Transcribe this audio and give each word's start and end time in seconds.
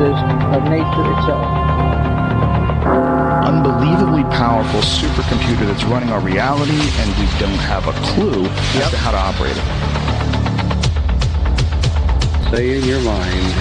essences 0.00 0.56
of 0.56 0.64
nature 0.64 1.12
itself 1.18 1.46
unbelievably 3.44 4.22
powerful 4.36 4.80
supercomputer 4.80 5.66
that's 5.66 5.84
running 5.84 6.10
our 6.10 6.20
reality, 6.20 6.72
and 6.72 7.10
we 7.18 7.26
don't 7.38 7.58
have 7.58 7.86
a 7.88 7.92
clue 8.12 8.44
as 8.80 8.90
to 8.90 8.96
how 8.96 9.10
to 9.10 9.16
operate 9.16 9.56
it. 9.56 9.64
Say 12.50 12.78
in 12.78 12.84
your 12.84 13.00
mind, 13.00 13.52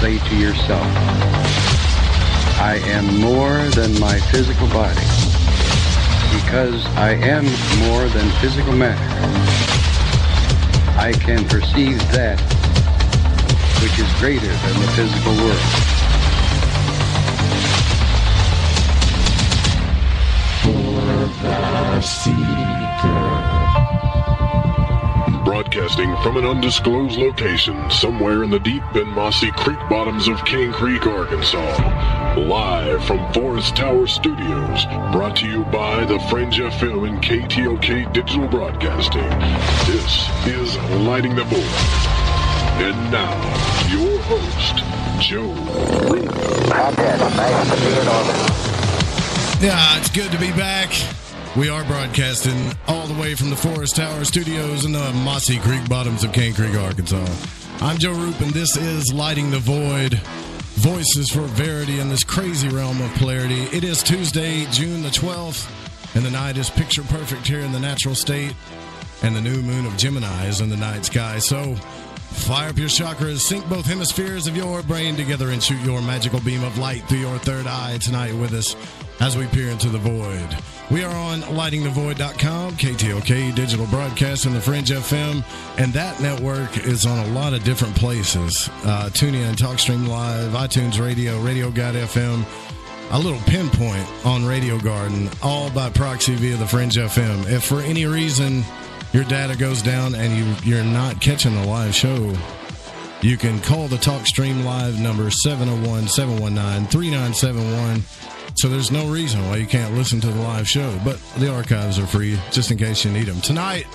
say 0.00 0.18
to 0.28 0.36
yourself, 0.36 0.86
I 2.60 2.80
am 2.84 3.20
more 3.20 3.68
than 3.70 3.98
my 3.98 4.20
physical 4.30 4.68
body. 4.68 5.00
Because 6.44 6.84
I 6.96 7.14
am 7.14 7.44
more 7.88 8.08
than 8.08 8.30
physical 8.40 8.72
matter, 8.72 9.02
I 10.98 11.12
can 11.12 11.44
perceive 11.46 11.98
that 12.12 12.57
which 13.88 14.00
is 14.00 14.12
greater 14.14 14.46
than 14.46 14.80
the 14.80 14.88
physical 14.92 15.32
world. 15.36 15.58
Broadcasting 25.44 26.14
from 26.22 26.36
an 26.36 26.44
undisclosed 26.44 27.18
location 27.18 27.90
somewhere 27.90 28.42
in 28.42 28.50
the 28.50 28.60
deep 28.60 28.82
and 28.94 29.08
mossy 29.08 29.50
creek 29.52 29.78
bottoms 29.88 30.28
of 30.28 30.44
Cane 30.44 30.72
Creek, 30.72 31.06
Arkansas. 31.06 32.36
Live 32.36 33.04
from 33.04 33.32
Forest 33.32 33.76
Tower 33.76 34.06
Studios, 34.06 34.84
brought 35.12 35.36
to 35.36 35.46
you 35.46 35.64
by 35.64 36.04
the 36.04 36.18
Fringe 36.28 36.58
FM 36.58 37.08
and 37.08 37.22
KTLK 37.22 38.12
Digital 38.12 38.48
Broadcasting. 38.48 39.28
This 39.86 40.28
is 40.46 40.76
Lighting 41.06 41.34
the 41.34 41.44
Void. 41.44 42.18
And 42.80 43.10
now, 43.10 43.67
Yeah, 49.62 49.98
it's 49.98 50.10
good 50.10 50.30
to 50.32 50.38
be 50.38 50.52
back. 50.52 50.92
We 51.56 51.70
are 51.70 51.82
broadcasting 51.84 52.72
all 52.86 53.06
the 53.06 53.18
way 53.18 53.34
from 53.34 53.48
the 53.48 53.56
Forest 53.56 53.96
Tower 53.96 54.26
Studios 54.26 54.84
in 54.84 54.92
the 54.92 55.12
mossy 55.24 55.58
creek 55.58 55.88
bottoms 55.88 56.24
of 56.24 56.34
Cane 56.34 56.52
Creek, 56.52 56.74
Arkansas. 56.74 57.24
I'm 57.80 57.96
Joe 57.96 58.12
Rupe, 58.12 58.38
and 58.42 58.50
this 58.50 58.76
is 58.76 59.14
Lighting 59.14 59.50
the 59.50 59.60
Void. 59.60 60.20
Voices 60.76 61.30
for 61.30 61.40
Verity 61.42 61.98
in 61.98 62.10
this 62.10 62.22
crazy 62.22 62.68
realm 62.68 63.00
of 63.00 63.10
polarity. 63.14 63.62
It 63.74 63.82
is 63.82 64.02
Tuesday, 64.02 64.66
June 64.72 65.02
the 65.02 65.08
12th, 65.08 66.14
and 66.14 66.22
the 66.22 66.30
night 66.30 66.58
is 66.58 66.68
picture 66.68 67.02
perfect 67.04 67.46
here 67.46 67.60
in 67.60 67.72
the 67.72 67.80
natural 67.80 68.14
state, 68.14 68.54
and 69.22 69.34
the 69.34 69.40
new 69.40 69.62
moon 69.62 69.86
of 69.86 69.96
Gemini 69.96 70.48
is 70.48 70.60
in 70.60 70.68
the 70.68 70.76
night 70.76 71.06
sky. 71.06 71.38
So 71.38 71.76
fire 72.38 72.70
up 72.70 72.78
your 72.78 72.88
chakras, 72.88 73.40
sync 73.40 73.68
both 73.68 73.86
hemispheres 73.86 74.46
of 74.46 74.56
your 74.56 74.82
brain 74.82 75.16
together, 75.16 75.50
and 75.50 75.62
shoot 75.62 75.80
your 75.82 76.00
magical 76.00 76.40
beam 76.40 76.64
of 76.64 76.78
light 76.78 77.02
through 77.04 77.18
your 77.18 77.38
third 77.38 77.66
eye 77.66 77.98
tonight 77.98 78.34
with 78.34 78.52
us 78.52 78.76
as 79.20 79.36
we 79.36 79.46
peer 79.46 79.68
into 79.68 79.88
the 79.88 79.98
void. 79.98 80.56
We 80.90 81.04
are 81.04 81.14
on 81.14 81.40
lightingthevoid.com, 81.42 82.72
KTLK 82.76 83.54
Digital 83.54 83.86
Broadcast, 83.86 84.46
and 84.46 84.54
the 84.54 84.60
Fringe 84.60 84.88
FM, 84.88 85.44
and 85.78 85.92
that 85.92 86.20
network 86.20 86.78
is 86.78 87.04
on 87.04 87.18
a 87.18 87.32
lot 87.32 87.52
of 87.52 87.62
different 87.64 87.94
places. 87.94 88.70
Uh, 88.84 89.10
tune 89.10 89.34
in, 89.34 89.54
TalkStream 89.54 90.08
Live, 90.08 90.52
iTunes 90.52 90.98
Radio, 90.98 91.40
Radio 91.40 91.70
Guide 91.70 91.96
FM, 91.96 92.44
a 93.10 93.18
little 93.18 93.40
pinpoint 93.40 94.06
on 94.24 94.46
Radio 94.46 94.78
Garden, 94.78 95.28
all 95.42 95.70
by 95.70 95.90
proxy 95.90 96.34
via 96.36 96.56
the 96.56 96.66
Fringe 96.66 96.94
FM. 96.94 97.50
If 97.50 97.64
for 97.64 97.80
any 97.80 98.06
reason 98.06 98.62
your 99.12 99.24
data 99.24 99.56
goes 99.56 99.82
down 99.82 100.14
and 100.14 100.36
you, 100.36 100.54
you're 100.62 100.84
not 100.84 101.20
catching 101.20 101.54
the 101.54 101.66
live 101.66 101.94
show, 101.94 102.34
you 103.20 103.36
can 103.36 103.60
call 103.60 103.88
the 103.88 103.96
TalkStream 103.96 104.64
Live 104.64 105.00
number 105.00 105.30
701 105.30 106.08
719 106.08 106.88
3971 106.88 108.02
so 108.58 108.68
there's 108.68 108.90
no 108.90 109.06
reason 109.08 109.46
why 109.46 109.56
you 109.56 109.66
can't 109.66 109.94
listen 109.94 110.20
to 110.20 110.26
the 110.26 110.40
live 110.40 110.68
show, 110.68 110.98
but 111.04 111.20
the 111.36 111.48
archives 111.48 111.96
are 111.96 112.06
free 112.08 112.36
just 112.50 112.72
in 112.72 112.78
case 112.78 113.04
you 113.04 113.12
need 113.12 113.26
them. 113.26 113.40
Tonight, 113.40 113.86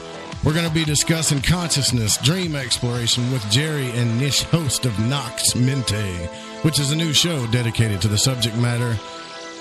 we're 0.45 0.53
going 0.53 0.67
to 0.67 0.73
be 0.73 0.85
discussing 0.85 1.41
consciousness, 1.41 2.15
dream 2.17 2.55
exploration 2.55 3.29
with 3.33 3.49
Jerry 3.51 3.89
and 3.91 4.17
Nish, 4.17 4.43
host 4.43 4.85
of 4.85 4.97
Nox 4.99 5.53
Mente, 5.53 6.29
which 6.61 6.79
is 6.79 6.93
a 6.93 6.95
new 6.95 7.11
show 7.11 7.45
dedicated 7.47 8.01
to 8.03 8.07
the 8.07 8.17
subject 8.17 8.55
matter. 8.55 8.93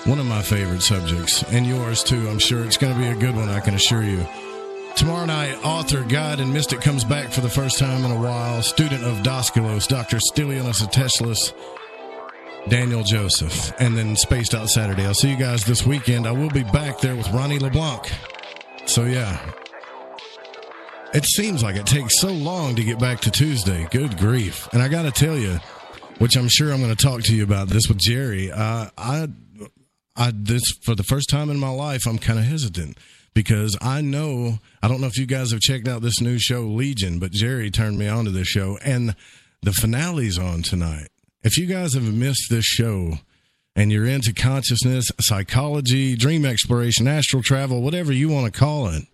One 0.08 0.20
of 0.20 0.26
my 0.26 0.40
favorite 0.40 0.82
subjects, 0.82 1.42
and 1.52 1.66
yours 1.66 2.04
too. 2.04 2.28
I'm 2.28 2.38
sure 2.38 2.64
it's 2.64 2.76
going 2.76 2.92
to 2.92 2.98
be 3.00 3.08
a 3.08 3.16
good 3.16 3.34
one, 3.34 3.48
I 3.48 3.58
can 3.58 3.74
assure 3.74 4.04
you. 4.04 4.24
Tomorrow 4.96 5.26
night, 5.26 5.58
author, 5.64 6.04
guide, 6.04 6.38
and 6.40 6.52
mystic 6.52 6.80
comes 6.80 7.02
back 7.02 7.30
for 7.30 7.40
the 7.40 7.48
first 7.48 7.78
time 7.78 8.04
in 8.04 8.10
a 8.10 8.20
while. 8.20 8.62
Student 8.62 9.04
of 9.04 9.18
Daskalos, 9.18 9.88
Dr. 9.88 10.18
Stylianos 10.18 10.82
Atteshlis 10.82 11.52
Daniel 12.68 13.02
Joseph, 13.02 13.72
and 13.80 13.96
then 13.96 14.16
Spaced 14.16 14.54
Out 14.54 14.68
Saturday. 14.68 15.04
I'll 15.04 15.14
see 15.14 15.30
you 15.30 15.36
guys 15.36 15.64
this 15.64 15.84
weekend. 15.84 16.26
I 16.26 16.32
will 16.32 16.50
be 16.50 16.62
back 16.62 17.00
there 17.00 17.16
with 17.16 17.28
Ronnie 17.30 17.58
LeBlanc. 17.58 18.10
So, 18.86 19.04
yeah. 19.04 19.38
It 21.12 21.24
seems 21.24 21.62
like 21.62 21.76
it 21.76 21.86
takes 21.86 22.20
so 22.20 22.28
long 22.28 22.76
to 22.76 22.84
get 22.84 22.98
back 22.98 23.20
to 23.20 23.30
Tuesday. 23.30 23.86
Good 23.90 24.16
grief. 24.16 24.68
And 24.72 24.82
I 24.82 24.88
got 24.88 25.02
to 25.02 25.10
tell 25.10 25.36
you, 25.36 25.58
which 26.18 26.36
I'm 26.36 26.48
sure 26.48 26.72
I'm 26.72 26.80
going 26.80 26.94
to 26.94 27.04
talk 27.04 27.22
to 27.24 27.34
you 27.34 27.42
about 27.42 27.68
this 27.68 27.88
with 27.88 27.98
Jerry. 27.98 28.52
Uh, 28.52 28.88
I, 28.96 29.28
I, 30.16 30.32
this, 30.34 30.62
for 30.82 30.94
the 30.94 31.02
first 31.02 31.28
time 31.30 31.50
in 31.50 31.58
my 31.58 31.70
life, 31.70 32.02
I'm 32.06 32.18
kind 32.18 32.38
of 32.38 32.44
hesitant 32.44 32.96
because 33.34 33.76
I 33.80 34.00
know, 34.00 34.58
I 34.82 34.88
don't 34.88 35.00
know 35.00 35.06
if 35.06 35.18
you 35.18 35.26
guys 35.26 35.52
have 35.52 35.60
checked 35.60 35.88
out 35.88 36.02
this 36.02 36.20
new 36.20 36.38
show, 36.38 36.62
Legion, 36.62 37.18
but 37.18 37.32
Jerry 37.32 37.70
turned 37.70 37.98
me 37.98 38.08
on 38.08 38.24
to 38.24 38.30
this 38.30 38.48
show 38.48 38.78
and 38.84 39.14
the 39.62 39.72
finale's 39.72 40.38
on 40.38 40.62
tonight. 40.62 41.08
If 41.42 41.56
you 41.56 41.66
guys 41.66 41.94
have 41.94 42.12
missed 42.12 42.48
this 42.50 42.64
show 42.64 43.14
and 43.74 43.90
you're 43.90 44.06
into 44.06 44.32
consciousness, 44.32 45.10
psychology, 45.20 46.16
dream 46.16 46.44
exploration, 46.44 47.08
astral 47.08 47.42
travel, 47.42 47.82
whatever 47.82 48.12
you 48.12 48.28
want 48.28 48.52
to 48.52 48.58
call 48.58 48.88
it, 48.88 49.04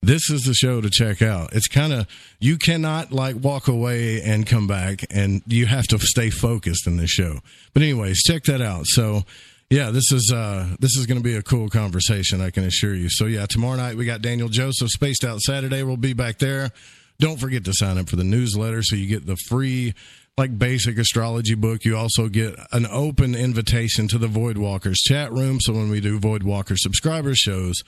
this 0.00 0.30
is 0.30 0.42
the 0.42 0.54
show 0.54 0.80
to 0.80 0.90
check 0.90 1.22
out. 1.22 1.52
It's 1.52 1.66
kind 1.66 1.92
of 1.92 2.06
you 2.38 2.56
cannot 2.56 3.12
like 3.12 3.36
walk 3.36 3.66
away 3.66 4.22
and 4.22 4.46
come 4.46 4.66
back, 4.68 5.04
and 5.10 5.42
you 5.46 5.66
have 5.66 5.88
to 5.88 5.98
stay 5.98 6.30
focused 6.30 6.86
in 6.86 6.96
this 6.96 7.10
show. 7.10 7.40
But 7.74 7.82
anyways, 7.82 8.22
check 8.22 8.44
that 8.44 8.60
out. 8.60 8.86
So 8.86 9.24
yeah, 9.70 9.90
this 9.90 10.12
is 10.12 10.32
uh 10.34 10.76
this 10.78 10.96
is 10.96 11.06
going 11.06 11.18
to 11.18 11.24
be 11.24 11.36
a 11.36 11.42
cool 11.42 11.68
conversation, 11.68 12.40
I 12.40 12.50
can 12.50 12.64
assure 12.64 12.94
you. 12.94 13.08
So 13.10 13.26
yeah, 13.26 13.46
tomorrow 13.46 13.76
night 13.76 13.96
we 13.96 14.04
got 14.04 14.22
Daniel 14.22 14.48
Joseph 14.48 14.90
spaced 14.90 15.24
out 15.24 15.40
Saturday. 15.40 15.82
We'll 15.82 15.96
be 15.96 16.14
back 16.14 16.38
there. 16.38 16.70
Don't 17.18 17.38
forget 17.38 17.64
to 17.64 17.72
sign 17.72 17.98
up 17.98 18.08
for 18.08 18.16
the 18.16 18.24
newsletter 18.24 18.82
so 18.82 18.96
you 18.96 19.08
get 19.08 19.26
the 19.26 19.36
free 19.48 19.94
like 20.38 20.56
basic 20.56 20.96
astrology 20.98 21.56
book, 21.56 21.84
you 21.84 21.96
also 21.96 22.28
get 22.28 22.54
an 22.70 22.86
open 22.86 23.34
invitation 23.34 24.06
to 24.06 24.18
the 24.18 24.28
Void 24.28 24.56
Walkers 24.56 25.00
chat 25.00 25.32
room. 25.32 25.60
So 25.60 25.72
when 25.72 25.90
we 25.90 26.00
do 26.00 26.18
Void 26.20 26.44
Walker 26.44 26.76
subscriber 26.76 27.34
shows, 27.34 27.82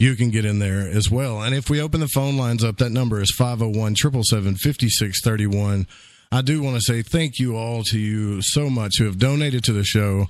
you 0.00 0.16
can 0.16 0.30
get 0.30 0.44
in 0.44 0.58
there 0.58 0.80
as 0.80 1.08
well. 1.08 1.40
And 1.40 1.54
if 1.54 1.70
we 1.70 1.80
open 1.80 2.00
the 2.00 2.08
phone 2.08 2.36
lines 2.36 2.64
up, 2.64 2.78
that 2.78 2.90
number 2.90 3.20
is 3.20 3.32
501 3.38 3.94
777 3.94 4.56
5631. 4.56 5.86
I 6.32 6.42
do 6.42 6.60
want 6.60 6.76
to 6.76 6.82
say 6.82 7.02
thank 7.02 7.38
you 7.38 7.56
all 7.56 7.84
to 7.84 7.98
you 7.98 8.42
so 8.42 8.68
much 8.68 8.94
who 8.98 9.04
have 9.04 9.18
donated 9.18 9.62
to 9.64 9.72
the 9.72 9.84
show. 9.84 10.26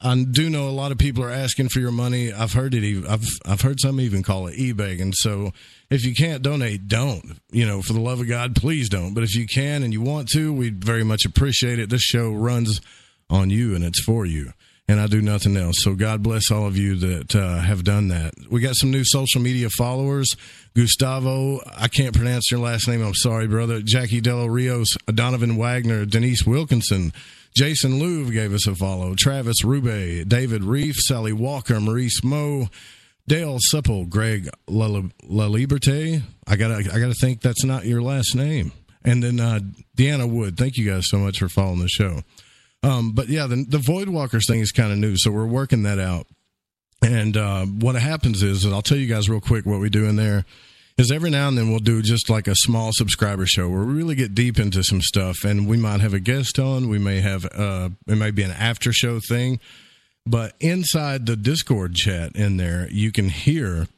I 0.00 0.24
do 0.30 0.48
know 0.48 0.68
a 0.68 0.70
lot 0.70 0.92
of 0.92 0.98
people 0.98 1.24
are 1.24 1.30
asking 1.30 1.70
for 1.70 1.80
your 1.80 1.90
money. 1.90 2.32
I've 2.32 2.52
heard 2.52 2.74
it. 2.74 3.06
I've 3.08 3.26
I've 3.44 3.60
heard 3.62 3.80
some 3.80 4.00
even 4.00 4.22
call 4.22 4.46
it 4.46 4.54
e-begging. 4.56 5.12
So 5.12 5.52
if 5.90 6.04
you 6.04 6.14
can't 6.14 6.42
donate, 6.42 6.86
don't. 6.86 7.40
You 7.50 7.66
know, 7.66 7.82
for 7.82 7.94
the 7.94 8.00
love 8.00 8.20
of 8.20 8.28
God, 8.28 8.54
please 8.54 8.88
don't. 8.88 9.12
But 9.12 9.24
if 9.24 9.34
you 9.34 9.46
can 9.46 9.82
and 9.82 9.92
you 9.92 10.00
want 10.00 10.28
to, 10.28 10.52
we'd 10.52 10.84
very 10.84 11.04
much 11.04 11.24
appreciate 11.24 11.80
it. 11.80 11.90
This 11.90 12.02
show 12.02 12.30
runs 12.30 12.80
on 13.28 13.50
you 13.50 13.74
and 13.74 13.84
it's 13.84 14.00
for 14.02 14.24
you. 14.24 14.52
And 14.90 15.00
I 15.00 15.06
do 15.06 15.20
nothing 15.20 15.54
else. 15.56 15.76
So 15.80 15.94
God 15.94 16.22
bless 16.22 16.50
all 16.50 16.66
of 16.66 16.78
you 16.78 16.96
that 16.96 17.36
uh, 17.36 17.58
have 17.58 17.84
done 17.84 18.08
that. 18.08 18.32
We 18.48 18.60
got 18.60 18.74
some 18.74 18.90
new 18.90 19.04
social 19.04 19.42
media 19.42 19.68
followers. 19.68 20.34
Gustavo, 20.74 21.60
I 21.76 21.88
can't 21.88 22.16
pronounce 22.16 22.50
your 22.50 22.60
last 22.60 22.88
name. 22.88 23.02
I'm 23.02 23.14
sorry, 23.14 23.48
brother. 23.48 23.82
Jackie 23.82 24.22
Delo 24.22 24.46
Rios, 24.46 24.96
Donovan 25.12 25.56
Wagner, 25.58 26.06
Denise 26.06 26.46
Wilkinson, 26.46 27.12
Jason 27.56 27.92
Louv 28.00 28.32
gave 28.32 28.52
us 28.52 28.66
a 28.66 28.74
follow. 28.74 29.14
Travis 29.14 29.64
Rube, 29.64 30.28
David 30.28 30.64
Reef, 30.64 30.96
Sally 30.96 31.32
Walker, 31.32 31.80
Maurice 31.80 32.22
Moe, 32.22 32.68
Dale 33.26 33.58
Supple, 33.60 34.06
Greg 34.06 34.48
La, 34.66 34.86
La 35.24 35.48
Liberte. 35.48 36.22
I 36.46 36.56
gotta, 36.56 36.76
I 36.76 36.98
gotta 36.98 37.14
think 37.20 37.40
that's 37.40 37.64
not 37.64 37.84
your 37.84 38.02
last 38.02 38.34
name. 38.34 38.72
And 39.04 39.22
then 39.22 39.40
uh, 39.40 39.60
Deanna 39.96 40.30
Wood. 40.30 40.56
Thank 40.56 40.76
you 40.76 40.90
guys 40.90 41.08
so 41.08 41.18
much 41.18 41.38
for 41.38 41.48
following 41.48 41.80
the 41.80 41.88
show. 41.88 42.22
Um, 42.82 43.12
but 43.12 43.28
yeah, 43.28 43.46
the, 43.46 43.64
the 43.68 43.78
Void 43.78 44.08
Walkers 44.08 44.46
thing 44.46 44.60
is 44.60 44.70
kind 44.72 44.92
of 44.92 44.98
new, 44.98 45.16
so 45.16 45.30
we're 45.30 45.46
working 45.46 45.82
that 45.82 45.98
out. 45.98 46.26
And 47.02 47.36
uh, 47.36 47.64
what 47.66 47.94
happens 47.96 48.42
is, 48.42 48.64
and 48.64 48.74
I'll 48.74 48.82
tell 48.82 48.98
you 48.98 49.06
guys 49.06 49.28
real 49.28 49.40
quick 49.40 49.66
what 49.66 49.80
we 49.80 49.88
do 49.88 50.06
in 50.06 50.16
there 50.16 50.44
is 50.98 51.10
every 51.10 51.30
now 51.30 51.48
and 51.48 51.56
then 51.56 51.70
we'll 51.70 51.78
do 51.78 52.02
just 52.02 52.28
like 52.28 52.46
a 52.46 52.54
small 52.54 52.90
subscriber 52.92 53.46
show 53.46 53.68
where 53.68 53.84
we 53.84 53.94
really 53.94 54.14
get 54.14 54.34
deep 54.34 54.58
into 54.58 54.82
some 54.82 55.00
stuff, 55.00 55.44
and 55.44 55.66
we 55.68 55.76
might 55.76 56.00
have 56.00 56.12
a 56.12 56.20
guest 56.20 56.58
on. 56.58 56.88
We 56.88 56.98
may 56.98 57.20
have 57.20 57.46
uh, 57.46 57.90
it 58.06 58.16
may 58.16 58.30
be 58.30 58.42
an 58.42 58.50
after 58.50 58.92
show 58.92 59.20
thing 59.20 59.60
but 60.28 60.54
inside 60.60 61.24
the 61.24 61.36
Discord 61.36 61.94
chat 61.94 62.36
in 62.36 62.58
there, 62.58 62.86
you 62.90 63.10
can 63.12 63.30
hear 63.30 63.88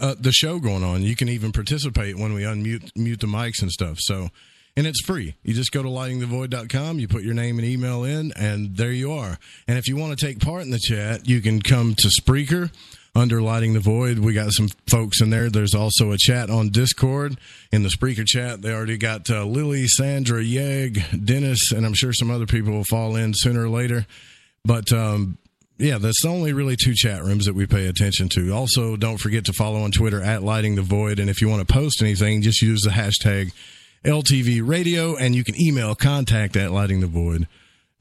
uh, 0.00 0.16
the 0.18 0.32
show 0.32 0.58
going 0.58 0.82
on. 0.82 1.02
You 1.02 1.14
can 1.14 1.28
even 1.28 1.52
participate 1.52 2.18
when 2.18 2.34
we 2.34 2.42
unmute 2.42 2.90
mute 2.96 3.20
the 3.20 3.28
mics 3.28 3.62
and 3.62 3.70
stuff. 3.70 3.98
So 4.00 4.30
and 4.76 4.88
it's 4.88 5.00
free. 5.02 5.36
You 5.44 5.54
just 5.54 5.70
go 5.70 5.84
to 5.84 5.88
lightingthevoid.com, 5.88 6.98
you 6.98 7.06
put 7.06 7.22
your 7.22 7.34
name 7.34 7.60
and 7.60 7.68
email 7.68 8.02
in, 8.02 8.32
and 8.34 8.76
there 8.76 8.90
you 8.90 9.12
are. 9.12 9.38
And 9.68 9.78
if 9.78 9.86
you 9.86 9.96
want 9.96 10.18
to 10.18 10.26
take 10.26 10.40
part 10.40 10.62
in 10.62 10.72
the 10.72 10.80
chat, 10.80 11.28
you 11.28 11.40
can 11.40 11.62
come 11.62 11.94
to 11.94 12.08
Spreaker 12.08 12.72
under 13.14 13.40
Lighting 13.40 13.74
the 13.74 13.80
Void. 13.80 14.18
We 14.18 14.34
got 14.34 14.52
some 14.52 14.68
folks 14.88 15.20
in 15.20 15.30
there. 15.30 15.48
There's 15.48 15.74
also 15.74 16.12
a 16.12 16.18
chat 16.18 16.50
on 16.50 16.70
Discord. 16.70 17.38
In 17.70 17.82
the 17.82 17.88
Spreaker 17.88 18.26
chat, 18.26 18.62
they 18.62 18.72
already 18.72 18.96
got 18.96 19.30
uh, 19.30 19.44
Lily, 19.44 19.86
Sandra, 19.86 20.42
Yeg, 20.42 21.02
Dennis, 21.24 21.72
and 21.72 21.86
I'm 21.86 21.94
sure 21.94 22.12
some 22.12 22.30
other 22.30 22.46
people 22.46 22.72
will 22.72 22.84
fall 22.84 23.16
in 23.16 23.32
sooner 23.34 23.64
or 23.64 23.68
later. 23.68 24.06
But 24.64 24.92
um, 24.92 25.38
yeah, 25.78 25.98
that's 25.98 26.24
only 26.24 26.52
really 26.52 26.76
two 26.76 26.94
chat 26.94 27.22
rooms 27.22 27.46
that 27.46 27.54
we 27.54 27.66
pay 27.66 27.86
attention 27.86 28.28
to. 28.30 28.52
Also, 28.52 28.96
don't 28.96 29.18
forget 29.18 29.44
to 29.46 29.52
follow 29.52 29.82
on 29.82 29.90
Twitter 29.90 30.22
at 30.22 30.42
Lighting 30.42 30.76
the 30.76 30.82
Void. 30.82 31.18
And 31.18 31.28
if 31.28 31.40
you 31.40 31.48
want 31.48 31.66
to 31.66 31.72
post 31.72 32.00
anything, 32.00 32.42
just 32.42 32.62
use 32.62 32.82
the 32.82 32.90
hashtag 32.90 33.52
LTV 34.04 34.66
Radio 34.66 35.16
and 35.16 35.34
you 35.34 35.44
can 35.44 35.60
email 35.60 35.94
contact 35.94 36.56
at 36.56 36.70
Lighting 36.70 37.00
the 37.00 37.06
Void 37.06 37.48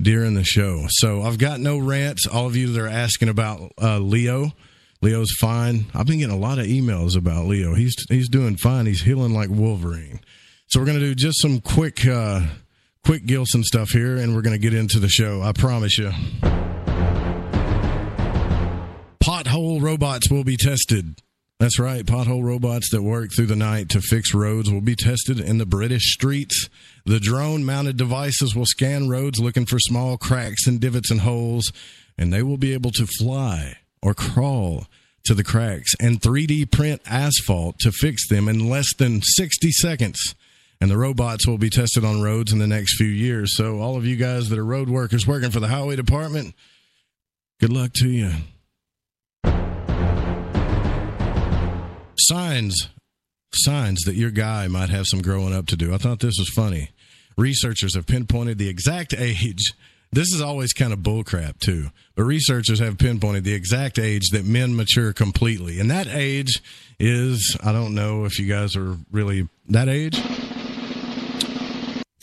during 0.02 0.34
the 0.34 0.44
show. 0.44 0.86
So 0.90 1.22
I've 1.22 1.38
got 1.38 1.60
no 1.60 1.78
rants. 1.78 2.28
All 2.28 2.46
of 2.46 2.56
you 2.56 2.72
that 2.72 2.82
are 2.82 2.88
asking 2.88 3.30
about 3.30 3.72
uh, 3.82 4.00
Leo, 4.00 4.52
Leo's 5.04 5.36
fine. 5.38 5.86
I've 5.94 6.08
been 6.08 6.20
getting 6.20 6.34
a 6.34 6.40
lot 6.40 6.60
of 6.60 6.66
emails 6.66 7.18
about 7.18 7.46
Leo. 7.46 7.74
He's 7.76 7.94
he's 8.08 8.30
doing 8.30 8.56
fine. 8.56 8.86
He's 8.86 9.02
healing 9.02 9.34
like 9.34 9.50
Wolverine. 9.50 10.22
So 10.68 10.80
we're 10.80 10.86
gonna 10.86 11.00
do 11.00 11.14
just 11.14 11.42
some 11.42 11.60
quick 11.60 12.08
uh, 12.08 12.44
quick 13.04 13.26
Gilson 13.26 13.66
stuff 13.66 13.90
here, 13.90 14.16
and 14.16 14.34
we're 14.34 14.42
gonna 14.42 14.58
get 14.58 14.74
into 14.74 15.00
the 15.00 15.10
show. 15.10 15.42
I 15.42 15.52
promise 15.52 15.98
you. 15.98 16.10
Pothole 19.22 19.82
robots 19.82 20.32
will 20.32 20.46
be 20.46 20.56
tested. 20.56 21.20
That's 21.60 21.80
right. 21.80 22.06
Pothole 22.06 22.44
robots 22.44 22.90
that 22.92 23.04
work 23.04 23.32
through 23.36 23.48
the 23.48 23.58
night 23.58 23.90
to 23.90 24.00
fix 24.00 24.34
roads 24.34 24.72
will 24.72 24.80
be 24.80 24.96
tested 24.96 25.38
in 25.38 25.58
the 25.58 25.66
British 25.66 26.14
streets. 26.14 26.70
The 27.06 27.20
drone 27.20 27.66
mounted 27.66 27.98
devices 27.98 28.56
will 28.56 28.66
scan 28.66 29.10
roads 29.10 29.38
looking 29.38 29.66
for 29.66 29.80
small 29.80 30.18
cracks 30.18 30.66
and 30.66 30.80
divots 30.80 31.12
and 31.12 31.20
holes, 31.20 31.74
and 32.18 32.32
they 32.32 32.42
will 32.42 32.58
be 32.58 32.74
able 32.74 32.92
to 32.92 33.06
fly 33.06 33.80
or 34.04 34.14
crawl 34.14 34.86
to 35.24 35.34
the 35.34 35.44
cracks 35.44 35.94
and 36.00 36.22
3D 36.22 36.70
print 36.70 37.02
asphalt 37.06 37.80
to 37.80 37.92
fix 37.92 38.28
them 38.28 38.48
in 38.50 38.70
less 38.70 38.94
than 38.96 39.22
60 39.22 39.72
seconds. 39.72 40.36
And 40.82 40.92
the 40.92 40.98
robots 40.98 41.48
will 41.48 41.58
be 41.58 41.70
tested 41.70 42.04
on 42.04 42.22
roads 42.22 42.52
in 42.52 42.60
the 42.60 42.68
next 42.68 42.98
few 42.98 43.08
years. 43.08 43.56
So, 43.56 43.80
all 43.80 43.96
of 43.96 44.06
you 44.06 44.18
guys 44.18 44.50
that 44.50 44.60
are 44.60 44.66
road 44.66 44.90
workers 44.90 45.26
working 45.26 45.50
for 45.50 45.62
the 45.62 45.70
highway 45.70 45.96
department, 45.96 46.54
good 47.62 47.72
luck 47.72 47.94
to 47.94 48.10
you. 48.10 48.32
Signs, 52.18 52.90
signs 53.54 54.02
that 54.02 54.16
your 54.16 54.32
guy 54.32 54.68
might 54.68 54.90
have 54.90 55.06
some 55.08 55.22
growing 55.22 55.54
up 55.54 55.68
to 55.68 55.78
do. 55.78 55.94
I 55.94 55.98
thought 55.98 56.20
this 56.20 56.38
was 56.38 56.50
funny. 56.54 56.90
Researchers 57.38 57.96
have 57.96 58.06
pinpointed 58.06 58.58
the 58.58 58.68
exact 58.68 59.14
age. 59.14 59.74
This 60.14 60.32
is 60.32 60.42
always 60.42 60.74
kind 60.74 60.94
of 60.94 61.00
bullcrap 61.00 61.60
too, 61.60 61.90
but 62.16 62.24
researchers 62.24 62.80
have 62.80 63.00
pinpointed 63.00 63.44
the 63.44 63.54
exact 63.54 63.98
age 63.98 64.30
that 64.30 64.46
men 64.46 64.76
mature 64.76 65.12
completely, 65.12 65.80
and 65.80 65.90
that 65.90 66.06
age 66.08 66.62
is 67.00 67.58
I 67.64 67.72
don't 67.72 67.96
know 67.96 68.26
if 68.26 68.38
you 68.38 68.48
guys 68.48 68.76
are 68.76 68.98
really 69.12 69.48
that 69.70 69.90
age. 69.90 70.20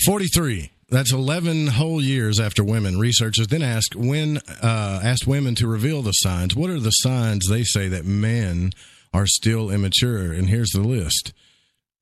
Forty-three. 0.05 0.71
That's 0.89 1.13
11 1.13 1.69
whole 1.69 2.03
years 2.03 2.41
after 2.41 2.65
women. 2.65 2.99
Researchers 2.99 3.47
then 3.47 3.63
asked 3.63 3.95
when 3.95 4.39
uh, 4.61 5.01
asked 5.05 5.25
women 5.25 5.55
to 5.57 5.69
reveal 5.69 6.03
the 6.03 6.11
signs. 6.11 6.57
What 6.57 6.69
are 6.69 6.81
the 6.81 6.91
signs 6.91 7.47
they 7.49 7.63
say 7.63 7.87
that 7.87 8.05
men 8.05 8.73
are 9.15 9.27
still 9.27 9.71
immature? 9.71 10.33
And 10.33 10.49
here's 10.49 10.71
the 10.71 10.81
list. 10.81 11.33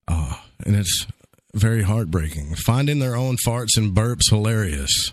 Uh, 0.07 0.39
and 0.65 0.75
it's 0.75 1.07
very 1.55 1.83
heartbreaking. 1.83 2.55
Finding 2.55 2.99
their 2.99 3.15
own 3.15 3.37
farts 3.47 3.77
and 3.77 3.95
burps 3.95 4.31
hilarious. 4.31 5.13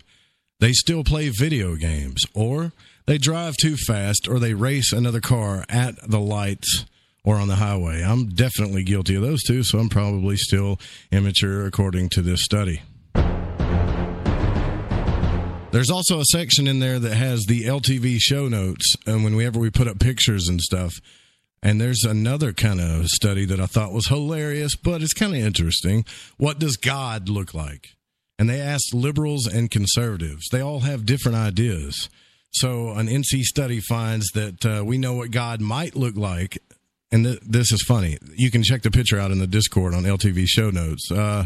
They 0.60 0.72
still 0.72 1.04
play 1.04 1.30
video 1.30 1.76
games, 1.76 2.24
or 2.34 2.72
they 3.06 3.18
drive 3.18 3.56
too 3.58 3.76
fast, 3.76 4.28
or 4.28 4.40
they 4.40 4.54
race 4.54 4.94
another 4.94 5.22
car 5.22 5.66
at 5.70 5.96
the 6.10 6.20
lights 6.20 6.86
or 7.26 7.36
on 7.38 7.48
the 7.48 7.56
highway. 7.56 8.04
I'm 8.04 8.30
definitely 8.30 8.84
guilty 8.84 9.16
of 9.16 9.22
those 9.22 9.44
two, 9.44 9.64
so 9.64 9.80
I'm 9.80 9.90
probably 9.90 10.38
still 10.38 10.80
immature 11.12 11.66
according 11.66 12.10
to 12.10 12.22
this 12.22 12.44
study. 12.44 12.82
There's 15.72 15.92
also 15.92 16.22
a 16.22 16.26
section 16.26 16.68
in 16.68 16.80
there 16.80 17.00
that 17.00 17.16
has 17.16 17.44
the 17.46 17.64
LTV 17.64 18.20
show 18.22 18.48
notes, 18.48 18.96
and 19.06 19.26
whenever 19.26 19.60
we 19.60 19.70
put 19.70 19.90
up 19.90 20.00
pictures 20.00 20.48
and 20.48 20.62
stuff. 20.62 20.94
And 21.62 21.82
there's 21.82 22.04
another 22.04 22.54
kind 22.54 22.80
of 22.80 23.08
study 23.08 23.44
that 23.46 23.60
I 23.60 23.66
thought 23.66 23.92
was 23.92 24.08
hilarious, 24.08 24.76
but 24.76 25.02
it's 25.02 25.14
kind 25.14 25.34
of 25.36 25.42
interesting. 25.42 26.06
What 26.38 26.60
does 26.60 26.78
God 26.78 27.28
look 27.28 27.54
like? 27.54 27.96
And 28.38 28.50
they 28.50 28.60
asked 28.60 28.94
liberals 28.94 29.48
and 29.48 29.72
conservatives. 29.72 30.50
They 30.52 30.62
all 30.62 30.82
have 30.82 31.06
different 31.06 31.38
ideas. 31.38 32.10
So 32.52 32.92
an 32.92 33.08
NC 33.08 33.44
study 33.44 33.80
finds 33.80 34.30
that 34.32 34.66
uh, 34.66 34.84
we 34.86 34.98
know 34.98 35.14
what 35.14 35.32
God 35.32 35.62
might 35.62 35.96
look 35.96 36.16
like. 36.16 36.58
And 37.12 37.26
th- 37.26 37.40
this 37.42 37.72
is 37.72 37.84
funny. 37.84 38.18
You 38.36 38.52
can 38.52 38.64
check 38.64 38.82
the 38.82 38.92
picture 38.92 39.20
out 39.20 39.32
in 39.32 39.40
the 39.40 39.48
Discord 39.48 39.94
on 39.94 40.04
LTV 40.04 40.46
show 40.48 40.70
notes. 40.70 41.12
Uh, 41.12 41.46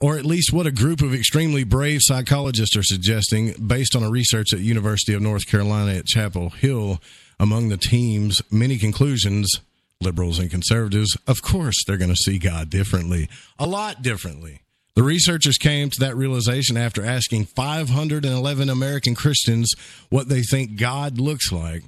or 0.00 0.18
at 0.18 0.26
least 0.26 0.52
what 0.52 0.66
a 0.66 0.70
group 0.72 1.00
of 1.00 1.14
extremely 1.14 1.64
brave 1.64 2.00
psychologists 2.02 2.76
are 2.76 2.82
suggesting 2.82 3.54
based 3.66 3.96
on 3.96 4.02
a 4.02 4.10
research 4.10 4.52
at 4.52 4.60
University 4.60 5.14
of 5.14 5.22
North 5.22 5.46
Carolina 5.46 5.94
at 5.94 6.04
Chapel 6.04 6.50
Hill 6.50 7.00
among 7.40 7.68
the 7.68 7.76
team's 7.76 8.42
many 8.50 8.78
conclusions 8.78 9.60
liberals 10.02 10.38
and 10.38 10.50
conservatives 10.50 11.16
of 11.26 11.40
course 11.40 11.82
they're 11.86 11.96
going 11.96 12.10
to 12.10 12.16
see 12.16 12.38
God 12.38 12.68
differently 12.68 13.30
a 13.58 13.66
lot 13.66 14.02
differently 14.02 14.60
the 14.96 15.04
researchers 15.04 15.56
came 15.56 15.90
to 15.90 16.00
that 16.00 16.16
realization 16.16 16.76
after 16.76 17.04
asking 17.04 17.44
511 17.44 18.68
American 18.68 19.14
Christians 19.14 19.72
what 20.10 20.28
they 20.28 20.42
think 20.42 20.76
God 20.76 21.20
looks 21.20 21.52
like 21.52 21.84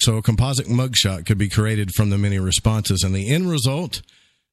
so 0.00 0.16
a 0.16 0.22
composite 0.22 0.66
mugshot 0.66 1.24
could 1.24 1.38
be 1.38 1.48
created 1.48 1.92
from 1.92 2.10
the 2.10 2.18
many 2.18 2.40
responses 2.40 3.04
and 3.04 3.14
the 3.14 3.32
end 3.32 3.48
result 3.48 4.02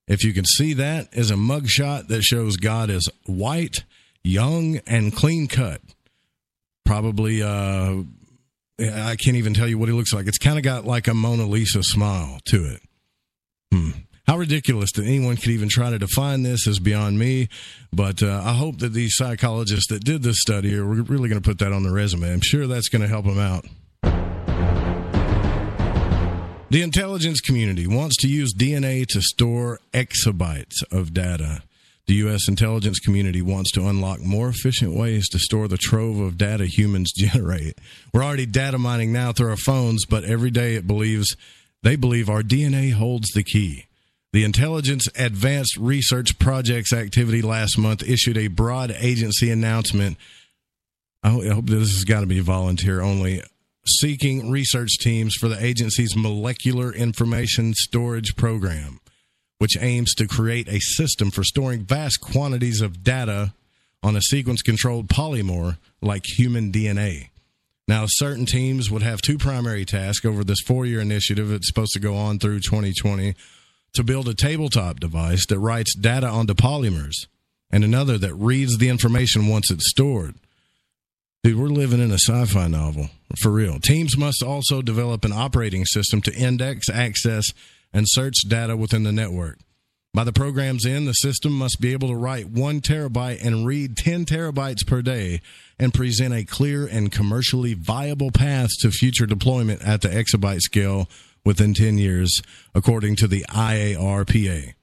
if 0.08 0.24
you 0.24 0.34
can 0.34 0.46
see 0.46 0.74
that, 0.74 1.08
is 1.14 1.32
a 1.32 1.36
mugshot 1.36 2.08
that 2.08 2.24
shows 2.24 2.58
God 2.58 2.90
is 2.90 3.10
white, 3.26 3.84
young, 4.24 4.78
and 4.86 5.16
clean 5.16 5.48
cut. 5.48 5.82
Probably, 6.86 7.42
uh, 7.42 8.04
I 8.80 9.16
can't 9.16 9.38
even 9.38 9.54
tell 9.54 9.68
you 9.68 9.78
what 9.78 9.88
he 9.88 9.96
looks 9.96 10.14
like. 10.14 10.28
It's 10.28 10.38
kind 10.38 10.58
of 10.58 10.64
got 10.64 10.86
like 10.86 11.08
a 11.08 11.14
Mona 11.14 11.46
Lisa 11.46 11.84
smile 11.84 12.40
to 12.46 12.66
it. 12.66 12.82
Hmm. 13.72 13.92
How 14.26 14.38
ridiculous 14.38 14.92
that 14.94 15.06
anyone 15.06 15.36
could 15.36 15.50
even 15.50 15.68
try 15.70 15.90
to 15.90 16.00
define 16.00 16.44
this 16.44 16.66
is 16.66 16.80
beyond 16.80 17.20
me. 17.20 17.50
But 17.92 18.24
uh, 18.24 18.42
I 18.44 18.54
hope 18.54 18.80
that 18.80 18.94
these 18.94 19.16
psychologists 19.16 19.88
that 19.88 20.06
did 20.06 20.24
this 20.24 20.40
study 20.40 20.78
are 20.78 20.86
really 20.86 21.28
going 21.28 21.42
to 21.42 21.48
put 21.48 21.60
that 21.60 21.74
on 21.74 21.84
the 21.84 21.92
resume. 21.92 22.32
I'm 22.32 22.42
sure 22.42 22.66
that's 22.66 22.88
going 22.88 23.02
to 23.02 23.08
help 23.08 23.26
them 23.26 23.40
out. 23.40 23.66
The 26.70 26.82
intelligence 26.82 27.42
community 27.42 27.86
wants 27.86 28.18
to 28.22 28.28
use 28.28 28.54
DNA 28.54 29.06
to 29.08 29.22
store 29.22 29.80
exabytes 29.94 30.82
of 30.92 31.14
data. 31.14 31.62
The 32.08 32.16
U.S. 32.16 32.48
intelligence 32.48 33.00
community 33.00 33.42
wants 33.42 33.72
to 33.74 33.88
unlock 33.88 34.22
more 34.22 34.50
efficient 34.50 34.96
ways 34.96 35.30
to 35.30 35.40
store 35.40 35.68
the 35.68 35.78
trove 35.78 36.20
of 36.20 36.38
data 36.38 36.66
humans 36.66 37.12
generate. 37.16 37.78
We're 38.14 38.24
already 38.24 38.46
data 38.46 38.78
mining 38.78 39.14
now 39.14 39.34
through 39.34 39.52
our 39.52 39.58
phones, 39.58 40.06
but 40.06 40.24
every 40.24 40.50
day 40.50 40.76
it 40.76 40.88
believes 40.88 41.36
they 41.84 41.96
believe 41.96 42.30
our 42.30 42.42
DNA 42.42 42.94
holds 42.94 43.30
the 43.32 43.44
key. 43.44 43.86
The 44.34 44.44
Intelligence 44.44 45.08
Advanced 45.16 45.78
Research 45.78 46.40
Projects 46.40 46.92
activity 46.92 47.44
last 47.44 47.78
month 47.78 48.02
issued 48.02 48.36
a 48.36 48.48
broad 48.48 48.90
agency 48.90 49.52
announcement. 49.52 50.18
I 51.22 51.30
hope 51.30 51.68
this 51.68 51.94
has 51.94 52.04
got 52.04 52.22
to 52.22 52.26
be 52.26 52.40
volunteer 52.40 53.00
only 53.00 53.44
seeking 53.86 54.50
research 54.50 54.98
teams 55.00 55.36
for 55.36 55.48
the 55.48 55.64
agency's 55.64 56.16
Molecular 56.16 56.92
Information 56.92 57.76
Storage 57.76 58.36
Program, 58.36 59.00
which 59.60 59.78
aims 59.80 60.16
to 60.16 60.28
create 60.28 60.68
a 60.68 60.80
system 60.80 61.30
for 61.30 61.44
storing 61.44 61.84
vast 61.84 62.20
quantities 62.20 62.82
of 62.82 63.04
data 63.04 63.54
on 64.02 64.16
a 64.16 64.22
sequence 64.22 64.64
controlled 64.64 65.10
polymer 65.10 65.78
like 66.02 66.24
human 66.26 66.72
DNA. 66.72 67.30
Now, 67.88 68.06
certain 68.08 68.48
teams 68.48 68.90
would 68.90 69.04
have 69.04 69.22
two 69.22 69.38
primary 69.38 69.86
tasks 69.86 70.26
over 70.26 70.44
this 70.44 70.62
four 70.66 70.88
year 70.88 71.02
initiative. 71.02 71.52
It's 71.52 71.68
supposed 71.68 71.94
to 71.94 72.00
go 72.00 72.16
on 72.16 72.40
through 72.40 72.62
2020 72.62 73.36
to 73.94 74.04
build 74.04 74.28
a 74.28 74.34
tabletop 74.34 75.00
device 75.00 75.46
that 75.48 75.60
writes 75.60 75.96
data 75.96 76.28
onto 76.28 76.54
polymers, 76.54 77.28
and 77.72 77.84
another 77.84 78.18
that 78.18 78.34
reads 78.34 78.78
the 78.78 78.90
information 78.90 79.48
once 79.48 79.72
it's 79.72 79.90
stored. 79.90 80.36
Dude, 81.44 81.60
we're 81.60 81.68
living 81.68 82.00
in 82.00 82.12
a 82.12 82.20
sci 82.20 82.46
fi 82.46 82.68
novel, 82.68 83.10
for 83.38 83.52
real. 83.52 83.80
Teams 83.80 84.18
must 84.18 84.42
also 84.42 84.82
develop 84.82 85.26
an 85.26 85.34
operating 85.34 85.86
system 85.86 86.22
to 86.22 86.34
index, 86.34 86.90
access, 86.90 87.46
and 87.92 88.06
search 88.08 88.36
data 88.48 88.78
within 88.78 89.04
the 89.04 89.12
network. 89.12 89.60
By 90.14 90.24
the 90.24 90.32
program's 90.32 90.86
end, 90.86 91.08
the 91.08 91.14
system 91.14 91.54
must 91.54 91.82
be 91.82 91.92
able 91.92 92.08
to 92.10 92.16
write 92.16 92.48
one 92.48 92.82
terabyte 92.82 93.44
and 93.44 93.66
read 93.66 93.98
10 93.98 94.26
terabytes 94.26 94.86
per 94.86 95.02
day 95.02 95.42
and 95.80 95.94
present 95.94 96.36
a 96.36 96.46
clear 96.46 96.86
and 96.86 97.12
commercially 97.12 97.74
viable 97.74 98.30
path 98.30 98.70
to 98.82 98.92
future 98.92 99.26
deployment 99.26 99.82
at 99.82 100.02
the 100.02 100.10
exabyte 100.10 100.62
scale 100.62 101.10
within 101.46 101.74
10 101.74 101.98
years, 101.98 102.42
according 102.74 103.16
to 103.18 103.28
the 103.28 103.46
IARPA. 103.50 104.74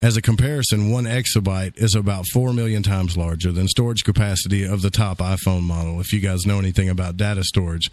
As 0.00 0.16
a 0.16 0.22
comparison, 0.22 0.90
one 0.90 1.04
exabyte 1.04 1.76
is 1.76 1.96
about 1.96 2.26
4 2.26 2.52
million 2.52 2.84
times 2.84 3.16
larger 3.16 3.50
than 3.50 3.66
storage 3.66 4.04
capacity 4.04 4.64
of 4.64 4.80
the 4.80 4.90
top 4.90 5.18
iPhone 5.18 5.62
model, 5.62 6.00
if 6.00 6.12
you 6.12 6.20
guys 6.20 6.46
know 6.46 6.58
anything 6.58 6.88
about 6.88 7.16
data 7.16 7.42
storage. 7.42 7.90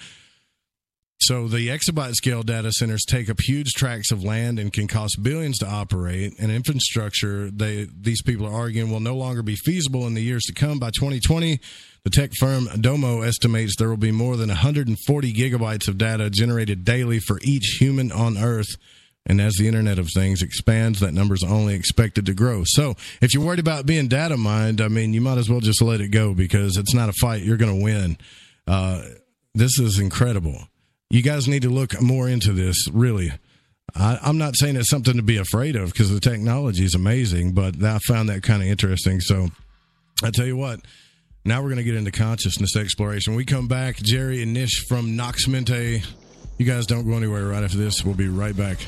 So 1.20 1.48
the 1.48 1.70
exabyte 1.70 2.14
scale 2.14 2.44
data 2.44 2.72
centers 2.72 3.04
take 3.06 3.30
up 3.30 3.40
huge 3.40 3.72
tracts 3.74 4.12
of 4.12 4.24
land 4.24 4.60
and 4.60 4.72
can 4.72 4.88
cost 4.88 5.24
billions 5.24 5.58
to 5.60 5.68
operate. 5.68 6.34
And 6.40 6.52
infrastructure, 6.52 7.50
they 7.50 7.88
these 8.00 8.22
people 8.22 8.46
are 8.46 8.54
arguing, 8.54 8.92
will 8.92 9.00
no 9.00 9.16
longer 9.16 9.42
be 9.42 9.56
feasible 9.56 10.06
in 10.08 10.14
the 10.14 10.22
years 10.22 10.44
to 10.44 10.54
come. 10.54 10.78
By 10.78 10.92
2020, 10.92 11.60
the 12.04 12.10
tech 12.10 12.32
firm 12.38 12.68
Domo 12.80 13.22
estimates 13.22 13.76
there 13.78 13.90
will 13.90 13.98
be 13.98 14.12
more 14.12 14.36
than 14.36 14.50
140 14.50 15.34
gigabytes 15.34 15.88
of 15.88 15.98
data 15.98 16.30
generated 16.30 16.84
daily 16.84 17.20
for 17.20 17.40
each 17.44 17.78
human 17.80 18.12
on 18.12 18.38
Earth. 18.38 18.76
And 19.26 19.42
as 19.42 19.56
the 19.56 19.68
Internet 19.68 19.98
of 19.98 20.10
Things 20.14 20.44
expands, 20.44 21.00
that 21.00 21.14
number 21.14 21.34
is 21.34 21.44
only 21.44 21.74
expected 21.74 22.28
to 22.28 22.36
grow. 22.36 22.62
So 22.66 22.94
if 23.22 23.34
you're 23.34 23.44
worried 23.44 23.58
about 23.58 23.88
being 23.88 24.08
data 24.08 24.38
mined, 24.38 24.82
I 24.82 24.90
mean, 24.90 25.14
you 25.14 25.22
might 25.22 25.40
as 25.40 25.50
well 25.50 25.62
just 25.62 25.82
let 25.82 26.02
it 26.02 26.10
go 26.10 26.36
because 26.36 26.78
it's 26.78 26.94
not 26.94 27.10
a 27.10 27.14
fight 27.14 27.42
you're 27.42 27.58
going 27.58 27.76
to 27.76 27.84
win. 27.84 28.18
Uh, 28.68 29.02
this 29.56 29.80
is 29.80 29.98
incredible. 29.98 30.68
You 31.10 31.22
guys 31.22 31.48
need 31.48 31.62
to 31.62 31.70
look 31.70 32.02
more 32.02 32.28
into 32.28 32.52
this, 32.52 32.90
really. 32.92 33.32
I, 33.96 34.20
I'm 34.22 34.38
not 34.38 34.56
saying 34.56 34.76
it's 34.76 34.90
something 34.90 35.16
to 35.16 35.24
be 35.24 35.38
afraid 35.38 35.76
of 35.76 35.92
because 35.92 36.10
the 36.10 36.20
technology 36.20 36.84
is 36.84 36.96
amazing, 36.96 37.54
but 37.54 37.82
I 37.84 38.00
found 38.00 38.30
that 38.30 38.44
kind 38.44 38.62
of 38.62 38.68
interesting. 38.68 39.22
So 39.22 39.50
I 40.24 40.32
tell 40.32 40.46
you 40.46 40.58
what, 40.58 40.80
now 41.46 41.62
we're 41.62 41.70
going 41.70 41.78
to 41.78 41.84
get 41.84 41.96
into 41.96 42.12
consciousness 42.12 42.76
exploration. 42.76 43.36
We 43.36 43.46
come 43.46 43.68
back, 43.68 43.98
Jerry 43.98 44.42
and 44.42 44.54
Nish 44.54 44.86
from 44.88 45.16
Nox 45.16 45.48
Mente. 45.48 46.04
You 46.58 46.66
guys 46.66 46.86
don't 46.86 47.08
go 47.08 47.16
anywhere 47.16 47.46
right 47.48 47.64
after 47.64 47.78
this. 47.78 48.04
We'll 48.04 48.16
be 48.16 48.30
right 48.30 48.56
back. 48.56 48.80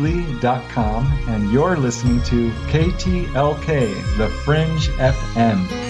PrestonDennett.weebly.com, 0.00 1.06
and 1.28 1.50
you're 1.52 1.76
listening 1.76 2.22
to 2.22 2.50
KTLK, 2.68 4.16
The 4.16 4.28
Fringe 4.44 4.88
FM. 4.88 5.89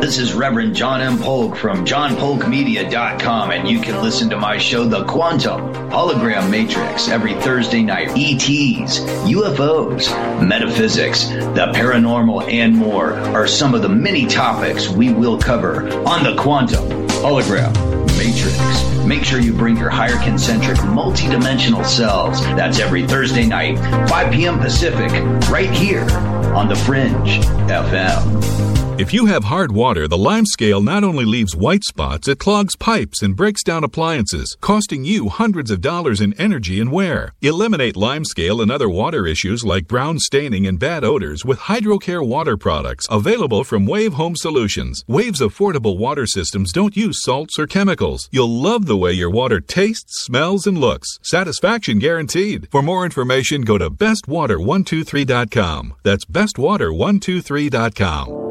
This 0.00 0.18
is 0.18 0.32
Reverend 0.32 0.76
John 0.76 1.00
M. 1.00 1.18
Polk 1.18 1.56
from 1.56 1.84
johnpolkmedia.com, 1.84 3.50
and 3.50 3.68
you 3.68 3.80
can 3.80 4.00
listen 4.00 4.30
to 4.30 4.36
my 4.36 4.56
show, 4.56 4.84
The 4.84 5.04
Quantum 5.06 5.60
Hologram 5.90 6.48
Matrix, 6.50 7.08
every 7.08 7.34
Thursday 7.34 7.82
night. 7.82 8.10
ETs, 8.10 9.00
UFOs, 9.26 10.08
metaphysics, 10.46 11.26
the 11.28 11.72
paranormal, 11.74 12.48
and 12.48 12.76
more 12.76 13.14
are 13.14 13.48
some 13.48 13.74
of 13.74 13.82
the 13.82 13.88
many 13.88 14.24
topics 14.26 14.88
we 14.88 15.12
will 15.12 15.36
cover 15.36 15.92
on 16.06 16.22
The 16.22 16.36
Quantum 16.40 16.88
Hologram 17.08 17.74
Matrix. 18.16 19.04
Make 19.04 19.24
sure 19.24 19.40
you 19.40 19.52
bring 19.52 19.76
your 19.76 19.90
higher 19.90 20.22
concentric 20.22 20.78
multidimensional 20.78 21.84
selves. 21.84 22.40
That's 22.40 22.78
every 22.78 23.04
Thursday 23.04 23.46
night, 23.46 23.78
5 24.08 24.32
p.m. 24.32 24.60
Pacific, 24.60 25.10
right 25.50 25.70
here 25.70 26.08
on 26.54 26.68
The 26.68 26.76
Fringe 26.76 27.40
FM. 27.68 28.87
If 28.98 29.14
you 29.14 29.26
have 29.26 29.44
hard 29.44 29.70
water, 29.70 30.08
the 30.08 30.18
lime 30.18 30.44
scale 30.44 30.82
not 30.82 31.04
only 31.04 31.24
leaves 31.24 31.54
white 31.54 31.84
spots, 31.84 32.26
it 32.26 32.40
clogs 32.40 32.74
pipes 32.74 33.22
and 33.22 33.36
breaks 33.36 33.62
down 33.62 33.84
appliances, 33.84 34.56
costing 34.60 35.04
you 35.04 35.28
hundreds 35.28 35.70
of 35.70 35.80
dollars 35.80 36.20
in 36.20 36.34
energy 36.34 36.80
and 36.80 36.90
wear. 36.90 37.32
Eliminate 37.40 37.96
lime 37.96 38.24
scale 38.24 38.60
and 38.60 38.72
other 38.72 38.88
water 38.88 39.24
issues 39.24 39.64
like 39.64 39.86
brown 39.86 40.18
staining 40.18 40.66
and 40.66 40.80
bad 40.80 41.04
odors 41.04 41.44
with 41.44 41.60
Hydrocare 41.60 42.26
water 42.26 42.56
products 42.56 43.06
available 43.08 43.62
from 43.62 43.86
Wave 43.86 44.14
Home 44.14 44.34
Solutions. 44.34 45.04
Wave's 45.06 45.42
affordable 45.42 45.96
water 45.96 46.26
systems 46.26 46.72
don't 46.72 46.96
use 46.96 47.22
salts 47.22 47.56
or 47.56 47.68
chemicals. 47.68 48.28
You'll 48.32 48.50
love 48.50 48.86
the 48.86 48.96
way 48.96 49.12
your 49.12 49.30
water 49.30 49.60
tastes, 49.60 50.24
smells, 50.24 50.66
and 50.66 50.76
looks. 50.76 51.20
Satisfaction 51.22 52.00
guaranteed. 52.00 52.66
For 52.72 52.82
more 52.82 53.04
information, 53.04 53.62
go 53.62 53.78
to 53.78 53.90
bestwater123.com. 53.90 55.94
That's 56.02 56.24
bestwater123.com. 56.24 58.47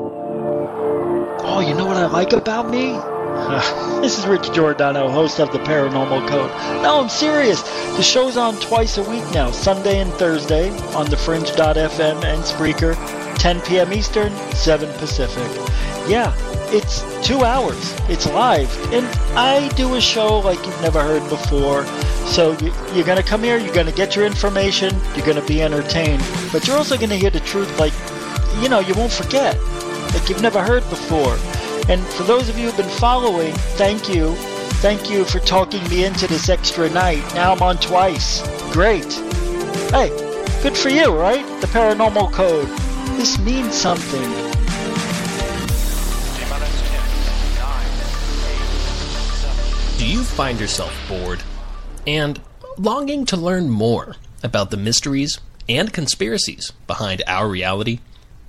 Oh, 1.58 1.60
you 1.60 1.74
know 1.74 1.88
what 1.88 1.98
I 1.98 2.06
like 2.06 2.34
about 2.34 2.70
me? 2.70 2.92
this 4.02 4.20
is 4.20 4.28
Rich 4.28 4.54
Giordano, 4.54 5.10
host 5.10 5.40
of 5.40 5.52
the 5.52 5.58
Paranormal 5.58 6.28
Code. 6.30 6.52
No, 6.84 7.02
I'm 7.02 7.10
serious. 7.10 7.64
The 7.98 8.04
show's 8.04 8.38
on 8.38 8.60
twice 8.60 9.00
a 9.00 9.10
week 9.10 9.24
now, 9.32 9.50
Sunday 9.50 10.00
and 10.00 10.14
Thursday, 10.14 10.70
on 10.94 11.08
thefringe.fm 11.08 12.24
and 12.24 12.44
Spreaker, 12.44 12.94
10 13.40 13.62
p.m. 13.62 13.92
Eastern, 13.92 14.32
7 14.54 14.88
Pacific. 15.00 15.48
Yeah, 16.08 16.32
it's 16.72 17.02
two 17.26 17.44
hours. 17.44 17.96
It's 18.08 18.28
live. 18.28 18.72
And 18.94 19.08
I 19.36 19.70
do 19.70 19.96
a 19.96 20.00
show 20.00 20.38
like 20.38 20.64
you've 20.64 20.82
never 20.84 21.02
heard 21.02 21.28
before. 21.28 21.86
So 22.28 22.52
you, 22.60 22.72
you're 22.94 23.04
going 23.04 23.18
to 23.18 23.28
come 23.28 23.42
here, 23.42 23.58
you're 23.58 23.74
going 23.74 23.88
to 23.88 23.92
get 23.92 24.16
your 24.16 24.28
information, 24.28 24.96
you're 25.16 25.26
going 25.26 25.42
to 25.42 25.48
be 25.48 25.64
entertained. 25.64 26.24
But 26.52 26.68
you're 26.68 26.78
also 26.78 26.98
going 26.98 27.10
to 27.10 27.18
hear 27.18 27.32
the 27.32 27.40
truth 27.40 27.80
like, 27.80 27.94
you 28.62 28.70
know, 28.70 28.80
you 28.80 28.94
won't 28.94 29.12
forget. 29.12 29.58
Like 30.14 30.30
you've 30.30 30.42
never 30.42 30.64
heard 30.64 30.88
before. 30.90 31.38
And 31.90 32.06
for 32.06 32.24
those 32.24 32.50
of 32.50 32.58
you 32.58 32.66
who've 32.66 32.78
been 32.78 32.98
following, 32.98 33.54
thank 33.78 34.10
you. 34.10 34.36
Thank 34.82 35.10
you 35.10 35.26
for 35.26 35.40
talking 35.40 35.84
me 35.90 36.06
into 36.06 36.28
this 36.28 36.50
extra 36.50 36.90
night. 36.90 37.24
Now 37.34 37.54
I'm 37.54 37.62
on 37.62 37.78
twice. 37.78 38.42
Great. 38.72 39.12
Hey, 39.92 40.10
good 40.62 40.78
for 40.78 40.90
you, 40.90 41.18
right? 41.18 41.46
The 41.62 41.68
paranormal 41.68 42.32
code. 42.34 42.68
This 43.18 43.40
means 43.40 43.74
something. 43.74 44.22
Do 49.98 50.06
you 50.06 50.24
find 50.24 50.60
yourself 50.60 50.94
bored 51.10 51.42
and 52.06 52.40
longing 52.78 53.26
to 53.26 53.36
learn 53.36 53.70
more 53.70 54.16
about 54.44 54.70
the 54.70 54.78
mysteries 54.78 55.40
and 55.68 55.92
conspiracies 55.92 56.72
behind 56.86 57.24
our 57.26 57.48
reality? 57.50 58.00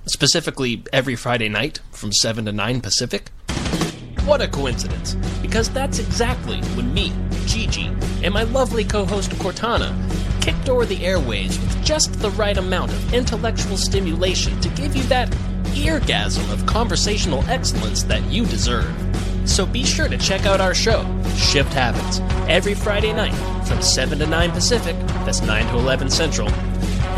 Specifically, 0.09 0.83
every 0.91 1.15
Friday 1.15 1.49
night 1.49 1.81
from 1.91 2.11
7 2.11 2.45
to 2.45 2.51
9 2.51 2.81
Pacific? 2.81 3.29
What 4.25 4.41
a 4.41 4.47
coincidence, 4.47 5.13
because 5.39 5.69
that's 5.69 5.99
exactly 5.99 6.61
when 6.75 6.91
me, 6.95 7.13
Gigi, 7.45 7.91
and 8.23 8.33
my 8.33 8.41
lovely 8.41 8.83
co 8.83 9.05
host 9.05 9.29
Cortana 9.33 9.93
kicked 10.41 10.67
over 10.67 10.83
the 10.83 11.05
airways 11.05 11.59
with 11.59 11.85
just 11.85 12.11
the 12.21 12.31
right 12.31 12.57
amount 12.57 12.91
of 12.91 13.13
intellectual 13.13 13.77
stimulation 13.77 14.59
to 14.61 14.69
give 14.69 14.95
you 14.95 15.03
that 15.03 15.29
eargasm 15.75 16.51
of 16.51 16.65
conversational 16.65 17.43
excellence 17.43 18.01
that 18.01 18.23
you 18.31 18.47
deserve. 18.47 18.91
So 19.45 19.63
be 19.63 19.83
sure 19.83 20.07
to 20.07 20.17
check 20.17 20.47
out 20.47 20.59
our 20.59 20.73
show, 20.73 21.03
Shift 21.35 21.73
Habits, 21.73 22.19
every 22.49 22.73
Friday 22.73 23.13
night 23.13 23.35
from 23.67 23.83
7 23.83 24.17
to 24.17 24.25
9 24.25 24.51
Pacific, 24.53 24.95
that's 25.23 25.41
9 25.41 25.67
to 25.67 25.77
11 25.77 26.09
Central. 26.09 26.49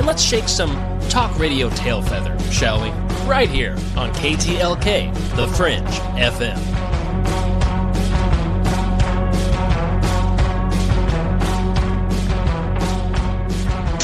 And 0.01 0.08
let's 0.08 0.24
shake 0.24 0.50
some 0.50 0.72
talk 1.10 1.38
radio 1.38 1.70
tail 1.70 2.01
feather, 2.01 2.36
shall 2.51 2.81
we? 2.81 2.89
Right 3.29 3.48
here 3.48 3.74
on 3.96 4.12
KTLK, 4.13 5.36
The 5.36 5.48
Fringe 5.50 5.86
FM. 6.17 6.58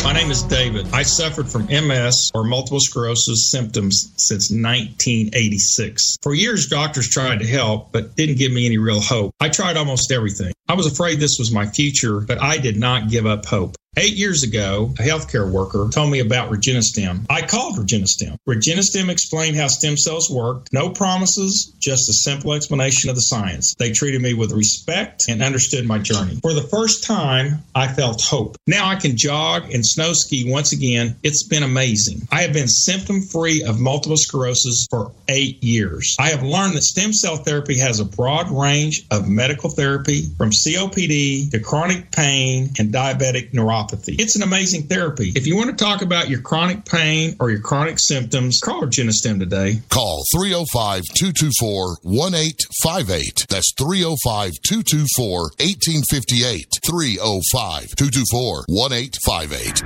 My 0.03 0.13
name 0.13 0.29
is 0.29 0.43
David. 0.43 0.87
I 0.93 1.01
suffered 1.01 1.49
from 1.49 1.65
MS 1.65 2.29
or 2.35 2.43
multiple 2.43 2.79
sclerosis 2.79 3.49
symptoms 3.49 4.13
since 4.17 4.51
1986. 4.51 6.17
For 6.21 6.35
years, 6.35 6.67
doctors 6.67 7.09
tried 7.09 7.39
to 7.39 7.47
help, 7.47 7.91
but 7.91 8.15
didn't 8.15 8.37
give 8.37 8.51
me 8.51 8.67
any 8.67 8.77
real 8.77 9.01
hope. 9.01 9.31
I 9.39 9.49
tried 9.49 9.77
almost 9.77 10.11
everything. 10.11 10.53
I 10.69 10.75
was 10.75 10.85
afraid 10.85 11.19
this 11.19 11.37
was 11.39 11.51
my 11.51 11.65
future, 11.65 12.19
but 12.19 12.39
I 12.39 12.59
did 12.59 12.77
not 12.77 13.09
give 13.09 13.25
up 13.25 13.47
hope. 13.47 13.75
Eight 13.99 14.13
years 14.13 14.43
ago, 14.43 14.93
a 14.99 15.01
healthcare 15.01 15.51
worker 15.51 15.89
told 15.91 16.11
me 16.11 16.19
about 16.19 16.51
Regenistem. 16.51 17.25
I 17.31 17.41
called 17.41 17.77
Regenistem. 17.77 18.37
Regenistem 18.47 19.09
explained 19.09 19.55
how 19.57 19.67
stem 19.67 19.97
cells 19.97 20.29
work. 20.29 20.67
No 20.71 20.91
promises, 20.91 21.73
just 21.79 22.07
a 22.07 22.13
simple 22.13 22.53
explanation 22.53 23.09
of 23.09 23.15
the 23.15 23.23
science. 23.23 23.73
They 23.79 23.91
treated 23.91 24.21
me 24.21 24.35
with 24.35 24.51
respect 24.51 25.23
and 25.27 25.41
understood 25.41 25.87
my 25.87 25.97
journey. 25.97 26.37
For 26.43 26.53
the 26.53 26.61
first 26.61 27.05
time, 27.05 27.63
I 27.73 27.87
felt 27.87 28.21
hope. 28.21 28.55
Now 28.67 28.87
I 28.87 28.97
can 28.97 29.17
jog 29.17 29.73
and 29.73 29.83
snow 29.83 30.13
ski 30.13 30.45
once 30.47 30.73
again. 30.73 31.15
It's 31.23 31.47
been 31.47 31.63
amazing. 31.63 32.27
I 32.31 32.43
have 32.43 32.53
been 32.53 32.67
symptom 32.67 33.23
free 33.23 33.63
of 33.63 33.79
multiple 33.79 34.17
sclerosis 34.17 34.85
for 34.91 35.11
eight 35.27 35.63
years. 35.63 36.15
I 36.19 36.29
have 36.29 36.43
learned 36.43 36.75
that 36.75 36.83
stem 36.83 37.13
cell 37.13 37.37
therapy 37.37 37.79
has 37.79 37.99
a 37.99 38.05
broad 38.05 38.51
range 38.51 39.07
of 39.09 39.27
medical 39.27 39.71
therapy 39.71 40.27
from 40.37 40.51
COPD 40.51 41.49
to 41.49 41.59
chronic 41.59 42.11
pain 42.11 42.69
and 42.77 42.93
diabetic 42.93 43.53
neuropathy. 43.53 43.86
It's 44.19 44.35
an 44.35 44.43
amazing 44.43 44.83
therapy. 44.83 45.31
If 45.35 45.47
you 45.47 45.55
want 45.55 45.69
to 45.69 45.75
talk 45.75 46.01
about 46.01 46.29
your 46.29 46.41
chronic 46.41 46.85
pain 46.85 47.35
or 47.39 47.49
your 47.49 47.61
chronic 47.61 47.97
symptoms, 47.99 48.59
call 48.63 48.81
Regenistem 48.81 49.39
today. 49.39 49.81
Call 49.89 50.23
305 50.33 51.03
224 51.15 51.97
1858. 52.03 53.45
That's 53.49 53.73
305 53.77 54.51
224 54.67 55.41
1858. 55.59 56.67
305 56.85 57.95
224 57.95 58.65
1858. 58.67 59.83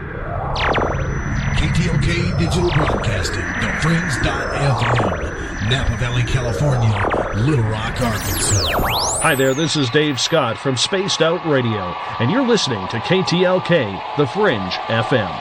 KTLK 1.62 2.40
Digital 2.40 2.70
Broadcasting, 2.72 3.46
The 3.62 3.70
Fringe.fm, 3.82 5.70
Napa 5.70 5.96
Valley, 5.98 6.24
California, 6.24 6.92
Little 7.36 7.64
Rock, 7.64 8.02
Arkansas. 8.02 9.20
Hi 9.22 9.36
there, 9.36 9.54
this 9.54 9.78
is 9.78 9.90
Dave 9.92 10.20
Scott 10.20 10.58
from 10.58 10.76
Spaced 10.76 11.22
Out 11.22 11.46
Radio, 11.46 11.96
and 12.20 12.30
you're 12.30 12.46
listening 12.46 12.86
to 12.90 12.98
KTLK, 12.98 14.18
The 14.18 14.28
Fringe 14.28 14.74
FM. 14.90 15.32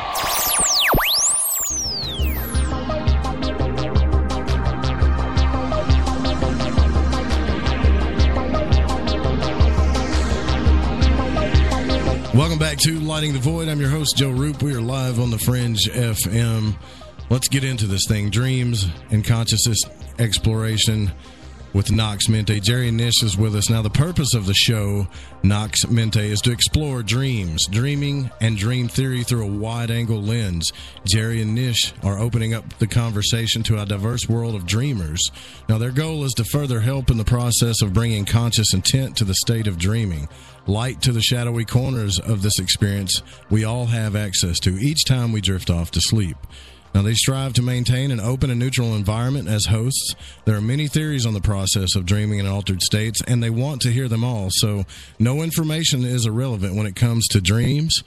Welcome 12.37 12.59
back 12.61 12.79
to 12.79 13.01
Lighting 13.01 13.33
the 13.33 13.41
Void. 13.41 13.69
I'm 13.69 13.81
your 13.81 13.91
host, 13.91 14.17
Joe 14.17 14.31
Rupe. 14.31 14.63
We 14.63 14.75
are 14.77 14.81
live 14.81 15.19
on 15.19 15.33
the 15.33 15.39
Fringe 15.39 15.81
FM. 15.87 16.77
Let's 17.31 17.49
get 17.49 17.65
into 17.65 17.87
this 17.87 18.03
thing 18.07 18.31
dreams 18.31 18.87
and 19.11 19.25
consciousness 19.25 19.81
exploration 20.21 21.11
with 21.73 21.91
Nox 21.91 22.29
Mente. 22.29 22.61
Jerry 22.61 22.91
Nish 22.91 23.23
is 23.23 23.37
with 23.37 23.55
us. 23.55 23.71
Now, 23.71 23.83
the 23.83 23.91
purpose 23.91 24.35
of 24.35 24.47
the 24.47 24.55
show, 24.55 25.07
Nox 25.43 25.87
Mente, 25.89 26.31
is 26.31 26.41
to 26.43 26.53
explore 26.53 27.03
dreams, 27.03 27.67
dreaming, 27.71 28.31
and 28.41 28.57
dream 28.57 28.89
theory 28.89 29.23
through 29.23 29.45
a 29.45 29.59
wide 29.59 29.91
angle 29.91 30.23
lens. 30.23 30.73
Jerry 31.05 31.43
and 31.43 31.55
Nish 31.55 31.93
are 32.03 32.19
opening 32.19 32.55
up 32.55 32.79
the 32.79 32.87
conversation 32.87 33.63
to 33.65 33.81
a 33.81 33.87
diverse 33.87 34.29
world 34.29 34.55
of 34.55 34.67
dreamers. 34.67 35.21
Now, 35.69 35.79
their 35.79 35.93
goal 35.93 36.25
is 36.25 36.33
to 36.35 36.45
further 36.45 36.81
help 36.81 37.11
in 37.11 37.19
the 37.19 37.25
process 37.25 37.83
of 37.83 37.95
bringing 37.95 38.25
conscious 38.25 38.75
intent 38.75 39.17
to 39.19 39.25
the 39.25 39.35
state 39.35 39.67
of 39.67 39.79
dreaming. 39.79 40.29
Light 40.67 41.01
to 41.03 41.13
the 41.13 41.23
shadowy 41.23 41.65
corners 41.65 42.19
of 42.19 42.43
this 42.43 42.59
experience 42.59 43.23
we 43.49 43.65
all 43.65 43.87
have 43.87 44.15
access 44.15 44.59
to 44.61 44.79
each 44.79 45.05
time 45.05 45.33
we 45.33 45.41
drift 45.41 45.71
off 45.71 45.91
to 45.93 46.01
sleep. 46.01 46.37
Now, 46.95 47.03
they 47.03 47.15
strive 47.15 47.53
to 47.55 47.63
maintain 47.63 48.11
an 48.11 48.21
open 48.21 48.51
and 48.51 48.59
neutral 48.59 48.95
environment 48.95 49.49
as 49.49 49.67
hosts. 49.67 50.15
There 50.45 50.57
are 50.57 50.61
many 50.61 50.89
theories 50.89 51.25
on 51.25 51.35
the 51.35 51.41
process 51.41 51.95
of 51.95 52.05
dreaming 52.05 52.41
in 52.41 52.47
altered 52.47 52.83
states, 52.83 53.23
and 53.27 53.43
they 53.43 53.51
want 53.51 53.83
to 53.83 53.93
hear 53.93 54.09
them 54.09 54.25
all. 54.25 54.49
So, 54.51 54.85
no 55.19 55.43
information 55.43 56.05
is 56.05 56.27
irrelevant 56.27 56.75
when 56.75 56.87
it 56.87 56.97
comes 56.97 57.29
to 57.29 57.41
dreams. 57.41 58.03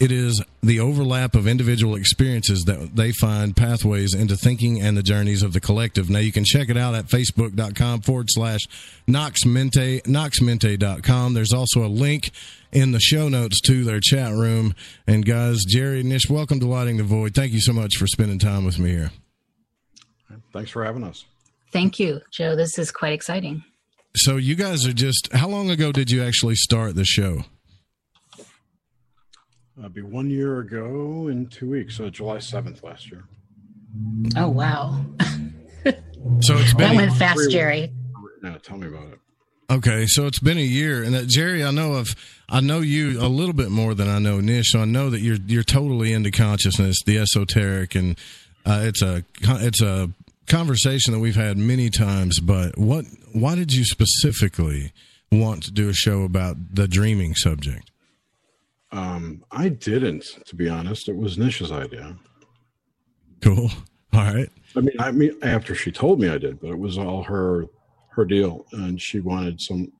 It 0.00 0.10
is 0.10 0.42
the 0.60 0.80
overlap 0.80 1.36
of 1.36 1.46
individual 1.46 1.94
experiences 1.94 2.64
that 2.66 2.96
they 2.96 3.12
find 3.12 3.56
pathways 3.56 4.12
into 4.12 4.36
thinking 4.36 4.82
and 4.82 4.96
the 4.96 5.04
journeys 5.04 5.42
of 5.42 5.52
the 5.52 5.60
collective. 5.60 6.10
Now, 6.10 6.18
you 6.18 6.32
can 6.32 6.44
check 6.44 6.68
it 6.68 6.76
out 6.76 6.94
at 6.94 7.06
facebook.com 7.06 8.00
forward 8.00 8.26
slash 8.28 8.60
noxmente, 9.06 10.02
noxmente.com. 10.02 11.34
There's 11.34 11.52
also 11.52 11.84
a 11.84 11.86
link 11.86 12.32
in 12.72 12.90
the 12.90 12.98
show 12.98 13.28
notes 13.28 13.60
to 13.62 13.84
their 13.84 14.00
chat 14.00 14.32
room. 14.32 14.74
And 15.06 15.24
guys, 15.24 15.64
Jerry 15.64 16.00
and 16.00 16.08
Nish, 16.08 16.28
welcome 16.28 16.58
to 16.58 16.66
Lighting 16.66 16.96
the 16.96 17.04
Void. 17.04 17.34
Thank 17.34 17.52
you 17.52 17.60
so 17.60 17.72
much 17.72 17.96
for 17.96 18.08
spending 18.08 18.40
time 18.40 18.64
with 18.64 18.80
me 18.80 18.90
here. 18.90 19.12
Thanks 20.52 20.72
for 20.72 20.84
having 20.84 21.04
us. 21.04 21.24
Thank 21.72 22.00
you, 22.00 22.20
Joe. 22.32 22.56
This 22.56 22.78
is 22.78 22.90
quite 22.90 23.12
exciting. 23.12 23.62
So, 24.16 24.36
you 24.36 24.56
guys 24.56 24.86
are 24.86 24.92
just, 24.92 25.32
how 25.32 25.48
long 25.48 25.70
ago 25.70 25.92
did 25.92 26.10
you 26.10 26.22
actually 26.22 26.56
start 26.56 26.96
the 26.96 27.04
show? 27.04 27.44
It'll 29.76 29.90
be 29.90 30.02
one 30.02 30.30
year 30.30 30.60
ago 30.60 31.28
in 31.28 31.46
two 31.48 31.70
weeks, 31.70 31.96
so 31.96 32.08
July 32.08 32.36
7th 32.36 32.82
last 32.82 33.10
year. 33.10 33.24
Oh, 34.36 34.48
wow. 34.48 35.04
So 36.40 36.56
it's 36.56 36.72
been 36.72 36.88
that 36.88 36.96
went 36.96 37.12
fast, 37.16 37.50
Jerry. 37.50 37.92
No, 38.42 38.56
tell 38.58 38.78
me 38.78 38.86
about 38.88 39.12
it. 39.12 39.18
Okay, 39.70 40.06
so 40.06 40.26
it's 40.26 40.40
been 40.40 40.58
a 40.58 40.62
year, 40.62 41.02
and 41.02 41.14
that 41.14 41.26
Jerry, 41.26 41.64
I 41.64 41.70
know 41.70 41.94
of, 41.94 42.14
I 42.48 42.60
know 42.60 42.80
you 42.80 43.20
a 43.20 43.28
little 43.28 43.54
bit 43.54 43.70
more 43.70 43.94
than 43.94 44.08
I 44.08 44.18
know 44.18 44.40
Nish. 44.40 44.66
So 44.70 44.80
I 44.80 44.84
know 44.84 45.10
that 45.10 45.20
you're 45.20 45.38
you're 45.46 45.62
totally 45.62 46.12
into 46.12 46.30
consciousness, 46.30 47.02
the 47.04 47.18
esoteric, 47.18 47.94
and 47.94 48.18
uh, 48.66 48.80
it's 48.84 49.02
a 49.02 49.24
it's 49.42 49.80
a 49.82 50.10
conversation 50.46 51.12
that 51.12 51.20
we've 51.20 51.36
had 51.36 51.56
many 51.56 51.88
times. 51.90 52.40
But 52.40 52.78
what 52.78 53.04
why 53.32 53.54
did 53.54 53.72
you 53.72 53.84
specifically 53.84 54.92
want 55.32 55.62
to 55.64 55.70
do 55.70 55.88
a 55.88 55.94
show 55.94 56.22
about 56.22 56.56
the 56.74 56.86
dreaming 56.86 57.34
subject? 57.34 57.90
Um, 58.94 59.44
I 59.50 59.70
didn't, 59.70 60.24
to 60.46 60.54
be 60.54 60.68
honest. 60.68 61.08
It 61.08 61.16
was 61.16 61.36
Nisha's 61.36 61.72
idea. 61.72 62.16
Cool. 63.42 63.68
All 64.14 64.20
right. 64.20 64.48
I 64.76 64.80
mean, 64.80 64.94
I 65.00 65.10
mean, 65.10 65.36
after 65.42 65.74
she 65.74 65.90
told 65.90 66.20
me 66.20 66.28
I 66.28 66.38
did, 66.38 66.60
but 66.60 66.70
it 66.70 66.78
was 66.78 66.98
all 66.98 67.24
her 67.24 67.66
her 68.10 68.24
deal, 68.24 68.64
and 68.72 69.00
she 69.00 69.18
wanted 69.18 69.60
some 69.60 69.92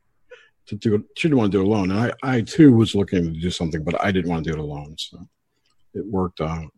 to 0.67 0.77
do. 0.77 1.05
She 1.17 1.27
didn't 1.27 1.39
want 1.39 1.51
to 1.51 1.59
do 1.59 1.63
it 1.63 1.67
alone, 1.67 1.91
and 1.91 2.01
I, 2.23 2.37
I 2.37 2.41
too 2.43 2.73
was 2.73 2.95
looking 2.95 3.35
to 3.35 3.41
do 3.41 3.51
something, 3.51 3.83
but 3.83 4.01
I 4.05 4.13
didn't 4.13 4.31
want 4.31 4.45
to 4.45 4.53
do 4.53 4.57
it 4.57 4.63
alone, 4.63 4.95
so 4.99 5.19
it 5.95 6.07
worked 6.07 6.41
out. 6.41 6.71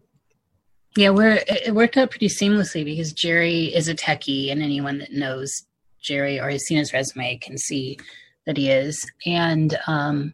Yeah, 0.96 1.10
we're 1.10 1.42
it 1.46 1.74
worked 1.74 1.98
out 1.98 2.10
pretty 2.10 2.28
seamlessly 2.28 2.86
because 2.86 3.12
Jerry 3.12 3.74
is 3.74 3.88
a 3.88 3.94
techie, 3.94 4.50
and 4.50 4.62
anyone 4.62 4.98
that 4.98 5.12
knows 5.12 5.66
Jerry 6.00 6.40
or 6.40 6.48
has 6.48 6.64
seen 6.64 6.78
his 6.78 6.94
resume 6.94 7.36
can 7.36 7.58
see 7.58 7.98
that 8.46 8.56
he 8.56 8.70
is. 8.70 9.04
And 9.26 9.76
um, 9.86 10.32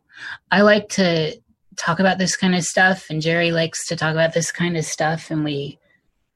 I 0.51 0.63
like 0.63 0.89
to 0.91 1.37
talk 1.77 2.01
about 2.01 2.19
this 2.19 2.37
kind 2.37 2.55
of 2.55 2.65
stuff, 2.65 3.07
and 3.11 3.23
Jerry 3.23 3.53
likes 3.53 3.87
to 3.89 3.97
talk 3.97 4.13
about 4.13 4.35
this 4.35 4.53
kind 4.53 4.77
of 4.77 4.85
stuff, 4.85 5.31
and 5.31 5.45
we 5.45 5.79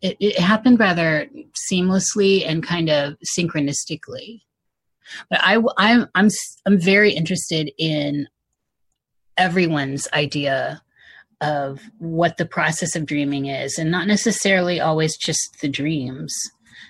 it, 0.02 0.16
it 0.20 0.38
happened 0.38 0.78
rather 0.78 1.26
seamlessly 1.70 2.46
and 2.46 2.62
kind 2.62 2.90
of 2.90 3.14
synchronistically. 3.38 4.42
But 5.30 5.40
I, 5.42 5.62
I'm 5.78 6.06
I'm 6.14 6.28
I'm 6.66 6.78
very 6.78 7.12
interested 7.12 7.70
in 7.78 8.28
everyone's 9.36 10.08
idea 10.12 10.82
of 11.40 11.80
what 11.98 12.38
the 12.38 12.46
process 12.46 12.96
of 12.96 13.04
dreaming 13.04 13.46
is 13.46 13.78
and 13.78 13.90
not 13.90 14.06
necessarily 14.06 14.80
always 14.80 15.16
just 15.16 15.58
the 15.60 15.68
dreams. 15.68 16.34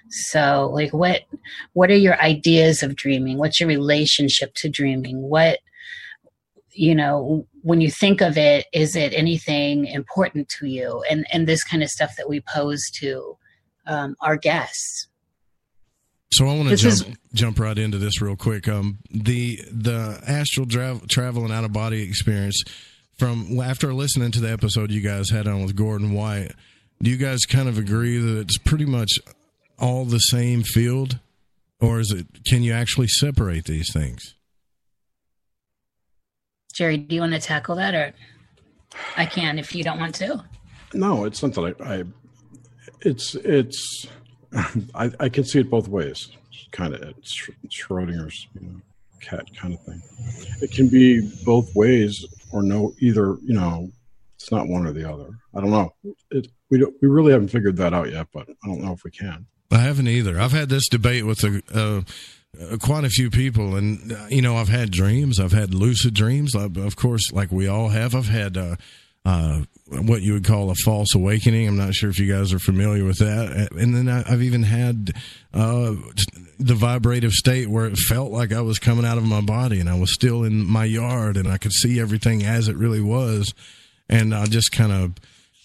So 0.08 0.70
like 0.72 0.92
what 0.92 1.22
what 1.72 1.90
are 1.90 1.96
your 1.96 2.20
ideas 2.20 2.82
of 2.82 2.96
dreaming? 2.96 3.38
What's 3.38 3.60
your 3.60 3.68
relationship 3.68 4.54
to 4.56 4.68
dreaming? 4.68 5.20
What 5.22 5.58
you 6.72 6.94
know 6.94 7.46
when 7.68 7.80
you 7.80 7.90
think 7.90 8.20
of 8.20 8.36
it 8.38 8.66
is 8.72 8.94
it 8.94 9.12
anything 9.12 9.86
important 9.86 10.48
to 10.48 10.66
you 10.66 11.02
and 11.10 11.26
and 11.32 11.46
this 11.46 11.64
kind 11.64 11.82
of 11.82 11.88
stuff 11.88 12.12
that 12.16 12.28
we 12.28 12.40
pose 12.40 12.82
to 13.00 13.36
um, 13.86 14.14
our 14.20 14.36
guests 14.36 15.08
So 16.32 16.46
I 16.46 16.54
want 16.56 16.68
to 16.68 16.76
jump 16.76 16.92
is- 16.92 17.04
jump 17.34 17.58
right 17.58 17.76
into 17.78 17.98
this 17.98 18.20
real 18.22 18.36
quick. 18.36 18.68
Um, 18.68 18.98
the 19.10 19.60
the 19.70 20.20
astral 20.26 20.66
dra- 20.66 21.00
travel 21.08 21.44
and 21.44 21.52
out 21.52 21.64
of 21.64 21.72
body 21.72 22.02
experience 22.02 22.62
from 23.18 23.58
after 23.60 23.92
listening 23.94 24.30
to 24.32 24.40
the 24.40 24.50
episode 24.52 24.90
you 24.90 25.00
guys 25.00 25.30
had 25.30 25.46
on 25.48 25.62
with 25.64 25.74
Gordon 25.74 26.12
White. 26.12 26.52
Do 27.02 27.10
you 27.10 27.16
guys 27.16 27.40
kind 27.46 27.68
of 27.68 27.78
agree 27.78 28.18
that 28.18 28.38
it's 28.42 28.58
pretty 28.58 28.84
much 28.86 29.12
all 29.78 30.04
the 30.04 30.18
same 30.18 30.62
field, 30.62 31.18
or 31.80 32.00
is 32.00 32.10
it? 32.12 32.26
Can 32.46 32.62
you 32.62 32.72
actually 32.72 33.08
separate 33.08 33.64
these 33.64 33.92
things? 33.92 34.35
Jerry 36.76 36.96
do 36.96 37.14
you 37.14 37.20
want 37.20 37.32
to 37.32 37.40
tackle 37.40 37.76
that 37.76 37.94
or 37.94 38.12
i 39.16 39.24
can 39.26 39.58
if 39.58 39.74
you 39.74 39.82
don't 39.82 39.98
want 39.98 40.14
to 40.14 40.42
No, 40.94 41.24
it's 41.24 41.38
something 41.38 41.64
I. 41.64 41.98
I 41.98 42.04
it's 43.00 43.34
it's. 43.34 44.06
I, 44.94 45.10
I 45.20 45.28
can 45.28 45.44
see 45.44 45.60
it 45.60 45.70
both 45.70 45.88
ways. 45.88 46.28
Kind 46.72 46.94
of 46.94 47.02
it's 47.02 47.32
Sch- 47.32 47.50
Schrodinger's 47.68 48.46
you 48.54 48.66
know, 48.66 48.80
cat 49.20 49.44
kind 49.56 49.74
of 49.74 49.82
thing. 49.82 50.00
It 50.62 50.70
can 50.72 50.88
be 50.88 51.30
both 51.44 51.74
ways, 51.74 52.24
or 52.52 52.62
no, 52.62 52.94
either. 53.00 53.36
You 53.42 53.54
know, 53.54 53.90
it's 54.36 54.50
not 54.50 54.68
one 54.68 54.86
or 54.86 54.92
the 54.92 55.10
other. 55.10 55.28
I 55.54 55.60
don't 55.60 55.70
know. 55.70 55.92
It, 56.30 56.48
we 56.70 56.78
don't, 56.78 56.94
we 57.02 57.08
really 57.08 57.32
haven't 57.32 57.48
figured 57.48 57.76
that 57.76 57.92
out 57.92 58.10
yet, 58.10 58.28
but 58.32 58.48
I 58.48 58.66
don't 58.66 58.80
know 58.80 58.92
if 58.92 59.04
we 59.04 59.10
can. 59.10 59.46
I 59.70 59.78
haven't 59.78 60.08
either. 60.08 60.40
I've 60.40 60.52
had 60.52 60.68
this 60.68 60.88
debate 60.88 61.26
with 61.26 61.42
a, 61.44 61.62
uh, 61.74 62.02
quite 62.80 63.04
a 63.04 63.08
few 63.08 63.30
people, 63.30 63.76
and 63.76 64.12
uh, 64.12 64.26
you 64.28 64.42
know, 64.42 64.56
I've 64.56 64.68
had 64.68 64.90
dreams. 64.90 65.40
I've 65.40 65.52
had 65.52 65.74
lucid 65.74 66.14
dreams. 66.14 66.54
Of 66.54 66.96
course, 66.96 67.32
like 67.32 67.50
we 67.50 67.68
all 67.68 67.88
have. 67.88 68.14
I've 68.14 68.28
had 68.28 68.56
uh, 68.56 68.76
uh, 69.26 69.62
what 69.88 70.22
you 70.22 70.34
would 70.34 70.44
call 70.44 70.70
a 70.70 70.74
false 70.76 71.14
awakening. 71.14 71.66
I'm 71.66 71.76
not 71.76 71.94
sure 71.94 72.10
if 72.10 72.18
you 72.18 72.32
guys 72.32 72.52
are 72.52 72.60
familiar 72.60 73.04
with 73.04 73.18
that. 73.18 73.72
And 73.72 73.94
then 73.94 74.08
I, 74.08 74.22
I've 74.30 74.42
even 74.42 74.62
had 74.62 75.12
uh, 75.52 75.94
the 76.58 76.74
vibrative 76.74 77.32
state 77.32 77.68
where 77.68 77.86
it 77.86 77.96
felt 77.96 78.30
like 78.30 78.52
I 78.52 78.60
was 78.60 78.78
coming 78.78 79.04
out 79.04 79.18
of 79.18 79.24
my 79.24 79.40
body 79.40 79.80
and 79.80 79.88
I 79.88 79.98
was 79.98 80.14
still 80.14 80.44
in 80.44 80.64
my 80.64 80.84
yard 80.84 81.36
and 81.36 81.48
I 81.48 81.58
could 81.58 81.72
see 81.72 81.98
everything 81.98 82.44
as 82.44 82.68
it 82.68 82.76
really 82.76 83.00
was. 83.00 83.52
And 84.08 84.32
I 84.32 84.46
just 84.46 84.70
kind 84.70 84.92
of, 84.92 85.14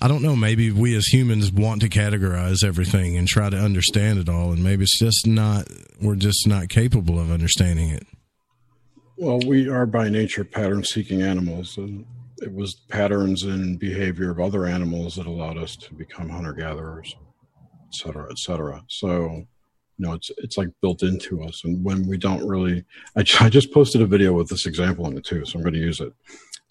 I 0.03 0.07
don't 0.07 0.23
know, 0.23 0.35
maybe 0.35 0.71
we 0.71 0.95
as 0.95 1.05
humans 1.05 1.51
want 1.51 1.81
to 1.81 1.89
categorize 1.89 2.63
everything 2.63 3.17
and 3.17 3.27
try 3.27 3.51
to 3.51 3.57
understand 3.57 4.17
it 4.17 4.27
all. 4.27 4.51
And 4.51 4.63
maybe 4.63 4.81
it's 4.83 4.97
just 4.97 5.27
not, 5.27 5.67
we're 6.01 6.15
just 6.15 6.47
not 6.47 6.69
capable 6.69 7.19
of 7.19 7.29
understanding 7.29 7.89
it. 7.89 8.07
Well, 9.17 9.39
we 9.45 9.69
are 9.69 9.85
by 9.85 10.09
nature 10.09 10.43
pattern 10.43 10.83
seeking 10.83 11.21
animals. 11.21 11.77
And 11.77 12.05
it 12.41 12.51
was 12.51 12.81
patterns 12.89 13.43
in 13.43 13.77
behavior 13.77 14.31
of 14.31 14.39
other 14.39 14.65
animals 14.65 15.15
that 15.17 15.27
allowed 15.27 15.59
us 15.59 15.75
to 15.75 15.93
become 15.93 16.29
hunter 16.29 16.53
gatherers, 16.53 17.15
et 17.85 17.93
cetera, 17.93 18.27
et 18.31 18.39
cetera. 18.39 18.83
So, 18.89 19.45
you 19.97 20.07
know, 20.07 20.13
it's 20.13 20.31
it's 20.37 20.57
like 20.57 20.69
built 20.81 21.03
into 21.03 21.43
us. 21.43 21.63
And 21.63 21.85
when 21.85 22.07
we 22.07 22.17
don't 22.17 22.47
really, 22.47 22.83
I, 23.15 23.23
I 23.39 23.49
just 23.49 23.71
posted 23.71 24.01
a 24.01 24.07
video 24.07 24.33
with 24.33 24.49
this 24.49 24.65
example 24.65 25.05
in 25.05 25.15
it 25.15 25.25
too, 25.25 25.45
so 25.45 25.59
I'm 25.59 25.63
going 25.63 25.75
to 25.75 25.79
use 25.79 25.99
it. 25.99 26.11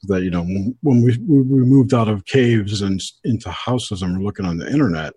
That 0.05 0.23
you 0.23 0.31
know, 0.31 0.43
when, 0.43 0.77
when 0.83 1.03
we 1.03 1.19
we 1.19 1.65
moved 1.65 1.93
out 1.93 2.09
of 2.09 2.25
caves 2.25 2.81
and 2.81 3.01
into 3.25 3.51
houses, 3.51 4.03
and 4.03 4.17
we're 4.17 4.25
looking 4.25 4.47
on 4.47 4.57
the 4.57 4.71
internet, 4.71 5.13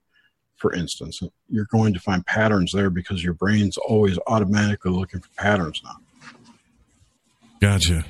for 0.57 0.73
instance, 0.73 1.21
you're 1.49 1.67
going 1.71 1.93
to 1.93 1.99
find 1.99 2.25
patterns 2.25 2.71
there 2.73 2.89
because 2.89 3.23
your 3.23 3.33
brain's 3.33 3.77
always 3.77 4.17
automatically 4.27 4.91
looking 4.91 5.19
for 5.19 5.29
patterns 5.37 5.81
now. 5.83 5.95
Gotcha. 7.61 8.05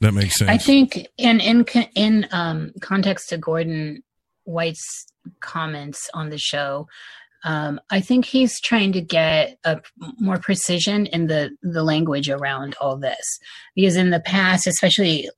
That 0.00 0.12
makes 0.12 0.36
sense. 0.36 0.50
I 0.50 0.58
think 0.58 1.08
in 1.16 1.40
in 1.40 1.64
in 1.94 2.26
um, 2.30 2.72
context 2.80 3.30
to 3.30 3.38
Gordon 3.38 4.02
White's 4.44 5.06
comments 5.40 6.10
on 6.12 6.30
the 6.30 6.38
show, 6.38 6.88
um, 7.44 7.80
I 7.90 8.00
think 8.00 8.24
he's 8.24 8.60
trying 8.60 8.92
to 8.92 9.00
get 9.00 9.58
a 9.64 9.80
more 10.18 10.38
precision 10.38 11.06
in 11.06 11.26
the 11.26 11.50
the 11.62 11.82
language 11.82 12.28
around 12.28 12.74
all 12.80 12.98
this 12.98 13.38
because 13.74 13.96
in 13.96 14.10
the 14.10 14.20
past, 14.20 14.66
especially 14.66 15.30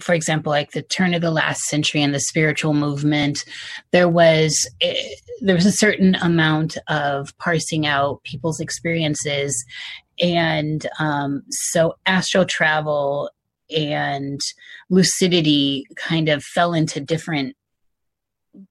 for 0.00 0.14
example, 0.14 0.50
like 0.50 0.72
the 0.72 0.82
turn 0.82 1.14
of 1.14 1.22
the 1.22 1.30
last 1.30 1.62
century 1.62 2.02
and 2.02 2.14
the 2.14 2.20
spiritual 2.20 2.74
movement, 2.74 3.44
there 3.92 4.08
was 4.08 4.68
eh, 4.80 4.94
there 5.40 5.54
was 5.54 5.66
a 5.66 5.72
certain 5.72 6.14
amount 6.16 6.76
of 6.88 7.36
parsing 7.38 7.86
out 7.86 8.22
people's 8.24 8.60
experiences, 8.60 9.64
and 10.20 10.86
um, 10.98 11.42
so 11.50 11.94
astral 12.06 12.44
travel 12.44 13.30
and 13.74 14.40
lucidity 14.90 15.86
kind 15.96 16.28
of 16.28 16.42
fell 16.42 16.72
into 16.72 17.00
different 17.00 17.56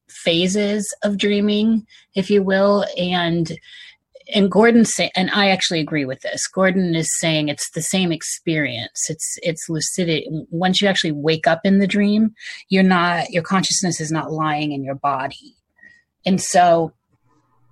phases 0.09 0.95
of 1.03 1.17
dreaming, 1.17 1.85
if 2.15 2.29
you 2.29 2.41
will, 2.41 2.85
and 2.97 3.57
and 4.33 4.49
Gordon 4.49 4.85
say, 4.85 5.11
and 5.15 5.29
I 5.31 5.49
actually 5.49 5.79
agree 5.79 6.05
with 6.05 6.21
this. 6.21 6.47
Gordon 6.47 6.95
is 6.95 7.09
saying 7.19 7.49
it's 7.49 7.69
the 7.71 7.81
same 7.81 8.11
experience. 8.11 9.09
It's 9.09 9.37
it's 9.43 9.69
lucidity. 9.69 10.27
Once 10.49 10.81
you 10.81 10.87
actually 10.87 11.11
wake 11.11 11.47
up 11.47 11.61
in 11.63 11.79
the 11.79 11.87
dream, 11.87 12.33
you're 12.69 12.83
not 12.83 13.29
your 13.29 13.43
consciousness 13.43 14.01
is 14.01 14.11
not 14.11 14.31
lying 14.31 14.71
in 14.71 14.83
your 14.83 14.95
body, 14.95 15.55
and 16.25 16.41
so 16.41 16.93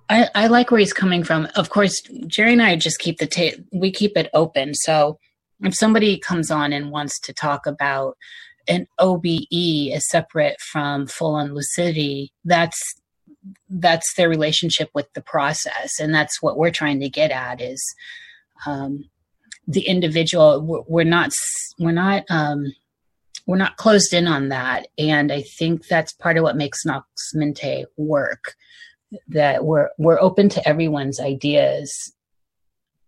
I, 0.08 0.28
I 0.34 0.46
like 0.48 0.70
where 0.70 0.80
he's 0.80 0.92
coming 0.92 1.24
from. 1.24 1.48
Of 1.56 1.70
course, 1.70 2.00
Jerry 2.26 2.52
and 2.52 2.62
I 2.62 2.76
just 2.76 2.98
keep 2.98 3.18
the 3.18 3.26
ta- 3.26 3.60
we 3.72 3.90
keep 3.90 4.16
it 4.16 4.30
open. 4.34 4.74
So 4.74 5.18
if 5.62 5.74
somebody 5.74 6.18
comes 6.18 6.50
on 6.50 6.72
and 6.72 6.90
wants 6.90 7.18
to 7.20 7.32
talk 7.32 7.66
about 7.66 8.16
an 8.68 8.86
OBE 8.98 9.92
as 9.92 10.08
separate 10.08 10.60
from 10.60 11.06
full 11.06 11.34
on 11.34 11.54
lucidity, 11.54 12.32
that's 12.44 12.80
that's 13.68 14.14
their 14.16 14.28
relationship 14.28 14.90
with 14.94 15.12
the 15.14 15.20
process, 15.20 15.98
and 16.00 16.14
that's 16.14 16.42
what 16.42 16.56
we're 16.56 16.70
trying 16.70 17.00
to 17.00 17.08
get 17.08 17.30
at 17.30 17.60
is 17.60 17.82
um, 18.66 19.04
the 19.66 19.82
individual. 19.82 20.84
We're 20.88 21.04
not 21.04 21.32
we're 21.78 21.92
not 21.92 22.24
um, 22.30 22.72
we're 23.46 23.56
not 23.56 23.76
closed 23.76 24.12
in 24.12 24.26
on 24.26 24.48
that, 24.48 24.88
and 24.98 25.32
I 25.32 25.42
think 25.42 25.86
that's 25.86 26.12
part 26.12 26.36
of 26.36 26.42
what 26.42 26.56
makes 26.56 26.84
Nox 26.84 27.06
Mente 27.34 27.84
work. 27.96 28.54
That 29.28 29.64
we're 29.64 29.90
we're 29.98 30.20
open 30.20 30.48
to 30.50 30.68
everyone's 30.68 31.20
ideas. 31.20 31.92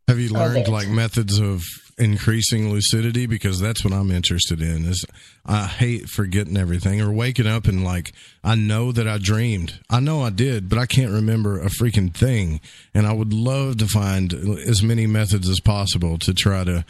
Have 0.09 0.21
you 0.21 0.29
learned 0.29 0.69
like 0.69 0.89
methods 0.89 1.41
of 1.41 1.65
increasing 1.99 2.71
lucidity 2.71 3.27
because 3.27 3.59
that's 3.59 3.83
what 3.83 3.95
I'm 3.95 4.11
interested 4.11 4.61
in 4.61 4.85
is 4.85 5.05
I 5.47 5.67
hate 5.67 6.09
forgetting 6.09 6.57
everything 6.57 7.01
or 7.01 7.11
waking 7.11 7.47
up 7.47 7.67
and 7.67 7.85
like 7.85 8.13
I 8.45 8.55
know 8.55 8.93
that 8.93 9.09
I 9.09 9.19
dreamed. 9.19 9.81
I 9.89 10.01
know 10.01 10.23
I 10.23 10.31
did, 10.31 10.69
but 10.69 10.79
I 10.79 10.87
can't 10.87 11.13
remember 11.13 11.59
a 11.59 11.67
freaking 11.67 12.15
thing. 12.15 12.61
And 12.93 13.07
I 13.07 13.13
would 13.13 13.33
love 13.33 13.79
to 13.79 13.87
find 13.87 14.33
as 14.33 14.83
many 14.83 15.07
methods 15.07 15.49
as 15.49 15.61
possible 15.61 16.19
to 16.19 16.35
try 16.35 16.65
to 16.65 16.85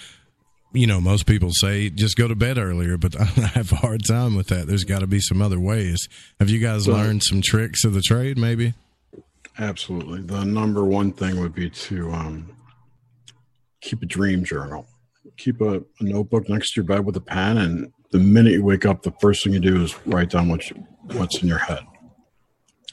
you 0.72 0.86
know, 0.86 1.00
most 1.00 1.24
people 1.24 1.52
say 1.52 1.88
just 1.88 2.18
go 2.18 2.28
to 2.28 2.34
bed 2.34 2.58
earlier, 2.58 2.98
but 2.98 3.18
I 3.20 3.24
have 3.24 3.72
a 3.72 3.76
hard 3.76 4.04
time 4.04 4.34
with 4.34 4.48
that. 4.48 4.66
There's 4.66 4.84
got 4.84 4.98
to 4.98 5.06
be 5.06 5.20
some 5.20 5.40
other 5.40 5.60
ways. 5.60 6.08
Have 6.38 6.50
you 6.50 6.58
guys 6.58 6.86
learned 6.88 7.22
some 7.22 7.40
tricks 7.40 7.84
of 7.84 7.94
the 7.94 8.02
trade 8.02 8.36
maybe? 8.36 8.74
Absolutely. 9.58 10.20
The 10.20 10.44
number 10.44 10.84
one 10.84 11.12
thing 11.12 11.40
would 11.40 11.54
be 11.54 11.70
to 11.70 12.12
um, 12.12 12.56
keep 13.80 14.02
a 14.02 14.06
dream 14.06 14.44
journal 14.44 14.86
keep 15.36 15.60
a, 15.60 15.76
a, 15.78 15.84
notebook 16.00 16.48
next 16.48 16.72
to 16.72 16.80
your 16.80 16.86
bed 16.86 17.04
with 17.04 17.16
a 17.16 17.20
pen, 17.20 17.58
and 17.58 17.92
the 18.10 18.18
minute 18.18 18.52
you 18.52 18.64
wake 18.64 18.86
up, 18.86 19.02
the 19.02 19.14
first 19.20 19.44
thing 19.44 19.52
you 19.52 19.60
do 19.60 19.82
is 19.82 19.96
write 20.06 20.30
down 20.30 20.48
what 20.48 20.68
you, 20.70 20.76
what's 21.12 21.42
in 21.42 21.48
your 21.48 21.58
head. 21.58 21.84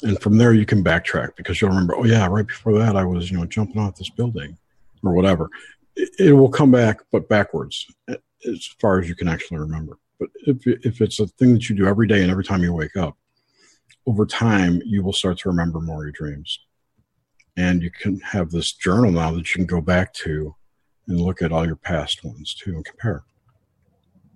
And 0.01 0.19
from 0.21 0.37
there, 0.37 0.53
you 0.53 0.65
can 0.65 0.83
backtrack 0.83 1.35
because 1.37 1.61
you'll 1.61 1.69
remember, 1.69 1.95
oh 1.95 2.05
yeah, 2.05 2.27
right 2.27 2.45
before 2.45 2.77
that, 2.79 2.95
I 2.95 3.05
was 3.05 3.31
you 3.31 3.37
know 3.37 3.45
jumping 3.45 3.81
off 3.81 3.95
this 3.95 4.09
building, 4.09 4.57
or 5.03 5.13
whatever. 5.13 5.49
It, 5.95 6.09
it 6.19 6.33
will 6.33 6.49
come 6.49 6.71
back, 6.71 7.01
but 7.11 7.29
backwards, 7.29 7.87
as 8.07 8.65
far 8.79 8.99
as 8.99 9.07
you 9.07 9.15
can 9.15 9.27
actually 9.27 9.59
remember. 9.59 9.97
But 10.19 10.29
if 10.45 10.65
if 10.65 11.01
it's 11.01 11.19
a 11.19 11.27
thing 11.27 11.53
that 11.53 11.69
you 11.69 11.75
do 11.75 11.87
every 11.87 12.07
day 12.07 12.21
and 12.21 12.31
every 12.31 12.43
time 12.43 12.63
you 12.63 12.73
wake 12.73 12.97
up, 12.97 13.17
over 14.05 14.25
time, 14.25 14.81
you 14.85 15.03
will 15.03 15.13
start 15.13 15.37
to 15.39 15.49
remember 15.49 15.79
more 15.79 16.01
of 16.01 16.05
your 16.05 16.11
dreams. 16.11 16.59
And 17.55 17.83
you 17.83 17.91
can 17.91 18.19
have 18.21 18.51
this 18.51 18.73
journal 18.73 19.11
now 19.11 19.31
that 19.31 19.49
you 19.49 19.55
can 19.55 19.65
go 19.65 19.79
back 19.79 20.13
to 20.15 20.55
and 21.07 21.19
look 21.19 21.41
at 21.41 21.51
all 21.51 21.65
your 21.65 21.75
past 21.75 22.23
ones 22.23 22.53
too 22.53 22.71
and 22.71 22.85
compare. 22.85 23.23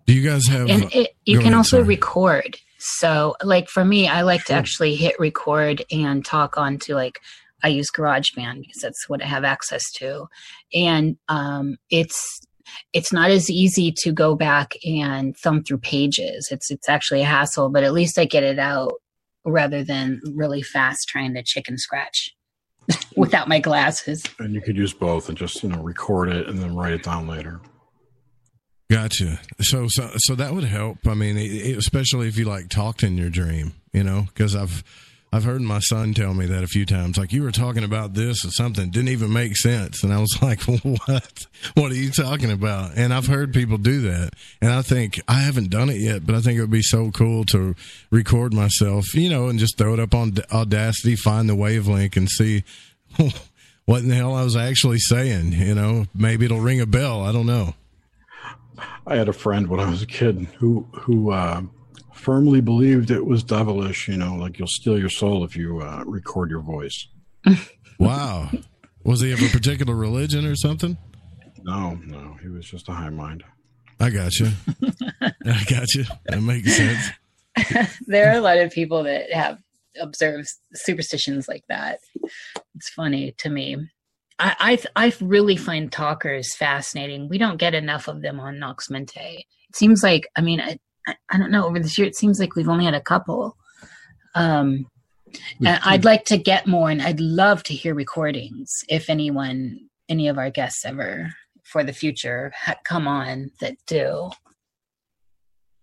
Do 0.06 0.14
you 0.14 0.28
guys 0.28 0.48
have? 0.48 0.70
And 0.70 0.94
it, 0.94 1.16
you 1.26 1.38
can 1.38 1.48
ahead, 1.48 1.58
also 1.58 1.78
sorry. 1.78 1.84
record. 1.84 2.58
So, 2.80 3.36
like 3.44 3.70
for 3.70 3.84
me, 3.84 4.08
I 4.08 4.22
like 4.22 4.42
sure. 4.42 4.56
to 4.56 4.60
actually 4.60 4.96
hit 4.96 5.20
record 5.20 5.84
and 5.92 6.24
talk 6.24 6.58
on 6.58 6.78
to 6.80 6.96
like 6.96 7.20
I 7.64 7.70
use 7.70 7.92
GarageBand 7.92 8.62
because 8.62 8.82
that's 8.82 9.10
what 9.10 9.22
I 9.22 9.26
have 9.26 9.44
access 9.44 9.84
to, 9.94 10.28
and 10.74 11.18
um, 11.28 11.78
it's 11.90 12.40
it's 12.94 13.12
not 13.12 13.32
as 13.32 13.50
easy 13.50 13.94
to 13.98 14.12
go 14.12 14.36
back 14.36 14.74
and 14.86 15.36
thumb 15.38 15.64
through 15.64 15.80
pages. 15.80 16.48
It's 16.52 16.72
it's 16.72 16.88
actually 16.88 17.22
a 17.22 17.26
hassle, 17.26 17.70
but 17.70 17.84
at 17.84 17.94
least 17.94 18.18
I 18.18 18.26
get 18.26 18.44
it 18.44 18.60
out 18.60 18.94
rather 19.46 19.84
than 19.84 20.22
really 20.34 20.62
fast 20.62 21.08
trying 21.08 21.34
to 21.34 21.44
chicken 21.44 21.78
scratch. 21.78 22.34
without 23.16 23.48
my 23.48 23.60
glasses. 23.60 24.24
And 24.40 24.54
you 24.54 24.62
could 24.62 24.78
use 24.78 24.94
both 24.94 25.30
and 25.30 25.38
just 25.38 25.62
you 25.64 25.70
know 25.70 25.82
record 25.82 26.30
it 26.30 26.48
and 26.48 26.60
then 26.60 26.76
write 26.76 26.94
it 26.94 27.04
down 27.04 27.28
later. 27.28 27.60
Gotcha. 28.90 29.40
So 29.60 29.88
so 29.90 30.12
so 30.18 30.36
that 30.36 30.54
would 30.54 30.64
help. 30.64 31.00
I 31.08 31.14
mean, 31.14 31.38
it, 31.38 31.78
especially 31.78 32.28
if 32.28 32.38
you 32.38 32.46
like 32.46 32.70
talked 32.70 33.04
in 33.04 33.18
your 33.18 33.30
dream, 33.30 33.74
you 33.94 34.04
know, 34.04 34.26
because 34.28 34.56
I've 34.56 34.84
I've 35.32 35.44
heard 35.44 35.62
my 35.62 35.80
son 35.80 36.14
tell 36.14 36.34
me 36.34 36.46
that 36.46 36.64
a 36.64 36.68
few 36.68 36.86
times. 36.86 37.18
Like 37.18 37.34
you 37.34 37.44
were 37.44 37.52
talking 37.52 37.84
about 37.84 38.14
this 38.14 38.46
or 38.46 38.50
something 38.50 38.90
didn't 38.90 39.10
even 39.10 39.34
make 39.34 39.58
sense, 39.58 40.04
and 40.04 40.14
I 40.14 40.20
was 40.20 40.38
like, 40.42 40.62
"What? 40.64 41.48
What 41.74 41.92
are 41.92 41.96
you 41.96 42.12
talking 42.12 42.52
about?" 42.52 42.92
And 42.96 43.14
I've 43.14 43.28
heard 43.28 43.54
people 43.54 43.78
do 43.78 44.02
that, 44.02 44.32
and 44.62 44.72
I 44.72 44.82
think 44.82 45.20
I 45.28 45.42
haven't 45.42 45.70
done 45.70 45.90
it 45.90 45.98
yet, 45.98 46.26
but 46.26 46.36
I 46.36 46.40
think 46.40 46.58
it 46.58 46.62
would 46.62 46.72
be 46.72 46.82
so 46.82 47.12
cool 47.12 47.44
to 47.46 47.76
record 48.10 48.54
myself, 48.54 49.14
you 49.14 49.30
know, 49.30 49.48
and 49.48 49.60
just 49.60 49.78
throw 49.78 49.94
it 49.94 50.00
up 50.00 50.16
on 50.16 50.34
Audacity, 50.52 51.16
find 51.16 51.50
the 51.50 51.56
wavelength, 51.56 52.16
and 52.16 52.30
see 52.30 52.64
what 53.86 54.02
in 54.04 54.10
the 54.10 54.16
hell 54.16 54.34
I 54.34 54.44
was 54.44 54.56
actually 54.56 55.00
saying. 55.00 55.52
You 55.52 55.76
know, 55.76 56.06
maybe 56.16 56.46
it'll 56.46 56.62
ring 56.62 56.80
a 56.80 56.86
bell. 56.86 57.22
I 57.22 57.34
don't 57.34 57.48
know. 57.48 57.74
I 59.06 59.16
had 59.16 59.28
a 59.28 59.34
friend 59.34 59.68
when 59.68 59.80
I 59.82 59.90
was 59.90 60.02
a 60.02 60.08
kid 60.08 60.48
who 60.58 60.88
who. 60.94 61.32
Uh, 61.32 61.64
firmly 62.18 62.62
believed 62.62 63.12
it 63.12 63.26
was 63.26 63.44
devilish. 63.44 64.08
You 64.08 64.18
know, 64.18 64.36
like 64.36 64.60
you'll 64.60 64.68
steal 64.68 64.98
your 64.98 65.10
soul 65.10 65.44
if 65.44 65.56
you 65.56 65.82
uh, 65.82 66.04
record 66.06 66.50
your 66.50 66.62
voice. 66.62 67.08
wow. 68.00 68.50
Was 69.04 69.22
he 69.22 69.32
of 69.32 69.42
a 69.42 69.48
particular 69.50 69.96
religion 69.96 70.46
or 70.46 70.56
something? 70.56 70.98
No, 71.64 72.00
no. 72.06 72.38
He 72.42 72.50
was 72.50 72.66
just 72.66 72.90
a 72.90 72.94
high 72.94 73.10
mind. 73.10 73.44
I 74.00 74.10
got 74.10 74.38
you. 74.40 74.50
I 75.22 75.64
got 75.70 75.94
you. 75.94 76.06
That 76.26 76.42
makes 76.42 76.76
sense. 76.76 77.12
there 78.08 78.32
are 78.32 78.38
a 78.38 78.42
lot 78.42 78.58
of 78.58 78.72
people 78.72 79.04
that 79.04 79.32
have 79.32 79.58
observed 80.00 80.48
superstitions 80.74 81.48
like 81.48 81.64
that. 81.70 82.00
It's 82.76 82.90
funny 82.90 83.34
to 83.40 83.50
me. 83.50 83.78
I, 84.40 84.78
I, 84.96 85.08
I 85.08 85.14
really 85.20 85.58
find 85.58 85.92
talkers 85.92 86.56
fascinating. 86.56 87.28
We 87.28 87.38
don't 87.38 87.58
get 87.58 87.74
enough 87.74 88.08
of 88.08 88.22
them 88.22 88.40
on 88.40 88.60
Nox 88.60 88.90
Mente. 88.90 89.48
It 89.70 89.76
seems 89.76 90.04
like 90.04 90.28
I 90.36 90.42
mean 90.42 90.62
I, 90.62 90.78
I 91.30 91.38
don't 91.38 91.52
know. 91.52 91.66
Over 91.66 91.80
this 91.80 91.98
year 91.98 92.08
it 92.08 92.16
seems 92.16 92.40
like 92.40 92.56
we've 92.56 92.70
only 92.70 92.86
had 92.86 92.94
a 92.94 93.02
couple. 93.02 93.56
Um 94.36 94.86
and 95.60 95.80
i'd 95.84 96.06
like 96.06 96.24
to 96.24 96.38
get 96.38 96.66
more 96.66 96.90
and 96.90 97.02
i'd 97.02 97.20
love 97.20 97.62
to 97.62 97.74
hear 97.74 97.94
recordings 97.94 98.72
if 98.88 99.10
anyone 99.10 99.78
any 100.08 100.30
of 100.30 100.38
our 100.38 100.50
guests 100.50 100.86
ever 100.86 101.30
for 101.64 101.84
the 101.84 101.92
future 101.92 102.52
ha- 102.56 102.78
come 102.86 103.10
on 103.10 103.52
that 103.60 103.76
do. 103.88 104.30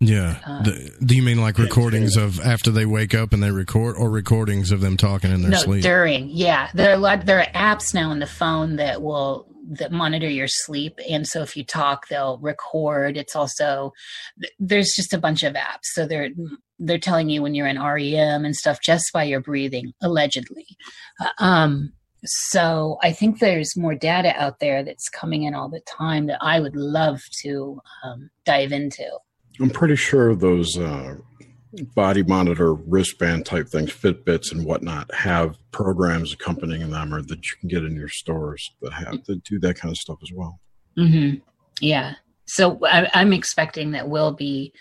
Yeah. 0.00 0.36
Uh, 0.46 0.62
The- 0.62 0.90
do 1.04 1.14
you 1.14 1.22
mean 1.22 1.40
like 1.40 1.58
recordings 1.58 2.16
of 2.16 2.40
after 2.40 2.70
they 2.70 2.86
wake 2.86 3.14
up 3.14 3.32
and 3.32 3.42
they 3.42 3.50
record, 3.50 3.96
or 3.96 4.10
recordings 4.10 4.70
of 4.72 4.80
them 4.80 4.96
talking 4.96 5.30
in 5.30 5.42
their 5.42 5.50
no 5.52 5.58
sleep? 5.58 5.82
during 5.82 6.30
yeah. 6.30 6.70
There 6.74 6.90
are 6.90 6.94
a 6.94 6.98
lot 6.98 7.26
there 7.26 7.40
are 7.40 7.46
apps 7.54 7.92
now 7.94 8.10
on 8.10 8.18
the 8.18 8.26
phone 8.26 8.76
that 8.76 9.02
will 9.02 9.46
that 9.70 9.92
monitor 9.92 10.28
your 10.28 10.48
sleep. 10.48 10.98
And 11.08 11.26
so 11.26 11.42
if 11.42 11.56
you 11.56 11.64
talk 11.64 12.08
they'll 12.08 12.38
record. 12.38 13.16
It's 13.16 13.36
also 13.36 13.92
there's 14.58 14.92
just 14.94 15.12
a 15.12 15.18
bunch 15.18 15.42
of 15.42 15.54
apps. 15.54 15.84
So 15.92 16.06
they're 16.06 16.30
they're 16.78 16.98
telling 16.98 17.28
you 17.28 17.42
when 17.42 17.54
you're 17.54 17.66
in 17.66 17.80
rem 17.80 18.44
and 18.44 18.56
stuff 18.56 18.78
just 18.82 19.12
by 19.12 19.24
your 19.24 19.40
breathing 19.40 19.92
allegedly. 20.02 20.66
Uh, 21.20 21.30
um 21.38 21.92
so 22.26 22.96
i 23.02 23.12
think 23.12 23.38
there's 23.38 23.76
more 23.76 23.94
data 23.94 24.32
out 24.42 24.58
there 24.58 24.82
that's 24.82 25.10
coming 25.10 25.42
in 25.42 25.54
all 25.54 25.68
the 25.68 25.82
time 25.86 26.26
that 26.26 26.38
i 26.40 26.58
would 26.58 26.74
love 26.74 27.20
to 27.42 27.78
um, 28.02 28.30
dive 28.46 28.72
into. 28.72 29.06
I'm 29.60 29.70
pretty 29.70 29.96
sure 29.96 30.34
those 30.34 30.76
uh, 30.76 31.16
body 31.94 32.22
monitor 32.22 32.74
wristband 32.74 33.46
type 33.46 33.68
things, 33.68 33.90
Fitbits 33.90 34.52
and 34.52 34.64
whatnot, 34.64 35.12
have 35.14 35.56
programs 35.70 36.32
accompanying 36.32 36.90
them 36.90 37.12
or 37.14 37.22
that 37.22 37.44
you 37.44 37.56
can 37.60 37.68
get 37.68 37.84
in 37.84 37.96
your 37.96 38.08
stores 38.08 38.70
that 38.82 38.92
have 38.92 39.24
that 39.24 39.42
do 39.44 39.58
that 39.60 39.78
kind 39.78 39.92
of 39.92 39.98
stuff 39.98 40.18
as 40.22 40.30
well. 40.34 40.60
hmm 40.96 41.34
Yeah. 41.80 42.14
So 42.46 42.78
I, 42.84 43.08
I'm 43.14 43.32
expecting 43.32 43.92
that 43.92 44.08
we'll 44.08 44.32
be 44.34 44.72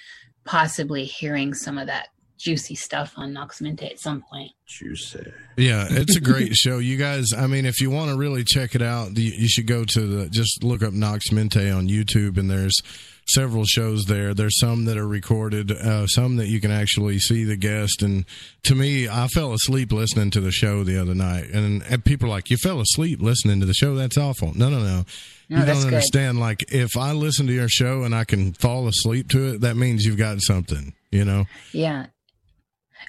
possibly 0.46 1.06
hearing 1.06 1.54
some 1.54 1.78
of 1.78 1.88
that 1.88 2.10
juicy 2.38 2.76
stuff 2.76 3.14
on 3.16 3.32
Nox 3.32 3.62
Mente 3.62 3.90
at 3.90 4.00
some 4.00 4.22
point. 4.30 4.52
Juicy. 4.68 5.32
Yeah, 5.56 5.88
it's 5.90 6.18
a 6.18 6.22
great 6.22 6.54
show. 6.54 6.80
You 6.80 6.98
guys, 6.98 7.32
I 7.34 7.48
mean, 7.48 7.66
if 7.66 7.80
you 7.80 7.90
want 7.90 8.12
to 8.12 8.18
really 8.18 8.44
check 8.44 8.76
it 8.76 8.82
out, 8.82 9.18
you, 9.18 9.32
you 9.32 9.48
should 9.48 9.68
go 9.68 9.86
to 9.86 10.02
the 10.02 10.30
just 10.30 10.64
look 10.64 10.84
up 10.84 10.94
Nox 10.94 11.32
Mente 11.32 11.70
on 11.70 11.88
YouTube, 11.88 12.38
and 12.38 12.52
there's 12.52 12.82
several 13.28 13.66
shows 13.66 14.06
there. 14.06 14.34
There's 14.34 14.60
some 14.60 14.86
that 14.86 14.98
are 14.98 15.08
recorded, 15.08 15.72
uh, 15.72 16.08
some 16.08 16.36
that 16.38 16.48
you 16.48 16.60
can 16.60 16.72
actually 16.72 17.20
see 17.20 17.44
the 17.44 17.56
guest. 17.56 18.02
And 18.02 18.26
to 18.64 18.76
me, 18.76 19.08
I 19.08 19.28
fell 19.28 19.54
asleep 19.54 19.92
listening 19.92 20.32
to 20.32 20.42
the 20.42 20.52
show 20.52 20.84
the 20.84 21.02
other 21.02 21.16
night, 21.16 21.50
and, 21.52 21.84
and 21.84 22.06
people 22.06 22.28
are 22.28 22.32
like, 22.32 22.50
"You 22.50 22.58
fell 22.58 22.80
asleep 22.80 23.22
listening 23.22 23.60
to 23.60 23.66
the 23.66 23.74
show? 23.74 23.96
That's 23.96 24.18
awful." 24.18 24.54
No, 24.56 24.70
no, 24.70 24.80
no. 24.80 25.06
No, 25.50 25.60
you 25.60 25.66
don't 25.66 25.76
good. 25.76 25.88
understand. 25.88 26.40
Like, 26.40 26.64
if 26.72 26.96
I 26.98 27.12
listen 27.12 27.48
to 27.48 27.54
your 27.54 27.70
show 27.70 28.04
and 28.04 28.16
I 28.16 28.24
can 28.24 28.54
fall 28.54 28.88
asleep 28.88 29.30
to 29.30 29.54
it, 29.54 29.62
that 29.62 29.76
means 29.76 30.06
you've 30.06 30.18
got 30.18 30.42
something. 30.42 30.94
You 31.12 31.26
know. 31.26 31.46
Yeah. 31.72 32.08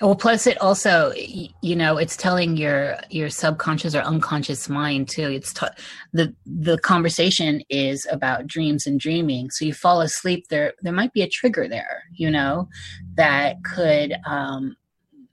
Well, 0.00 0.16
plus 0.16 0.46
it 0.46 0.60
also, 0.60 1.12
you 1.14 1.76
know, 1.76 1.96
it's 1.98 2.16
telling 2.16 2.56
your 2.56 2.96
your 3.10 3.30
subconscious 3.30 3.94
or 3.94 4.00
unconscious 4.00 4.68
mind 4.68 5.08
too. 5.08 5.28
It's 5.30 5.52
t- 5.52 5.66
the 6.12 6.34
the 6.46 6.78
conversation 6.78 7.62
is 7.68 8.06
about 8.10 8.46
dreams 8.46 8.86
and 8.86 8.98
dreaming. 8.98 9.50
So 9.50 9.64
you 9.64 9.72
fall 9.72 10.00
asleep, 10.00 10.48
there 10.48 10.74
there 10.82 10.92
might 10.92 11.12
be 11.12 11.22
a 11.22 11.28
trigger 11.28 11.68
there, 11.68 12.04
you 12.12 12.30
know, 12.30 12.68
that 13.14 13.56
could 13.64 14.14
um, 14.26 14.76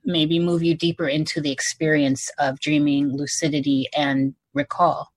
maybe 0.04 0.38
move 0.38 0.62
you 0.62 0.74
deeper 0.76 1.08
into 1.08 1.40
the 1.40 1.50
experience 1.52 2.30
of 2.38 2.60
dreaming, 2.60 3.16
lucidity, 3.16 3.88
and 3.96 4.34
recall. 4.54 5.12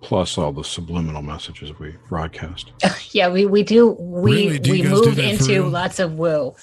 Plus 0.00 0.38
all 0.38 0.52
the 0.52 0.62
subliminal 0.62 1.22
messages 1.22 1.76
we 1.78 1.96
broadcast. 2.08 2.72
Yeah, 3.12 3.30
we 3.30 3.46
we 3.46 3.62
do 3.62 3.88
we 3.98 4.32
Really? 4.44 4.58
Do 4.58 4.72
we 4.72 4.82
guys 4.82 5.00
do 5.00 5.06
move 5.06 5.18
into 5.18 5.52
real? 5.62 5.68
lots 5.70 5.98
of 5.98 6.12
woo. 6.18 6.54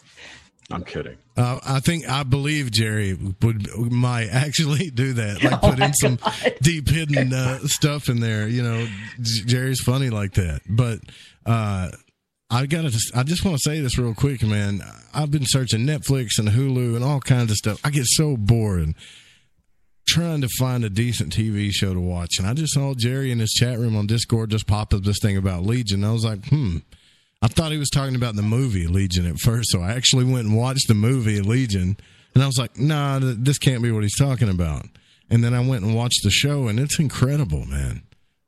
I'm 0.71 0.83
kidding. 0.83 1.17
Uh, 1.37 1.59
I 1.63 1.79
think 1.79 2.09
I 2.09 2.23
believe 2.23 2.71
Jerry 2.71 3.13
would 3.13 3.91
might 3.91 4.29
actually 4.29 4.89
do 4.93 5.13
that, 5.13 5.43
like 5.43 5.63
Oh 5.63 5.69
put 5.69 5.79
in 5.79 5.93
some 6.01 6.17
deep 6.61 6.89
hidden 6.89 7.33
uh, 7.33 7.59
stuff 7.65 8.09
in 8.09 8.19
there. 8.19 8.47
You 8.47 8.63
know, 8.63 8.87
Jerry's 9.21 9.81
funny 9.81 10.09
like 10.09 10.33
that. 10.33 10.61
But 10.67 10.99
uh, 11.45 11.91
I 12.49 12.65
got 12.65 12.89
to. 12.89 12.99
I 13.15 13.23
just 13.23 13.45
want 13.45 13.57
to 13.57 13.69
say 13.69 13.79
this 13.79 13.97
real 13.97 14.15
quick, 14.15 14.41
man. 14.43 14.81
I've 15.13 15.31
been 15.31 15.45
searching 15.45 15.81
Netflix 15.81 16.39
and 16.39 16.49
Hulu 16.49 16.95
and 16.95 17.03
all 17.03 17.19
kinds 17.19 17.51
of 17.51 17.57
stuff. 17.57 17.79
I 17.83 17.91
get 17.91 18.05
so 18.05 18.35
bored 18.35 18.95
trying 20.07 20.41
to 20.41 20.47
find 20.59 20.85
a 20.85 20.89
decent 20.89 21.35
TV 21.35 21.71
show 21.71 21.93
to 21.93 21.99
watch, 21.99 22.37
and 22.39 22.47
I 22.47 22.53
just 22.53 22.73
saw 22.73 22.93
Jerry 22.95 23.31
in 23.31 23.39
his 23.39 23.51
chat 23.51 23.77
room 23.77 23.95
on 23.95 24.07
Discord 24.07 24.51
just 24.51 24.67
pop 24.67 24.93
up 24.93 25.03
this 25.03 25.19
thing 25.21 25.37
about 25.37 25.63
Legion. 25.63 26.03
I 26.03 26.11
was 26.11 26.25
like, 26.25 26.45
hmm. 26.47 26.77
I 27.41 27.47
thought 27.47 27.71
he 27.71 27.77
was 27.77 27.89
talking 27.89 28.15
about 28.15 28.35
the 28.35 28.41
movie 28.41 28.87
Legion 28.87 29.25
at 29.27 29.37
first, 29.39 29.69
so 29.71 29.81
I 29.81 29.91
actually 29.93 30.25
went 30.25 30.47
and 30.47 30.57
watched 30.57 30.87
the 30.87 30.93
movie 30.95 31.41
Legion, 31.41 31.97
and 32.33 32.43
I 32.43 32.47
was 32.47 32.57
like, 32.57 32.77
"Nah, 32.79 33.19
this 33.21 33.57
can't 33.59 33.83
be 33.83 33.91
what 33.91 34.03
he's 34.03 34.17
talking 34.17 34.49
about." 34.49 34.85
And 35.29 35.43
then 35.43 35.53
I 35.53 35.59
went 35.59 35.83
and 35.83 35.95
watched 35.95 36.21
the 36.23 36.29
show, 36.31 36.67
and 36.67 36.79
it's 36.79 36.99
incredible, 36.99 37.65
man. 37.65 38.03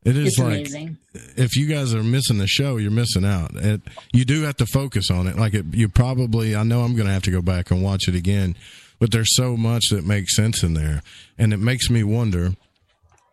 It 0.06 0.16
is 0.16 0.28
It's 0.30 0.40
like 0.40 0.54
amazing. 0.60 0.98
if 1.36 1.56
you 1.58 1.68
guys 1.68 1.94
are 1.94 2.04
missing 2.04 2.38
the 2.38 2.48
show, 2.48 2.78
you're 2.78 2.92
missing 2.92 3.26
out. 3.26 3.52
It, 3.56 3.82
you 4.14 4.24
do 4.26 4.44
have 4.44 4.56
to 4.58 4.66
focus 4.66 5.12
on 5.12 5.28
it. 5.28 5.38
Like 5.38 5.54
it, 5.54 5.66
you 5.74 5.90
probably, 5.90 6.56
I 6.56 6.64
know 6.64 6.82
I'm 6.84 6.96
going 6.96 7.08
to 7.08 7.14
have 7.14 7.24
to 7.24 7.32
go 7.32 7.42
back 7.42 7.72
and 7.72 7.84
watch 7.84 8.08
it 8.08 8.16
again, 8.16 8.56
but 9.00 9.12
there's 9.12 9.36
so 9.36 9.58
much 9.58 9.90
that 9.90 10.06
makes 10.06 10.36
sense 10.36 10.64
in 10.64 10.76
there, 10.76 11.02
and 11.38 11.52
it 11.52 11.58
makes 11.58 11.90
me 11.90 12.04
wonder 12.04 12.54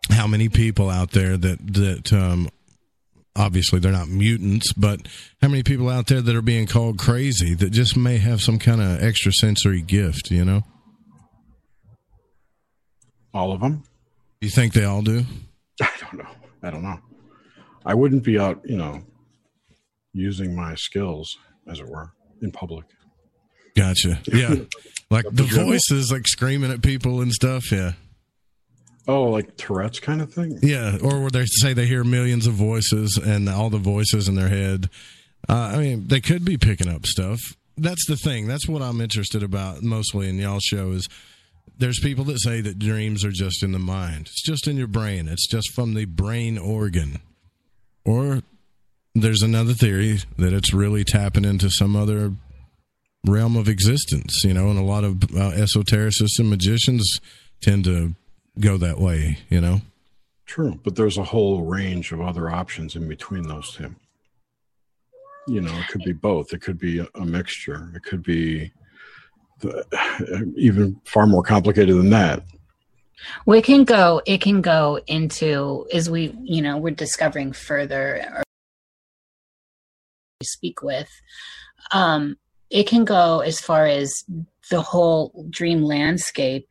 how 0.09 0.27
many 0.27 0.49
people 0.49 0.89
out 0.89 1.11
there 1.11 1.37
that 1.37 1.59
that 1.73 2.11
um, 2.13 2.49
obviously 3.35 3.79
they're 3.79 3.91
not 3.91 4.07
mutants, 4.07 4.73
but 4.73 5.07
how 5.41 5.47
many 5.47 5.63
people 5.63 5.89
out 5.89 6.07
there 6.07 6.21
that 6.21 6.35
are 6.35 6.41
being 6.41 6.67
called 6.67 6.97
crazy 6.97 7.53
that 7.55 7.69
just 7.71 7.95
may 7.97 8.17
have 8.17 8.41
some 8.41 8.59
kind 8.59 8.81
of 8.81 9.01
extrasensory 9.01 9.81
gift, 9.81 10.31
you 10.31 10.45
know? 10.45 10.63
All 13.33 13.51
of 13.51 13.59
them? 13.59 13.83
You 14.41 14.49
think 14.49 14.73
they 14.73 14.85
all 14.85 15.01
do? 15.01 15.25
I 15.81 15.89
don't 15.99 16.13
know. 16.19 16.29
I 16.63 16.69
don't 16.71 16.83
know. 16.83 16.99
I 17.85 17.93
wouldn't 17.93 18.23
be 18.23 18.39
out, 18.39 18.61
you 18.65 18.77
know, 18.77 19.01
using 20.13 20.55
my 20.55 20.75
skills, 20.75 21.35
as 21.69 21.79
it 21.79 21.87
were, 21.87 22.11
in 22.41 22.51
public. 22.51 22.85
Gotcha. 23.75 24.19
Yeah. 24.31 24.55
Like 25.11 25.25
the 25.25 25.29
That'd 25.43 25.49
be 25.49 25.55
good. 25.55 25.65
voices 25.67 26.11
like 26.11 26.27
screaming 26.27 26.71
at 26.71 26.81
people 26.81 27.21
and 27.21 27.31
stuff, 27.31 27.71
yeah. 27.71 27.91
Oh, 29.07 29.23
like 29.23 29.55
Tourette's 29.57 29.99
kind 29.99 30.21
of 30.21 30.33
thing? 30.33 30.59
Yeah, 30.61 30.97
or 31.03 31.21
where 31.21 31.29
they 31.29 31.45
say 31.45 31.73
they 31.73 31.85
hear 31.85 32.03
millions 32.03 32.47
of 32.47 32.53
voices 32.53 33.17
and 33.17 33.47
all 33.47 33.69
the 33.69 33.77
voices 33.77 34.27
in 34.27 34.35
their 34.35 34.49
head. 34.49 34.89
Uh, 35.47 35.53
I 35.73 35.77
mean, 35.77 36.07
they 36.07 36.21
could 36.21 36.43
be 36.43 36.57
picking 36.57 36.89
up 36.89 37.05
stuff. 37.05 37.39
That's 37.77 38.05
the 38.07 38.15
thing. 38.15 38.47
That's 38.47 38.67
what 38.67 38.81
I'm 38.81 39.01
interested 39.01 39.43
about 39.43 39.83
mostly 39.83 40.29
in 40.29 40.39
y'all 40.39 40.59
show 40.59 40.91
is 40.91 41.07
there's 41.77 41.99
people 41.99 42.23
that 42.25 42.41
say 42.41 42.61
that 42.61 42.79
dreams 42.79 43.23
are 43.25 43.31
just 43.31 43.61
in 43.61 43.73
the 43.73 43.79
mind. 43.79 44.21
It's 44.27 44.43
just 44.43 44.67
in 44.67 44.77
your 44.77 44.87
brain. 44.87 45.27
It's 45.27 45.47
just 45.47 45.71
from 45.73 45.93
the 45.93 46.05
brain 46.05 46.57
organ. 46.57 47.19
Or 48.05 48.41
there's 49.13 49.41
another 49.41 49.73
theory 49.73 50.19
that 50.37 50.53
it's 50.53 50.73
really 50.73 51.03
tapping 51.03 51.45
into 51.45 51.69
some 51.69 51.95
other 51.95 52.33
realm 53.25 53.55
of 53.55 53.67
existence, 53.67 54.43
you 54.43 54.53
know, 54.53 54.69
and 54.69 54.79
a 54.79 54.83
lot 54.83 55.03
of 55.03 55.23
uh, 55.23 55.51
esotericists 55.51 56.39
and 56.39 56.49
magicians 56.49 57.19
tend 57.61 57.83
to 57.85 58.13
go 58.59 58.77
that 58.77 58.99
way, 58.99 59.39
you 59.49 59.61
know. 59.61 59.81
True, 60.45 60.79
but 60.83 60.95
there's 60.95 61.17
a 61.17 61.23
whole 61.23 61.63
range 61.63 62.11
of 62.11 62.21
other 62.21 62.49
options 62.49 62.95
in 62.95 63.07
between 63.07 63.47
those 63.47 63.71
two. 63.73 63.95
You 65.47 65.61
know, 65.61 65.75
it 65.77 65.87
could 65.87 66.03
be 66.03 66.13
both. 66.13 66.53
It 66.53 66.61
could 66.61 66.79
be 66.79 66.99
a, 66.99 67.07
a 67.15 67.25
mixture. 67.25 67.91
It 67.95 68.03
could 68.03 68.23
be 68.23 68.71
the, 69.59 70.53
even 70.57 70.99
far 71.05 71.27
more 71.27 71.43
complicated 71.43 71.95
than 71.95 72.09
that. 72.11 72.43
Well, 73.45 73.57
it 73.57 73.63
can 73.63 73.83
go. 73.83 74.21
It 74.25 74.41
can 74.41 74.61
go 74.61 74.99
into 75.07 75.87
as 75.93 76.09
we, 76.09 76.35
you 76.43 76.61
know, 76.61 76.77
we're 76.77 76.91
discovering 76.91 77.53
further 77.53 78.23
or 78.37 78.43
speak 80.43 80.81
with. 80.81 81.09
Um, 81.91 82.37
it 82.69 82.87
can 82.87 83.05
go 83.05 83.39
as 83.39 83.59
far 83.59 83.85
as 83.85 84.23
the 84.69 84.81
whole 84.81 85.45
dream 85.49 85.83
landscape 85.83 86.67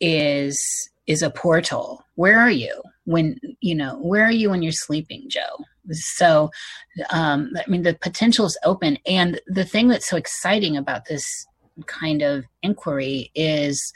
is 0.00 0.58
is 1.06 1.22
a 1.22 1.30
portal. 1.30 2.04
Where 2.14 2.38
are 2.38 2.50
you 2.50 2.82
when 3.04 3.38
you 3.60 3.74
know? 3.74 3.98
Where 3.98 4.24
are 4.24 4.32
you 4.32 4.50
when 4.50 4.62
you're 4.62 4.72
sleeping, 4.72 5.26
Joe? 5.28 5.64
So, 5.90 6.50
um, 7.10 7.50
I 7.56 7.68
mean, 7.68 7.82
the 7.82 7.94
potential 7.94 8.46
is 8.46 8.58
open, 8.64 8.98
and 9.06 9.40
the 9.46 9.64
thing 9.64 9.88
that's 9.88 10.08
so 10.08 10.16
exciting 10.16 10.76
about 10.76 11.06
this 11.06 11.24
kind 11.86 12.22
of 12.22 12.44
inquiry 12.62 13.30
is 13.34 13.92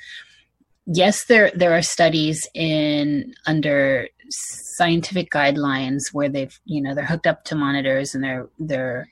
yes 0.86 1.26
there 1.26 1.52
there 1.54 1.76
are 1.76 1.82
studies 1.82 2.48
in 2.54 3.32
under 3.46 4.08
scientific 4.30 5.30
guidelines 5.30 6.12
where 6.12 6.28
they've 6.28 6.58
you 6.64 6.80
know 6.80 6.94
they're 6.94 7.04
hooked 7.04 7.26
up 7.26 7.44
to 7.44 7.54
monitors 7.54 8.14
and 8.14 8.24
they're 8.24 8.48
they're 8.58 9.08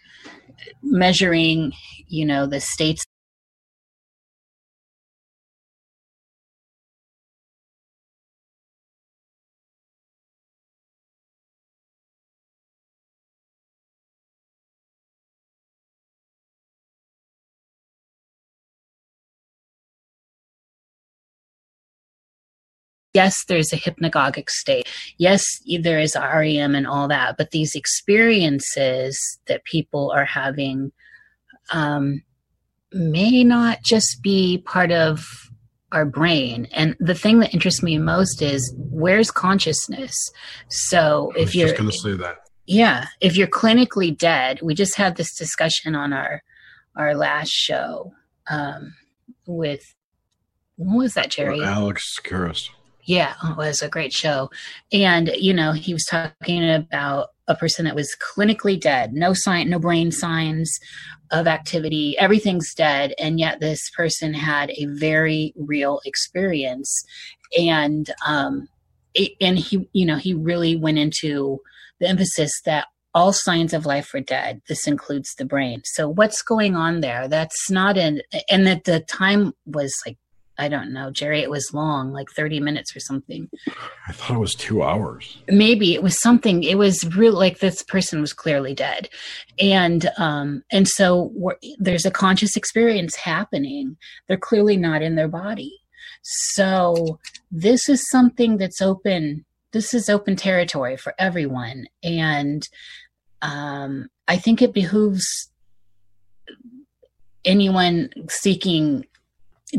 measuring 0.82 1.72
you 2.09 2.24
know 2.24 2.46
the 2.46 2.61
states 2.61 3.04
yes, 23.16 23.44
there's 23.48 23.72
a 23.72 23.76
hypnagogic 23.76 24.50
state. 24.50 24.87
Yes, 25.16 25.42
there 25.81 25.98
is 25.98 26.14
REM 26.14 26.74
and 26.74 26.87
all 26.87 27.09
that, 27.09 27.37
but 27.38 27.50
these 27.50 27.74
experiences 27.74 29.18
that 29.46 29.64
people 29.64 30.12
are 30.14 30.26
having 30.26 30.92
um, 31.72 32.22
may 32.92 33.42
not 33.42 33.79
just 33.83 34.22
be 34.22 34.59
part 34.59 34.92
of 34.92 35.24
our 35.92 36.05
brain. 36.05 36.68
And 36.72 36.94
the 37.00 37.14
thing 37.14 37.38
that 37.40 37.55
interests 37.55 37.83
me 37.83 37.98
most 37.98 38.42
is 38.42 38.74
where's 38.76 39.31
consciousness? 39.31 40.14
So 40.68 41.33
if 41.37 41.55
you're 41.55 41.72
going 41.72 41.90
to 41.90 41.96
say 41.96 42.12
that. 42.12 42.37
yeah, 42.66 43.07
if 43.22 43.35
you're 43.37 43.46
clinically 43.46 44.16
dead, 44.16 44.61
we 44.62 44.74
just 44.74 44.96
had 44.96 45.16
this 45.16 45.35
discussion 45.35 45.94
on 45.94 46.12
our 46.12 46.42
our 46.96 47.14
last 47.14 47.50
show 47.50 48.12
um, 48.48 48.94
with 49.46 49.83
what 50.76 50.98
was 50.98 51.14
that, 51.14 51.31
Jerry? 51.31 51.62
Alex 51.62 52.18
Karras. 52.22 52.68
Yeah, 53.06 53.34
it 53.44 53.56
was 53.56 53.82
a 53.82 53.88
great 53.88 54.12
show. 54.12 54.50
And, 54.92 55.30
you 55.38 55.54
know, 55.54 55.72
he 55.72 55.92
was 55.92 56.04
talking 56.04 56.68
about 56.68 57.28
a 57.46 57.54
person 57.54 57.84
that 57.84 57.94
was 57.94 58.16
clinically 58.20 58.80
dead, 58.80 59.12
no 59.12 59.32
sign, 59.32 59.70
no 59.70 59.78
brain 59.78 60.10
signs 60.10 60.76
of 61.30 61.46
activity, 61.46 62.18
everything's 62.18 62.74
dead. 62.74 63.14
And 63.18 63.38
yet 63.38 63.60
this 63.60 63.88
person 63.96 64.34
had 64.34 64.70
a 64.70 64.86
very 64.86 65.54
real 65.56 66.00
experience. 66.04 67.04
And, 67.56 68.10
um, 68.26 68.68
it, 69.14 69.32
and 69.40 69.56
he, 69.56 69.88
you 69.92 70.04
know, 70.04 70.16
he 70.16 70.34
really 70.34 70.74
went 70.74 70.98
into 70.98 71.60
the 72.00 72.08
emphasis 72.08 72.50
that 72.64 72.88
all 73.14 73.32
signs 73.32 73.72
of 73.72 73.86
life 73.86 74.12
are 74.14 74.20
dead. 74.20 74.60
This 74.68 74.86
includes 74.88 75.32
the 75.36 75.44
brain. 75.44 75.80
So 75.84 76.08
what's 76.08 76.42
going 76.42 76.74
on 76.74 77.00
there? 77.00 77.28
That's 77.28 77.70
not 77.70 77.96
in, 77.96 78.20
and 78.50 78.66
that 78.66 78.84
the 78.84 79.00
time 79.00 79.54
was 79.64 79.94
like, 80.04 80.18
I 80.58 80.68
don't 80.68 80.92
know, 80.92 81.10
Jerry, 81.10 81.40
it 81.40 81.50
was 81.50 81.74
long, 81.74 82.12
like 82.12 82.28
30 82.30 82.60
minutes 82.60 82.96
or 82.96 83.00
something. 83.00 83.48
I 84.08 84.12
thought 84.12 84.36
it 84.36 84.40
was 84.40 84.54
two 84.54 84.82
hours. 84.82 85.38
Maybe 85.48 85.94
it 85.94 86.02
was 86.02 86.20
something, 86.20 86.62
it 86.62 86.78
was 86.78 87.04
real, 87.14 87.34
like 87.34 87.58
this 87.58 87.82
person 87.82 88.20
was 88.20 88.32
clearly 88.32 88.74
dead. 88.74 89.08
And, 89.58 90.08
um, 90.18 90.62
and 90.72 90.88
so 90.88 91.30
we're, 91.34 91.56
there's 91.78 92.06
a 92.06 92.10
conscious 92.10 92.56
experience 92.56 93.16
happening. 93.16 93.96
They're 94.28 94.36
clearly 94.36 94.76
not 94.76 95.02
in 95.02 95.14
their 95.14 95.28
body. 95.28 95.78
So 96.22 97.18
this 97.50 97.88
is 97.88 98.08
something 98.10 98.56
that's 98.56 98.80
open. 98.80 99.44
This 99.72 99.92
is 99.92 100.08
open 100.08 100.36
territory 100.36 100.96
for 100.96 101.14
everyone. 101.18 101.86
And, 102.02 102.66
um, 103.42 104.08
I 104.28 104.38
think 104.38 104.62
it 104.62 104.72
behooves 104.72 105.50
anyone 107.44 108.10
seeking 108.28 109.06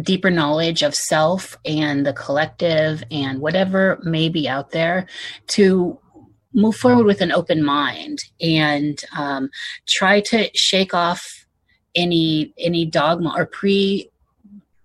deeper 0.01 0.29
knowledge 0.29 0.83
of 0.83 0.93
self 0.93 1.57
and 1.65 2.05
the 2.05 2.13
collective 2.13 3.03
and 3.12 3.39
whatever 3.39 3.99
may 4.03 4.29
be 4.29 4.47
out 4.47 4.71
there 4.71 5.07
to 5.47 5.99
move 6.53 6.75
forward 6.75 7.05
with 7.05 7.21
an 7.21 7.31
open 7.31 7.63
mind 7.63 8.19
and 8.41 9.01
um, 9.15 9.49
try 9.88 10.21
to 10.21 10.49
shake 10.55 10.93
off 10.93 11.23
any 11.95 12.53
any 12.57 12.86
dogma 12.86 13.33
or 13.36 13.45
pre 13.45 14.10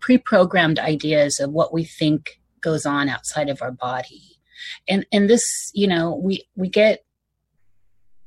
pre-programmed 0.00 0.78
ideas 0.78 1.38
of 1.38 1.52
what 1.52 1.72
we 1.72 1.84
think 1.84 2.40
goes 2.60 2.84
on 2.84 3.08
outside 3.08 3.48
of 3.48 3.62
our 3.62 3.70
body. 3.70 4.38
And 4.88 5.06
and 5.12 5.28
this 5.28 5.70
you 5.74 5.86
know 5.86 6.14
we 6.14 6.44
we 6.56 6.68
get 6.68 7.04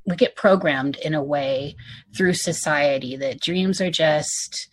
we 0.05 0.15
get 0.15 0.35
programmed 0.35 0.97
in 0.97 1.13
a 1.13 1.23
way 1.23 1.75
through 2.15 2.33
society 2.33 3.15
that 3.17 3.41
dreams 3.41 3.81
are 3.81 3.91
just 3.91 4.69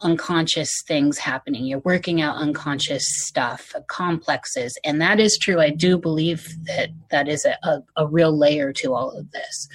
unconscious 0.00 0.70
things 0.86 1.18
happening. 1.18 1.64
You're 1.64 1.80
working 1.80 2.20
out 2.20 2.36
unconscious 2.36 3.04
stuff, 3.26 3.74
complexes. 3.88 4.78
And 4.84 5.00
that 5.00 5.18
is 5.18 5.36
true. 5.36 5.60
I 5.60 5.70
do 5.70 5.98
believe 5.98 6.46
that 6.66 6.90
that 7.10 7.28
is 7.28 7.44
a, 7.44 7.56
a, 7.66 7.82
a, 7.96 8.06
real 8.06 8.36
layer 8.36 8.72
to 8.74 8.94
all 8.94 9.10
of 9.10 9.30
this. 9.32 9.68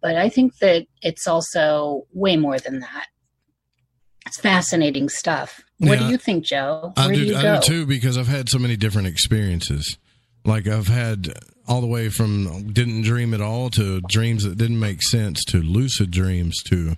But 0.00 0.16
I 0.16 0.28
think 0.28 0.56
that 0.58 0.86
it's 1.02 1.26
also 1.26 2.06
way 2.12 2.36
more 2.36 2.58
than 2.58 2.80
that. 2.80 3.08
It's 4.26 4.40
fascinating 4.40 5.08
stuff. 5.08 5.62
What 5.78 5.98
Yeah. 5.98 6.06
do 6.06 6.12
you 6.12 6.18
think, 6.18 6.44
Joe? 6.44 6.92
Where 6.96 7.06
I 7.10 7.14
do, 7.14 7.24
you 7.24 7.36
I 7.36 7.42
go? 7.42 7.60
do 7.60 7.66
too 7.66 7.86
because 7.86 8.16
I've 8.18 8.28
had 8.28 8.48
so 8.48 8.58
many 8.58 8.76
different 8.76 9.08
experiences. 9.08 9.96
Like 10.44 10.66
I've 10.66 10.88
had 10.88 11.34
all 11.66 11.80
the 11.82 11.86
way 11.86 12.08
from 12.08 12.72
didn't 12.72 13.02
dream 13.02 13.34
at 13.34 13.40
all 13.42 13.68
to 13.70 14.00
dreams 14.08 14.44
that 14.44 14.56
didn't 14.56 14.80
make 14.80 15.02
sense 15.02 15.44
to 15.44 15.60
lucid 15.62 16.10
dreams 16.10 16.62
to 16.64 16.96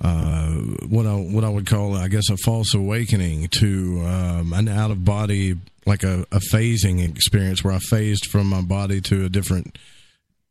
uh, 0.00 0.48
what 0.88 1.06
I 1.06 1.14
what 1.14 1.44
I 1.44 1.48
would 1.48 1.66
call 1.66 1.94
I 1.96 2.08
guess 2.08 2.30
a 2.30 2.36
false 2.38 2.74
awakening 2.74 3.48
to 3.48 4.02
um, 4.06 4.52
an 4.52 4.68
out 4.68 4.90
of 4.90 5.04
body 5.04 5.56
like 5.86 6.02
a, 6.02 6.22
a 6.32 6.40
phasing 6.52 7.06
experience 7.08 7.62
where 7.64 7.74
I 7.74 7.78
phased 7.78 8.26
from 8.26 8.46
my 8.48 8.62
body 8.62 9.00
to 9.02 9.24
a 9.24 9.28
different 9.28 9.76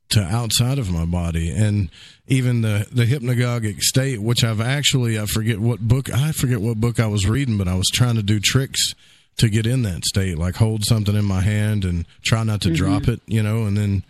to 0.10 0.22
outside 0.22 0.80
of 0.80 0.92
my 0.92 1.06
body 1.06 1.50
and 1.52 1.90
even 2.28 2.62
the 2.62 2.88
the 2.92 3.06
hypnagogic 3.06 3.80
state 3.80 4.20
which 4.22 4.44
I've 4.44 4.62
actually 4.62 5.20
I 5.20 5.26
forget 5.26 5.60
what 5.60 5.80
book 5.80 6.12
I 6.14 6.32
forget 6.32 6.62
what 6.62 6.78
book 6.82 7.00
I 7.00 7.08
was 7.08 7.28
reading 7.28 7.58
but 7.58 7.68
I 7.68 7.76
was 7.76 7.88
trying 7.94 8.16
to 8.16 8.24
do 8.24 8.40
tricks 8.40 8.94
to 9.38 9.50
get 9.50 9.66
in 9.68 9.84
that 9.84 10.04
state 10.06 10.38
like 10.38 10.56
hold 10.56 10.84
something 10.84 11.16
in 11.16 11.26
my 11.26 11.42
hand 11.42 11.86
and 11.86 12.06
try 12.24 12.44
not 12.44 12.62
to 12.62 12.70
Mhm. 12.70 12.76
drop 12.76 13.08
it 13.08 13.22
you 13.28 13.42
know 13.44 13.66
and 13.66 13.78
then 13.78 14.04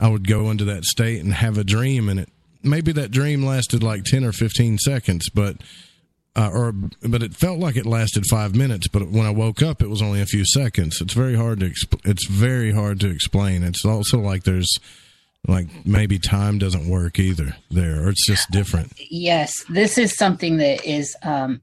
I 0.00 0.08
would 0.08 0.26
go 0.26 0.50
into 0.50 0.64
that 0.64 0.84
state 0.84 1.22
and 1.22 1.32
have 1.32 1.56
a 1.58 1.64
dream 1.64 2.08
and 2.08 2.20
it 2.20 2.28
maybe 2.64 2.92
that 2.92 3.10
dream 3.10 3.44
lasted 3.44 3.82
like 3.82 4.04
10 4.04 4.24
or 4.24 4.32
15 4.32 4.78
seconds 4.78 5.28
but 5.30 5.56
uh, 6.36 6.50
or 6.52 6.72
but 7.02 7.22
it 7.22 7.34
felt 7.34 7.58
like 7.58 7.76
it 7.76 7.86
lasted 7.86 8.24
five 8.26 8.56
minutes. 8.56 8.88
But 8.88 9.08
when 9.08 9.26
I 9.26 9.30
woke 9.30 9.62
up, 9.62 9.82
it 9.82 9.88
was 9.88 10.02
only 10.02 10.20
a 10.20 10.26
few 10.26 10.44
seconds. 10.44 11.00
It's 11.00 11.14
very 11.14 11.36
hard 11.36 11.60
to 11.60 11.66
exp- 11.70 12.00
it's 12.04 12.26
very 12.26 12.72
hard 12.72 13.00
to 13.00 13.08
explain. 13.08 13.62
It's 13.62 13.84
also 13.84 14.18
like 14.18 14.44
there's 14.44 14.78
like 15.46 15.68
maybe 15.86 16.18
time 16.18 16.58
doesn't 16.58 16.88
work 16.88 17.18
either 17.18 17.56
there, 17.70 18.04
or 18.04 18.08
it's 18.08 18.26
just 18.26 18.50
different. 18.50 18.92
Yes, 19.10 19.52
this 19.68 19.96
is 19.96 20.16
something 20.16 20.56
that 20.56 20.84
is 20.84 21.14
um, 21.22 21.60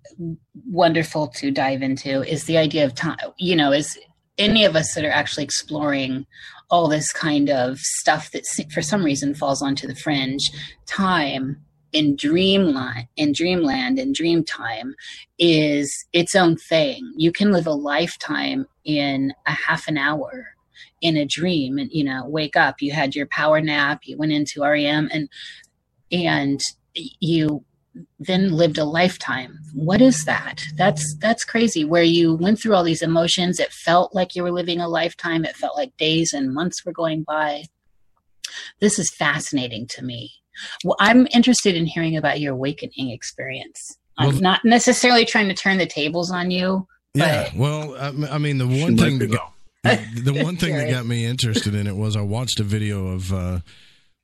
wonderful 0.66 1.28
to 1.36 1.52
dive 1.52 1.82
into. 1.82 2.24
Is 2.24 2.46
the 2.46 2.58
idea 2.58 2.86
of 2.86 2.96
time? 2.96 3.18
You 3.38 3.58
know, 3.58 3.74
is 3.74 4.00
any 4.38 4.64
of 4.64 4.76
us 4.76 4.94
that 4.96 5.04
are 5.04 5.12
actually 5.12 5.44
exploring 5.44 6.26
all 6.72 6.88
this 6.88 7.12
kind 7.12 7.50
of 7.50 7.78
stuff 7.80 8.32
that 8.32 8.46
for 8.74 8.82
some 8.82 9.04
reason 9.04 9.36
falls 9.36 9.62
onto 9.62 9.88
the 9.88 9.96
fringe, 9.96 10.50
time 10.88 11.62
in 11.94 12.16
dreamland 12.16 13.06
in 13.18 13.34
dreamland 13.34 14.00
in 14.00 14.14
dream 14.14 14.44
time 14.44 14.96
is 15.38 16.06
its 16.14 16.36
own 16.36 16.56
thing. 16.56 17.12
You 17.18 17.32
can 17.32 17.52
live 17.52 17.68
a 17.68 17.74
lifetime 17.74 18.66
in 18.86 19.34
a 19.46 19.52
half 19.52 19.88
an 19.88 19.98
hour 19.98 20.48
in 21.02 21.18
a 21.18 21.26
dream 21.26 21.78
and 21.78 21.90
you 21.92 22.04
know 22.04 22.24
wake 22.28 22.56
up 22.56 22.76
you 22.80 22.92
had 22.92 23.16
your 23.16 23.26
power 23.28 23.60
nap 23.60 24.02
you 24.04 24.18
went 24.18 24.32
into 24.32 24.62
rem 24.62 25.10
and 25.12 25.30
and 26.12 26.62
you 27.20 27.64
then 28.20 28.52
lived 28.54 28.78
a 28.78 28.86
lifetime. 28.86 29.58
What 29.74 30.02
is 30.02 30.24
that? 30.26 30.64
That's 30.76 31.16
that's 31.20 31.44
crazy. 31.44 31.84
Where 31.84 32.04
you 32.04 32.36
went 32.36 32.60
through 32.60 32.76
all 32.76 32.84
these 32.84 33.02
emotions 33.02 33.60
it 33.60 33.72
felt 33.72 34.16
like 34.16 34.36
you 34.36 34.44
were 34.44 34.52
living 34.52 34.80
a 34.80 34.88
lifetime. 34.88 35.44
It 35.46 35.56
felt 35.56 35.76
like 35.78 35.96
days 35.98 36.34
and 36.34 36.54
months 36.54 36.86
were 36.86 36.94
going 36.94 37.24
by. 37.24 37.64
This 38.80 39.00
is 39.00 39.14
fascinating 39.14 39.88
to 39.92 40.04
me. 40.04 40.32
Well 40.84 40.98
i'm 41.00 41.28
interested 41.34 41.76
in 41.76 41.86
hearing 41.86 42.18
about 42.18 42.40
your 42.40 42.54
awakening 42.54 43.10
experience. 43.12 43.98
I'm 44.18 44.34
Well- 44.34 44.42
not 44.42 44.66
necessarily 44.66 45.26
trying 45.26 45.48
to 45.48 45.54
turn 45.54 45.78
the 45.78 45.86
tables 45.86 46.30
on 46.32 46.52
you 46.52 46.88
Yeah. 47.14 47.50
Well, 47.56 47.96
I, 47.96 48.36
I 48.36 48.38
mean, 48.38 48.58
the 48.58 48.68
one 48.68 48.98
thing 48.98 49.18
be, 49.20 49.28
that 49.28 49.32
got, 49.32 49.54
the 50.24 50.44
one 50.44 50.56
thing 50.58 50.76
that 50.76 50.90
got 50.96 51.06
me 51.06 51.26
interested 51.26 51.74
in 51.76 51.88
it 51.88 51.96
was 51.96 52.16
I 52.16 52.22
watched 52.22 52.60
a 52.60 52.64
video 52.64 53.08
of 53.08 53.34
uh, 53.34 53.60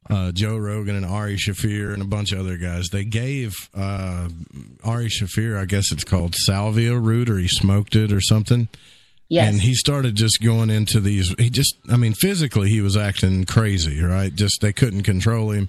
uh, 0.09 0.31
Joe 0.31 0.57
Rogan 0.57 0.95
and 0.95 1.05
Ari 1.05 1.37
Shaffir 1.37 1.93
and 1.93 2.01
a 2.01 2.05
bunch 2.05 2.31
of 2.31 2.39
other 2.39 2.57
guys. 2.57 2.87
They 2.89 3.03
gave 3.03 3.53
uh, 3.75 4.29
Ari 4.83 5.07
Shaffir, 5.07 5.57
I 5.57 5.65
guess 5.65 5.91
it's 5.91 6.03
called 6.03 6.35
salvia 6.35 6.97
root, 6.97 7.29
or 7.29 7.37
he 7.37 7.47
smoked 7.47 7.95
it 7.95 8.11
or 8.11 8.21
something. 8.21 8.67
Yes. 9.29 9.51
And 9.51 9.61
he 9.61 9.73
started 9.73 10.15
just 10.15 10.41
going 10.41 10.69
into 10.69 11.01
these. 11.01 11.35
He 11.37 11.49
just, 11.49 11.75
I 11.89 11.97
mean, 11.97 12.13
physically 12.13 12.69
he 12.69 12.79
was 12.79 12.95
acting 12.95 13.43
crazy, 13.43 14.01
right? 14.01 14.33
Just 14.33 14.61
they 14.61 14.71
couldn't 14.71 15.03
control 15.03 15.51
him. 15.51 15.67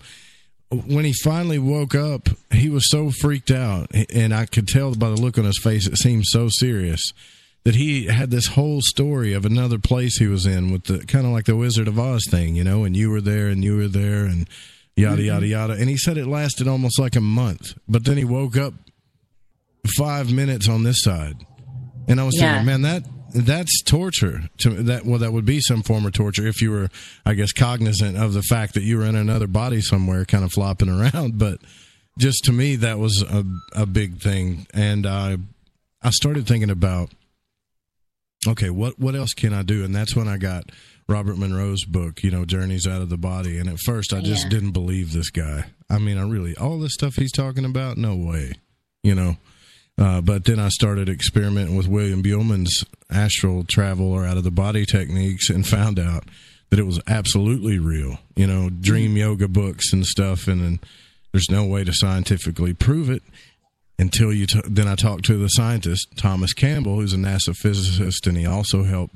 When 0.70 1.04
he 1.04 1.12
finally 1.12 1.58
woke 1.58 1.94
up, 1.94 2.28
he 2.52 2.68
was 2.68 2.90
so 2.90 3.10
freaked 3.10 3.50
out, 3.50 3.90
and 4.14 4.34
I 4.34 4.44
could 4.46 4.68
tell 4.68 4.94
by 4.94 5.08
the 5.08 5.16
look 5.16 5.38
on 5.38 5.44
his 5.44 5.58
face, 5.58 5.86
it 5.86 5.96
seemed 5.96 6.26
so 6.26 6.48
serious 6.50 7.12
that 7.68 7.74
he 7.74 8.06
had 8.06 8.30
this 8.30 8.46
whole 8.46 8.80
story 8.80 9.34
of 9.34 9.44
another 9.44 9.78
place 9.78 10.18
he 10.18 10.26
was 10.26 10.46
in 10.46 10.72
with 10.72 10.84
the 10.84 11.00
kind 11.00 11.26
of 11.26 11.32
like 11.32 11.44
the 11.44 11.54
Wizard 11.54 11.86
of 11.86 11.98
Oz 11.98 12.24
thing, 12.30 12.56
you 12.56 12.64
know, 12.64 12.84
and 12.84 12.96
you 12.96 13.10
were 13.10 13.20
there 13.20 13.48
and 13.48 13.62
you 13.62 13.76
were 13.76 13.88
there 13.88 14.24
and 14.24 14.48
yada 14.96 15.18
mm-hmm. 15.18 15.26
yada 15.26 15.46
yada. 15.46 15.72
And 15.74 15.86
he 15.90 15.98
said 15.98 16.16
it 16.16 16.26
lasted 16.26 16.66
almost 16.66 16.98
like 16.98 17.14
a 17.14 17.20
month, 17.20 17.74
but 17.86 18.06
then 18.06 18.16
he 18.16 18.24
woke 18.24 18.56
up 18.56 18.72
five 19.98 20.32
minutes 20.32 20.66
on 20.66 20.82
this 20.82 21.02
side, 21.02 21.44
and 22.08 22.18
I 22.18 22.24
was 22.24 22.36
Yeah. 22.38 22.52
thinking, 22.52 22.64
man, 22.64 22.82
that 22.82 23.04
that's 23.34 23.82
torture. 23.82 24.48
To 24.60 24.70
that, 24.84 25.04
well, 25.04 25.18
that 25.18 25.34
would 25.34 25.44
be 25.44 25.60
some 25.60 25.82
form 25.82 26.06
of 26.06 26.14
torture 26.14 26.46
if 26.46 26.62
you 26.62 26.70
were, 26.70 26.88
I 27.26 27.34
guess, 27.34 27.52
cognizant 27.52 28.16
of 28.16 28.32
the 28.32 28.40
fact 28.40 28.72
that 28.74 28.82
you 28.82 28.96
were 28.96 29.04
in 29.04 29.14
another 29.14 29.46
body 29.46 29.82
somewhere, 29.82 30.24
kind 30.24 30.42
of 30.42 30.52
flopping 30.52 30.88
around. 30.88 31.34
But 31.38 31.58
just 32.18 32.44
to 32.44 32.52
me, 32.52 32.76
that 32.76 32.98
was 32.98 33.22
a 33.28 33.44
a 33.74 33.84
big 33.84 34.22
thing, 34.22 34.66
and 34.72 35.06
I 35.06 35.36
I 36.00 36.08
started 36.08 36.46
thinking 36.46 36.70
about 36.70 37.10
okay, 38.46 38.70
what 38.70 38.98
what 38.98 39.14
else 39.14 39.32
can 39.34 39.52
I 39.52 39.62
do? 39.62 39.84
And 39.84 39.94
that's 39.94 40.14
when 40.14 40.28
I 40.28 40.36
got 40.38 40.64
Robert 41.08 41.38
Monroe's 41.38 41.84
book, 41.84 42.22
you 42.22 42.30
know, 42.30 42.44
Journeys 42.44 42.86
Out 42.86 43.02
of 43.02 43.08
the 43.08 43.16
Body. 43.16 43.58
And 43.58 43.68
at 43.68 43.78
first, 43.80 44.12
I 44.12 44.20
just 44.20 44.44
Yeah. 44.44 44.50
didn't 44.50 44.72
believe 44.72 45.12
this 45.12 45.30
guy. 45.30 45.64
I 45.88 45.98
mean, 45.98 46.18
I 46.18 46.22
really 46.28 46.54
all 46.56 46.78
this 46.78 46.94
stuff 46.94 47.16
he's 47.16 47.32
talking 47.32 47.64
about, 47.64 47.96
no 47.96 48.14
way, 48.16 48.52
you 49.02 49.14
know. 49.14 49.36
Uh, 49.96 50.20
but 50.20 50.44
then 50.44 50.60
I 50.60 50.68
started 50.68 51.08
experimenting 51.08 51.74
with 51.76 51.88
William 51.88 52.22
Buhlman's 52.22 52.84
astral 53.10 53.64
travel 53.64 54.12
or 54.12 54.24
out 54.24 54.36
of 54.36 54.44
the 54.44 54.50
body 54.52 54.84
techniques 54.86 55.50
and 55.50 55.66
found 55.66 55.98
out 55.98 56.24
that 56.70 56.78
it 56.78 56.86
was 56.86 57.00
absolutely 57.08 57.78
real. 57.78 58.18
You 58.36 58.46
know, 58.46 58.70
dream 58.70 59.16
yoga 59.16 59.48
books 59.48 59.92
and 59.92 60.06
stuff, 60.06 60.46
and, 60.46 60.60
then 60.60 60.80
there's 61.32 61.50
no 61.50 61.66
way 61.66 61.84
to 61.84 61.92
scientifically 61.92 62.72
prove 62.74 63.10
it 63.10 63.22
until 63.98 64.32
you. 64.32 64.46
T- 64.46 64.60
then 64.68 64.88
I 64.88 64.94
talked 64.94 65.24
to 65.26 65.36
the 65.36 65.48
scientist 65.48 66.08
Thomas 66.16 66.52
Campbell, 66.52 66.96
who's 66.96 67.12
a 67.12 67.16
NASA 67.16 67.54
physicist, 67.56 68.26
and 68.26 68.36
he 68.36 68.46
also 68.46 68.84
helped 68.84 69.14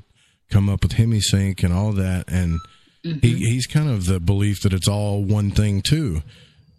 come 0.49 0.69
up 0.69 0.83
with 0.83 0.93
Hemi-Sync 0.93 1.63
and 1.63 1.73
all 1.73 1.93
that. 1.93 2.25
And 2.27 2.59
he, 3.01 3.11
mm-hmm. 3.11 3.27
he's 3.37 3.65
kind 3.65 3.89
of 3.89 4.05
the 4.05 4.19
belief 4.19 4.61
that 4.61 4.73
it's 4.73 4.87
all 4.87 5.23
one 5.23 5.51
thing 5.51 5.81
too. 5.81 6.21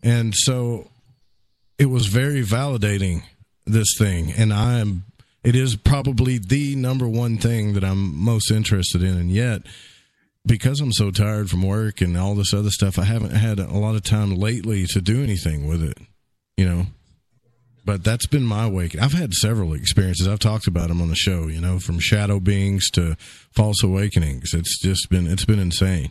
And 0.03 0.35
so 0.35 0.91
it 1.79 1.87
was 1.87 2.07
very 2.07 2.43
validating 2.43 3.23
this 3.67 3.95
thing 3.99 4.33
and 4.33 4.53
i 4.53 4.79
am 4.79 5.05
it 5.43 5.55
is 5.57 5.77
probably 5.77 6.39
the 6.39 6.77
number 6.77 7.09
one 7.09 7.39
thing 7.39 7.75
that 7.75 7.85
i'm 7.85 8.17
most 8.17 8.51
interested 8.51 9.03
in 9.03 9.17
and 9.17 9.31
yet 9.31 9.63
because 10.47 10.81
i'm 10.81 10.93
so 10.93 11.11
tired 11.11 11.49
from 11.49 11.63
work 11.63 12.01
and 12.01 12.17
all 12.17 12.35
this 12.35 12.53
other 12.53 12.71
stuff 12.71 12.99
i 12.99 13.05
haven't 13.05 13.33
had 13.33 13.59
a 13.59 13.73
lot 13.73 13.95
of 13.95 14.03
time 14.03 14.35
lately 14.35 14.87
to 14.87 15.01
do 15.01 15.23
anything 15.23 15.67
with 15.67 15.83
it 15.83 15.99
you 16.57 16.69
know 16.69 16.87
but 17.85 18.03
that's 18.03 18.27
been 18.27 18.45
my 18.45 18.65
awakening 18.65 19.05
i've 19.05 19.13
had 19.13 19.33
several 19.35 19.73
experiences 19.75 20.27
i've 20.27 20.39
talked 20.39 20.67
about 20.67 20.89
them 20.89 21.01
on 21.01 21.09
the 21.09 21.15
show 21.15 21.47
you 21.47 21.61
know 21.61 21.79
from 21.79 21.99
shadow 21.99 22.41
beings 22.41 22.91
to 22.91 23.17
false 23.51 23.83
awakenings 23.83 24.55
it's 24.55 24.81
just 24.81 25.09
been 25.11 25.27
it's 25.27 25.45
been 25.45 25.59
insane 25.59 26.11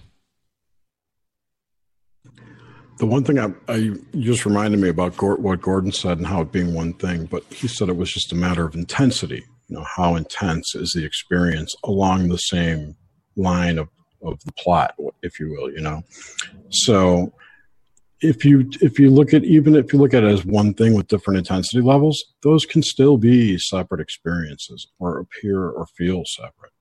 The 2.98 3.08
one 3.08 3.24
thing 3.24 3.40
I, 3.40 3.52
I 3.68 3.92
just 4.20 4.46
reminded 4.46 4.80
me 4.80 4.88
about 4.88 5.18
Gor- 5.18 5.38
what 5.38 5.62
Gordon 5.62 5.92
said 5.92 6.20
and 6.20 6.28
how 6.28 6.42
it 6.42 6.52
being 6.52 6.74
one 6.74 6.94
thing, 6.94 7.26
but 7.26 7.44
he 7.52 7.68
said 7.68 7.90
it 7.90 7.98
was 7.98 8.14
just 8.14 8.32
a 8.32 8.36
matter 8.36 8.66
of 8.66 8.76
intensity. 8.76 9.44
You 9.68 9.78
know, 9.78 9.84
how 9.84 10.16
intense 10.16 10.76
is 10.76 10.92
the 10.96 11.04
experience 11.04 11.74
along 11.84 12.30
the 12.30 12.38
same 12.38 12.96
line 13.36 13.80
of, 13.80 13.90
of 14.22 14.40
the 14.46 14.52
plot, 14.54 14.94
if 15.24 15.40
you 15.40 15.50
will, 15.50 15.72
you 15.72 15.82
know? 15.82 16.04
So 16.70 17.34
if 18.24 18.46
you 18.46 18.70
if 18.82 19.00
you 19.00 19.10
look 19.10 19.34
at 19.34 19.44
even 19.44 19.76
if 19.76 19.92
you 19.94 20.00
look 20.00 20.14
at 20.14 20.24
it 20.24 20.32
as 20.32 20.46
one 20.46 20.74
thing 20.74 20.94
with 20.96 21.08
different 21.08 21.38
intensity 21.38 21.82
levels, 21.82 22.24
those 22.42 22.66
can 22.66 22.82
still 22.82 23.18
be 23.18 23.58
separate 23.58 24.02
experiences 24.02 24.88
or 25.00 25.20
appear 25.20 25.70
or 25.70 25.86
feel 25.86 26.24
separate. 26.26 26.72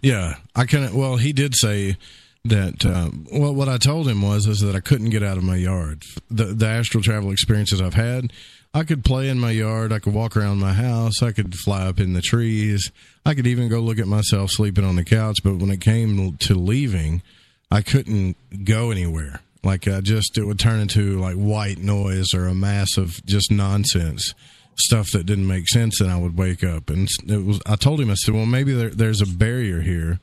Yeah, 0.00 0.36
I 0.54 0.64
can. 0.66 0.94
Well, 0.94 1.16
he 1.16 1.32
did 1.32 1.54
say 1.54 1.96
that. 2.44 2.84
Um, 2.84 3.26
well, 3.32 3.54
what 3.54 3.68
I 3.68 3.78
told 3.78 4.08
him 4.08 4.22
was 4.22 4.46
is 4.46 4.60
that 4.60 4.74
I 4.74 4.80
couldn't 4.80 5.10
get 5.10 5.22
out 5.22 5.38
of 5.38 5.44
my 5.44 5.56
yard. 5.56 6.02
The 6.30 6.46
the 6.46 6.66
astral 6.66 7.02
travel 7.02 7.30
experiences 7.30 7.80
I've 7.80 7.94
had, 7.94 8.32
I 8.74 8.82
could 8.82 9.04
play 9.04 9.28
in 9.28 9.38
my 9.38 9.52
yard. 9.52 9.92
I 9.92 10.00
could 10.00 10.14
walk 10.14 10.36
around 10.36 10.58
my 10.58 10.72
house. 10.72 11.22
I 11.22 11.32
could 11.32 11.54
fly 11.54 11.86
up 11.86 12.00
in 12.00 12.12
the 12.12 12.20
trees. 12.20 12.90
I 13.24 13.34
could 13.34 13.46
even 13.46 13.68
go 13.68 13.80
look 13.80 13.98
at 13.98 14.08
myself 14.08 14.50
sleeping 14.50 14.84
on 14.84 14.96
the 14.96 15.04
couch. 15.04 15.38
But 15.44 15.56
when 15.56 15.70
it 15.70 15.80
came 15.80 16.36
to 16.36 16.54
leaving, 16.54 17.22
I 17.70 17.82
couldn't 17.82 18.36
go 18.64 18.90
anywhere. 18.90 19.40
Like 19.64 19.88
I 19.88 20.00
just, 20.00 20.36
it 20.38 20.44
would 20.44 20.58
turn 20.58 20.80
into 20.80 21.18
like 21.18 21.36
white 21.36 21.78
noise 21.78 22.34
or 22.34 22.46
a 22.46 22.54
mass 22.54 22.96
of 22.96 23.24
just 23.24 23.50
nonsense 23.50 24.34
stuff 24.76 25.10
that 25.12 25.24
didn't 25.24 25.46
make 25.46 25.68
sense. 25.68 26.00
And 26.00 26.10
I 26.10 26.18
would 26.18 26.36
wake 26.36 26.62
up 26.62 26.90
and 26.90 27.08
it 27.26 27.44
was, 27.44 27.60
I 27.66 27.76
told 27.76 28.00
him, 28.00 28.10
I 28.10 28.14
said, 28.14 28.34
well, 28.34 28.46
maybe 28.46 28.72
there, 28.74 28.90
there's 28.90 29.20
a 29.22 29.26
barrier 29.26 29.80
here. 29.80 30.20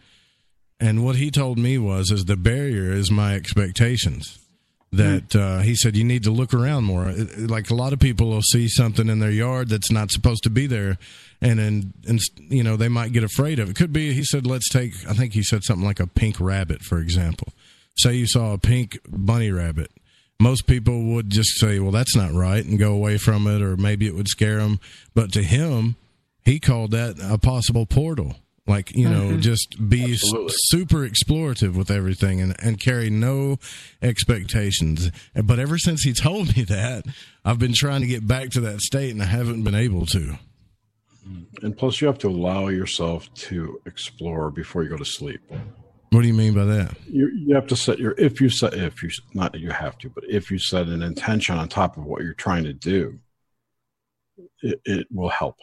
And 0.79 1.05
what 1.05 1.15
he 1.15 1.31
told 1.31 1.57
me 1.57 1.77
was, 1.77 2.11
is 2.11 2.25
the 2.25 2.35
barrier 2.35 2.91
is 2.91 3.09
my 3.11 3.35
expectations. 3.35 4.37
That 4.93 5.33
uh, 5.37 5.59
he 5.59 5.73
said 5.75 5.95
you 5.95 6.03
need 6.03 6.23
to 6.23 6.31
look 6.31 6.53
around 6.53 6.83
more. 6.83 7.07
It- 7.07 7.49
Like 7.49 7.69
a 7.69 7.73
lot 7.75 7.93
of 7.93 7.99
people 7.99 8.27
will 8.29 8.41
see 8.41 8.67
something 8.67 9.07
in 9.07 9.19
their 9.19 9.31
yard 9.31 9.69
that's 9.69 9.89
not 9.89 10.11
supposed 10.11 10.43
to 10.43 10.49
be 10.49 10.67
there, 10.67 10.97
and 11.39 11.59
then 11.59 11.93
and 12.09 12.19
you 12.49 12.61
know 12.61 12.75
they 12.75 12.89
might 12.89 13.13
get 13.13 13.23
afraid 13.23 13.59
of 13.59 13.69
it. 13.69 13.77
Could 13.77 13.93
be 13.93 14.11
he 14.11 14.25
said 14.25 14.45
let's 14.45 14.67
take. 14.67 14.91
I 15.07 15.13
think 15.13 15.31
he 15.31 15.43
said 15.43 15.63
something 15.63 15.85
like 15.85 16.01
a 16.01 16.07
pink 16.07 16.41
rabbit, 16.41 16.81
for 16.81 16.99
example. 16.99 17.53
Say 17.97 18.15
you 18.15 18.27
saw 18.27 18.53
a 18.53 18.57
pink 18.57 18.99
bunny 19.07 19.51
rabbit. 19.51 19.91
Most 20.39 20.65
people 20.65 21.03
would 21.13 21.29
just 21.29 21.59
say, 21.59 21.79
"Well, 21.79 21.91
that's 21.91 22.15
not 22.15 22.33
right," 22.33 22.65
and 22.65 22.79
go 22.79 22.93
away 22.93 23.17
from 23.17 23.45
it, 23.47 23.61
or 23.61 23.77
maybe 23.77 24.07
it 24.07 24.15
would 24.15 24.27
scare 24.27 24.57
them. 24.57 24.79
But 25.13 25.31
to 25.33 25.43
him, 25.43 25.95
he 26.43 26.59
called 26.59 26.91
that 26.91 27.17
a 27.21 27.37
possible 27.37 27.85
portal. 27.85 28.37
Like 28.67 28.95
you 28.95 29.09
know, 29.09 29.31
Mhm. 29.31 29.41
just 29.41 29.89
be 29.89 30.03
s- 30.13 30.23
Absolutely. 30.23 30.53
super 30.69 31.07
explorative 31.09 31.73
with 31.73 31.91
everything 31.91 32.39
and, 32.41 32.55
and 32.59 32.79
carry 32.79 33.09
no 33.09 33.57
expectations. 34.01 35.11
But 35.35 35.59
ever 35.59 35.77
since 35.77 36.03
he 36.03 36.13
told 36.13 36.55
me 36.55 36.63
that, 36.63 37.05
I've 37.43 37.59
been 37.59 37.73
trying 37.75 38.01
to 38.01 38.07
get 38.07 38.25
back 38.27 38.49
to 38.51 38.61
that 38.61 38.81
state 38.81 39.11
and 39.11 39.21
I 39.21 39.25
haven't 39.25 39.63
been 39.63 39.75
able 39.75 40.05
to. 40.07 40.37
And 41.61 41.77
plus, 41.77 42.01
you 42.01 42.07
have 42.07 42.17
to 42.19 42.27
allow 42.29 42.67
yourself 42.69 43.31
to 43.35 43.79
explore 43.85 44.49
before 44.51 44.83
you 44.83 44.89
go 44.89 44.97
to 44.97 45.05
sleep. 45.05 45.41
What 46.12 46.22
do 46.22 46.28
you 46.28 46.34
mean 46.34 46.53
by 46.53 46.66
that? 46.66 46.97
You, 47.07 47.30
you 47.30 47.55
have 47.55 47.68
to 47.68 47.76
set 47.78 47.97
your 47.97 48.14
if 48.18 48.41
you 48.41 48.49
set 48.49 48.74
if 48.74 49.01
you 49.01 49.09
not 49.34 49.53
that 49.53 49.62
you 49.62 49.72
have 49.72 49.97
to, 49.99 50.09
but 50.09 50.26
if 50.28 50.51
you 50.51 50.59
set 50.59 50.88
an 50.88 51.01
intention 51.01 51.57
on 51.57 51.70
top 51.70 51.95
of 51.95 52.03
what 52.03 52.22
you're 52.22 52.34
trying 52.34 52.66
to 52.66 52.74
do, 52.74 53.18
it, 54.62 54.82
it 54.84 55.07
will 55.09 55.30
help. 55.30 55.57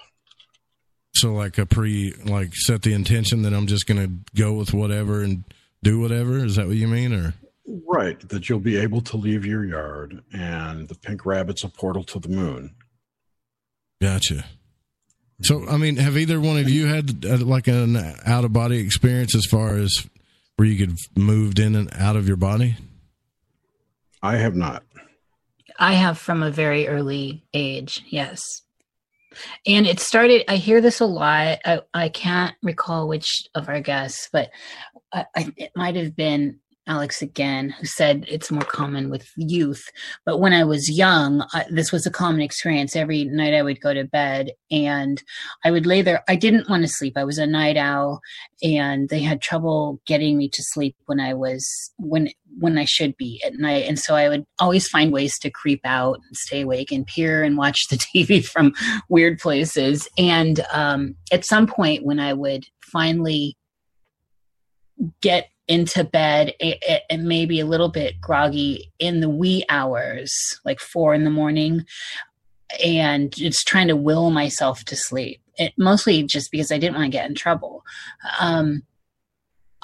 So 1.14 1.34
like 1.34 1.58
a 1.58 1.66
pre 1.66 2.14
like 2.24 2.54
set 2.54 2.80
the 2.80 2.94
intention 2.94 3.42
that 3.42 3.52
I'm 3.52 3.66
just 3.66 3.86
gonna 3.86 4.08
go 4.34 4.54
with 4.54 4.72
whatever 4.72 5.22
and 5.22 5.44
do 5.82 6.00
whatever. 6.00 6.42
Is 6.42 6.56
that 6.56 6.66
what 6.66 6.76
you 6.76 6.88
mean? 6.88 7.12
Or 7.12 7.34
Right, 7.86 8.18
that 8.30 8.48
you'll 8.48 8.60
be 8.60 8.78
able 8.78 9.02
to 9.02 9.18
leave 9.18 9.44
your 9.44 9.62
yard, 9.66 10.22
and 10.32 10.88
the 10.88 10.94
pink 10.94 11.26
rabbit's 11.26 11.62
a 11.64 11.68
portal 11.68 12.02
to 12.04 12.18
the 12.18 12.30
moon. 12.30 12.74
gotcha. 14.00 14.46
So 15.42 15.68
I 15.68 15.76
mean, 15.76 15.96
have 15.96 16.16
either 16.16 16.40
one 16.40 16.56
of 16.56 16.70
you 16.70 16.86
had 16.86 17.26
uh, 17.26 17.36
like 17.36 17.68
an 17.68 17.96
out 18.24 18.46
of 18.46 18.54
body 18.54 18.78
experience 18.78 19.34
as 19.34 19.44
far 19.44 19.76
as 19.76 20.08
where 20.58 20.66
you 20.66 20.76
could 20.76 20.98
moved 21.16 21.60
in 21.60 21.76
and 21.76 21.88
out 21.94 22.16
of 22.16 22.26
your 22.26 22.36
body? 22.36 22.76
I 24.20 24.36
have 24.38 24.56
not. 24.56 24.82
I 25.78 25.92
have 25.92 26.18
from 26.18 26.42
a 26.42 26.50
very 26.50 26.88
early 26.88 27.44
age, 27.54 28.02
yes. 28.08 28.42
And 29.64 29.86
it 29.86 30.00
started, 30.00 30.42
I 30.50 30.56
hear 30.56 30.80
this 30.80 30.98
a 30.98 31.06
lot. 31.06 31.60
I, 31.64 31.82
I 31.94 32.08
can't 32.08 32.56
recall 32.60 33.06
which 33.06 33.44
of 33.54 33.68
our 33.68 33.80
guests, 33.80 34.28
but 34.32 34.50
I, 35.12 35.26
I, 35.36 35.52
it 35.56 35.70
might 35.76 35.94
have 35.94 36.16
been 36.16 36.58
Alex 36.88 37.22
again 37.22 37.70
who 37.70 37.86
said 37.86 38.24
it's 38.28 38.50
more 38.50 38.64
common 38.64 39.10
with 39.10 39.30
youth. 39.36 39.84
But 40.24 40.38
when 40.38 40.52
I 40.52 40.64
was 40.64 40.90
young, 40.90 41.46
I, 41.52 41.66
this 41.70 41.92
was 41.92 42.06
a 42.06 42.10
common 42.10 42.40
experience. 42.40 42.96
Every 42.96 43.24
night 43.24 43.54
I 43.54 43.62
would 43.62 43.80
go 43.80 43.94
to 43.94 44.04
bed 44.04 44.50
and 44.70 45.22
I 45.64 45.70
would 45.70 45.86
lay 45.86 46.02
there. 46.02 46.24
I 46.28 46.36
didn't 46.36 46.68
want 46.68 46.82
to 46.82 46.88
sleep. 46.88 47.14
I 47.16 47.24
was 47.24 47.38
a 47.38 47.46
night 47.46 47.76
owl 47.76 48.20
and 48.62 49.08
they 49.08 49.20
had 49.20 49.40
trouble 49.40 50.00
getting 50.06 50.36
me 50.38 50.48
to 50.48 50.62
sleep 50.62 50.96
when 51.06 51.20
I 51.20 51.34
was, 51.34 51.92
when, 51.98 52.30
when 52.58 52.78
I 52.78 52.84
should 52.86 53.16
be 53.16 53.40
at 53.46 53.54
night. 53.54 53.84
And 53.86 53.98
so 53.98 54.16
I 54.16 54.28
would 54.28 54.44
always 54.58 54.88
find 54.88 55.12
ways 55.12 55.38
to 55.40 55.50
creep 55.50 55.80
out 55.84 56.20
and 56.26 56.36
stay 56.36 56.62
awake 56.62 56.90
and 56.90 57.06
peer 57.06 57.44
and 57.44 57.56
watch 57.56 57.88
the 57.88 57.96
TV 58.16 58.44
from 58.44 58.72
weird 59.08 59.38
places. 59.38 60.08
And 60.16 60.64
um, 60.72 61.16
at 61.30 61.44
some 61.44 61.66
point, 61.66 62.04
when 62.04 62.18
I 62.18 62.32
would 62.32 62.64
finally 62.90 63.56
get 65.20 65.48
into 65.68 66.02
bed 66.02 66.54
and 67.10 67.24
maybe 67.24 67.60
a 67.60 67.66
little 67.66 67.90
bit 67.90 68.20
groggy 68.20 68.90
in 68.98 69.20
the 69.20 69.28
wee 69.28 69.64
hours, 69.68 70.32
like 70.64 70.80
four 70.80 71.14
in 71.14 71.24
the 71.24 71.30
morning, 71.30 71.84
and 72.84 73.32
just 73.34 73.68
trying 73.68 73.88
to 73.88 73.96
will 73.96 74.30
myself 74.30 74.84
to 74.84 74.96
sleep. 74.96 75.40
It, 75.56 75.74
mostly 75.76 76.22
just 76.22 76.50
because 76.50 76.72
I 76.72 76.78
didn't 76.78 76.96
want 76.96 77.06
to 77.06 77.16
get 77.16 77.28
in 77.28 77.34
trouble. 77.34 77.84
Um, 78.40 78.82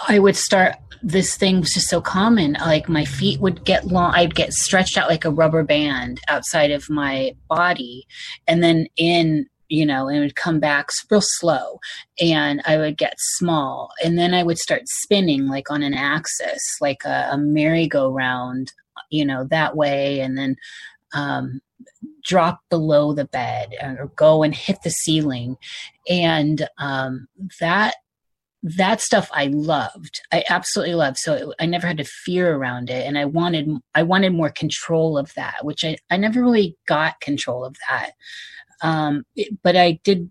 I 0.09 0.19
would 0.19 0.37
start. 0.37 0.77
This 1.03 1.37
thing 1.37 1.61
was 1.61 1.71
just 1.71 1.89
so 1.89 2.01
common. 2.01 2.55
Like 2.55 2.89
my 2.89 3.05
feet 3.05 3.41
would 3.41 3.65
get 3.65 3.89
long. 3.89 4.15
I'd 4.15 4.35
get 4.35 4.53
stretched 4.53 4.97
out 4.97 5.11
like 5.11 5.25
a 5.25 5.31
rubber 5.31 5.63
band 5.63 6.21
outside 6.29 6.71
of 6.71 6.89
my 6.89 7.35
body, 7.49 8.07
and 8.47 8.63
then 8.63 8.87
in 8.97 9.47
you 9.75 9.85
know, 9.85 10.09
and 10.09 10.19
it 10.19 10.21
would 10.21 10.37
come 10.37 10.61
back 10.61 10.89
real 11.11 11.21
slow, 11.23 11.81
and 12.21 12.63
I 12.65 12.77
would 12.77 12.97
get 12.97 13.15
small, 13.19 13.91
and 14.05 14.19
then 14.19 14.33
I 14.33 14.43
would 14.43 14.59
start 14.59 14.83
spinning 14.87 15.49
like 15.49 15.71
on 15.71 15.83
an 15.83 15.95
axis, 15.95 16.63
like 16.81 17.05
a, 17.05 17.29
a 17.33 17.39
merry-go-round, 17.39 18.73
you 19.11 19.25
know, 19.25 19.45
that 19.51 19.77
way, 19.77 20.21
and 20.21 20.39
then 20.39 20.57
um, 21.13 21.61
drop 22.25 22.61
below 22.71 23.13
the 23.15 23.25
bed 23.25 23.75
or 23.83 24.13
go 24.17 24.43
and 24.43 24.55
hit 24.55 24.79
the 24.85 24.91
ceiling, 24.91 25.57
and 26.09 26.69
um, 26.79 27.27
that 27.61 27.97
that 28.65 29.03
stuff 29.03 29.29
I 29.31 29.49
loved. 29.49 30.23
I 30.33 30.43
absolutely 30.49 30.95
loved. 30.95 31.19
So 31.19 31.35
it, 31.35 31.57
I 31.61 31.67
never 31.67 31.87
had 31.87 31.99
to 31.99 32.05
fear 32.25 32.55
around 32.55 32.89
it, 32.89 33.07
and 33.07 33.19
I 33.19 33.27
wanted 33.27 33.69
I 33.95 34.03
wanted 34.05 34.33
more 34.33 34.51
control 34.51 35.19
of 35.19 35.35
that, 35.35 35.65
which 35.65 35.85
I 35.85 35.97
I 36.11 36.17
never 36.17 36.43
really 36.43 36.77
got 36.87 37.21
control 37.21 37.65
of 37.65 37.77
that. 37.89 38.13
Um, 38.83 39.25
it- 39.37 39.63
but 39.63 39.77
I 39.77 40.01
did 40.05 40.31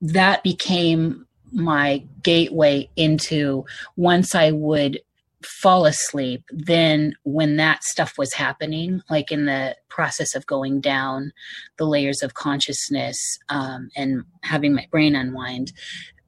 that 0.00 0.42
became 0.42 1.26
my 1.52 2.04
gateway 2.22 2.88
into 2.96 3.64
once 3.96 4.34
I 4.34 4.50
would 4.50 5.00
fall 5.44 5.86
asleep, 5.86 6.44
then 6.50 7.14
when 7.24 7.56
that 7.56 7.82
stuff 7.84 8.14
was 8.16 8.34
happening, 8.34 9.02
like 9.10 9.30
in 9.30 9.46
the 9.46 9.76
process 9.88 10.34
of 10.34 10.46
going 10.46 10.80
down 10.80 11.32
the 11.78 11.84
layers 11.84 12.22
of 12.22 12.34
consciousness 12.34 13.38
um, 13.48 13.90
and 13.96 14.22
having 14.42 14.74
my 14.74 14.86
brain 14.90 15.14
unwind, 15.14 15.72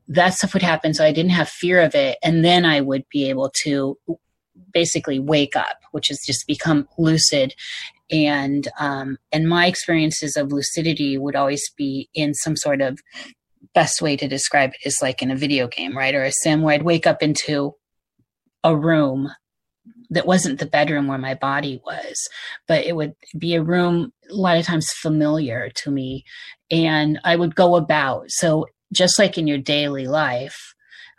that 0.08 0.34
stuff 0.34 0.52
would 0.52 0.62
happen. 0.62 0.94
So 0.94 1.04
I 1.04 1.12
didn't 1.12 1.30
have 1.32 1.48
fear 1.48 1.80
of 1.80 1.94
it. 1.94 2.18
And 2.22 2.44
then 2.44 2.64
I 2.64 2.80
would 2.80 3.08
be 3.08 3.28
able 3.28 3.50
to 3.64 3.98
basically 4.72 5.18
wake 5.18 5.56
up, 5.56 5.78
which 5.92 6.10
is 6.10 6.22
just 6.26 6.46
become 6.46 6.88
lucid. 6.98 7.54
And 8.10 8.68
um, 8.78 9.16
and 9.32 9.48
my 9.48 9.66
experiences 9.66 10.36
of 10.36 10.52
lucidity 10.52 11.16
would 11.16 11.36
always 11.36 11.62
be 11.76 12.08
in 12.14 12.34
some 12.34 12.56
sort 12.56 12.80
of 12.80 12.98
best 13.74 14.02
way 14.02 14.16
to 14.16 14.28
describe 14.28 14.70
it 14.70 14.86
is 14.86 14.98
like 15.02 15.22
in 15.22 15.30
a 15.30 15.36
video 15.36 15.68
game, 15.68 15.96
right? 15.96 16.14
Or 16.14 16.22
a 16.22 16.32
sim 16.32 16.62
where 16.62 16.74
I'd 16.74 16.82
wake 16.82 17.06
up 17.06 17.22
into 17.22 17.74
a 18.62 18.76
room 18.76 19.30
that 20.10 20.26
wasn't 20.26 20.60
the 20.60 20.66
bedroom 20.66 21.06
where 21.06 21.18
my 21.18 21.34
body 21.34 21.80
was, 21.84 22.16
but 22.68 22.84
it 22.84 22.96
would 22.96 23.14
be 23.36 23.54
a 23.54 23.62
room 23.62 24.12
a 24.30 24.34
lot 24.34 24.56
of 24.56 24.64
times 24.64 24.90
familiar 24.90 25.70
to 25.76 25.90
me. 25.90 26.24
And 26.70 27.20
I 27.24 27.36
would 27.36 27.54
go 27.54 27.76
about. 27.76 28.30
So 28.30 28.66
just 28.92 29.18
like 29.18 29.36
in 29.36 29.46
your 29.46 29.58
daily 29.58 30.06
life, 30.06 30.74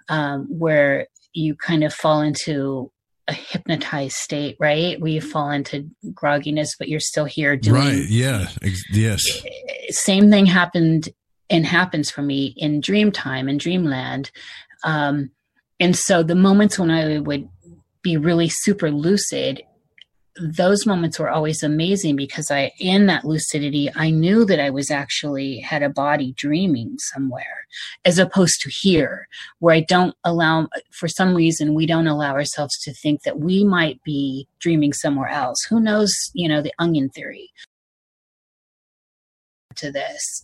um, 0.07 0.47
where 0.49 1.07
you 1.33 1.55
kind 1.55 1.83
of 1.83 1.93
fall 1.93 2.21
into 2.21 2.91
a 3.27 3.33
hypnotized 3.33 4.15
state, 4.15 4.55
right? 4.59 4.99
Where 4.99 5.11
you 5.11 5.21
fall 5.21 5.49
into 5.49 5.89
grogginess, 6.11 6.69
but 6.77 6.87
you're 6.87 6.99
still 6.99 7.25
here 7.25 7.57
doing. 7.57 7.75
Right. 7.75 8.05
Yeah. 8.07 8.47
Ex- 8.61 8.83
yes. 8.91 9.41
Same 9.89 10.29
thing 10.29 10.45
happened 10.45 11.09
and 11.49 11.65
happens 11.65 12.11
for 12.11 12.21
me 12.21 12.53
in 12.57 12.81
dream 12.81 13.11
time 13.11 13.47
and 13.47 13.59
dreamland. 13.59 14.31
Um, 14.83 15.31
and 15.79 15.95
so 15.95 16.23
the 16.23 16.35
moments 16.35 16.79
when 16.79 16.91
I 16.91 17.19
would 17.19 17.49
be 18.01 18.17
really 18.17 18.49
super 18.49 18.91
lucid, 18.91 19.61
those 20.37 20.85
moments 20.85 21.17
were 21.17 21.29
always 21.29 21.63
amazing 21.63 22.15
because 22.15 22.51
I, 22.51 22.71
in 22.79 23.05
that 23.05 23.25
lucidity, 23.25 23.89
I 23.95 24.09
knew 24.09 24.45
that 24.45 24.59
I 24.59 24.69
was 24.69 24.91
actually 24.91 25.59
had 25.59 25.81
a 25.81 25.89
body 25.89 26.33
dreaming 26.33 26.97
somewhere, 26.99 27.67
as 28.03 28.19
opposed 28.19 28.61
to 28.61 28.69
here, 28.69 29.27
where 29.59 29.75
I 29.75 29.81
don't 29.81 30.15
allow, 30.23 30.67
for 30.91 31.07
some 31.07 31.33
reason, 31.33 31.73
we 31.73 31.85
don't 31.85 32.07
allow 32.07 32.33
ourselves 32.33 32.77
to 32.79 32.93
think 32.93 33.23
that 33.23 33.39
we 33.39 33.63
might 33.63 34.03
be 34.03 34.47
dreaming 34.59 34.93
somewhere 34.93 35.29
else. 35.29 35.63
Who 35.63 35.79
knows, 35.79 36.13
you 36.33 36.49
know, 36.49 36.61
the 36.61 36.73
onion 36.79 37.09
theory 37.09 37.51
to 39.77 39.91
this. 39.91 40.43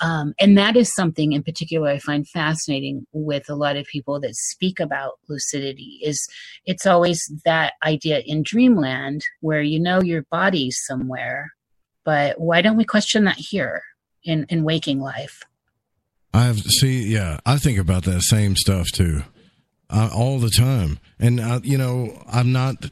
Um, 0.00 0.34
and 0.38 0.56
that 0.58 0.76
is 0.76 0.94
something 0.94 1.32
in 1.32 1.42
particular 1.42 1.88
I 1.88 1.98
find 1.98 2.28
fascinating 2.28 3.06
with 3.12 3.48
a 3.48 3.54
lot 3.54 3.76
of 3.76 3.86
people 3.86 4.20
that 4.20 4.34
speak 4.34 4.80
about 4.80 5.18
lucidity 5.28 6.00
is 6.02 6.26
it's 6.64 6.86
always 6.86 7.20
that 7.44 7.74
idea 7.84 8.20
in 8.26 8.42
dreamland 8.42 9.22
where 9.40 9.62
you 9.62 9.80
know 9.80 10.00
your 10.02 10.22
body's 10.30 10.78
somewhere, 10.86 11.52
but 12.04 12.40
why 12.40 12.62
don't 12.62 12.76
we 12.76 12.84
question 12.84 13.24
that 13.24 13.36
here 13.38 13.82
in, 14.24 14.46
in 14.48 14.64
waking 14.64 15.00
life? 15.00 15.42
I've 16.32 16.58
see, 16.60 17.04
yeah, 17.06 17.40
I 17.46 17.56
think 17.56 17.78
about 17.78 18.04
that 18.04 18.20
same 18.22 18.56
stuff 18.56 18.88
too, 18.92 19.22
uh, 19.88 20.10
all 20.14 20.38
the 20.38 20.50
time. 20.50 20.98
And 21.18 21.40
uh, 21.40 21.60
you 21.62 21.78
know, 21.78 22.22
I'm 22.30 22.52
not 22.52 22.90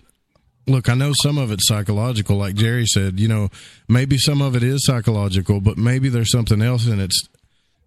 look, 0.67 0.89
I 0.89 0.95
know 0.95 1.13
some 1.23 1.39
of 1.39 1.51
it's 1.51 1.67
psychological, 1.67 2.37
like 2.37 2.55
Jerry 2.55 2.87
said. 2.87 3.21
You 3.21 3.29
know, 3.29 3.51
maybe 3.89 4.19
some 4.19 4.43
of 4.43 4.57
it 4.57 4.63
is 4.63 4.85
psychological, 4.85 5.61
but 5.61 5.79
maybe 5.79 6.09
there's 6.09 6.31
something 6.31 6.63
else, 6.63 6.87
and 6.87 7.01
it's 7.01 7.29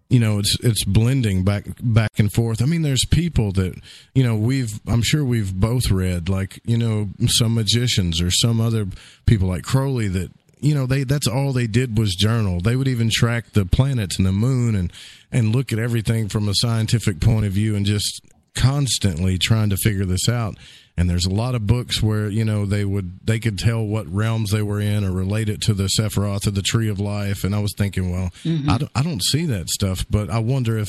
you 0.08 0.18
know 0.18 0.38
it's 0.38 0.56
it's 0.62 0.84
blending 0.84 1.44
back 1.44 1.64
back 1.80 2.18
and 2.18 2.32
forth. 2.32 2.62
I 2.62 2.66
mean, 2.66 2.82
there's 2.82 3.04
people 3.04 3.52
that 3.52 3.80
you 4.14 4.22
know 4.22 4.36
we've 4.36 4.80
I'm 4.86 5.02
sure 5.02 5.24
we've 5.24 5.54
both 5.54 5.90
read 5.90 6.28
like 6.28 6.60
you 6.64 6.78
know 6.78 7.10
some 7.26 7.54
magicians 7.54 8.20
or 8.20 8.30
some 8.30 8.60
other 8.60 8.86
people 9.26 9.48
like 9.48 9.64
Crowley 9.64 10.08
that 10.08 10.30
you 10.60 10.74
know 10.74 10.86
they 10.86 11.04
that's 11.04 11.26
all 11.26 11.52
they 11.52 11.66
did 11.66 11.98
was 11.98 12.14
journal. 12.14 12.60
They 12.60 12.76
would 12.76 12.88
even 12.88 13.10
track 13.12 13.52
the 13.52 13.64
planets 13.64 14.18
and 14.18 14.26
the 14.26 14.32
moon 14.32 14.74
and 14.74 14.92
and 15.30 15.54
look 15.54 15.72
at 15.72 15.78
everything 15.78 16.28
from 16.28 16.48
a 16.48 16.54
scientific 16.54 17.20
point 17.20 17.44
of 17.44 17.52
view 17.52 17.76
and 17.76 17.84
just 17.84 18.22
constantly 18.54 19.38
trying 19.38 19.70
to 19.70 19.76
figure 19.76 20.04
this 20.04 20.28
out 20.28 20.56
and 20.98 21.08
there's 21.08 21.26
a 21.26 21.30
lot 21.30 21.54
of 21.54 21.64
books 21.64 22.02
where 22.02 22.28
you 22.28 22.44
know 22.44 22.66
they 22.66 22.84
would 22.84 23.20
they 23.24 23.38
could 23.38 23.56
tell 23.56 23.84
what 23.84 24.12
realms 24.12 24.50
they 24.50 24.62
were 24.62 24.80
in 24.80 25.04
or 25.04 25.12
relate 25.12 25.48
it 25.48 25.60
to 25.62 25.72
the 25.72 25.88
Sephiroth 25.96 26.44
or 26.48 26.50
the 26.50 26.60
Tree 26.60 26.88
of 26.88 26.98
Life. 26.98 27.44
And 27.44 27.54
I 27.54 27.60
was 27.60 27.72
thinking, 27.78 28.10
well, 28.10 28.30
mm-hmm. 28.42 28.68
I, 28.68 28.78
don't, 28.78 28.90
I 28.96 29.02
don't 29.04 29.22
see 29.22 29.46
that 29.46 29.68
stuff, 29.68 30.04
but 30.10 30.28
I 30.28 30.40
wonder 30.40 30.76
if 30.76 30.88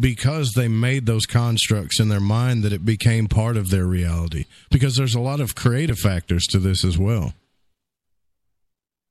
because 0.00 0.52
they 0.56 0.68
made 0.68 1.04
those 1.04 1.26
constructs 1.26 2.00
in 2.00 2.08
their 2.08 2.18
mind 2.18 2.62
that 2.62 2.72
it 2.72 2.86
became 2.86 3.28
part 3.28 3.58
of 3.58 3.68
their 3.68 3.84
reality. 3.84 4.46
Because 4.70 4.96
there's 4.96 5.14
a 5.14 5.20
lot 5.20 5.38
of 5.38 5.54
creative 5.54 5.98
factors 5.98 6.46
to 6.46 6.58
this 6.58 6.82
as 6.82 6.96
well. 6.96 7.34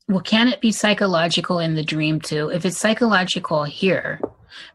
Well, 0.09 0.21
can 0.21 0.47
it 0.47 0.59
be 0.59 0.71
psychological 0.71 1.59
in 1.59 1.75
the 1.75 1.83
dream 1.83 2.19
too? 2.19 2.49
If 2.49 2.65
it's 2.65 2.79
psychological 2.79 3.63
here, 3.63 4.19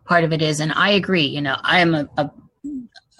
part 0.04 0.22
of 0.22 0.32
it 0.32 0.42
is, 0.42 0.60
and 0.60 0.72
I 0.72 0.90
agree. 0.90 1.26
You 1.26 1.42
know, 1.42 1.56
I 1.60 1.80
am 1.80 1.96
a, 1.96 2.08
a 2.16 2.30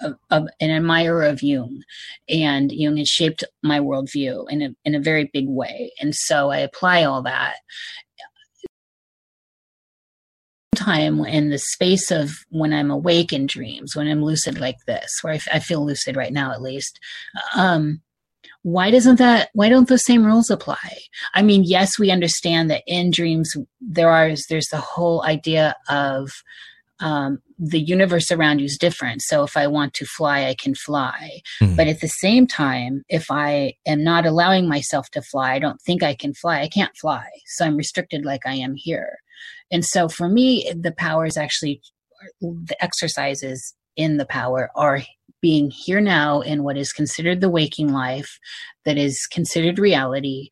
a, 0.01 0.13
an 0.59 0.69
admirer 0.69 1.23
of 1.23 1.41
Jung, 1.41 1.83
and 2.29 2.71
Jung 2.71 2.97
has 2.97 3.07
shaped 3.07 3.43
my 3.63 3.79
worldview 3.79 4.49
in 4.49 4.61
a 4.61 4.69
in 4.85 4.95
a 4.95 4.99
very 4.99 5.29
big 5.33 5.47
way. 5.47 5.91
And 5.99 6.13
so 6.15 6.49
I 6.49 6.57
apply 6.57 7.03
all 7.03 7.21
that. 7.23 7.55
Time 10.75 11.25
in 11.25 11.49
the 11.49 11.57
space 11.57 12.11
of 12.11 12.45
when 12.49 12.71
I'm 12.71 12.91
awake 12.91 13.33
in 13.33 13.47
dreams, 13.47 13.95
when 13.95 14.07
I'm 14.07 14.23
lucid 14.23 14.59
like 14.59 14.77
this, 14.85 15.19
where 15.21 15.33
I, 15.33 15.37
f- 15.37 15.47
I 15.51 15.59
feel 15.59 15.83
lucid 15.83 16.15
right 16.15 16.31
now 16.31 16.51
at 16.51 16.61
least. 16.61 16.99
Um, 17.55 18.01
why 18.63 18.91
doesn't 18.91 19.15
that 19.15 19.49
why 19.53 19.69
don't 19.69 19.87
those 19.87 20.03
same 20.03 20.25
rules 20.25 20.49
apply 20.49 20.97
i 21.33 21.41
mean 21.41 21.63
yes 21.63 21.97
we 21.97 22.11
understand 22.11 22.69
that 22.69 22.83
in 22.85 23.11
dreams 23.11 23.55
there 23.79 24.09
are 24.09 24.31
there's 24.49 24.67
the 24.67 24.77
whole 24.77 25.23
idea 25.23 25.73
of 25.87 26.43
um, 26.99 27.39
the 27.59 27.79
universe 27.79 28.31
around 28.31 28.59
you 28.59 28.65
is 28.65 28.77
different. 28.77 29.21
So 29.21 29.43
if 29.43 29.55
I 29.55 29.67
want 29.67 29.93
to 29.95 30.05
fly, 30.05 30.45
I 30.45 30.55
can 30.55 30.75
fly. 30.75 31.41
Mm-hmm. 31.61 31.75
But 31.75 31.87
at 31.87 32.01
the 32.01 32.07
same 32.07 32.47
time, 32.47 33.03
if 33.09 33.29
I 33.29 33.73
am 33.85 34.03
not 34.03 34.25
allowing 34.25 34.67
myself 34.67 35.09
to 35.11 35.21
fly, 35.21 35.53
I 35.53 35.59
don't 35.59 35.81
think 35.81 36.03
I 36.03 36.15
can 36.15 36.33
fly, 36.33 36.61
I 36.61 36.67
can't 36.67 36.95
fly. 36.97 37.27
So 37.47 37.65
I'm 37.65 37.77
restricted 37.77 38.25
like 38.25 38.45
I 38.45 38.53
am 38.53 38.75
here. 38.75 39.17
And 39.71 39.85
so 39.85 40.07
for 40.07 40.29
me, 40.29 40.71
the 40.75 40.93
power 40.93 41.25
is 41.25 41.37
actually 41.37 41.81
the 42.41 42.75
exercises 42.81 43.75
in 43.95 44.17
the 44.17 44.25
power 44.25 44.69
are 44.75 45.01
being 45.41 45.69
here 45.69 46.01
now 46.01 46.41
in 46.41 46.63
what 46.63 46.77
is 46.77 46.91
considered 46.91 47.41
the 47.41 47.49
waking 47.49 47.91
life, 47.91 48.39
that 48.85 48.97
is 48.97 49.27
considered 49.31 49.77
reality, 49.77 50.49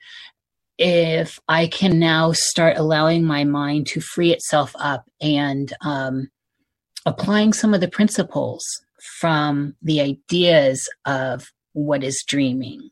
if 0.77 1.39
I 1.47 1.67
can 1.67 1.99
now 1.99 2.33
start 2.33 2.77
allowing 2.77 3.23
my 3.23 3.43
mind 3.45 3.87
to 3.87 4.01
free 4.01 4.31
itself 4.33 4.75
up 4.77 5.05
and 5.21 5.71
um, 5.81 6.29
applying 7.05 7.53
some 7.53 7.73
of 7.73 7.81
the 7.81 7.87
principles 7.87 8.65
from 9.19 9.75
the 9.81 10.01
ideas 10.01 10.89
of 11.05 11.47
what 11.73 12.03
is 12.03 12.23
dreaming. 12.27 12.89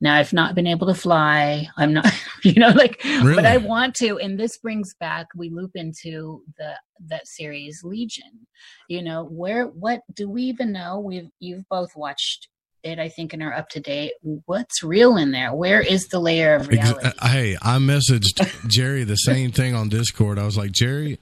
Now, 0.00 0.14
I've 0.14 0.32
not 0.32 0.54
been 0.54 0.66
able 0.66 0.86
to 0.88 0.94
fly. 0.94 1.68
I'm 1.76 1.92
not, 1.92 2.06
you 2.44 2.54
know, 2.54 2.70
like, 2.70 3.02
really? 3.04 3.36
but 3.36 3.46
I 3.46 3.56
want 3.58 3.94
to. 3.96 4.18
And 4.18 4.38
this 4.38 4.58
brings 4.58 4.94
back, 4.94 5.28
we 5.34 5.50
loop 5.50 5.72
into 5.74 6.42
the 6.58 6.74
that 7.06 7.26
series 7.26 7.82
Legion. 7.82 8.46
You 8.88 9.02
know, 9.02 9.24
where, 9.24 9.66
what 9.66 10.02
do 10.12 10.28
we 10.28 10.42
even 10.44 10.72
know? 10.72 10.98
We've, 11.00 11.30
you've 11.38 11.68
both 11.68 11.96
watched 11.96 12.48
it, 12.82 12.98
I 12.98 13.08
think, 13.08 13.32
and 13.32 13.42
are 13.42 13.54
up 13.54 13.68
to 13.70 13.80
date. 13.80 14.12
What's 14.46 14.82
real 14.82 15.16
in 15.16 15.30
there? 15.30 15.54
Where 15.54 15.80
is 15.80 16.08
the 16.08 16.18
layer 16.18 16.54
of 16.54 16.68
reality? 16.68 17.08
Uh, 17.18 17.28
hey, 17.28 17.56
I 17.62 17.78
messaged 17.78 18.68
Jerry 18.68 19.04
the 19.04 19.16
same 19.16 19.52
thing 19.52 19.74
on 19.74 19.88
Discord. 19.88 20.38
I 20.38 20.44
was 20.44 20.56
like, 20.56 20.72
Jerry, 20.72 21.18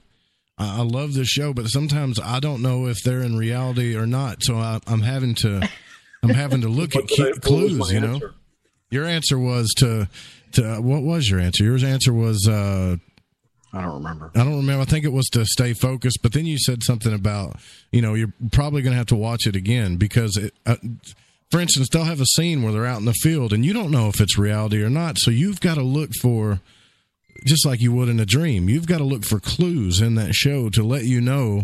I 0.59 0.81
love 0.81 1.13
this 1.13 1.29
show, 1.29 1.53
but 1.53 1.67
sometimes 1.67 2.19
I 2.19 2.39
don't 2.41 2.61
know 2.61 2.87
if 2.87 3.01
they're 3.03 3.21
in 3.21 3.37
reality 3.37 3.95
or 3.95 4.05
not. 4.05 4.43
So 4.43 4.57
I, 4.57 4.79
am 4.87 5.01
having 5.01 5.33
to, 5.35 5.67
I'm 6.21 6.29
having 6.29 6.61
to 6.61 6.67
look 6.67 6.95
at 6.97 7.07
key, 7.07 7.31
clues. 7.41 7.91
You 7.91 8.01
know, 8.01 8.13
answer? 8.15 8.33
your 8.89 9.05
answer 9.05 9.39
was 9.39 9.73
to, 9.77 10.09
to 10.53 10.81
what 10.81 11.01
was 11.03 11.29
your 11.29 11.39
answer? 11.39 11.63
Your 11.63 11.77
answer 11.77 12.13
was. 12.13 12.47
uh 12.47 12.97
I 13.71 13.81
don't 13.81 13.93
remember. 13.93 14.31
I 14.33 14.39
don't 14.39 14.55
remember. 14.57 14.81
I 14.81 14.85
think 14.85 15.05
it 15.05 15.13
was 15.13 15.27
to 15.27 15.45
stay 15.45 15.73
focused, 15.73 16.23
but 16.23 16.33
then 16.33 16.47
you 16.47 16.57
said 16.57 16.81
something 16.81 17.13
about, 17.13 17.57
you 17.91 18.01
know, 18.01 18.15
you're 18.15 18.33
probably 18.51 18.81
going 18.81 18.93
to 18.93 18.97
have 18.97 19.05
to 19.07 19.15
watch 19.15 19.45
it 19.45 19.55
again 19.55 19.97
because 19.97 20.37
it, 20.37 20.55
uh, 20.65 20.77
for 21.51 21.59
instance, 21.59 21.87
they'll 21.91 22.03
have 22.03 22.19
a 22.19 22.25
scene 22.25 22.63
where 22.63 22.73
they're 22.73 22.87
out 22.87 22.97
in 22.97 23.05
the 23.05 23.13
field 23.13 23.53
and 23.53 23.63
you 23.63 23.71
don't 23.71 23.91
know 23.91 24.07
if 24.07 24.19
it's 24.19 24.39
reality 24.39 24.81
or 24.81 24.89
not. 24.89 25.19
So 25.19 25.29
you've 25.29 25.61
got 25.61 25.75
to 25.75 25.83
look 25.83 26.09
for 26.19 26.61
just 27.45 27.65
like 27.65 27.81
you 27.81 27.91
would 27.93 28.09
in 28.09 28.19
a 28.19 28.25
dream. 28.25 28.69
You've 28.69 28.87
got 28.87 28.99
to 28.99 29.03
look 29.03 29.25
for 29.25 29.39
clues 29.39 30.01
in 30.01 30.15
that 30.15 30.33
show 30.33 30.69
to 30.69 30.83
let 30.83 31.05
you 31.05 31.21
know 31.21 31.63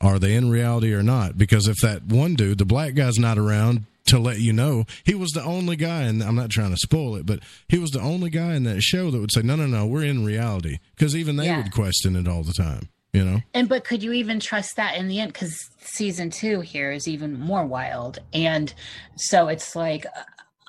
are 0.00 0.18
they 0.18 0.34
in 0.34 0.50
reality 0.50 0.92
or 0.92 1.02
not. 1.02 1.38
Because 1.38 1.68
if 1.68 1.78
that 1.78 2.04
one 2.04 2.34
dude, 2.34 2.58
the 2.58 2.64
black 2.64 2.94
guy's 2.94 3.18
not 3.18 3.38
around 3.38 3.86
to 4.06 4.18
let 4.18 4.38
you 4.38 4.52
know, 4.52 4.84
he 5.04 5.14
was 5.14 5.30
the 5.30 5.42
only 5.42 5.76
guy, 5.76 6.02
and 6.02 6.22
I'm 6.22 6.34
not 6.34 6.50
trying 6.50 6.70
to 6.70 6.76
spoil 6.76 7.16
it, 7.16 7.24
but 7.24 7.40
he 7.68 7.78
was 7.78 7.90
the 7.90 8.00
only 8.00 8.28
guy 8.28 8.54
in 8.54 8.64
that 8.64 8.82
show 8.82 9.10
that 9.10 9.18
would 9.18 9.32
say, 9.32 9.40
no, 9.40 9.56
no, 9.56 9.66
no, 9.66 9.86
we're 9.86 10.04
in 10.04 10.24
reality. 10.24 10.78
Because 10.94 11.16
even 11.16 11.36
they 11.36 11.46
yeah. 11.46 11.56
would 11.56 11.72
question 11.72 12.14
it 12.16 12.28
all 12.28 12.42
the 12.42 12.52
time. 12.52 12.88
You 13.14 13.24
know, 13.24 13.42
And 13.54 13.68
but 13.68 13.84
could 13.84 14.02
you 14.02 14.12
even 14.12 14.40
trust 14.40 14.74
that 14.74 14.96
in 14.96 15.06
the 15.06 15.20
end? 15.20 15.32
Because 15.32 15.56
season 15.78 16.30
two 16.30 16.62
here 16.62 16.90
is 16.90 17.06
even 17.06 17.38
more 17.38 17.64
wild, 17.64 18.18
and 18.32 18.74
so 19.14 19.46
it's 19.46 19.76
like, 19.76 20.04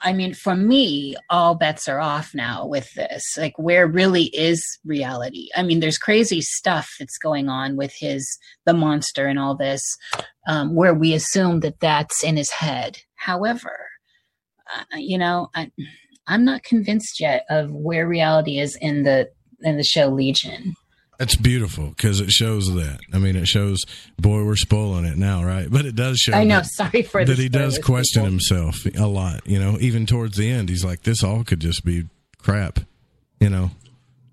I 0.06 0.14
mean, 0.14 0.36
for 0.36 0.56
me, 0.56 1.16
all 1.32 1.56
bets 1.56 1.88
are 1.89 1.99
off 1.99 2.36
now 2.36 2.68
with 2.68 2.93
this. 2.93 3.24
Like, 3.38 3.58
where 3.58 3.88
really 3.88 4.26
is 4.26 4.64
reality? 4.86 5.49
I 5.56 5.64
mean, 5.64 5.80
there's 5.80 5.97
crazy 5.97 6.41
stuff 6.41 6.91
that's 6.99 7.18
going 7.18 7.49
on 7.49 7.76
with 7.76 7.91
his 7.97 8.38
the 8.66 8.74
monster 8.74 9.26
and 9.26 9.39
all 9.39 9.58
this, 9.58 9.82
um, 10.47 10.76
where 10.76 10.93
we 10.93 11.14
assume 11.14 11.62
that 11.62 11.80
that's 11.80 12.24
in 12.24 12.38
his 12.38 12.51
head. 12.51 12.99
However, 13.16 13.76
uh, 14.74 14.97
you 14.97 15.18
know, 15.18 15.49
I, 15.56 15.72
I'm 16.28 16.45
not 16.45 16.64
convinced 16.64 17.20
yet 17.20 17.43
of 17.49 17.72
where 17.72 18.08
reality 18.08 18.60
is 18.60 18.78
in 18.80 19.03
the 19.03 19.32
in 19.62 19.78
the 19.78 19.84
show 19.84 20.10
Legion. 20.10 20.76
That's 21.18 21.36
beautiful 21.36 21.89
because 21.89 22.20
it 22.20 22.30
shows 22.30 22.74
that. 22.76 22.99
I 23.13 23.20
mean, 23.20 23.36
it 23.36 23.47
shows. 23.47 23.82
Boy, 24.18 24.43
we're 24.43 24.55
spoiling 24.55 25.05
it 25.05 25.18
now, 25.18 25.43
right? 25.43 25.68
But 25.70 25.86
it 25.86 25.95
does 25.95 26.18
show. 26.20 26.34
I 26.34 26.43
know. 26.43 26.57
that- 26.57 26.66
Sorry 26.66 27.03
for 27.03 27.24
the 27.24 27.34
that 27.34 27.41
he 27.41 27.47
does 27.49 27.78
question 27.80 28.22
people. 28.24 28.32
himself 28.32 28.86
a 28.97 29.07
lot. 29.07 29.47
You 29.47 29.59
know, 29.59 29.78
even 29.80 30.05
towards 30.05 30.36
the 30.38 30.49
end, 30.49 30.70
he's 30.70 30.84
like, 30.84 31.03
"This 31.03 31.24
all 31.24 31.43
could 31.43 31.59
just 31.61 31.86
be 31.86 32.03
crap." 32.38 32.80
You 33.39 33.49
know, 33.49 33.72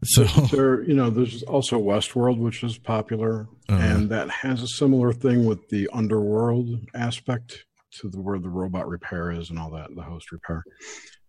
so 0.04 0.24
there, 0.24 0.82
you 0.82 0.94
know, 0.94 1.10
there's 1.10 1.42
also 1.44 1.80
Westworld, 1.80 2.38
which 2.38 2.62
is 2.64 2.78
popular, 2.78 3.46
Uh-huh. 3.68 3.80
and 3.80 4.08
that 4.10 4.30
has 4.30 4.62
a 4.62 4.68
similar 4.68 5.12
thing 5.12 5.44
with 5.44 5.68
the 5.68 5.88
underworld 5.92 6.68
aspect 6.94 7.64
to 8.00 8.08
the 8.08 8.20
where 8.20 8.38
the 8.38 8.48
robot 8.48 8.88
repair 8.88 9.30
is 9.30 9.50
and 9.50 9.58
all 9.58 9.70
that, 9.70 9.94
the 9.94 10.02
host 10.02 10.32
repair. 10.32 10.64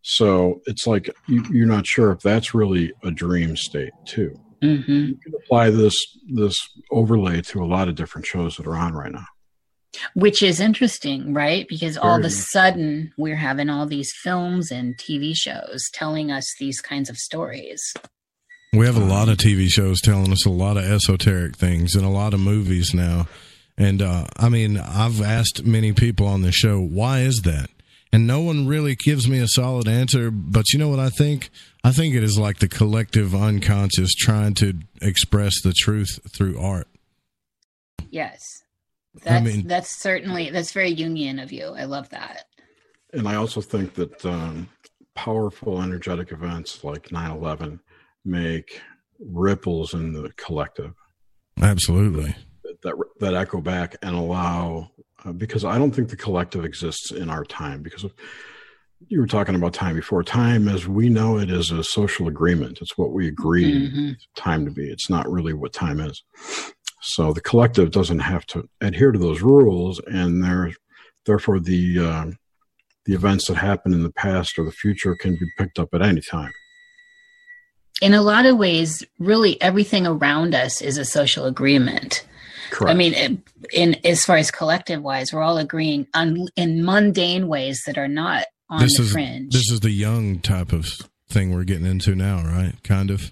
So 0.02 0.62
it's 0.66 0.86
like 0.88 1.10
you, 1.28 1.44
you're 1.52 1.68
not 1.68 1.86
sure 1.88 2.12
if 2.12 2.20
that's 2.22 2.54
really 2.54 2.92
a 3.04 3.12
dream 3.12 3.56
state 3.56 3.92
too. 4.06 4.40
Mm-hmm. 4.64 4.92
You 4.92 5.18
can 5.24 5.34
apply 5.44 5.70
this 5.70 5.96
this 6.34 6.58
overlay 6.90 7.42
to 7.42 7.64
a 7.64 7.68
lot 7.68 7.90
of 7.90 7.96
different 7.96 8.26
shows 8.26 8.56
that 8.58 8.66
are 8.66 8.76
on 8.76 8.94
right 8.94 9.12
now. 9.12 9.26
which 10.16 10.42
is 10.42 10.60
interesting, 10.60 11.34
right? 11.34 11.68
Because 11.68 11.98
all 11.98 12.18
of 12.18 12.26
a 12.26 12.30
sudden 12.30 13.14
we're 13.18 13.36
having 13.36 13.70
all 13.70 13.86
these 13.86 14.12
films 14.24 14.72
and 14.72 14.98
TV 14.98 15.36
shows 15.36 15.84
telling 15.94 16.32
us 16.32 16.52
these 16.60 16.82
kinds 16.82 17.10
of 17.10 17.18
stories. 17.18 17.94
we 18.74 18.86
have 18.88 18.98
a 18.98 19.06
lot 19.06 19.30
of 19.30 19.38
TV 19.38 19.68
shows 19.68 20.02
telling 20.02 20.32
us 20.32 20.46
a 20.48 20.50
lot 20.50 20.78
of 20.78 20.84
esoteric 20.84 21.56
things 21.56 21.94
and 21.96 22.06
a 22.06 22.10
lot 22.10 22.34
of 22.34 22.40
movies 22.40 22.92
now. 22.94 23.28
And 23.78 24.02
uh, 24.02 24.26
I 24.38 24.50
mean, 24.50 24.78
I've 24.78 25.22
asked 25.22 25.66
many 25.66 25.94
people 25.94 26.28
on 26.28 26.42
the 26.42 26.52
show, 26.52 26.80
"Why 26.80 27.20
is 27.22 27.42
that?" 27.42 27.70
And 28.14 28.28
no 28.28 28.42
one 28.42 28.68
really 28.68 28.96
gives 28.96 29.28
me 29.28 29.40
a 29.40 29.48
solid 29.48 29.88
answer. 29.88 30.30
But 30.32 30.72
you 30.72 30.78
know 30.80 30.88
what 30.88 31.00
I 31.00 31.10
think? 31.10 31.50
I 31.84 31.92
think 31.92 32.14
it 32.16 32.24
is 32.24 32.38
like 32.38 32.60
the 32.60 32.68
collective 32.70 33.34
unconscious 33.34 34.14
trying 34.14 34.54
to 34.56 34.76
express 35.02 35.62
the 35.64 35.74
truth 35.74 36.20
through 36.34 36.60
art. 36.60 36.88
Yes. 38.12 38.40
I 39.26 39.40
That's 39.42 39.46
mean- 39.46 39.68
that's 39.68 40.00
certainly 40.00 40.50
that's 40.52 40.72
very 40.72 40.96
Jungian 40.96 41.42
of 41.42 41.52
you. 41.52 41.74
I 41.76 41.86
love 41.86 42.10
that. 42.10 42.46
And 43.14 43.28
I 43.28 43.36
also 43.36 43.62
think 43.62 43.96
that 43.96 44.24
um, 44.26 44.70
powerful 45.16 45.82
energetic 45.82 46.32
events 46.32 46.84
like 46.84 47.12
9 47.12 47.32
11 47.32 47.80
make 48.26 48.82
ripples 49.20 49.94
in 49.94 50.14
the 50.14 50.32
collective 50.36 50.94
Absolutely. 51.62 52.36
that, 52.84 52.96
that 53.20 53.34
echo 53.36 53.62
back 53.62 53.96
and 54.02 54.16
allow, 54.16 54.90
uh, 55.26 55.32
because 55.32 55.64
I 55.66 55.78
don't 55.78 55.92
think 55.92 56.10
the 56.10 56.16
collective 56.16 56.66
exists 56.66 57.12
in 57.12 57.30
our 57.30 57.44
time. 57.46 57.82
Because 57.82 58.06
you 59.08 59.20
were 59.20 59.28
talking 59.28 59.56
about 59.56 59.74
time 59.74 59.96
before. 59.96 60.24
Time, 60.24 60.68
as 60.68 60.88
we 60.88 61.10
know 61.10 61.38
it, 61.38 61.50
is 61.50 61.72
a 61.72 61.84
social 61.84 62.28
agreement. 62.28 62.80
It's 62.82 62.98
what 62.98 63.12
we 63.12 63.28
agree 63.28 63.90
Mhm. 63.90 64.16
time 64.36 64.66
to 64.66 64.72
be. 64.72 64.90
It's 64.90 65.10
not 65.10 65.32
really 65.32 65.54
what 65.54 65.74
time 65.74 66.00
is. 66.00 66.24
So 67.02 67.34
the 67.34 67.42
collective 67.42 67.92
doesn't 67.92 68.20
have 68.20 68.46
to 68.48 68.70
adhere 68.80 69.12
to 69.12 69.20
those 69.20 69.42
rules, 69.42 70.00
and 70.08 70.44
there, 70.44 70.72
therefore, 71.26 71.60
the 71.60 72.00
uh, 72.00 72.26
the 73.06 73.14
events 73.14 73.48
that 73.48 73.56
happen 73.56 73.94
in 73.94 74.04
the 74.04 74.14
past 74.14 74.58
or 74.58 74.64
the 74.64 74.72
future 74.72 75.14
can 75.14 75.34
be 75.34 75.46
picked 75.58 75.78
up 75.78 75.90
at 75.94 76.02
any 76.02 76.22
time. 76.22 76.54
In 78.02 78.14
a 78.14 78.22
lot 78.22 78.46
of 78.46 78.58
ways, 78.58 79.04
really 79.20 79.62
everything 79.62 80.08
around 80.08 80.56
us 80.56 80.82
is 80.82 80.98
a 80.98 81.04
social 81.04 81.46
agreement. 81.46 82.26
Correct. 82.74 82.92
I 82.92 82.98
mean, 82.98 83.14
in, 83.14 83.44
in 83.72 83.96
as 84.04 84.26
far 84.26 84.38
as 84.38 84.50
collective 84.50 85.04
wise, 85.04 85.32
we're 85.32 85.44
all 85.44 85.60
agreeing 85.60 86.08
on 86.16 86.48
in 86.56 86.84
mundane 86.84 87.48
ways 87.48 87.84
that 87.86 88.00
are 88.00 88.08
not 88.08 88.46
on 88.68 88.82
this 88.82 88.98
the 88.98 89.04
is 89.04 89.12
fringe. 89.12 89.54
this 89.54 89.70
is 89.70 89.82
the 89.82 89.92
Jung 89.92 90.40
type 90.40 90.74
of 90.74 90.88
thing 91.30 91.54
we're 91.54 91.66
getting 91.66 91.86
into 91.86 92.16
now, 92.16 92.44
right? 92.44 92.74
Kind 92.84 93.12
of. 93.12 93.32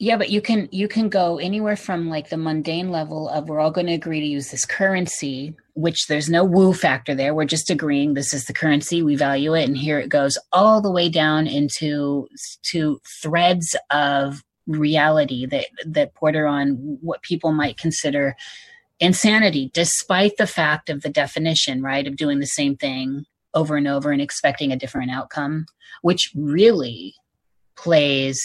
Yeah, 0.00 0.16
but 0.16 0.30
you 0.30 0.40
can 0.40 0.68
you 0.72 0.88
can 0.88 1.08
go 1.08 1.38
anywhere 1.38 1.76
from 1.76 2.08
like 2.08 2.28
the 2.28 2.36
mundane 2.36 2.90
level 2.90 3.28
of 3.28 3.48
we're 3.48 3.60
all 3.60 3.70
going 3.70 3.86
to 3.86 3.92
agree 3.92 4.18
to 4.18 4.26
use 4.26 4.50
this 4.50 4.64
currency, 4.64 5.54
which 5.74 6.08
there's 6.08 6.28
no 6.28 6.42
woo 6.42 6.72
factor 6.72 7.14
there. 7.14 7.34
We're 7.34 7.44
just 7.44 7.70
agreeing 7.70 8.14
this 8.14 8.34
is 8.34 8.46
the 8.46 8.52
currency, 8.52 9.00
we 9.00 9.14
value 9.14 9.54
it, 9.54 9.68
and 9.68 9.78
here 9.78 10.00
it 10.00 10.08
goes 10.08 10.36
all 10.52 10.82
the 10.82 10.90
way 10.90 11.08
down 11.08 11.46
into 11.46 12.26
to 12.72 13.00
threads 13.22 13.76
of 13.90 14.42
reality 14.66 15.46
that 15.46 15.66
that 15.86 16.14
border 16.14 16.48
on 16.48 16.98
what 17.00 17.22
people 17.22 17.52
might 17.52 17.76
consider 17.76 18.34
insanity, 19.02 19.70
despite 19.74 20.36
the 20.38 20.46
fact 20.46 20.88
of 20.88 21.02
the 21.02 21.10
definition, 21.10 21.82
right, 21.82 22.06
of 22.06 22.16
doing 22.16 22.38
the 22.38 22.46
same 22.46 22.76
thing 22.76 23.26
over 23.52 23.76
and 23.76 23.86
over 23.86 24.12
and 24.12 24.22
expecting 24.22 24.72
a 24.72 24.76
different 24.76 25.10
outcome, 25.10 25.66
which 26.00 26.30
really 26.34 27.14
plays 27.76 28.40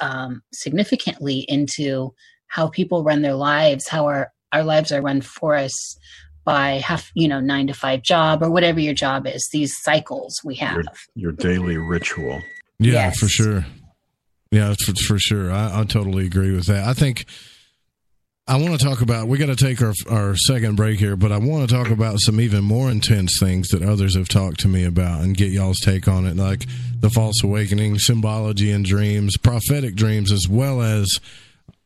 um, 0.00 0.42
significantly 0.52 1.40
into 1.48 2.14
how 2.46 2.68
people 2.68 3.02
run 3.02 3.22
their 3.22 3.34
lives, 3.34 3.88
how 3.88 4.06
our, 4.06 4.32
our 4.52 4.62
lives 4.62 4.92
are 4.92 5.02
run 5.02 5.20
for 5.20 5.56
us 5.56 5.96
by 6.44 6.74
half, 6.78 7.10
you 7.14 7.26
know, 7.26 7.40
nine 7.40 7.66
to 7.66 7.74
five 7.74 8.02
job 8.02 8.42
or 8.42 8.50
whatever 8.50 8.78
your 8.78 8.94
job 8.94 9.26
is, 9.26 9.46
these 9.52 9.74
cycles 9.82 10.40
we 10.44 10.54
have. 10.54 10.76
Your, 10.76 10.84
your 11.16 11.32
daily 11.32 11.76
ritual. 11.76 12.40
Yeah, 12.78 12.92
Yes. 12.92 13.18
for 13.18 13.26
sure. 13.28 13.66
Yeah, 14.52 14.74
for, 14.78 14.94
for 14.94 15.18
sure. 15.18 15.50
I, 15.50 15.80
I 15.80 15.84
totally 15.84 16.24
agree 16.24 16.52
with 16.54 16.66
that. 16.66 16.86
I 16.86 16.94
think 16.94 17.26
I 18.48 18.58
want 18.58 18.78
to 18.78 18.86
talk 18.86 19.00
about. 19.00 19.26
We 19.26 19.38
got 19.38 19.46
to 19.46 19.56
take 19.56 19.82
our 19.82 19.92
our 20.08 20.36
second 20.36 20.76
break 20.76 21.00
here, 21.00 21.16
but 21.16 21.32
I 21.32 21.38
want 21.38 21.68
to 21.68 21.74
talk 21.74 21.90
about 21.90 22.20
some 22.20 22.40
even 22.40 22.62
more 22.62 22.88
intense 22.90 23.38
things 23.40 23.68
that 23.68 23.82
others 23.82 24.16
have 24.16 24.28
talked 24.28 24.60
to 24.60 24.68
me 24.68 24.84
about 24.84 25.22
and 25.22 25.36
get 25.36 25.50
y'all's 25.50 25.80
take 25.80 26.06
on 26.06 26.26
it, 26.26 26.36
like 26.36 26.64
the 27.00 27.10
false 27.10 27.42
awakening, 27.42 27.98
symbology 27.98 28.70
and 28.70 28.84
dreams, 28.84 29.36
prophetic 29.36 29.96
dreams, 29.96 30.30
as 30.30 30.48
well 30.48 30.80
as 30.80 31.18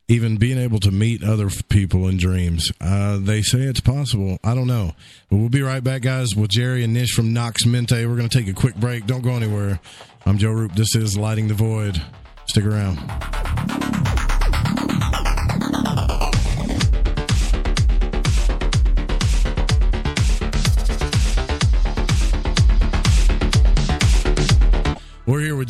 even 0.08 0.36
being 0.36 0.58
able 0.58 0.80
to 0.80 0.90
meet 0.90 1.24
other 1.24 1.48
people 1.70 2.08
in 2.08 2.18
dreams. 2.18 2.70
Uh, 2.78 3.16
they 3.18 3.40
say 3.40 3.61
it's 3.61 3.80
possible. 3.80 4.38
I 4.44 4.54
don't 4.54 4.66
know. 4.66 4.92
But 5.30 5.36
we'll 5.36 5.48
be 5.48 5.62
right 5.62 5.82
back, 5.82 6.02
guys, 6.02 6.36
with 6.36 6.50
Jerry 6.50 6.84
and 6.84 6.92
Nish 6.92 7.12
from 7.14 7.32
Nox 7.32 7.64
Mente. 7.64 8.04
We're 8.06 8.16
going 8.16 8.28
to 8.28 8.38
take 8.38 8.48
a 8.48 8.52
quick 8.52 8.74
break. 8.74 9.06
Don't 9.06 9.22
go 9.22 9.30
anywhere. 9.30 9.80
I'm 10.26 10.36
Joe 10.36 10.50
Rupe. 10.50 10.74
This 10.74 10.94
is 10.94 11.16
Lighting 11.16 11.48
the 11.48 11.54
Void. 11.54 12.02
Stick 12.46 12.66
around. 12.66 12.98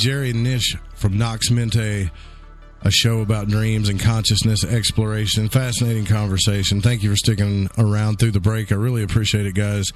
Jerry 0.01 0.33
Nish 0.33 0.79
from 0.95 1.19
Nox 1.19 1.51
Mente, 1.51 2.11
a 2.81 2.91
show 2.91 3.21
about 3.21 3.49
dreams 3.49 3.91
and 3.91 4.01
consciousness 4.01 4.65
exploration. 4.65 5.51
Fascinating 5.51 6.07
conversation. 6.07 6.81
Thank 6.81 7.03
you 7.03 7.11
for 7.11 7.17
sticking 7.17 7.69
around 7.77 8.19
through 8.19 8.31
the 8.31 8.41
break. 8.41 8.73
I 8.73 8.77
really 8.77 9.03
appreciate 9.03 9.45
it, 9.45 9.55
guys. 9.55 9.93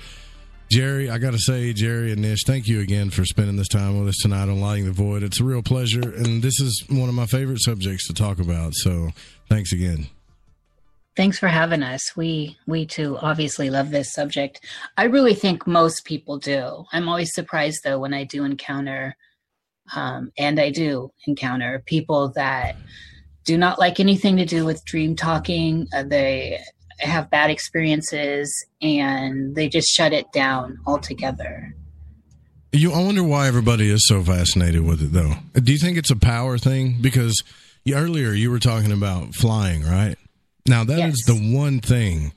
Jerry, 0.70 1.08
I 1.08 1.16
got 1.16 1.32
to 1.32 1.38
say, 1.38 1.72
Jerry 1.72 2.12
and 2.12 2.20
Nish, 2.20 2.44
thank 2.44 2.68
you 2.68 2.80
again 2.80 3.08
for 3.08 3.24
spending 3.24 3.56
this 3.56 3.68
time 3.68 3.98
with 3.98 4.08
us 4.08 4.18
tonight 4.20 4.50
on 4.50 4.60
Lighting 4.60 4.84
the 4.84 4.92
Void. 4.92 5.22
It's 5.22 5.40
a 5.40 5.44
real 5.44 5.62
pleasure, 5.62 6.02
and 6.02 6.42
this 6.42 6.60
is 6.60 6.84
one 6.90 7.08
of 7.08 7.14
my 7.14 7.26
favorite 7.26 7.62
subjects 7.62 8.06
to 8.08 8.12
talk 8.12 8.38
about. 8.38 8.74
So, 8.74 9.10
thanks 9.48 9.72
again. 9.72 10.08
Thanks 11.16 11.38
for 11.38 11.48
having 11.48 11.82
us. 11.82 12.14
We 12.14 12.58
we 12.66 12.84
too 12.84 13.16
obviously 13.22 13.70
love 13.70 13.90
this 13.90 14.12
subject. 14.12 14.60
I 14.98 15.04
really 15.04 15.34
think 15.34 15.66
most 15.66 16.04
people 16.04 16.38
do. 16.38 16.84
I'm 16.92 17.08
always 17.08 17.32
surprised 17.32 17.84
though 17.84 18.00
when 18.00 18.12
I 18.12 18.24
do 18.24 18.44
encounter, 18.44 19.16
um, 19.94 20.32
and 20.38 20.60
I 20.60 20.70
do 20.70 21.12
encounter 21.26 21.82
people 21.86 22.30
that 22.30 22.76
do 23.44 23.58
not 23.58 23.78
like 23.78 24.00
anything 24.00 24.36
to 24.38 24.44
do 24.44 24.64
with 24.64 24.84
dream 24.84 25.16
talking. 25.16 25.86
Uh, 25.94 26.02
they 26.02 26.60
have 26.98 27.30
bad 27.30 27.50
experiences 27.50 28.64
and 28.80 29.54
they 29.54 29.68
just 29.68 29.88
shut 29.88 30.12
it 30.12 30.30
down 30.32 30.78
altogether. 30.86 31.74
You, 32.72 32.92
I 32.92 33.02
wonder 33.04 33.22
why 33.22 33.46
everybody 33.46 33.88
is 33.88 34.06
so 34.06 34.22
fascinated 34.22 34.84
with 34.84 35.00
it, 35.00 35.12
though. 35.12 35.34
Do 35.54 35.70
you 35.70 35.78
think 35.78 35.96
it's 35.96 36.10
a 36.10 36.16
power 36.16 36.58
thing? 36.58 36.98
Because 37.00 37.42
you, 37.84 37.94
earlier 37.94 38.32
you 38.32 38.50
were 38.50 38.58
talking 38.58 38.90
about 38.90 39.34
flying, 39.34 39.84
right? 39.84 40.16
Now 40.66 40.82
that 40.82 41.08
is 41.08 41.22
the 41.26 41.34
one 41.34 41.80
thing, 41.80 42.32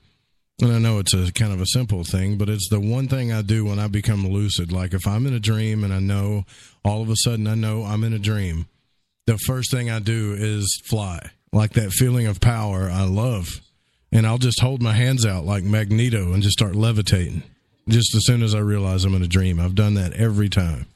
and 0.61 0.71
I 0.71 0.79
know 0.79 0.99
it's 0.99 1.13
a 1.13 1.31
kind 1.31 1.53
of 1.53 1.61
a 1.61 1.67
simple 1.67 2.03
thing, 2.03 2.37
but 2.37 2.49
it's 2.49 2.67
the 2.69 2.79
one 2.79 3.07
thing 3.07 3.31
I 3.31 3.41
do 3.43 3.65
when 3.65 3.77
I 3.79 3.87
become 3.87 4.27
lucid. 4.27 4.71
Like 4.71 4.93
if 4.93 5.05
I'm 5.07 5.25
in 5.27 5.33
a 5.33 5.39
dream 5.39 5.83
and 5.83 5.93
I 5.93 5.99
know 5.99 6.45
all 6.83 7.01
of 7.01 7.09
a 7.09 7.15
sudden 7.17 7.45
I 7.47 7.55
know 7.55 7.83
I'm 7.83 8.03
in 8.03 8.13
a 8.13 8.19
dream, 8.19 8.67
the 9.27 9.37
first 9.37 9.69
thing 9.71 9.89
I 9.89 9.99
do 9.99 10.33
is 10.37 10.81
fly. 10.85 11.29
Like 11.51 11.73
that 11.73 11.91
feeling 11.91 12.25
of 12.27 12.41
power, 12.41 12.89
I 12.91 13.03
love. 13.03 13.61
and 14.11 14.25
I'll 14.25 14.37
just 14.37 14.61
hold 14.61 14.81
my 14.81 14.93
hands 14.93 15.25
out 15.25 15.45
like 15.45 15.63
Magneto 15.63 16.31
and 16.33 16.41
just 16.41 16.57
start 16.57 16.75
levitating. 16.75 17.43
Just 17.89 18.15
as 18.15 18.25
soon 18.25 18.41
as 18.41 18.55
I 18.55 18.59
realize 18.59 19.03
I'm 19.05 19.15
in 19.15 19.21
a 19.21 19.27
dream, 19.27 19.59
I've 19.59 19.75
done 19.75 19.93
that 19.95 20.13
every 20.13 20.49
time. 20.49 20.87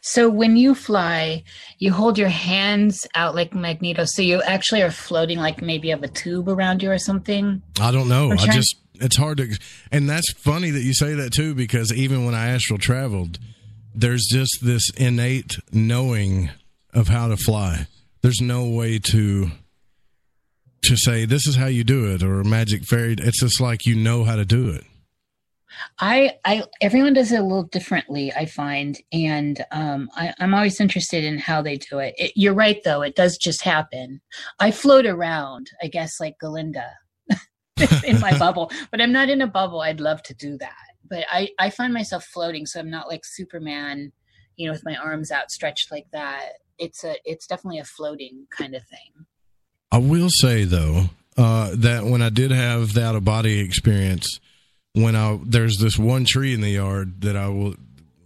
So 0.00 0.28
when 0.28 0.56
you 0.56 0.74
fly, 0.74 1.44
you 1.78 1.92
hold 1.92 2.18
your 2.18 2.28
hands 2.28 3.06
out 3.14 3.34
like 3.34 3.54
Magneto. 3.54 4.04
So 4.04 4.22
you 4.22 4.42
actually 4.42 4.82
are 4.82 4.90
floating 4.90 5.38
like 5.38 5.62
maybe 5.62 5.88
you 5.88 5.94
have 5.94 6.02
a 6.02 6.08
tube 6.08 6.48
around 6.48 6.82
you 6.82 6.90
or 6.90 6.98
something. 6.98 7.62
I 7.80 7.90
don't 7.90 8.08
know. 8.08 8.32
I 8.32 8.36
just 8.46 8.76
it's 8.94 9.16
hard 9.16 9.38
to 9.38 9.58
and 9.92 10.08
that's 10.08 10.32
funny 10.32 10.70
that 10.70 10.82
you 10.82 10.94
say 10.94 11.14
that 11.14 11.32
too 11.32 11.54
because 11.54 11.92
even 11.92 12.24
when 12.24 12.34
I 12.34 12.48
astral 12.48 12.78
traveled, 12.78 13.38
there's 13.94 14.26
just 14.30 14.58
this 14.62 14.90
innate 14.96 15.56
knowing 15.72 16.50
of 16.92 17.08
how 17.08 17.28
to 17.28 17.36
fly. 17.36 17.86
There's 18.22 18.40
no 18.40 18.68
way 18.68 18.98
to 19.10 19.50
to 20.84 20.96
say 20.96 21.24
this 21.24 21.46
is 21.46 21.56
how 21.56 21.66
you 21.66 21.84
do 21.84 22.12
it 22.12 22.22
or 22.22 22.44
magic 22.44 22.84
fairy. 22.84 23.16
It's 23.18 23.40
just 23.40 23.60
like 23.60 23.86
you 23.86 23.96
know 23.96 24.24
how 24.24 24.36
to 24.36 24.44
do 24.44 24.70
it. 24.70 24.84
I, 25.98 26.32
I, 26.44 26.64
everyone 26.80 27.14
does 27.14 27.32
it 27.32 27.40
a 27.40 27.42
little 27.42 27.64
differently, 27.64 28.32
I 28.32 28.46
find, 28.46 28.98
and 29.12 29.64
um, 29.72 30.08
I, 30.14 30.34
I'm 30.38 30.54
always 30.54 30.80
interested 30.80 31.24
in 31.24 31.38
how 31.38 31.62
they 31.62 31.76
do 31.76 31.98
it. 31.98 32.14
it. 32.18 32.32
You're 32.34 32.54
right, 32.54 32.80
though; 32.84 33.02
it 33.02 33.16
does 33.16 33.36
just 33.36 33.62
happen. 33.62 34.20
I 34.58 34.70
float 34.70 35.06
around, 35.06 35.68
I 35.82 35.88
guess, 35.88 36.20
like 36.20 36.34
Galinda 36.42 36.90
in 38.04 38.20
my 38.20 38.36
bubble, 38.38 38.70
but 38.90 39.00
I'm 39.00 39.12
not 39.12 39.28
in 39.28 39.40
a 39.40 39.46
bubble. 39.46 39.80
I'd 39.80 40.00
love 40.00 40.22
to 40.24 40.34
do 40.34 40.56
that, 40.58 40.74
but 41.08 41.24
I, 41.30 41.50
I 41.58 41.70
find 41.70 41.92
myself 41.92 42.24
floating, 42.24 42.66
so 42.66 42.80
I'm 42.80 42.90
not 42.90 43.08
like 43.08 43.22
Superman, 43.24 44.12
you 44.56 44.66
know, 44.66 44.72
with 44.72 44.84
my 44.84 44.96
arms 44.96 45.32
outstretched 45.32 45.90
like 45.90 46.06
that. 46.12 46.50
It's 46.78 47.04
a, 47.04 47.16
it's 47.24 47.46
definitely 47.46 47.78
a 47.78 47.84
floating 47.84 48.46
kind 48.50 48.74
of 48.74 48.82
thing. 48.86 49.26
I 49.90 49.98
will 49.98 50.28
say 50.30 50.64
though 50.64 51.06
uh, 51.38 51.70
that 51.74 52.04
when 52.04 52.22
I 52.22 52.28
did 52.28 52.50
have 52.50 52.92
the 52.94 53.04
out 53.04 53.16
of 53.16 53.24
body 53.24 53.60
experience, 53.60 54.40
when 54.96 55.14
I 55.14 55.38
there's 55.44 55.76
this 55.78 55.98
one 55.98 56.24
tree 56.24 56.54
in 56.54 56.60
the 56.60 56.70
yard 56.70 57.20
that 57.22 57.36
I 57.36 57.48
will 57.48 57.74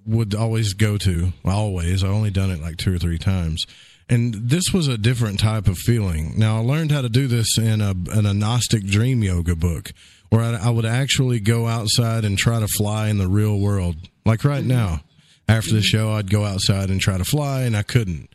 would 0.07 0.35
always 0.35 0.73
go 0.75 0.97
to. 0.99 1.33
Always, 1.45 2.03
I 2.05 2.09
only 2.09 2.31
done 2.31 2.51
it 2.51 2.61
like 2.61 2.77
two 2.77 2.95
or 2.95 2.99
three 2.99 3.19
times, 3.19 3.65
and 4.09 4.35
this 4.35 4.73
was 4.73 4.89
a 4.89 4.99
different 4.99 5.41
type 5.41 5.69
of 5.69 5.79
feeling. 5.79 6.35
Now 6.37 6.59
I 6.59 6.61
learned 6.61 6.93
how 6.93 7.03
to 7.03 7.09
do 7.09 7.27
this 7.27 7.59
in 7.59 7.81
a 7.81 7.91
in 7.91 8.27
a 8.27 8.35
Gnostic 8.35 8.85
dream 8.85 9.23
yoga 9.23 9.57
book, 9.57 9.93
where 10.31 10.43
I, 10.43 10.69
I 10.69 10.71
would 10.71 10.87
actually 10.87 11.41
go 11.41 11.67
outside 11.67 12.25
and 12.25 12.39
try 12.39 12.61
to 12.61 12.69
fly 12.69 13.09
in 13.09 13.19
the 13.19 13.29
real 13.29 13.59
world. 13.59 13.97
Like 14.25 14.45
right 14.45 14.61
mm-hmm. 14.61 14.69
now, 14.69 15.01
after 15.49 15.73
the 15.73 15.83
show, 15.83 16.13
I'd 16.13 16.31
go 16.31 16.45
outside 16.45 16.91
and 16.91 17.01
try 17.01 17.19
to 17.19 17.25
fly, 17.25 17.63
and 17.63 17.77
I 17.77 17.83
couldn't 17.83 18.31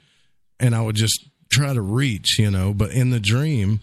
and 0.60 0.76
I 0.76 0.82
would 0.82 0.96
just 0.96 1.28
try 1.52 1.74
to 1.74 1.82
reach, 1.82 2.40
you 2.40 2.52
know, 2.52 2.74
but 2.74 2.92
in 2.92 3.10
the 3.10 3.20
dream 3.20 3.82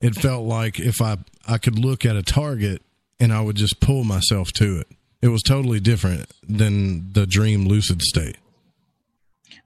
it 0.00 0.14
felt 0.14 0.46
like 0.46 0.80
if 0.80 1.02
I 1.02 1.18
I 1.46 1.58
could 1.58 1.78
look 1.78 2.06
at 2.06 2.16
a 2.16 2.22
target 2.22 2.82
and 3.20 3.32
I 3.32 3.42
would 3.42 3.56
just 3.56 3.80
pull 3.80 4.04
myself 4.04 4.52
to 4.54 4.78
it. 4.78 4.88
It 5.22 5.28
was 5.28 5.42
totally 5.42 5.80
different 5.80 6.30
than 6.48 7.12
the 7.12 7.26
dream 7.26 7.66
lucid 7.66 8.00
state. 8.02 8.38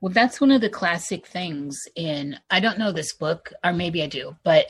Well, 0.00 0.12
that's 0.12 0.40
one 0.40 0.50
of 0.50 0.60
the 0.60 0.68
classic 0.68 1.26
things 1.26 1.78
in 1.96 2.36
I 2.50 2.60
don't 2.60 2.78
know 2.78 2.92
this 2.92 3.14
book, 3.14 3.52
or 3.64 3.72
maybe 3.72 4.02
I 4.02 4.06
do, 4.06 4.36
but 4.42 4.66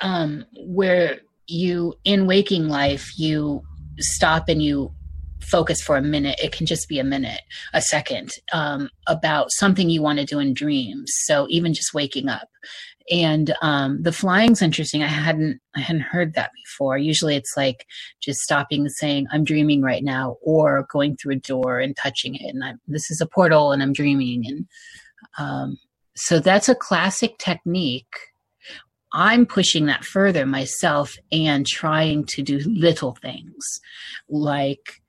um, 0.00 0.44
where 0.58 1.20
you 1.46 1.94
in 2.04 2.26
waking 2.26 2.68
life 2.68 3.16
you 3.16 3.62
stop 3.98 4.48
and 4.48 4.62
you 4.62 4.92
focus 5.40 5.80
for 5.80 5.96
a 5.96 6.02
minute. 6.02 6.38
It 6.42 6.52
can 6.52 6.66
just 6.66 6.88
be 6.88 6.98
a 6.98 7.04
minute, 7.04 7.40
a 7.72 7.80
second, 7.80 8.32
um, 8.52 8.90
about 9.06 9.52
something 9.52 9.88
you 9.88 10.02
want 10.02 10.18
to 10.18 10.24
do 10.24 10.38
in 10.38 10.54
dreams. 10.54 11.10
So 11.24 11.46
even 11.48 11.72
just 11.72 11.94
waking 11.94 12.28
up. 12.28 12.48
And 13.10 13.54
um, 13.62 14.02
the 14.02 14.12
flying's 14.12 14.62
interesting. 14.62 15.02
I 15.02 15.06
hadn't 15.08 15.60
I 15.76 15.80
hadn't 15.80 16.02
heard 16.02 16.34
that 16.34 16.50
before. 16.64 16.98
Usually 16.98 17.36
it's 17.36 17.56
like 17.56 17.86
just 18.20 18.40
stopping 18.40 18.80
and 18.80 18.92
saying, 18.92 19.26
I'm 19.32 19.44
dreaming 19.44 19.82
right 19.82 20.02
now, 20.02 20.36
or 20.42 20.86
going 20.90 21.16
through 21.16 21.34
a 21.34 21.36
door 21.36 21.78
and 21.78 21.96
touching 21.96 22.34
it. 22.34 22.52
And 22.52 22.64
I'm, 22.64 22.80
this 22.88 23.10
is 23.10 23.20
a 23.20 23.26
portal 23.26 23.72
and 23.72 23.82
I'm 23.82 23.92
dreaming. 23.92 24.44
And 24.46 24.66
um, 25.38 25.78
so 26.16 26.40
that's 26.40 26.68
a 26.68 26.74
classic 26.74 27.38
technique. 27.38 28.12
I'm 29.12 29.46
pushing 29.46 29.86
that 29.86 30.04
further 30.04 30.44
myself 30.44 31.16
and 31.30 31.66
trying 31.66 32.26
to 32.26 32.42
do 32.42 32.58
little 32.66 33.16
things 33.22 33.64
like 34.28 35.00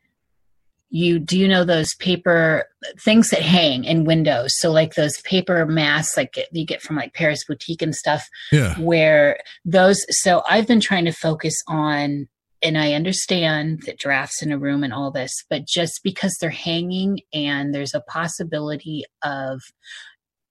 you 0.89 1.19
do 1.19 1.37
you 1.37 1.47
know 1.47 1.63
those 1.65 1.93
paper 1.95 2.63
things 2.99 3.29
that 3.29 3.41
hang 3.41 3.83
in 3.83 4.05
windows 4.05 4.53
so 4.57 4.71
like 4.71 4.95
those 4.95 5.19
paper 5.21 5.65
masks 5.65 6.15
like 6.15 6.35
you 6.51 6.65
get 6.65 6.81
from 6.81 6.95
like 6.95 7.13
paris 7.13 7.43
boutique 7.45 7.81
and 7.81 7.93
stuff 7.95 8.27
Yeah. 8.51 8.73
where 8.79 9.39
those 9.65 9.99
so 10.09 10.43
i've 10.49 10.67
been 10.67 10.79
trying 10.79 11.05
to 11.05 11.11
focus 11.11 11.55
on 11.67 12.27
and 12.61 12.77
i 12.77 12.93
understand 12.93 13.83
that 13.85 13.99
drafts 13.99 14.41
in 14.41 14.51
a 14.51 14.57
room 14.57 14.83
and 14.83 14.93
all 14.93 15.11
this 15.11 15.31
but 15.49 15.67
just 15.67 16.01
because 16.03 16.35
they're 16.39 16.49
hanging 16.49 17.19
and 17.33 17.73
there's 17.73 17.93
a 17.93 18.01
possibility 18.01 19.03
of 19.23 19.61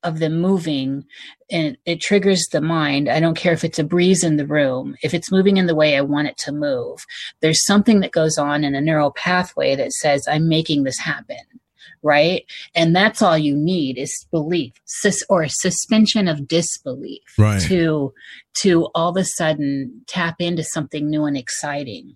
of 0.02 0.18
them 0.18 0.40
moving 0.40 1.04
and 1.50 1.76
it 1.84 2.00
triggers 2.00 2.46
the 2.52 2.60
mind. 2.60 3.08
I 3.08 3.18
don't 3.20 3.36
care 3.36 3.52
if 3.52 3.64
it's 3.64 3.78
a 3.78 3.84
breeze 3.84 4.22
in 4.24 4.36
the 4.36 4.46
room. 4.46 4.96
If 5.02 5.14
it's 5.14 5.32
moving 5.32 5.56
in 5.56 5.66
the 5.66 5.74
way 5.74 5.96
i 5.96 6.00
want 6.00 6.28
it 6.28 6.36
to 6.38 6.52
move 6.52 7.04
there's 7.40 7.64
something 7.64 8.00
that 8.00 8.12
goes 8.12 8.38
on 8.38 8.64
in 8.64 8.74
a 8.74 8.80
neural 8.80 9.10
pathway 9.12 9.74
that 9.76 9.92
says 9.92 10.26
i'm 10.28 10.48
making 10.48 10.82
this 10.84 10.98
happen 10.98 11.38
right? 12.02 12.44
And 12.74 12.94
that's 12.94 13.20
all 13.20 13.36
you 13.36 13.56
need 13.56 13.98
is 13.98 14.26
belief 14.30 14.74
sus- 14.84 15.24
or 15.28 15.48
suspension 15.48 16.28
of 16.28 16.46
disbelief 16.46 17.22
Right. 17.38 17.60
to 17.62 18.12
to 18.62 18.84
all 18.94 19.08
of 19.10 19.16
a 19.16 19.24
sudden 19.24 20.02
tap 20.06 20.36
into 20.40 20.62
something 20.62 21.08
new 21.10 21.24
and 21.24 21.36
exciting. 21.36 22.14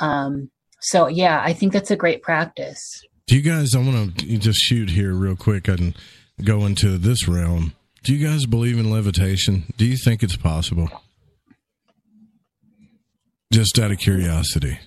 Um 0.00 0.50
so 0.80 1.08
yeah 1.08 1.40
i 1.44 1.52
think 1.52 1.72
that's 1.72 1.90
a 1.90 1.96
great 1.96 2.22
practice. 2.22 3.02
Do 3.26 3.34
you 3.36 3.42
guys 3.42 3.74
I 3.74 3.78
want 3.78 4.18
to 4.18 4.38
just 4.38 4.58
shoot 4.60 4.90
here 4.90 5.12
real 5.14 5.34
quick 5.36 5.66
and 5.66 5.96
go 6.44 6.66
into 6.66 6.98
this 6.98 7.26
realm. 7.28 7.72
Do 8.02 8.14
you 8.14 8.26
guys 8.26 8.46
believe 8.46 8.78
in 8.78 8.90
levitation? 8.90 9.64
Do 9.76 9.84
you 9.84 9.96
think 9.96 10.22
it's 10.22 10.36
possible? 10.36 10.88
Just 13.52 13.78
out 13.78 13.90
of 13.90 13.98
curiosity. 13.98 14.78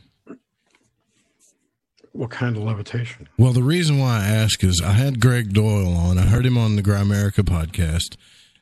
What 2.12 2.32
kind 2.32 2.58
of 2.58 2.64
levitation? 2.64 3.30
Well, 3.38 3.54
the 3.54 3.64
reason 3.64 4.00
why 4.00 4.24
I 4.24 4.28
ask 4.28 4.64
is 4.64 4.82
I 4.84 4.94
had 4.94 5.20
Greg 5.22 5.54
Doyle 5.54 5.94
on. 5.94 6.18
I 6.18 6.24
heard 6.24 6.46
him 6.46 6.58
on 6.58 6.76
the 6.76 6.82
Grimerica 6.82 7.44
podcast, 7.44 8.18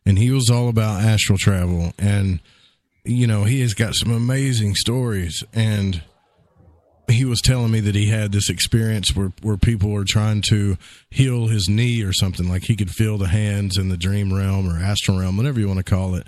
and 0.06 0.18
he 0.18 0.32
was 0.32 0.50
all 0.50 0.70
about 0.70 1.02
astral 1.02 1.38
travel. 1.38 1.94
And, 1.98 2.40
you 3.04 3.26
know, 3.26 3.46
he 3.46 3.62
has 3.62 3.74
got 3.74 3.96
some 3.96 4.12
amazing 4.12 4.76
stories. 4.76 5.44
And 5.54 6.04
he 7.10 7.24
was 7.24 7.40
telling 7.42 7.72
me 7.72 7.80
that 7.80 7.96
he 7.96 8.10
had 8.10 8.32
this 8.32 8.50
experience 8.50 9.16
where, 9.16 9.32
where 9.42 9.58
people 9.58 9.92
were 9.92 10.06
trying 10.06 10.42
to 10.50 10.78
heal 11.10 11.48
his 11.48 11.70
knee 11.70 12.04
or 12.04 12.12
something. 12.12 12.50
Like 12.50 12.64
he 12.64 12.76
could 12.76 12.92
feel 12.92 13.18
the 13.18 13.28
hands 13.28 13.78
in 13.78 13.90
the 13.90 13.98
dream 13.98 14.34
realm 14.34 14.68
or 14.68 14.78
astral 14.78 15.20
realm, 15.20 15.38
whatever 15.38 15.60
you 15.60 15.68
want 15.68 15.80
to 15.80 15.84
call 15.84 16.16
it, 16.16 16.28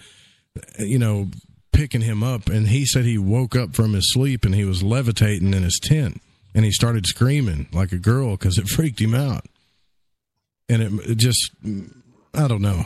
you 0.80 0.98
know, 0.98 1.28
picking 1.74 2.02
him 2.02 2.24
up. 2.24 2.48
And 2.48 2.68
he 2.68 2.86
said 2.86 3.04
he 3.04 3.18
woke 3.18 3.56
up 3.56 3.76
from 3.76 3.94
his 3.94 4.14
sleep 4.14 4.46
and 4.46 4.56
he 4.56 4.64
was 4.64 4.82
levitating 4.82 5.54
in 5.54 5.64
his 5.64 5.80
tent 5.84 6.22
and 6.56 6.64
he 6.64 6.72
started 6.72 7.06
screaming 7.06 7.68
like 7.74 7.92
a 7.92 7.98
girl 7.98 8.32
because 8.32 8.58
it 8.58 8.70
freaked 8.70 9.02
him 9.02 9.14
out. 9.14 9.46
And 10.70 10.82
it, 10.82 11.12
it 11.12 11.18
just, 11.18 11.52
I 12.34 12.48
don't 12.48 12.62
know. 12.62 12.86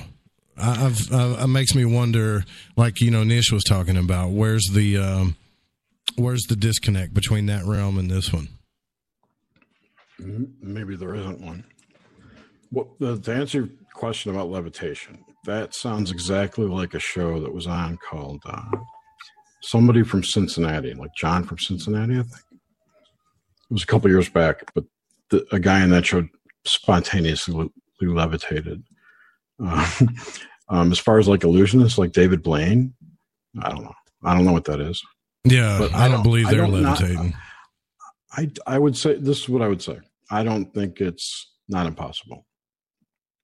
I've, 0.57 1.11
I, 1.11 1.43
it 1.43 1.47
makes 1.47 1.75
me 1.75 1.83
wonder, 1.85 2.43
like 2.75 3.01
you 3.01 3.11
know, 3.11 3.23
Nish 3.23 3.51
was 3.51 3.63
talking 3.63 3.97
about, 3.97 4.29
where's 4.29 4.63
the, 4.71 4.97
um, 4.97 5.35
where's 6.15 6.43
the 6.43 6.55
disconnect 6.55 7.13
between 7.13 7.45
that 7.47 7.65
realm 7.65 7.97
and 7.97 8.09
this 8.09 8.31
one? 8.31 8.49
Maybe 10.19 10.95
there 10.95 11.15
isn't 11.15 11.41
one. 11.41 11.65
Well, 12.71 12.95
the, 12.99 13.19
to 13.19 13.33
answer 13.33 13.59
your 13.59 13.69
question 13.93 14.33
about 14.33 14.49
levitation, 14.49 15.23
that 15.45 15.75
sounds 15.75 16.11
exactly 16.11 16.65
like 16.65 16.93
a 16.93 16.99
show 16.99 17.39
that 17.39 17.53
was 17.53 17.67
on 17.67 17.97
called 17.97 18.41
uh, 18.45 18.63
somebody 19.61 20.03
from 20.03 20.23
Cincinnati, 20.23 20.93
like 20.93 21.11
John 21.17 21.43
from 21.43 21.59
Cincinnati, 21.59 22.13
I 22.13 22.23
think. 22.23 22.43
It 22.51 23.73
was 23.73 23.83
a 23.83 23.87
couple 23.87 24.09
years 24.09 24.29
back, 24.29 24.71
but 24.73 24.85
the, 25.29 25.45
a 25.51 25.59
guy 25.59 25.83
in 25.83 25.89
that 25.89 26.05
show 26.05 26.27
spontaneously 26.65 27.53
le- 27.53 27.69
levitated. 28.01 28.83
Uh, 29.63 29.91
um, 30.69 30.91
as 30.91 30.99
far 30.99 31.19
as 31.19 31.27
like 31.27 31.41
illusionists, 31.41 31.97
like 31.97 32.11
David 32.11 32.43
Blaine, 32.43 32.93
I 33.61 33.69
don't 33.69 33.83
know. 33.83 33.93
I 34.23 34.33
don't 34.33 34.45
know 34.45 34.53
what 34.53 34.65
that 34.65 34.79
is. 34.79 35.01
Yeah, 35.45 35.77
But 35.79 35.93
I, 35.93 36.07
don't, 36.07 36.23
believe 36.23 36.49
they're 36.49 36.61
don't 36.61 36.81
not- 36.81 36.99
levitating. 37.01 37.33
I 38.35 38.49
I 38.65 38.79
would 38.79 38.97
say 38.97 39.15
this 39.15 39.41
is 39.41 39.49
what 39.49 39.61
I 39.61 39.67
would 39.67 39.81
say. 39.81 39.99
I 40.31 40.43
don't 40.43 40.73
think 40.73 40.99
it's 41.01 41.51
not 41.67 41.85
impossible. 41.85 42.45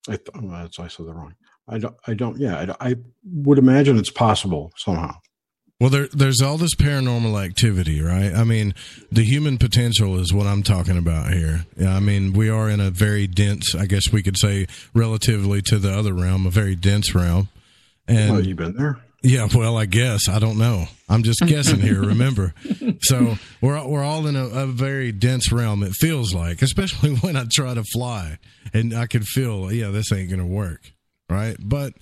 I 0.08 0.16
th- 0.16 0.30
oh, 0.34 0.50
that's 0.50 0.80
I 0.80 0.88
said 0.88 1.06
the 1.06 1.14
wrong. 1.14 1.36
I 1.68 1.78
don't. 1.78 1.96
I 2.08 2.14
don't. 2.16 2.40
Yeah, 2.40 2.74
I, 2.80 2.90
I 2.92 2.96
would 3.24 3.60
imagine 3.60 4.00
it's 4.00 4.10
possible 4.10 4.72
somehow. 4.78 5.16
Well, 5.80 5.90
there, 5.92 6.08
there's 6.12 6.42
all 6.42 6.58
this 6.58 6.74
paranormal 6.76 7.42
activity, 7.42 8.02
right? 8.02 8.34
I 8.34 8.44
mean, 8.44 8.74
the 9.12 9.24
human 9.24 9.58
potential 9.58 10.20
is 10.20 10.34
what 10.34 10.46
I'm 10.48 10.64
talking 10.64 10.98
about 10.98 11.32
here. 11.32 11.66
Yeah, 11.78 11.96
I 11.96 12.00
mean, 12.02 12.34
we 12.34 12.50
are 12.50 12.70
in 12.70 12.80
a 12.82 12.90
very 12.90 13.28
dense, 13.28 13.76
I 13.76 13.86
guess 13.86 14.12
we 14.12 14.22
could 14.24 14.38
say, 14.38 14.68
relatively 14.94 15.62
to 15.68 15.78
the 15.78 15.94
other 15.94 16.14
realm, 16.14 16.46
a 16.46 16.50
very 16.50 16.76
dense 16.76 17.14
realm. 17.16 17.48
And 18.10 18.32
well, 18.34 18.46
you 18.46 18.56
been 18.56 18.76
there? 18.76 19.00
Yeah, 19.22 19.50
well, 19.54 19.78
I 19.78 19.86
guess 19.86 20.30
I 20.30 20.40
don't 20.40 20.58
know. 20.58 20.86
I'm 21.10 21.24
just 21.24 21.42
guessing 21.46 21.82
here. 21.82 22.02
Remember, 22.02 22.54
so 23.02 23.36
we're 23.62 23.86
we're 23.86 24.04
all 24.04 24.28
in 24.28 24.36
a, 24.36 24.46
a, 24.46 24.68
very 24.68 25.12
dense 25.12 25.52
realm. 25.52 25.84
It 25.84 25.94
feels 25.94 26.34
like, 26.34 26.62
especially 26.62 27.16
when 27.16 27.36
I 27.36 27.46
try 27.52 27.74
to 27.74 27.84
fly, 27.84 28.38
and 28.74 28.94
I 28.94 29.08
can 29.08 29.24
feel, 29.24 29.72
yeah, 29.72 29.90
this 29.90 30.12
ain't 30.14 30.30
gonna 30.30 30.48
work, 30.48 30.94
right? 31.30 31.58
But 31.60 31.94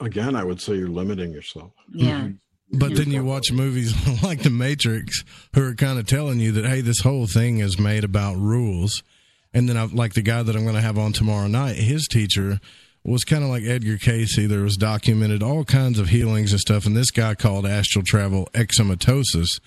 again, 0.00 0.36
I 0.36 0.44
would 0.44 0.60
say 0.60 0.74
you're 0.74 0.88
limiting 0.88 1.32
yourself. 1.32 1.72
Yeah. 1.92 2.28
But 2.76 2.96
then 2.96 3.12
you 3.12 3.22
watch 3.22 3.52
movies 3.52 3.94
like 4.22 4.42
The 4.42 4.50
Matrix, 4.50 5.22
who 5.54 5.62
are 5.64 5.74
kind 5.74 5.96
of 5.96 6.08
telling 6.08 6.40
you 6.40 6.50
that 6.52 6.64
hey, 6.64 6.80
this 6.80 6.98
whole 7.00 7.28
thing 7.28 7.58
is 7.58 7.78
made 7.78 8.02
about 8.02 8.36
rules. 8.36 9.04
And 9.52 9.68
then 9.68 9.76
I 9.76 9.84
like 9.84 10.14
the 10.14 10.22
guy 10.22 10.42
that 10.42 10.56
I'm 10.56 10.64
going 10.64 10.74
to 10.74 10.80
have 10.80 10.98
on 10.98 11.12
tomorrow 11.12 11.46
night. 11.46 11.76
His 11.76 12.08
teacher 12.08 12.58
was 13.10 13.24
kind 13.24 13.44
of 13.44 13.50
like 13.50 13.64
Edgar 13.64 13.98
Cayce. 13.98 14.36
There 14.36 14.62
was 14.62 14.76
documented 14.76 15.42
all 15.42 15.64
kinds 15.64 15.98
of 15.98 16.08
healings 16.08 16.52
and 16.52 16.60
stuff. 16.60 16.86
And 16.86 16.96
this 16.96 17.10
guy 17.10 17.34
called 17.34 17.66
astral 17.66 18.04
travel 18.04 18.48
exomatosis. 18.54 19.58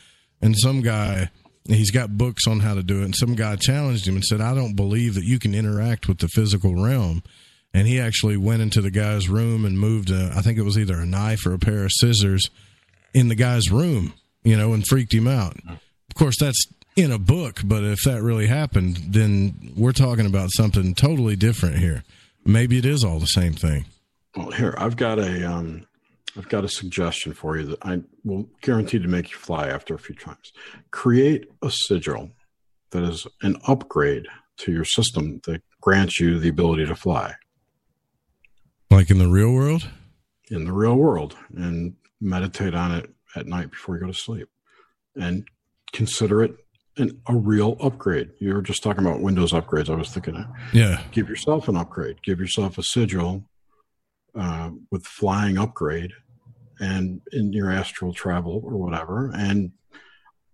And 0.41 0.57
some 0.57 0.81
guy, 0.81 1.29
he's 1.67 1.91
got 1.91 2.17
books 2.17 2.47
on 2.47 2.61
how 2.61 2.73
to 2.73 2.83
do 2.83 3.01
it. 3.01 3.05
And 3.05 3.15
some 3.15 3.35
guy 3.35 3.55
challenged 3.55 4.07
him 4.07 4.15
and 4.15 4.23
said, 4.23 4.41
I 4.41 4.55
don't 4.55 4.75
believe 4.75 5.13
that 5.15 5.25
you 5.25 5.37
can 5.37 5.53
interact 5.53 6.07
with 6.07 6.17
the 6.17 6.27
physical 6.27 6.75
realm. 6.75 7.21
And 7.73 7.87
he 7.87 7.99
actually 7.99 8.37
went 8.37 8.63
into 8.63 8.81
the 8.81 8.89
guy's 8.89 9.29
room 9.29 9.65
and 9.65 9.79
moved, 9.79 10.09
a, 10.09 10.31
I 10.35 10.41
think 10.41 10.57
it 10.57 10.63
was 10.63 10.77
either 10.79 10.99
a 10.99 11.05
knife 11.05 11.45
or 11.45 11.53
a 11.53 11.59
pair 11.59 11.85
of 11.85 11.91
scissors 11.91 12.49
in 13.13 13.27
the 13.27 13.35
guy's 13.35 13.69
room, 13.69 14.13
you 14.43 14.57
know, 14.57 14.73
and 14.73 14.85
freaked 14.85 15.13
him 15.13 15.27
out. 15.27 15.57
Of 15.67 16.15
course, 16.15 16.37
that's 16.39 16.65
in 16.95 17.11
a 17.11 17.19
book, 17.19 17.61
but 17.63 17.83
if 17.83 17.99
that 18.05 18.23
really 18.23 18.47
happened, 18.47 18.97
then 19.09 19.73
we're 19.77 19.91
talking 19.91 20.25
about 20.25 20.49
something 20.51 20.95
totally 20.95 21.35
different 21.35 21.77
here. 21.77 22.03
Maybe 22.47 22.77
it 22.77 22.85
is 22.85 23.03
all 23.03 23.19
the 23.19 23.25
same 23.25 23.51
thing. 23.51 23.85
Well, 24.35 24.51
here 24.51 24.73
I've 24.77 24.95
got 24.95 25.19
a 25.19 25.51
um, 25.51 25.85
I've 26.37 26.47
got 26.47 26.63
a 26.63 26.69
suggestion 26.69 27.33
for 27.33 27.57
you 27.57 27.65
that 27.65 27.79
I 27.81 28.01
will 28.23 28.47
guarantee 28.61 28.99
to 28.99 29.07
make 29.07 29.31
you 29.31 29.37
fly 29.37 29.67
after 29.67 29.93
a 29.93 29.99
few 29.99 30.15
times. 30.15 30.53
Create 30.91 31.49
a 31.61 31.69
sigil 31.69 32.31
that 32.91 33.03
is 33.03 33.27
an 33.41 33.57
upgrade 33.67 34.27
to 34.59 34.71
your 34.71 34.85
system 34.85 35.41
that 35.45 35.61
grants 35.81 36.21
you 36.21 36.39
the 36.39 36.47
ability 36.47 36.85
to 36.85 36.95
fly. 36.95 37.35
Like 38.89 39.11
in 39.11 39.17
the 39.17 39.27
real 39.27 39.51
world? 39.51 39.89
In 40.49 40.63
the 40.63 40.71
real 40.71 40.95
world. 40.95 41.35
And 41.53 41.95
meditate 42.21 42.73
on 42.73 42.93
it 42.93 43.09
at 43.35 43.45
night 43.45 43.71
before 43.71 43.95
you 43.95 44.01
go 44.01 44.07
to 44.07 44.13
sleep. 44.13 44.47
And 45.15 45.45
consider 45.91 46.43
it 46.43 46.55
an, 46.97 47.21
a 47.27 47.35
real 47.35 47.77
upgrade. 47.79 48.31
You 48.39 48.53
were 48.53 48.61
just 48.61 48.83
talking 48.83 49.05
about 49.05 49.21
Windows 49.21 49.51
upgrades. 49.51 49.89
I 49.89 49.95
was 49.95 50.09
thinking, 50.09 50.45
yeah, 50.73 51.01
give 51.11 51.29
yourself 51.29 51.67
an 51.67 51.77
upgrade. 51.77 52.21
Give 52.23 52.39
yourself 52.39 52.77
a 52.77 52.83
sigil 52.83 53.43
uh, 54.35 54.71
with 54.91 55.05
flying 55.05 55.57
upgrade, 55.57 56.11
and 56.79 57.21
in 57.31 57.53
your 57.53 57.71
astral 57.71 58.13
travel 58.13 58.61
or 58.63 58.77
whatever, 58.77 59.31
and 59.35 59.71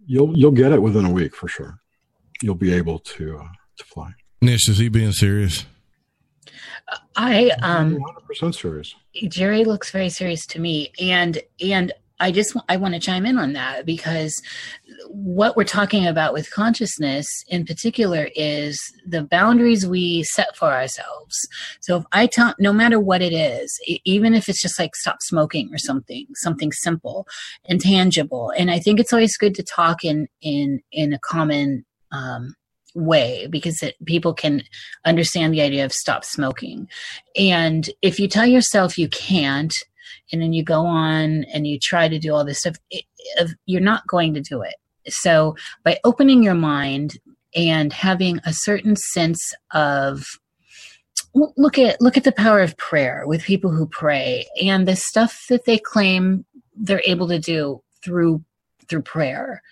you'll 0.05 0.37
you'll 0.37 0.51
get 0.51 0.71
it 0.71 0.81
within 0.81 1.05
a 1.05 1.11
week 1.11 1.35
for 1.35 1.47
sure. 1.47 1.79
You'll 2.41 2.55
be 2.55 2.73
able 2.73 2.99
to 2.99 3.39
uh, 3.39 3.47
to 3.77 3.83
fly. 3.83 4.11
Nish, 4.41 4.67
is 4.67 4.77
he 4.77 4.89
being 4.89 5.11
serious? 5.13 5.65
I 7.15 7.51
um 7.61 7.97
100% 8.29 8.55
serious. 8.55 8.95
Jerry 9.27 9.63
looks 9.63 9.91
very 9.91 10.09
serious 10.09 10.45
to 10.47 10.59
me 10.59 10.91
and 10.99 11.41
and 11.61 11.93
I 12.23 12.31
just 12.31 12.55
I 12.69 12.77
want 12.77 12.93
to 12.93 13.01
chime 13.01 13.25
in 13.25 13.37
on 13.37 13.51
that 13.51 13.85
because 13.85 14.41
what 15.09 15.57
we're 15.57 15.65
talking 15.65 16.07
about 16.07 16.31
with 16.31 16.49
consciousness 16.51 17.27
in 17.49 17.65
particular 17.65 18.29
is 18.33 18.79
the 19.05 19.23
boundaries 19.23 19.85
we 19.85 20.23
set 20.23 20.55
for 20.55 20.71
ourselves. 20.71 21.35
So 21.81 21.97
if 21.97 22.05
I 22.13 22.27
tell, 22.27 22.55
no 22.59 22.71
matter 22.71 22.97
what 22.97 23.21
it 23.21 23.33
is, 23.33 23.77
even 24.05 24.33
if 24.33 24.47
it's 24.47 24.61
just 24.61 24.79
like 24.79 24.95
stop 24.95 25.17
smoking 25.19 25.69
or 25.73 25.77
something, 25.77 26.25
something 26.35 26.71
simple 26.71 27.27
and 27.67 27.81
tangible. 27.81 28.53
And 28.57 28.71
I 28.71 28.79
think 28.79 29.01
it's 29.01 29.11
always 29.11 29.35
good 29.35 29.53
to 29.55 29.63
talk 29.63 30.05
in 30.05 30.29
in 30.41 30.79
in 30.93 31.11
a 31.11 31.19
common 31.19 31.83
um, 32.13 32.55
way 32.95 33.47
because 33.47 33.83
it, 33.83 33.95
people 34.05 34.33
can 34.33 34.63
understand 35.03 35.53
the 35.53 35.61
idea 35.61 35.83
of 35.83 35.91
stop 35.91 36.23
smoking. 36.23 36.87
And 37.37 37.89
if 38.01 38.17
you 38.17 38.29
tell 38.29 38.45
yourself 38.45 38.97
you 38.97 39.09
can't, 39.09 39.73
and 40.31 40.41
then 40.41 40.53
you 40.53 40.63
go 40.63 40.85
on 40.85 41.45
and 41.53 41.67
you 41.67 41.79
try 41.79 42.07
to 42.07 42.19
do 42.19 42.33
all 42.33 42.45
this 42.45 42.59
stuff, 42.59 42.75
it, 42.89 43.05
you're 43.65 43.81
not 43.81 44.07
going 44.07 44.33
to 44.33 44.41
do 44.41 44.61
it. 44.61 44.75
So 45.07 45.55
by 45.83 45.99
opening 46.03 46.43
your 46.43 46.55
mind 46.55 47.17
and 47.55 47.91
having 47.93 48.39
a 48.45 48.53
certain 48.53 48.95
sense 48.95 49.53
of 49.73 50.23
look 51.33 51.79
at 51.79 51.99
look 51.99 52.15
at 52.15 52.23
the 52.23 52.31
power 52.31 52.61
of 52.61 52.77
prayer 52.77 53.23
with 53.25 53.43
people 53.43 53.71
who 53.71 53.87
pray 53.87 54.45
and 54.61 54.87
the 54.87 54.95
stuff 54.95 55.45
that 55.49 55.65
they 55.65 55.77
claim 55.77 56.45
they're 56.75 57.01
able 57.05 57.27
to 57.27 57.39
do 57.39 57.81
through 58.03 58.43
through 58.93 59.01
prayer. 59.01 59.63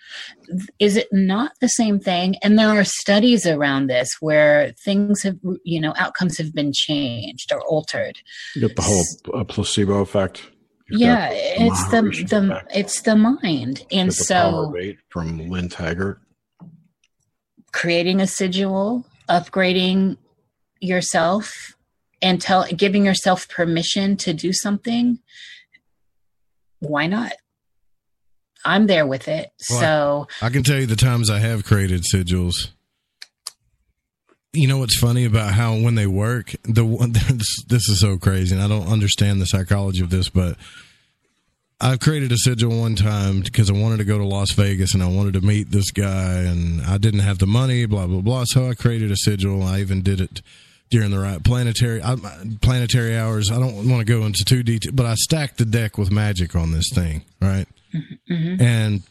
Is 0.80 0.96
it 0.96 1.06
not 1.12 1.52
the 1.60 1.68
same 1.68 2.00
thing? 2.00 2.34
And 2.42 2.58
there 2.58 2.68
are 2.68 2.82
studies 2.82 3.46
around 3.46 3.86
this 3.86 4.16
where 4.18 4.72
things 4.84 5.22
have 5.22 5.38
you 5.64 5.80
know 5.80 5.94
outcomes 5.96 6.38
have 6.38 6.52
been 6.52 6.72
changed 6.74 7.52
or 7.52 7.60
altered. 7.62 8.18
You 8.56 8.62
get 8.62 8.76
the 8.76 8.82
whole 8.82 9.04
uh, 9.32 9.44
placebo 9.44 10.00
effect. 10.00 10.50
You've 10.88 11.00
yeah 11.02 11.30
it's 11.30 11.88
the 11.90 12.02
the 12.02 12.52
effect. 12.52 12.72
it's 12.74 13.02
the 13.02 13.14
mind. 13.14 13.86
And 13.92 14.12
so 14.12 14.74
from 15.08 15.48
lynn 15.48 15.68
taggart. 15.68 16.20
Creating 17.72 18.20
a 18.20 18.26
sigil 18.26 19.06
upgrading 19.28 20.16
yourself 20.80 21.76
and 22.20 22.40
tell 22.40 22.66
giving 22.66 23.06
yourself 23.06 23.48
permission 23.48 24.16
to 24.16 24.34
do 24.34 24.52
something 24.52 25.20
why 26.80 27.06
not 27.06 27.32
I'm 28.64 28.86
there 28.86 29.06
with 29.06 29.28
it. 29.28 29.52
Well, 29.70 29.80
so 29.80 30.28
I, 30.40 30.46
I 30.46 30.50
can 30.50 30.62
tell 30.62 30.78
you 30.78 30.86
the 30.86 30.96
times 30.96 31.30
I 31.30 31.38
have 31.38 31.64
created 31.64 32.04
sigils. 32.12 32.70
You 34.52 34.68
know 34.68 34.78
what's 34.78 34.98
funny 34.98 35.24
about 35.24 35.54
how 35.54 35.74
when 35.74 35.94
they 35.94 36.06
work, 36.06 36.54
the 36.64 36.84
one 36.84 37.12
this, 37.12 37.64
this 37.64 37.88
is 37.88 38.00
so 38.00 38.18
crazy, 38.18 38.54
and 38.54 38.62
I 38.62 38.68
don't 38.68 38.86
understand 38.86 39.40
the 39.40 39.46
psychology 39.46 40.02
of 40.02 40.10
this, 40.10 40.28
but 40.28 40.56
I've 41.80 41.98
created 41.98 42.30
a 42.30 42.36
sigil 42.36 42.80
one 42.80 42.94
time 42.94 43.40
because 43.40 43.68
I 43.68 43.72
wanted 43.72 43.96
to 43.98 44.04
go 44.04 44.16
to 44.16 44.24
Las 44.24 44.52
Vegas 44.52 44.94
and 44.94 45.02
I 45.02 45.08
wanted 45.08 45.34
to 45.34 45.40
meet 45.40 45.70
this 45.70 45.90
guy, 45.90 46.42
and 46.42 46.82
I 46.82 46.98
didn't 46.98 47.20
have 47.20 47.38
the 47.38 47.46
money, 47.46 47.86
blah 47.86 48.06
blah 48.06 48.20
blah. 48.20 48.44
So 48.46 48.68
I 48.68 48.74
created 48.74 49.10
a 49.10 49.16
sigil. 49.16 49.62
I 49.62 49.80
even 49.80 50.02
did 50.02 50.20
it 50.20 50.42
during 50.90 51.10
the 51.10 51.18
right 51.18 51.42
planetary 51.42 52.02
I, 52.02 52.16
planetary 52.60 53.16
hours. 53.16 53.50
I 53.50 53.58
don't 53.58 53.88
want 53.88 54.00
to 54.00 54.04
go 54.04 54.24
into 54.26 54.44
too 54.44 54.62
detail, 54.62 54.92
but 54.94 55.06
I 55.06 55.14
stacked 55.14 55.58
the 55.58 55.64
deck 55.64 55.98
with 55.98 56.12
magic 56.12 56.54
on 56.54 56.70
this 56.70 56.90
thing, 56.94 57.22
right? 57.40 57.66
Mm-hmm. 57.94 58.62
And 58.62 59.02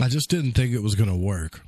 I 0.00 0.08
just 0.08 0.30
didn't 0.30 0.52
think 0.52 0.72
it 0.72 0.82
was 0.82 0.94
going 0.94 1.10
to 1.10 1.16
work. 1.16 1.60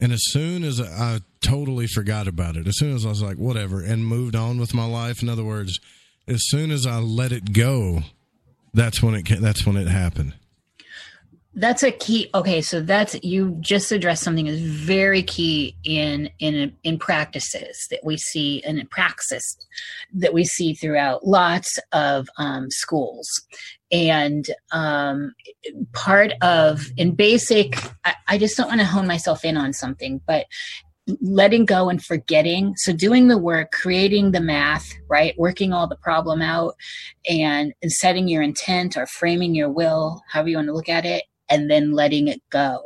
And 0.00 0.12
as 0.12 0.22
soon 0.26 0.62
as 0.64 0.80
I, 0.80 1.20
totally 1.42 1.86
forgot 1.86 2.26
about 2.26 2.56
it, 2.56 2.66
as 2.66 2.76
soon 2.76 2.92
as 2.92 3.06
I 3.06 3.10
was 3.10 3.22
like, 3.22 3.36
whatever, 3.36 3.80
and 3.80 4.04
moved 4.04 4.34
on 4.34 4.58
with 4.58 4.74
my 4.74 4.84
life. 4.84 5.22
In 5.22 5.28
other 5.28 5.44
words, 5.44 5.78
as 6.26 6.40
soon 6.48 6.72
as 6.72 6.86
I 6.86 6.98
let 6.98 7.30
it 7.30 7.52
go, 7.52 8.00
that's 8.74 9.00
when 9.00 9.14
it 9.14 9.28
that's 9.40 9.64
when 9.64 9.76
it 9.76 9.86
happened 9.86 10.34
that's 11.56 11.82
a 11.82 11.90
key 11.90 12.28
okay 12.34 12.60
so 12.60 12.80
that's 12.80 13.16
you 13.22 13.56
just 13.60 13.90
addressed 13.90 14.22
something 14.22 14.44
that's 14.44 14.60
very 14.60 15.22
key 15.22 15.74
in 15.84 16.28
in 16.38 16.70
in 16.84 16.98
practices 16.98 17.86
that 17.90 18.00
we 18.04 18.16
see 18.18 18.62
and 18.64 18.78
in 18.78 18.86
praxis 18.88 19.56
that 20.12 20.34
we 20.34 20.44
see 20.44 20.74
throughout 20.74 21.26
lots 21.26 21.78
of 21.92 22.28
um, 22.36 22.66
schools 22.70 23.26
and 23.90 24.46
um, 24.72 25.32
part 25.92 26.32
of 26.42 26.86
in 26.96 27.14
basic 27.14 27.76
I, 28.04 28.14
I 28.28 28.38
just 28.38 28.56
don't 28.56 28.68
want 28.68 28.80
to 28.80 28.86
hone 28.86 29.06
myself 29.06 29.44
in 29.44 29.56
on 29.56 29.72
something 29.72 30.20
but 30.26 30.46
letting 31.20 31.64
go 31.64 31.88
and 31.88 32.04
forgetting 32.04 32.74
so 32.76 32.92
doing 32.92 33.28
the 33.28 33.38
work 33.38 33.70
creating 33.70 34.32
the 34.32 34.40
math 34.40 34.92
right 35.08 35.38
working 35.38 35.72
all 35.72 35.86
the 35.86 35.96
problem 35.96 36.42
out 36.42 36.74
and, 37.30 37.72
and 37.80 37.92
setting 37.92 38.26
your 38.26 38.42
intent 38.42 38.96
or 38.96 39.06
framing 39.06 39.54
your 39.54 39.70
will 39.70 40.20
however 40.28 40.48
you 40.48 40.56
want 40.56 40.66
to 40.66 40.74
look 40.74 40.88
at 40.88 41.06
it 41.06 41.22
and 41.48 41.70
then 41.70 41.92
letting 41.92 42.28
it 42.28 42.42
go. 42.50 42.82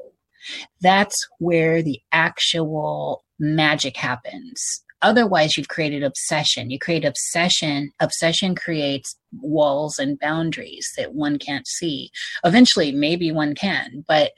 That's 0.80 1.16
where 1.38 1.82
the 1.82 2.00
actual 2.12 3.24
magic 3.38 3.96
happens. 3.96 4.82
Otherwise, 5.02 5.56
you've 5.56 5.68
created 5.68 6.02
obsession. 6.02 6.70
You 6.70 6.78
create 6.78 7.04
obsession. 7.04 7.90
Obsession 8.00 8.54
creates 8.54 9.16
walls 9.40 9.98
and 9.98 10.18
boundaries 10.18 10.88
that 10.96 11.14
one 11.14 11.38
can't 11.38 11.66
see. 11.66 12.10
Eventually, 12.44 12.92
maybe 12.92 13.32
one 13.32 13.54
can, 13.54 14.04
but 14.06 14.32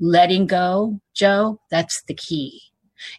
letting 0.00 0.46
go, 0.46 1.00
Joe, 1.14 1.60
that's 1.70 2.02
the 2.06 2.14
key. 2.14 2.60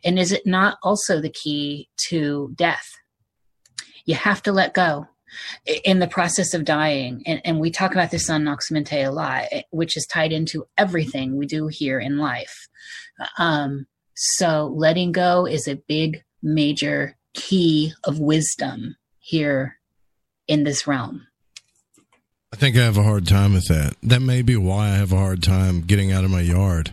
And 0.04 0.20
is 0.20 0.32
it 0.32 0.45
not 0.45 0.78
also 0.84 1.22
the 1.22 1.30
key 1.30 1.89
to 2.10 2.52
death? 2.56 2.89
You 4.06 4.16
have 4.16 4.41
to 4.43 4.52
let 4.52 4.74
go 4.74 5.08
in 5.84 6.00
the 6.00 6.08
process 6.08 6.54
of 6.54 6.66
dying. 6.66 7.22
And, 7.26 7.41
and 7.45 7.60
we 7.60 7.72
talk 7.72 7.91
about 7.93 8.12
this 8.12 8.30
on 8.30 8.43
Nox 8.43 8.72
Mente 8.72 9.04
a 9.04 9.12
lot, 9.12 9.45
which 9.72 9.95
is 9.95 10.06
tied 10.06 10.32
into 10.32 10.66
everything 10.78 11.38
we 11.38 11.45
do 11.45 11.68
here 11.68 12.00
in 12.00 12.18
life. 12.18 12.68
Um, 13.38 13.86
so 14.16 14.74
letting 14.76 15.12
go 15.12 15.45
is 15.45 15.68
a 15.68 15.76
big, 15.88 16.24
major 16.42 17.16
key 17.34 17.94
of 18.04 18.20
wisdom 18.20 18.96
here 19.20 19.78
in 20.48 20.64
this 20.64 20.88
realm. 20.88 21.28
I 22.52 22.56
think 22.56 22.76
I 22.76 22.84
have 22.84 22.98
a 22.98 23.04
hard 23.04 23.28
time 23.28 23.54
with 23.54 23.68
that. 23.68 23.96
That 24.02 24.22
may 24.22 24.42
be 24.42 24.56
why 24.56 24.88
I 24.88 24.96
have 24.96 25.14
a 25.14 25.18
hard 25.18 25.44
time 25.44 25.82
getting 25.82 26.12
out 26.12 26.24
of 26.24 26.32
my 26.32 26.42
yard. 26.42 26.92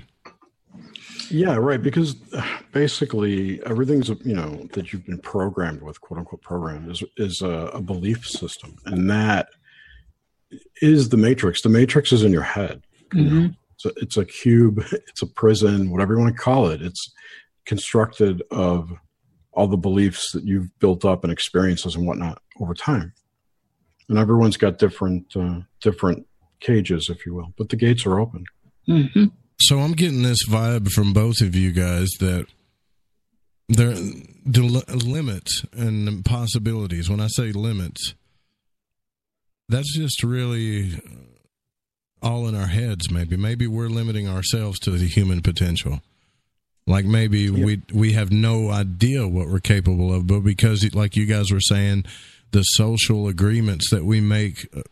Yeah, 1.30 1.56
right. 1.56 1.82
Because 1.82 2.14
uh, 2.32 2.46
basically, 2.72 3.64
everything's 3.64 4.08
you 4.08 4.34
know 4.34 4.68
that 4.74 4.92
you've 4.92 5.06
been 5.06 5.18
programmed 5.18 5.82
with, 5.82 6.00
quote 6.00 6.18
unquote, 6.18 6.42
programmed 6.42 6.90
is 6.90 7.02
is 7.16 7.42
a, 7.42 7.70
a 7.72 7.80
belief 7.80 8.26
system, 8.26 8.76
and 8.84 9.10
that 9.10 9.48
is 10.82 11.08
the 11.08 11.16
matrix. 11.16 11.62
The 11.62 11.68
matrix 11.68 12.12
is 12.12 12.22
in 12.22 12.32
your 12.32 12.42
head. 12.42 12.82
Mm-hmm. 13.14 13.46
It's 13.74 13.84
a, 13.84 13.92
it's 13.96 14.16
a 14.16 14.24
cube. 14.24 14.84
It's 14.92 15.22
a 15.22 15.26
prison. 15.26 15.90
Whatever 15.90 16.14
you 16.14 16.20
want 16.20 16.36
to 16.36 16.42
call 16.42 16.68
it. 16.68 16.82
It's 16.82 17.12
constructed 17.64 18.42
of 18.50 18.92
all 19.56 19.66
the 19.66 19.76
beliefs 19.76 20.30
that 20.32 20.44
you've 20.44 20.78
built 20.78 21.04
up 21.04 21.24
and 21.24 21.32
experiences 21.32 21.96
and 21.96 22.06
whatnot 22.06 22.40
over 22.60 22.74
time. 22.74 23.12
And 24.08 24.18
everyone's 24.18 24.56
got 24.56 24.78
different 24.78 25.34
uh, 25.34 25.60
different 25.80 26.26
cages, 26.60 27.08
if 27.10 27.26
you 27.26 27.34
will, 27.34 27.52
but 27.58 27.70
the 27.70 27.76
gates 27.76 28.06
are 28.06 28.20
open. 28.20 28.44
Mm-hmm. 28.88 29.24
So 29.60 29.80
I'm 29.80 29.92
getting 29.92 30.22
this 30.22 30.46
vibe 30.48 30.90
from 30.90 31.12
both 31.12 31.40
of 31.40 31.56
you 31.56 31.72
guys 31.72 32.08
that 32.20 32.46
there 33.68 33.94
the 33.94 34.62
li- 34.62 34.94
limits 34.94 35.64
and 35.72 36.24
possibilities. 36.24 37.10
When 37.10 37.20
I 37.20 37.26
say 37.28 37.50
limits, 37.50 38.14
that's 39.68 39.96
just 39.96 40.22
really 40.22 41.00
all 42.22 42.46
in 42.46 42.54
our 42.54 42.68
heads. 42.68 43.10
Maybe 43.10 43.36
maybe 43.36 43.66
we're 43.66 43.88
limiting 43.88 44.28
ourselves 44.28 44.78
to 44.80 44.90
the 44.90 45.08
human 45.08 45.40
potential. 45.40 46.00
Like 46.86 47.04
maybe 47.04 47.50
we 47.50 47.82
we 47.92 48.12
have 48.12 48.30
no 48.30 48.70
idea 48.70 49.26
what 49.26 49.48
we're 49.48 49.58
capable 49.58 50.14
of, 50.14 50.26
but 50.26 50.40
because, 50.40 50.94
like 50.94 51.16
you 51.16 51.26
guys 51.26 51.50
were 51.50 51.60
saying, 51.60 52.04
the 52.52 52.62
social 52.62 53.26
agreements 53.26 53.90
that 53.90 54.04
we 54.04 54.20
make 54.20 54.68
uh, 54.76 54.82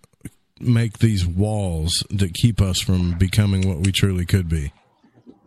make 0.58 0.98
these 0.98 1.24
walls 1.24 2.02
that 2.10 2.34
keep 2.34 2.60
us 2.60 2.80
from 2.80 3.16
becoming 3.16 3.68
what 3.68 3.78
we 3.78 3.92
truly 3.92 4.26
could 4.26 4.48
be. 4.48 4.72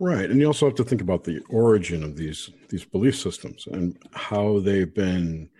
Right, 0.00 0.30
and 0.30 0.40
you 0.40 0.46
also 0.46 0.66
have 0.66 0.76
to 0.76 0.84
think 0.84 1.00
about 1.02 1.24
the 1.24 1.40
origin 1.50 2.02
of 2.02 2.16
these 2.16 2.48
these 2.70 2.84
belief 2.84 3.16
systems 3.18 3.64
and 3.70 3.98
how 4.12 4.60
they've 4.60 4.94
been 4.94 5.50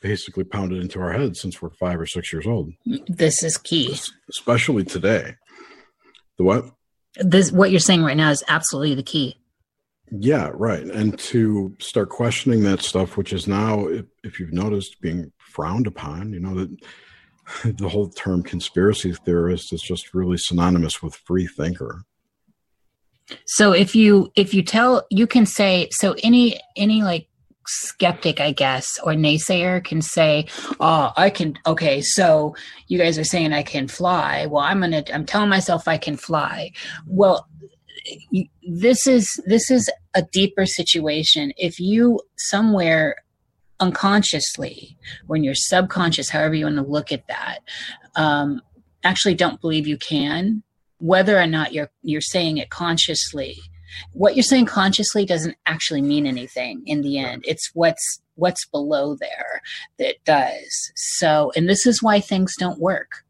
basically 0.00 0.44
pounded 0.44 0.82
into 0.82 1.00
our 1.00 1.12
heads 1.12 1.40
since 1.40 1.60
we're 1.62 1.70
five 1.80 1.98
or 2.00 2.06
six 2.06 2.32
years 2.32 2.46
old, 2.46 2.72
This 3.06 3.42
is 3.42 3.56
key. 3.56 3.96
especially 4.28 4.84
today. 4.84 5.34
The 6.38 6.44
what? 6.44 6.64
This 7.16 7.50
what 7.50 7.70
you're 7.70 7.80
saying 7.80 8.02
right 8.04 8.16
now 8.16 8.30
is 8.30 8.44
absolutely 8.46 8.94
the 8.94 9.02
key. 9.02 9.36
Yeah, 10.16 10.50
right. 10.54 10.84
And 10.84 11.18
to 11.18 11.74
start 11.80 12.08
questioning 12.08 12.62
that 12.64 12.82
stuff, 12.82 13.16
which 13.16 13.32
is 13.32 13.48
now, 13.48 13.88
if, 13.88 14.06
if 14.22 14.38
you've 14.38 14.52
noticed, 14.52 15.00
being 15.00 15.32
frowned 15.38 15.86
upon, 15.86 16.32
you 16.32 16.40
know, 16.40 16.54
that 16.54 16.76
the 17.78 17.88
whole 17.88 18.08
term 18.10 18.42
conspiracy 18.42 19.12
theorist 19.12 19.72
is 19.72 19.82
just 19.82 20.14
really 20.14 20.36
synonymous 20.36 21.02
with 21.02 21.16
free 21.16 21.46
thinker. 21.46 22.02
So 23.46 23.72
if 23.72 23.96
you 23.96 24.30
if 24.36 24.52
you 24.52 24.62
tell 24.62 25.06
you 25.10 25.26
can 25.26 25.46
say 25.46 25.88
so 25.90 26.14
any 26.22 26.60
any 26.76 27.02
like 27.02 27.26
skeptic 27.66 28.38
I 28.38 28.52
guess 28.52 28.98
or 29.02 29.12
naysayer 29.12 29.82
can 29.82 30.02
say 30.02 30.46
oh 30.78 31.10
I 31.16 31.30
can 31.30 31.58
okay 31.66 32.02
so 32.02 32.54
you 32.88 32.98
guys 32.98 33.18
are 33.18 33.24
saying 33.24 33.54
I 33.54 33.62
can 33.62 33.88
fly 33.88 34.44
well 34.44 34.62
I'm 34.62 34.80
gonna 34.80 35.02
I'm 35.10 35.24
telling 35.24 35.48
myself 35.48 35.88
I 35.88 35.96
can 35.96 36.18
fly 36.18 36.72
well 37.06 37.48
this 38.62 39.06
is 39.06 39.28
this 39.46 39.70
is 39.70 39.90
a 40.14 40.22
deeper 40.22 40.66
situation. 40.66 41.52
If 41.56 41.78
you 41.78 42.20
somewhere 42.36 43.16
unconsciously 43.80 44.96
when 45.26 45.42
you're 45.42 45.54
subconscious 45.54 46.30
however 46.30 46.54
you 46.54 46.64
want 46.64 46.76
to 46.76 46.82
look 46.82 47.10
at 47.10 47.26
that 47.26 47.58
um, 48.14 48.62
actually 49.02 49.34
don't 49.34 49.60
believe 49.60 49.84
you 49.84 49.98
can 49.98 50.62
whether 50.98 51.38
or 51.38 51.46
not 51.46 51.72
you're 51.72 51.90
you're 52.02 52.20
saying 52.20 52.56
it 52.56 52.70
consciously 52.70 53.58
what 54.12 54.36
you're 54.36 54.42
saying 54.42 54.66
consciously 54.66 55.24
doesn't 55.24 55.56
actually 55.66 56.02
mean 56.02 56.26
anything 56.26 56.82
in 56.86 57.02
the 57.02 57.18
end. 57.18 57.44
It's 57.46 57.70
what's 57.74 58.20
what's 58.34 58.66
below 58.66 59.16
there 59.16 59.62
that 59.98 60.16
does. 60.24 60.92
So 60.96 61.52
and 61.56 61.68
this 61.68 61.86
is 61.86 62.02
why 62.02 62.20
things 62.20 62.54
don't 62.58 62.80
work 62.80 63.23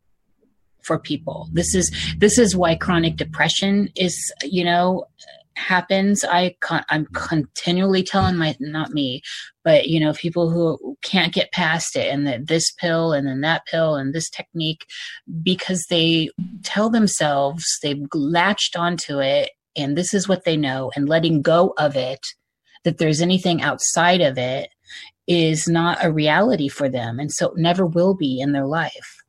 for 0.85 0.99
people. 0.99 1.49
This 1.53 1.75
is 1.75 1.91
this 2.19 2.39
is 2.39 2.57
why 2.57 2.77
chronic 2.77 3.17
depression 3.17 3.91
is 3.97 4.33
you 4.43 4.65
know 4.65 5.07
happens. 5.57 6.25
I 6.25 6.57
con- 6.61 6.85
i'm 6.91 7.07
continually 7.07 8.03
telling 8.03 8.37
my 8.37 8.57
not 8.61 8.91
me 8.91 9.23
but 9.63 9.89
you 9.89 9.99
know 9.99 10.13
people 10.13 10.51
who 10.51 10.97
can't 11.03 11.33
get 11.33 11.53
past 11.53 11.97
it 11.97 12.13
and 12.13 12.27
that 12.27 12.47
this 12.47 12.71
pill 12.73 13.13
and 13.13 13.27
then 13.27 13.41
that 13.41 13.67
pill 13.67 13.97
and 13.97 14.15
this 14.15 14.29
technique 14.29 14.85
because 15.43 15.87
they 15.89 16.31
tell 16.63 16.91
themselves 16.91 17.65
they've 17.83 18.07
latched 18.13 18.77
onto 18.77 19.21
it 19.21 19.51
and 19.77 19.97
this 19.97 20.15
is 20.15 20.29
what 20.29 20.45
they 20.45 20.57
know 20.57 20.91
and 20.95 21.09
letting 21.09 21.43
go 21.43 21.75
of 21.79 21.97
it 21.97 22.21
that 22.85 22.99
there's 22.99 23.23
anything 23.23 23.63
outside 23.63 24.21
of 24.21 24.37
it 24.39 24.69
is 25.27 25.67
not 25.67 26.05
a 26.05 26.13
reality 26.13 26.69
for 26.69 26.89
them 26.89 27.19
and 27.19 27.33
so 27.33 27.49
it 27.49 27.57
never 27.57 27.87
will 27.87 28.15
be 28.15 28.41
in 28.41 28.53
their 28.53 28.67
life 28.67 29.24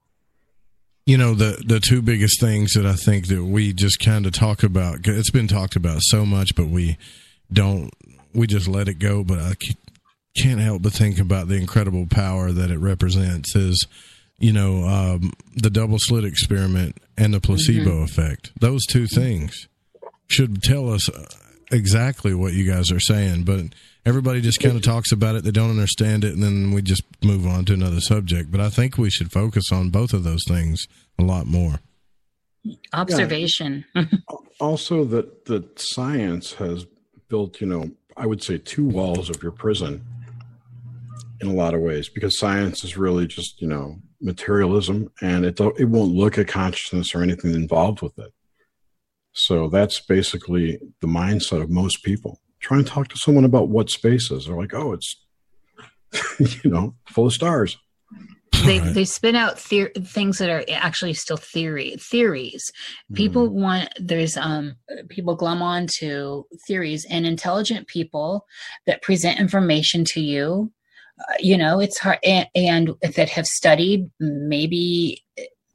You 1.06 1.18
know 1.18 1.36
the 1.36 1.64
the 1.66 1.80
two 1.80 2.02
biggest 2.02 2.40
things 2.40 2.74
that 2.74 2.86
I 2.86 2.94
think 2.96 3.28
that 3.28 3.44
we 3.44 3.74
just 3.74 4.00
kind 4.00 4.26
of 4.26 4.32
talk 4.34 4.64
about. 4.64 5.08
It's 5.08 5.30
been 5.30 5.48
talked 5.48 5.76
about 5.76 6.00
so 6.02 6.26
much, 6.26 6.56
but 6.56 6.68
we 6.68 6.98
don't. 7.54 7.92
We 8.34 8.48
just 8.48 8.68
let 8.68 8.88
it 8.88 8.98
go. 8.98 9.24
But 9.24 9.38
I 9.40 9.54
can't 10.36 10.60
help 10.60 10.82
but 10.82 10.94
think 10.94 11.20
about 11.20 11.48
the 11.48 11.56
incredible 11.56 12.08
power 12.10 12.52
that 12.52 12.72
it 12.72 12.80
represents. 12.80 13.56
Is 13.56 13.86
you 14.40 14.52
know 14.52 14.84
um, 14.86 15.32
the 15.56 15.70
double 15.70 16.00
slit 16.00 16.26
experiment 16.26 16.98
and 17.16 17.36
the 17.36 17.40
placebo 17.40 18.02
Mhm. 18.02 18.04
effect. 18.06 18.52
Those 18.60 18.84
two 18.88 19.06
things 19.06 19.68
should 20.28 20.64
tell 20.64 20.92
us 20.92 21.08
uh, 21.08 21.26
exactly 21.72 22.34
what 22.34 22.54
you 22.54 22.66
guys 22.66 22.90
are 22.92 23.00
saying, 23.00 23.44
but 23.44 23.66
everybody 24.06 24.42
just 24.42 24.60
kind 24.60 24.76
of 24.76 24.82
talks 24.82 25.12
about 25.12 25.36
it. 25.36 25.44
They 25.44 25.52
don't 25.52 25.70
understand 25.70 26.24
it, 26.24 26.34
and 26.34 26.44
then 26.44 26.72
we 26.72 26.82
just 26.82 27.04
move 27.24 27.46
on 27.46 27.66
to 27.66 27.74
another 27.74 28.00
subject. 28.00 28.52
But 28.52 28.62
I 28.62 28.70
think 28.70 28.98
we 28.98 29.10
should 29.10 29.32
focus 29.32 29.72
on 29.72 29.90
both 29.90 30.14
of 30.14 30.24
those 30.24 30.44
things 30.48 30.88
a 31.20 31.24
lot 31.24 31.48
more. 31.48 31.80
observation 32.94 33.86
Also, 34.60 35.04
that 35.04 35.46
that 35.46 35.80
science 35.80 36.54
has 36.54 36.86
built, 37.28 37.60
you 37.60 37.68
know, 37.68 37.92
I 38.16 38.26
would 38.26 38.42
say 38.42 38.58
two 38.58 38.86
walls 38.86 39.30
of 39.30 39.44
your 39.44 39.52
prison 39.52 40.06
in 41.42 41.48
a 41.48 41.54
lot 41.54 41.74
of 41.74 41.82
ways 41.82 42.08
because 42.08 42.40
science 42.40 42.84
is 42.84 42.96
really 42.96 43.28
just, 43.28 43.62
you 43.62 43.68
know, 43.68 43.98
materialism 44.22 45.12
and 45.22 45.46
it 45.46 45.58
don't, 45.58 45.78
it 45.78 45.86
won't 45.86 46.14
look 46.14 46.38
at 46.38 46.48
consciousness 46.48 47.14
or 47.14 47.22
anything 47.22 47.54
involved 47.54 48.02
with 48.02 48.18
it. 48.18 48.34
So 49.34 49.68
that's 49.68 50.00
basically 50.00 50.80
the 51.02 51.08
mindset 51.08 51.62
of 51.62 51.70
most 51.70 52.04
people. 52.04 52.40
Try 52.66 52.78
and 52.78 52.88
talk 52.88 53.10
to 53.10 53.18
someone 53.18 53.46
about 53.46 53.70
what 53.70 53.92
space 53.92 54.32
is. 54.32 54.48
They're 54.48 54.58
like, 54.58 54.74
oh, 54.74 54.94
it's, 54.94 55.24
you 56.64 56.72
know, 56.72 56.96
full 57.08 57.28
of 57.28 57.34
stars. 57.34 57.78
they 58.66 58.80
they 58.80 59.06
spin 59.06 59.36
out 59.36 59.60
things 59.60 60.40
that 60.40 60.50
are 60.50 60.64
actually 60.72 61.14
still 61.14 61.38
theory 61.38 61.96
theories 62.00 62.72
people 63.14 63.50
want 63.50 63.90
there's 64.00 64.36
um 64.38 64.76
people 65.10 65.36
glum 65.36 65.62
on 65.62 65.86
to 66.00 66.48
theories 66.66 67.06
and 67.10 67.28
intelligent 67.28 67.86
people 67.88 68.46
that 68.88 69.02
present 69.02 69.40
information 69.40 70.06
to 70.06 70.22
you 70.22 70.72
uh, 71.20 71.36
you 71.40 71.58
know 71.58 71.80
it's 71.80 72.00
hard 72.00 72.18
and, 72.24 72.48
and 72.56 72.92
that 73.16 73.30
have 73.30 73.46
studied 73.46 74.10
maybe 74.20 75.22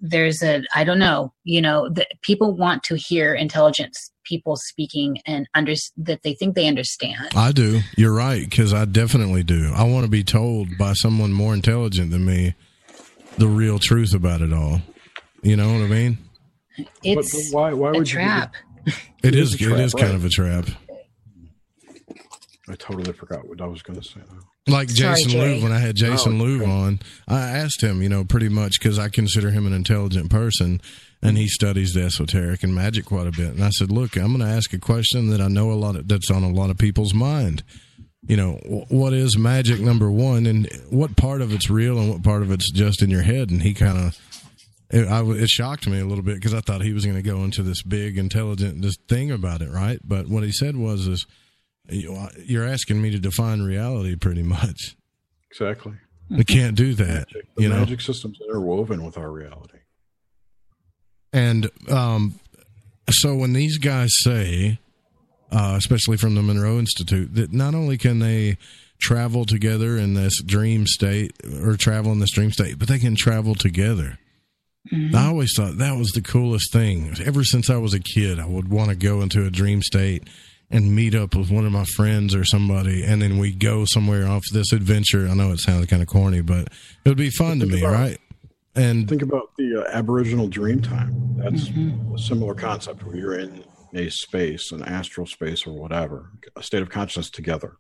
there's 0.01 0.43
a 0.43 0.63
i 0.75 0.83
don't 0.83 0.99
know 0.99 1.33
you 1.45 1.61
know 1.61 1.89
that 1.91 2.09
people 2.23 2.57
want 2.57 2.83
to 2.83 2.97
hear 2.97 3.35
intelligent 3.35 3.95
people 4.31 4.55
speaking 4.57 5.19
and 5.27 5.47
under 5.55 5.75
that 5.99 6.21
they 6.23 6.35
think 6.35 6.55
they 6.55 6.67
understand 6.69 7.17
I 7.37 7.53
do. 7.53 7.81
You're 7.99 8.15
right, 8.15 8.49
because 8.49 8.73
I 8.73 8.85
definitely 8.87 9.43
do. 9.43 9.73
I 9.75 9.83
want 9.85 10.05
to 10.05 10.11
be 10.11 10.23
told 10.25 10.79
by 10.79 10.93
someone 10.95 11.33
more 11.33 11.53
intelligent 11.53 12.11
than 12.13 12.25
me 12.25 12.55
the 13.39 13.49
real 13.49 13.79
truth 13.79 14.15
about 14.15 14.41
it 14.41 14.53
all. 14.53 14.81
You 15.43 15.57
know 15.57 15.73
what 15.73 15.83
I 15.83 15.87
mean? 15.89 16.19
it's 17.03 17.51
but 17.53 17.57
why, 17.57 17.73
why 17.75 17.89
a 17.89 17.93
would 17.93 18.09
you 18.11 18.19
trap 18.19 18.55
It 18.87 18.95
It 19.23 19.35
is. 19.35 19.55
is 19.55 19.61
a 19.61 19.75
it 19.75 19.81
is 19.81 19.93
trap, 19.93 20.03
kind 20.07 20.15
of 20.17 20.25
a 20.25 20.29
trap. 20.31 20.67
I 22.69 22.75
totally 22.77 23.13
forgot 23.13 23.47
what 23.49 23.61
I 23.61 23.67
was 23.67 23.83
going 23.83 24.01
to 24.01 24.07
say. 24.07 24.21
Like 24.69 24.89
Jason 24.89 25.31
Jerry. 25.31 25.59
Louv, 25.59 25.63
when 25.65 25.73
I 25.73 25.79
had 25.79 25.97
Jason 25.97 26.41
Oh, 26.41 26.45
Louv 26.45 26.69
on, 26.69 27.01
I 27.27 27.41
asked 27.41 27.83
him, 27.83 28.01
you 28.03 28.09
know, 28.09 28.25
pretty 28.25 28.49
much 28.49 28.79
because 28.79 28.99
I 28.99 29.09
consider 29.09 29.51
him 29.51 29.67
an 29.67 29.73
intelligent 29.73 30.31
person 30.31 30.81
and 31.23 31.37
he 31.37 31.47
studies 31.49 31.93
the 31.93 32.03
esoteric 32.05 32.63
and 32.63 32.75
magic 32.75 33.05
quite 33.05 33.27
a 33.27 33.31
bit. 33.33 33.49
And 33.55 33.63
I 33.63 33.71
said, 33.71 33.91
look, 33.91 34.17
I'm 34.17 34.37
going 34.37 34.41
to 34.41 34.55
ask 34.57 34.73
a 34.73 34.79
question 34.79 35.29
that 35.31 35.41
I 35.41 35.49
know 35.49 35.71
a 35.71 35.75
lot 35.75 35.97
of, 35.97 36.09
that's 36.09 36.31
on 36.31 36.43
a 36.43 36.49
lot 36.51 36.71
of 36.71 36.79
people's 36.79 37.13
mind. 37.15 37.63
You 38.27 38.37
know, 38.37 38.53
what 38.91 39.13
is 39.13 39.39
magic 39.39 39.81
number 39.81 40.11
one 40.11 40.45
and 40.47 40.69
what 40.91 41.17
part 41.17 41.41
of 41.41 41.53
it's 41.55 41.71
real 41.71 41.99
and 41.99 42.11
what 42.11 42.23
part 42.23 42.43
of 42.43 42.51
it's 42.51 42.71
just 42.71 43.03
in 43.03 43.11
your 43.11 43.23
head? 43.23 43.51
And 43.51 43.63
he 43.63 43.73
kind 43.75 43.97
of, 43.99 44.19
it, 44.91 45.07
I, 45.09 45.23
it 45.25 45.49
shocked 45.49 45.87
me 45.87 46.01
a 46.01 46.05
little 46.05 46.25
bit 46.25 46.35
because 46.35 46.53
I 46.55 46.61
thought 46.61 46.83
he 46.83 46.93
was 46.93 47.05
going 47.05 47.17
to 47.17 47.23
go 47.23 47.45
into 47.45 47.63
this 47.63 47.83
big, 47.83 48.19
intelligent 48.19 48.83
this 48.83 48.97
thing 49.09 49.31
about 49.31 49.63
it, 49.63 49.71
right? 49.71 49.99
But 50.05 50.29
what 50.29 50.43
he 50.43 50.53
said 50.53 50.77
was, 50.77 51.07
is 51.07 51.27
you- 51.89 52.29
you're 52.45 52.67
asking 52.67 53.01
me 53.01 53.11
to 53.11 53.19
define 53.19 53.63
reality 53.63 54.17
pretty 54.17 54.43
much. 54.43 54.97
Exactly. 55.51 55.95
We 56.31 56.45
can't 56.45 56.77
do 56.77 56.95
that. 56.95 57.27
The 57.57 57.63
You 57.63 57.69
know, 57.71 57.81
magic 57.81 58.01
system's 58.01 58.39
interwoven 58.47 59.05
with 59.05 59.19
our 59.19 59.31
reality. 59.33 59.79
And 61.33 61.71
um, 61.89 62.41
so 63.09 63.35
when 63.35 63.53
these 63.53 63.79
guys 63.79 64.11
say, 64.21 64.79
uh, 65.53 65.75
especially 65.77 66.17
from 66.17 66.35
the 66.35 66.43
Monroe 66.43 66.79
Institute, 66.79 67.35
that 67.35 67.53
not 67.53 67.75
only 67.75 67.99
can 67.99 68.19
they 68.19 68.57
travel 69.01 69.45
together 69.45 69.97
in 69.97 70.15
this 70.15 70.43
dream 70.43 70.87
state 70.87 71.33
or 71.63 71.77
travel 71.77 72.13
in 72.13 72.19
this 72.19 72.33
dream 72.33 72.53
state, 72.53 72.79
but 72.79 72.89
they 72.89 72.99
can 72.99 73.17
travel 73.17 73.55
together. 73.55 74.19
Mm-hmm. 74.93 75.15
I 75.15 75.27
always 75.27 75.53
thought 75.55 75.79
that 75.79 75.99
was 75.99 76.09
the 76.09 76.23
coolest 76.23 76.73
thing. 76.73 77.15
Ever 77.25 77.45
since 77.45 77.69
I 77.71 77.77
was 77.77 77.95
a 77.95 78.01
kid, 78.01 78.39
I 78.39 78.47
would 78.47 78.69
want 78.71 78.91
to 78.91 78.97
go 78.97 79.21
into 79.21 79.45
a 79.45 79.51
dream 79.51 79.83
state 79.83 80.29
and 80.71 80.95
meet 80.95 81.15
up 81.15 81.35
with 81.35 81.51
one 81.51 81.67
of 81.67 81.73
my 81.73 81.85
friends 81.97 82.35
or 82.35 82.45
somebody, 82.45 83.03
and 83.05 83.21
then 83.21 83.39
we 83.39 83.53
go 83.53 83.85
somewhere 83.87 84.27
off 84.27 84.43
this 84.53 84.73
adventure. 84.73 85.27
I 85.29 85.35
know 85.35 85.51
it 85.53 85.59
sounds 85.59 85.87
kind 85.87 86.01
of 86.01 86.09
corny, 86.09 86.43
but 86.43 86.69
it 87.05 87.09
would 87.09 87.19
be 87.19 87.31
fun 87.31 87.59
to 87.61 87.67
me, 87.67 87.83
right? 87.85 88.19
And 88.75 89.09
think 89.09 89.23
about 89.23 89.51
the 89.59 89.83
uh, 89.85 89.91
Aboriginal 89.97 90.47
dream 90.49 90.81
time. 90.81 91.35
That's 91.37 91.69
Mm-hmm. 91.69 92.15
a 92.15 92.19
similar 92.19 92.55
concept 92.55 93.05
where 93.05 93.17
you're 93.17 93.39
in 93.39 93.65
a 93.95 94.09
space, 94.11 94.71
an 94.73 94.83
astral 94.85 95.27
space, 95.27 95.67
or 95.67 95.73
whatever, 95.73 96.31
a 96.57 96.63
state 96.63 96.83
of 96.83 96.91
consciousness 96.91 97.31
together. 97.31 97.77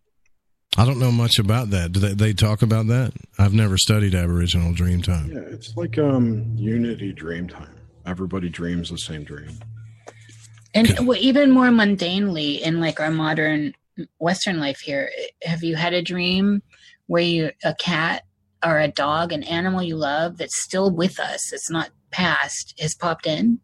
I 0.77 0.85
don't 0.85 0.99
know 0.99 1.13
much 1.13 1.39
about 1.39 1.71
that. 1.71 1.93
Do 1.93 2.01
they, 2.01 2.15
they 2.15 2.33
talk 2.33 2.63
about 2.63 2.87
that? 2.89 3.13
I've 3.39 3.53
never 3.55 3.77
studied 3.77 4.15
Aboriginal 4.15 4.73
dream 4.73 5.03
time. 5.03 5.31
Yeah, 5.31 5.41
it's 5.41 5.77
like 5.77 5.99
um, 5.99 6.53
unity 6.57 7.13
dream 7.13 7.49
time. 7.49 7.75
Everybody 8.07 8.49
dreams 8.49 8.89
the 8.91 8.97
same 8.97 9.25
dream. 9.25 9.59
And 10.75 11.07
well, 11.07 11.19
even 11.21 11.51
more 11.51 11.67
mundanely 11.69 12.61
in 12.61 12.81
like 12.81 13.01
our 13.01 13.11
modern 13.11 13.75
Western 14.19 14.59
life 14.61 14.81
here, 14.81 15.11
have 15.43 15.63
you 15.65 15.77
had 15.77 15.93
a 15.93 16.03
dream 16.03 16.63
where 17.07 17.23
you 17.23 17.51
a 17.65 17.75
cat 17.75 18.25
or 18.65 18.79
a 18.79 18.89
dog, 18.89 19.33
an 19.33 19.43
animal 19.43 19.83
you 19.83 19.97
love 19.97 20.39
that's 20.39 20.63
still 20.63 20.91
with 20.91 21.19
us, 21.19 21.53
it's 21.53 21.71
not 21.71 21.91
past, 22.11 22.75
has 22.79 22.95
popped 22.95 23.27
in? 23.27 23.61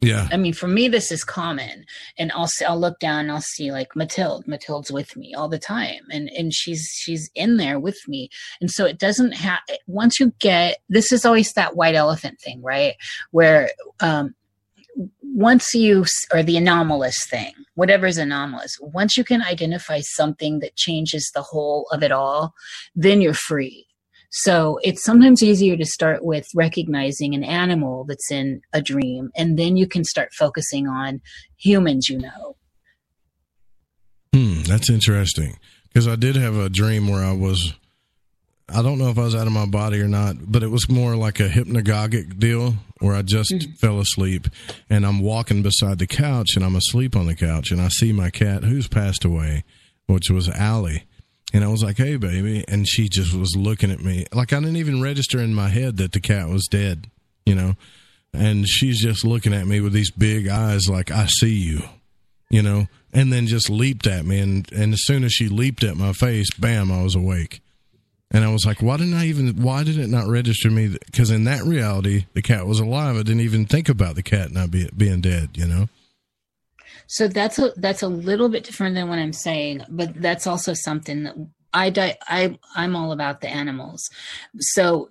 Yeah. 0.00 0.28
I 0.30 0.36
mean, 0.36 0.52
for 0.52 0.68
me, 0.68 0.86
this 0.86 1.10
is 1.10 1.24
common, 1.24 1.84
and 2.16 2.30
I'll 2.32 2.46
see, 2.46 2.64
I'll 2.64 2.78
look 2.78 3.00
down 3.00 3.20
and 3.20 3.32
I'll 3.32 3.40
see 3.40 3.72
like 3.72 3.96
Matilde. 3.96 4.46
Matilde's 4.46 4.92
with 4.92 5.16
me 5.16 5.34
all 5.34 5.48
the 5.48 5.58
time, 5.58 6.02
and 6.10 6.30
and 6.30 6.54
she's 6.54 6.88
she's 6.94 7.28
in 7.34 7.56
there 7.56 7.80
with 7.80 7.98
me, 8.06 8.28
and 8.60 8.70
so 8.70 8.84
it 8.84 8.98
doesn't 8.98 9.32
have. 9.32 9.58
Once 9.88 10.20
you 10.20 10.32
get 10.38 10.78
this, 10.88 11.10
is 11.10 11.24
always 11.24 11.52
that 11.54 11.74
white 11.74 11.96
elephant 11.96 12.40
thing, 12.40 12.62
right? 12.62 12.94
Where 13.32 13.70
um, 13.98 14.36
once 15.22 15.74
you 15.74 16.04
or 16.32 16.42
the 16.42 16.56
anomalous 16.56 17.16
thing, 17.28 17.52
whatever 17.74 18.06
is 18.06 18.18
anomalous, 18.18 18.76
once 18.80 19.16
you 19.16 19.24
can 19.24 19.42
identify 19.42 20.00
something 20.02 20.58
that 20.60 20.76
changes 20.76 21.30
the 21.34 21.42
whole 21.42 21.86
of 21.92 22.02
it 22.02 22.12
all, 22.12 22.52
then 22.94 23.20
you're 23.20 23.34
free. 23.34 23.86
So 24.30 24.78
it's 24.82 25.02
sometimes 25.02 25.42
easier 25.42 25.76
to 25.76 25.86
start 25.86 26.24
with 26.24 26.46
recognizing 26.54 27.34
an 27.34 27.44
animal 27.44 28.04
that's 28.06 28.30
in 28.30 28.60
a 28.72 28.82
dream, 28.82 29.30
and 29.36 29.58
then 29.58 29.76
you 29.76 29.86
can 29.86 30.04
start 30.04 30.34
focusing 30.34 30.86
on 30.86 31.20
humans 31.56 32.08
you 32.08 32.18
know. 32.18 32.56
Hmm, 34.34 34.62
that's 34.62 34.90
interesting. 34.90 35.56
Because 35.88 36.06
I 36.06 36.16
did 36.16 36.36
have 36.36 36.56
a 36.56 36.68
dream 36.68 37.08
where 37.08 37.24
I 37.24 37.32
was, 37.32 37.72
I 38.70 38.82
don't 38.82 38.98
know 38.98 39.08
if 39.08 39.18
I 39.18 39.22
was 39.22 39.34
out 39.34 39.46
of 39.46 39.52
my 39.52 39.66
body 39.66 40.00
or 40.00 40.08
not, 40.08 40.36
but 40.40 40.62
it 40.62 40.68
was 40.68 40.90
more 40.90 41.16
like 41.16 41.40
a 41.40 41.48
hypnagogic 41.48 42.38
deal 42.38 42.74
where 43.00 43.14
I 43.14 43.22
just 43.22 43.50
mm-hmm. 43.50 43.72
fell 43.72 43.98
asleep 43.98 44.46
and 44.90 45.06
I'm 45.06 45.20
walking 45.20 45.62
beside 45.62 45.98
the 45.98 46.06
couch 46.06 46.50
and 46.54 46.64
I'm 46.64 46.76
asleep 46.76 47.16
on 47.16 47.26
the 47.26 47.34
couch 47.34 47.70
and 47.70 47.80
I 47.80 47.88
see 47.88 48.12
my 48.12 48.28
cat 48.28 48.64
who's 48.64 48.86
passed 48.86 49.24
away, 49.24 49.64
which 50.06 50.30
was 50.30 50.48
Allie. 50.50 51.04
And 51.54 51.64
I 51.64 51.68
was 51.68 51.82
like, 51.82 51.96
hey, 51.96 52.16
baby. 52.16 52.62
And 52.68 52.86
she 52.86 53.08
just 53.08 53.34
was 53.34 53.56
looking 53.56 53.90
at 53.90 54.00
me. 54.00 54.26
Like, 54.34 54.52
I 54.52 54.60
didn't 54.60 54.76
even 54.76 55.00
register 55.00 55.40
in 55.40 55.54
my 55.54 55.68
head 55.68 55.96
that 55.96 56.12
the 56.12 56.20
cat 56.20 56.48
was 56.48 56.66
dead, 56.66 57.06
you 57.46 57.54
know? 57.54 57.74
And 58.34 58.68
she's 58.68 59.00
just 59.00 59.24
looking 59.24 59.54
at 59.54 59.66
me 59.66 59.80
with 59.80 59.94
these 59.94 60.10
big 60.10 60.48
eyes, 60.48 60.90
like, 60.90 61.10
I 61.10 61.24
see 61.24 61.54
you, 61.54 61.80
you 62.50 62.60
know? 62.60 62.86
And 63.14 63.32
then 63.32 63.46
just 63.46 63.70
leaped 63.70 64.06
at 64.06 64.26
me. 64.26 64.38
And, 64.40 64.70
and 64.72 64.92
as 64.92 65.06
soon 65.06 65.24
as 65.24 65.32
she 65.32 65.48
leaped 65.48 65.82
at 65.84 65.96
my 65.96 66.12
face, 66.12 66.50
bam, 66.58 66.92
I 66.92 67.02
was 67.02 67.14
awake. 67.14 67.62
And 68.30 68.44
I 68.44 68.52
was 68.52 68.66
like, 68.66 68.82
why 68.82 68.98
didn't 68.98 69.14
I 69.14 69.26
even, 69.26 69.62
why 69.62 69.84
did 69.84 69.98
it 69.98 70.08
not 70.08 70.26
register 70.26 70.70
me? 70.70 70.96
Because 71.06 71.30
in 71.30 71.44
that 71.44 71.62
reality, 71.64 72.26
the 72.34 72.42
cat 72.42 72.66
was 72.66 72.78
alive. 72.78 73.16
I 73.16 73.22
didn't 73.22 73.40
even 73.40 73.64
think 73.64 73.88
about 73.88 74.16
the 74.16 74.22
cat 74.22 74.52
not 74.52 74.70
be, 74.70 74.88
being 74.94 75.22
dead, 75.22 75.50
you 75.54 75.66
know? 75.66 75.88
So 77.06 77.26
that's 77.26 77.58
a 77.58 77.72
that's 77.76 78.02
a 78.02 78.08
little 78.08 78.50
bit 78.50 78.64
different 78.64 78.94
than 78.94 79.08
what 79.08 79.18
I'm 79.18 79.32
saying, 79.32 79.82
but 79.88 80.14
that's 80.20 80.46
also 80.46 80.74
something 80.74 81.22
that 81.24 81.34
I 81.72 81.88
di- 81.88 82.18
I 82.28 82.58
I'm 82.76 82.94
all 82.94 83.12
about 83.12 83.40
the 83.40 83.48
animals. 83.48 84.06
So 84.58 85.08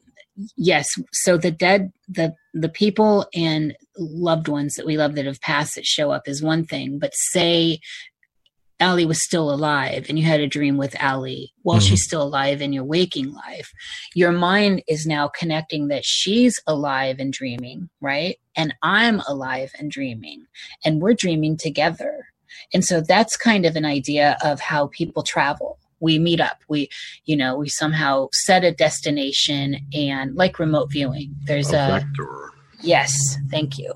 yes, 0.56 0.88
so 1.12 1.38
the 1.38 1.50
dead 1.50 1.92
the 2.08 2.36
the 2.54 2.70
people 2.70 3.26
and 3.34 3.76
loved 3.98 4.48
ones 4.48 4.76
that 4.76 4.86
we 4.86 4.96
love 4.96 5.16
that 5.16 5.26
have 5.26 5.42
passed 5.42 5.74
that 5.74 5.86
show 5.86 6.12
up 6.12 6.28
is 6.28 6.44
one 6.44 6.66
thing, 6.66 7.00
but 7.00 7.14
say 7.16 7.80
Allie 8.80 9.06
was 9.06 9.24
still 9.24 9.52
alive 9.52 10.06
and 10.08 10.20
you 10.20 10.26
had 10.26 10.40
a 10.40 10.48
dream 10.48 10.78
with 10.78 10.96
Allie 11.00 11.54
while 11.64 11.80
she's 11.80 12.00
mm-hmm. 12.00 12.08
still 12.08 12.24
alive 12.24 12.62
in 12.62 12.74
your 12.74 12.84
waking 12.84 13.34
life, 13.34 13.72
your 14.14 14.32
mind 14.32 14.84
is 14.88 15.06
now 15.06 15.28
connecting 15.28 15.88
that 15.88 16.06
she's 16.06 16.60
alive 16.68 17.18
and 17.20 17.34
dreaming, 17.34 17.90
right? 18.02 18.38
And 18.56 18.74
I'm 18.84 19.20
alive 19.22 19.72
and 19.78 19.92
dreaming, 19.92 20.46
and 20.86 21.02
we're 21.02 21.14
dreaming 21.14 21.58
together. 21.58 22.28
And 22.74 22.84
so 22.84 23.02
that's 23.02 23.38
kind 23.38 23.66
of 23.66 23.76
an 23.76 23.86
idea 23.86 24.38
of 24.44 24.60
how 24.60 24.88
people 24.88 25.24
travel. 25.24 25.80
We 26.00 26.20
meet 26.20 26.40
up, 26.40 26.60
we, 26.68 26.90
you 27.26 27.36
know, 27.36 27.58
we 27.58 27.70
somehow 27.70 28.30
set 28.32 28.64
a 28.64 28.72
destination 28.72 29.78
and 29.94 30.36
like 30.36 30.60
remote 30.60 30.92
viewing, 30.92 31.36
there's 31.46 31.70
a, 31.70 32.02
vector. 32.02 32.52
Yes, 32.82 33.12
thank 33.50 33.80
you. 33.80 33.94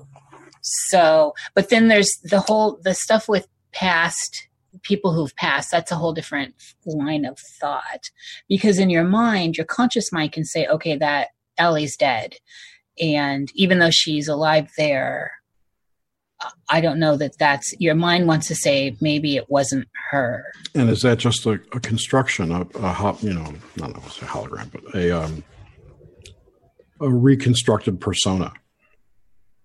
So, 0.62 1.34
but 1.54 1.70
then 1.70 1.88
there's 1.88 2.10
the 2.24 2.40
whole 2.40 2.78
the 2.82 2.94
stuff 2.94 3.28
with 3.28 3.46
past 3.72 4.48
people 4.82 5.12
who've 5.12 5.34
passed. 5.36 5.70
That's 5.70 5.92
a 5.92 5.96
whole 5.96 6.12
different 6.12 6.54
line 6.86 7.24
of 7.24 7.38
thought 7.60 8.10
because 8.48 8.78
in 8.78 8.90
your 8.90 9.04
mind, 9.04 9.56
your 9.56 9.66
conscious 9.66 10.12
mind 10.12 10.32
can 10.32 10.44
say, 10.44 10.66
"Okay, 10.66 10.96
that 10.96 11.28
Ellie's 11.58 11.96
dead," 11.96 12.36
and 13.00 13.50
even 13.54 13.78
though 13.78 13.90
she's 13.90 14.28
alive 14.28 14.70
there, 14.76 15.32
I 16.68 16.80
don't 16.80 16.98
know 16.98 17.16
that 17.16 17.38
that's 17.38 17.74
your 17.78 17.94
mind 17.94 18.26
wants 18.26 18.48
to 18.48 18.54
say 18.54 18.96
maybe 19.00 19.36
it 19.36 19.50
wasn't 19.50 19.88
her. 20.10 20.44
And 20.74 20.90
is 20.90 21.02
that 21.02 21.18
just 21.18 21.46
a, 21.46 21.52
a 21.72 21.80
construction, 21.80 22.50
a, 22.50 22.62
a 22.74 22.92
hop, 22.92 23.22
you 23.22 23.32
know, 23.32 23.52
not 23.76 23.90
a 23.90 24.00
hologram, 24.00 24.70
but 24.72 24.94
a 24.94 25.10
um, 25.10 25.44
a 27.00 27.10
reconstructed 27.10 28.00
persona? 28.00 28.52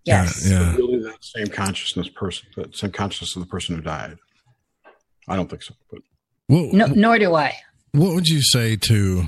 Yes. 0.03 0.49
Yeah. 0.49 0.75
Really, 0.75 1.03
that 1.03 1.23
same 1.23 1.47
consciousness 1.47 2.09
person, 2.09 2.47
that 2.55 2.75
same 2.75 2.91
consciousness 2.91 3.35
of 3.35 3.41
the 3.41 3.49
person 3.49 3.75
who 3.75 3.81
died. 3.81 4.17
I 5.27 5.35
don't 5.35 5.49
think 5.49 5.63
so, 5.63 5.73
but 5.91 6.01
Well, 6.47 6.69
No, 6.73 6.87
nor 6.87 7.19
do 7.19 7.35
I. 7.35 7.55
What 7.91 8.13
would 8.13 8.27
you 8.27 8.41
say 8.41 8.75
to 8.75 9.23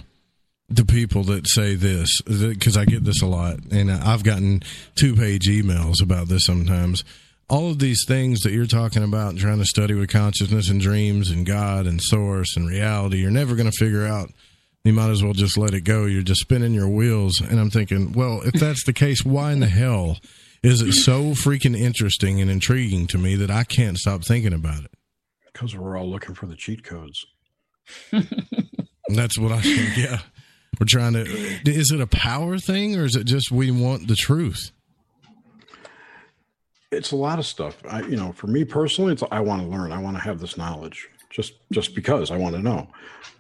the 0.70 0.86
people 0.86 1.24
that 1.24 1.48
say 1.48 1.76
this? 1.76 2.22
Because 2.22 2.78
I 2.78 2.86
get 2.86 3.04
this 3.04 3.22
a 3.22 3.26
lot, 3.26 3.60
and 3.72 3.92
I've 3.92 4.24
gotten 4.24 4.62
two 4.96 5.16
page 5.16 5.48
emails 5.48 6.02
about 6.02 6.28
this 6.28 6.46
sometimes. 6.46 7.04
All 7.50 7.72
of 7.72 7.80
these 7.80 8.06
things 8.08 8.42
that 8.42 8.52
you're 8.54 8.68
talking 8.68 9.04
about, 9.04 9.32
and 9.32 9.40
trying 9.40 9.58
to 9.58 9.66
study 9.66 9.96
with 9.96 10.10
consciousness 10.10 10.70
and 10.70 10.80
dreams 10.80 11.32
and 11.32 11.46
God 11.46 11.88
and 11.88 12.00
source 12.00 12.56
and 12.56 12.70
reality, 12.70 13.18
you're 13.18 13.32
never 13.32 13.56
going 13.56 13.70
to 13.70 13.78
figure 13.78 14.06
out. 14.06 14.32
You 14.84 14.94
might 14.94 15.10
as 15.10 15.24
well 15.24 15.34
just 15.34 15.58
let 15.58 15.74
it 15.74 15.82
go. 15.82 16.06
You're 16.06 16.22
just 16.22 16.42
spinning 16.42 16.74
your 16.74 16.88
wheels. 16.88 17.42
And 17.42 17.60
I'm 17.60 17.70
thinking, 17.70 18.14
well, 18.14 18.42
if 18.46 18.54
that's 18.54 18.86
the 18.86 18.94
case, 18.94 19.26
why 19.26 19.52
in 19.52 19.60
the 19.60 19.68
hell 19.68 20.20
is 20.64 20.82
it 20.82 20.94
so 20.94 21.32
freaking 21.32 21.78
interesting 21.78 22.40
and 22.40 22.50
intriguing 22.50 23.08
to 23.08 23.18
me 23.18 23.36
that 23.36 23.52
I 23.52 23.64
can't 23.64 23.98
stop 23.98 24.24
thinking 24.24 24.54
about 24.54 24.84
it? 24.86 24.92
Because 25.60 25.76
we're 25.76 25.98
all 25.98 26.10
looking 26.10 26.36
for 26.36 26.46
the 26.46 26.56
cheat 26.56 26.84
codes. 26.84 27.26
That's 29.10 29.38
what 29.38 29.52
I 29.52 29.62
think. 29.62 29.98
Yeah. 29.98 30.20
We're 30.80 30.86
trying 30.88 31.14
to. 31.14 31.22
Is 31.66 31.92
it 31.92 32.00
a 32.00 32.08
power 32.08 32.58
thing 32.58 32.96
or 32.96 33.04
is 33.04 33.16
it 33.18 33.26
just 33.26 33.52
we 33.52 33.70
want 33.70 34.08
the 34.08 34.16
truth? 34.16 34.72
It's 36.90 37.12
a 37.12 37.18
lot 37.18 37.38
of 37.38 37.46
stuff. 37.46 37.76
I, 37.90 38.02
you 38.04 38.16
know, 38.16 38.32
for 38.32 38.48
me 38.48 38.64
personally, 38.64 39.12
it's 39.12 39.24
I 39.30 39.42
want 39.42 39.62
to 39.62 39.68
learn. 39.68 39.92
I 39.92 39.98
want 39.98 40.16
to 40.16 40.24
have 40.24 40.40
this 40.40 40.56
knowledge 40.58 41.10
just 41.30 41.54
just 41.74 41.96
because 41.96 42.32
I 42.32 42.38
want 42.38 42.56
to 42.56 42.62
know. 42.62 42.88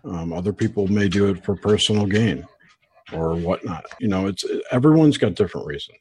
Um, 0.03 0.33
other 0.33 0.51
people 0.51 0.87
may 0.89 1.07
do 1.07 1.29
it 1.29 1.45
for 1.45 1.55
personal 1.55 2.05
gain 2.07 2.45
or 3.13 3.35
whatnot. 3.35 3.85
You 4.01 4.09
know, 4.09 4.27
it's 4.27 4.43
everyone's 4.71 5.17
got 5.17 5.35
different 5.35 5.65
reasons, 5.67 5.99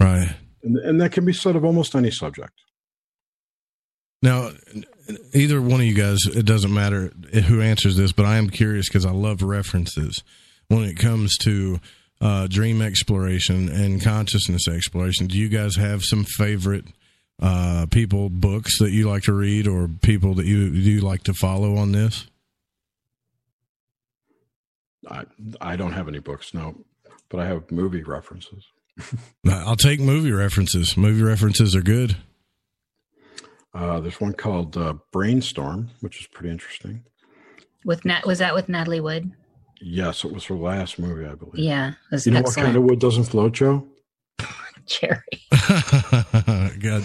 Right. 0.00 0.34
and 0.62 0.78
and 0.78 1.00
that 1.02 1.12
can 1.12 1.26
be 1.26 1.34
said 1.34 1.54
of 1.56 1.66
almost 1.66 1.94
any 1.94 2.10
subject. 2.10 2.52
Now, 4.22 4.52
either 5.34 5.60
one 5.60 5.80
of 5.80 5.86
you 5.86 5.94
guys, 5.94 6.18
it 6.26 6.46
doesn't 6.46 6.72
matter 6.72 7.12
who 7.46 7.60
answers 7.60 7.96
this, 7.96 8.12
but 8.12 8.26
I 8.26 8.36
am 8.36 8.50
curious 8.50 8.88
because 8.88 9.06
I 9.06 9.12
love 9.12 9.42
references 9.42 10.22
when 10.68 10.84
it 10.84 10.96
comes 10.98 11.36
to 11.38 11.80
uh, 12.20 12.46
dream 12.46 12.80
exploration 12.82 13.68
and 13.68 14.02
consciousness 14.02 14.68
exploration. 14.68 15.26
Do 15.26 15.38
you 15.38 15.48
guys 15.48 15.76
have 15.76 16.02
some 16.02 16.24
favorite 16.24 16.86
uh, 17.40 17.86
people, 17.90 18.30
books 18.30 18.78
that 18.78 18.90
you 18.90 19.08
like 19.08 19.24
to 19.24 19.32
read, 19.32 19.66
or 19.66 19.88
people 19.88 20.34
that 20.34 20.46
you 20.46 20.58
you 20.68 21.00
like 21.00 21.24
to 21.24 21.34
follow 21.34 21.76
on 21.76 21.92
this? 21.92 22.26
I 25.08 25.24
I 25.60 25.76
don't 25.76 25.92
have 25.92 26.08
any 26.08 26.18
books, 26.18 26.54
no, 26.54 26.74
but 27.28 27.40
I 27.40 27.46
have 27.46 27.70
movie 27.70 28.02
references. 28.02 28.64
I'll 29.46 29.76
take 29.76 30.00
movie 30.00 30.32
references. 30.32 30.96
Movie 30.96 31.22
references 31.22 31.76
are 31.76 31.82
good. 31.82 32.16
Uh, 33.76 34.00
there's 34.00 34.20
one 34.20 34.32
called 34.32 34.76
uh, 34.76 34.94
Brainstorm, 35.12 35.90
which 36.00 36.20
is 36.20 36.26
pretty 36.26 36.50
interesting. 36.50 37.04
With 37.84 38.04
Nat, 38.04 38.24
was 38.26 38.38
that 38.38 38.54
with 38.54 38.68
Natalie 38.70 39.00
Wood? 39.00 39.30
Yes, 39.82 40.24
it 40.24 40.32
was 40.32 40.44
her 40.46 40.54
last 40.54 40.98
movie, 40.98 41.26
I 41.26 41.34
believe. 41.34 41.58
Yeah, 41.62 41.90
it 41.90 41.94
was 42.10 42.26
You 42.26 42.32
know 42.32 42.38
excellent. 42.40 42.56
what 42.56 42.64
kind 42.64 42.76
of 42.78 42.82
wood 42.84 42.98
doesn't 42.98 43.24
float, 43.24 43.52
Joe? 43.52 43.86
Jerry. 44.86 45.20
God, 46.80 47.04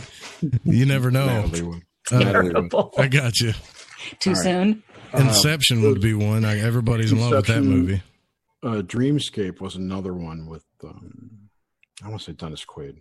you 0.64 0.86
never 0.86 1.12
know. 1.12 1.26
Natalie 1.26 1.62
Wood. 1.64 1.82
Uh, 2.12 2.20
Terrible. 2.20 2.94
I 2.98 3.08
got 3.08 3.40
you. 3.42 3.54
Too 4.20 4.36
soon. 4.36 4.82
Inception 5.14 5.82
would 5.82 6.00
be 6.02 6.14
one. 6.14 6.46
I, 6.46 6.60
everybody's 6.60 7.12
in 7.12 7.20
love 7.20 7.32
with 7.32 7.48
that 7.48 7.62
movie. 7.64 8.02
Uh, 8.64 8.82
Dreamscape 8.82 9.60
was 9.60 9.76
another 9.76 10.14
one 10.14 10.48
with, 10.48 10.64
um, 10.84 11.50
I 12.04 12.08
want 12.10 12.22
to 12.22 12.26
say 12.26 12.32
Dennis 12.34 12.64
Quaid, 12.64 12.98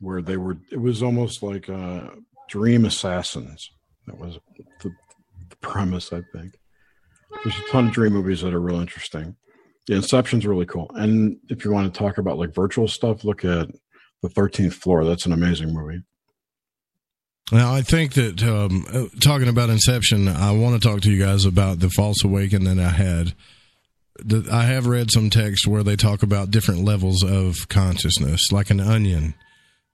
where 0.00 0.22
they 0.22 0.36
were, 0.36 0.56
it 0.70 0.80
was 0.80 1.02
almost 1.02 1.42
like 1.42 1.68
uh, 1.68 2.08
Dream 2.48 2.84
Assassins. 2.84 3.70
That 4.06 4.18
was 4.18 4.38
the, 4.82 4.90
the 5.50 5.56
premise, 5.56 6.12
I 6.12 6.22
think. 6.32 6.54
There's 7.44 7.58
a 7.58 7.70
ton 7.70 7.88
of 7.88 7.92
dream 7.92 8.12
movies 8.12 8.40
that 8.40 8.54
are 8.54 8.60
real 8.60 8.80
interesting. 8.80 9.36
The 9.86 9.94
Inception's 9.96 10.46
really 10.46 10.66
cool. 10.66 10.90
And 10.94 11.36
if 11.48 11.64
you 11.64 11.72
want 11.72 11.92
to 11.92 11.98
talk 11.98 12.18
about 12.18 12.38
like 12.38 12.54
virtual 12.54 12.88
stuff, 12.88 13.24
look 13.24 13.44
at 13.44 13.68
The 14.22 14.28
13th 14.28 14.74
Floor. 14.74 15.04
That's 15.04 15.26
an 15.26 15.32
amazing 15.32 15.72
movie. 15.72 16.02
Now, 17.52 17.74
I 17.74 17.82
think 17.82 18.14
that 18.14 18.42
um, 18.42 19.10
talking 19.20 19.48
about 19.48 19.70
Inception, 19.70 20.28
I 20.28 20.52
want 20.52 20.80
to 20.80 20.88
talk 20.88 21.00
to 21.02 21.10
you 21.10 21.18
guys 21.18 21.44
about 21.44 21.80
the 21.80 21.90
false 21.90 22.22
awakening 22.24 22.76
that 22.76 22.84
I 22.84 22.90
had. 22.90 23.34
I 24.52 24.64
have 24.64 24.86
read 24.86 25.10
some 25.10 25.30
text 25.30 25.66
where 25.66 25.82
they 25.82 25.96
talk 25.96 26.22
about 26.22 26.50
different 26.50 26.84
levels 26.84 27.24
of 27.24 27.68
consciousness, 27.68 28.52
like 28.52 28.70
an 28.70 28.78
onion. 28.78 29.34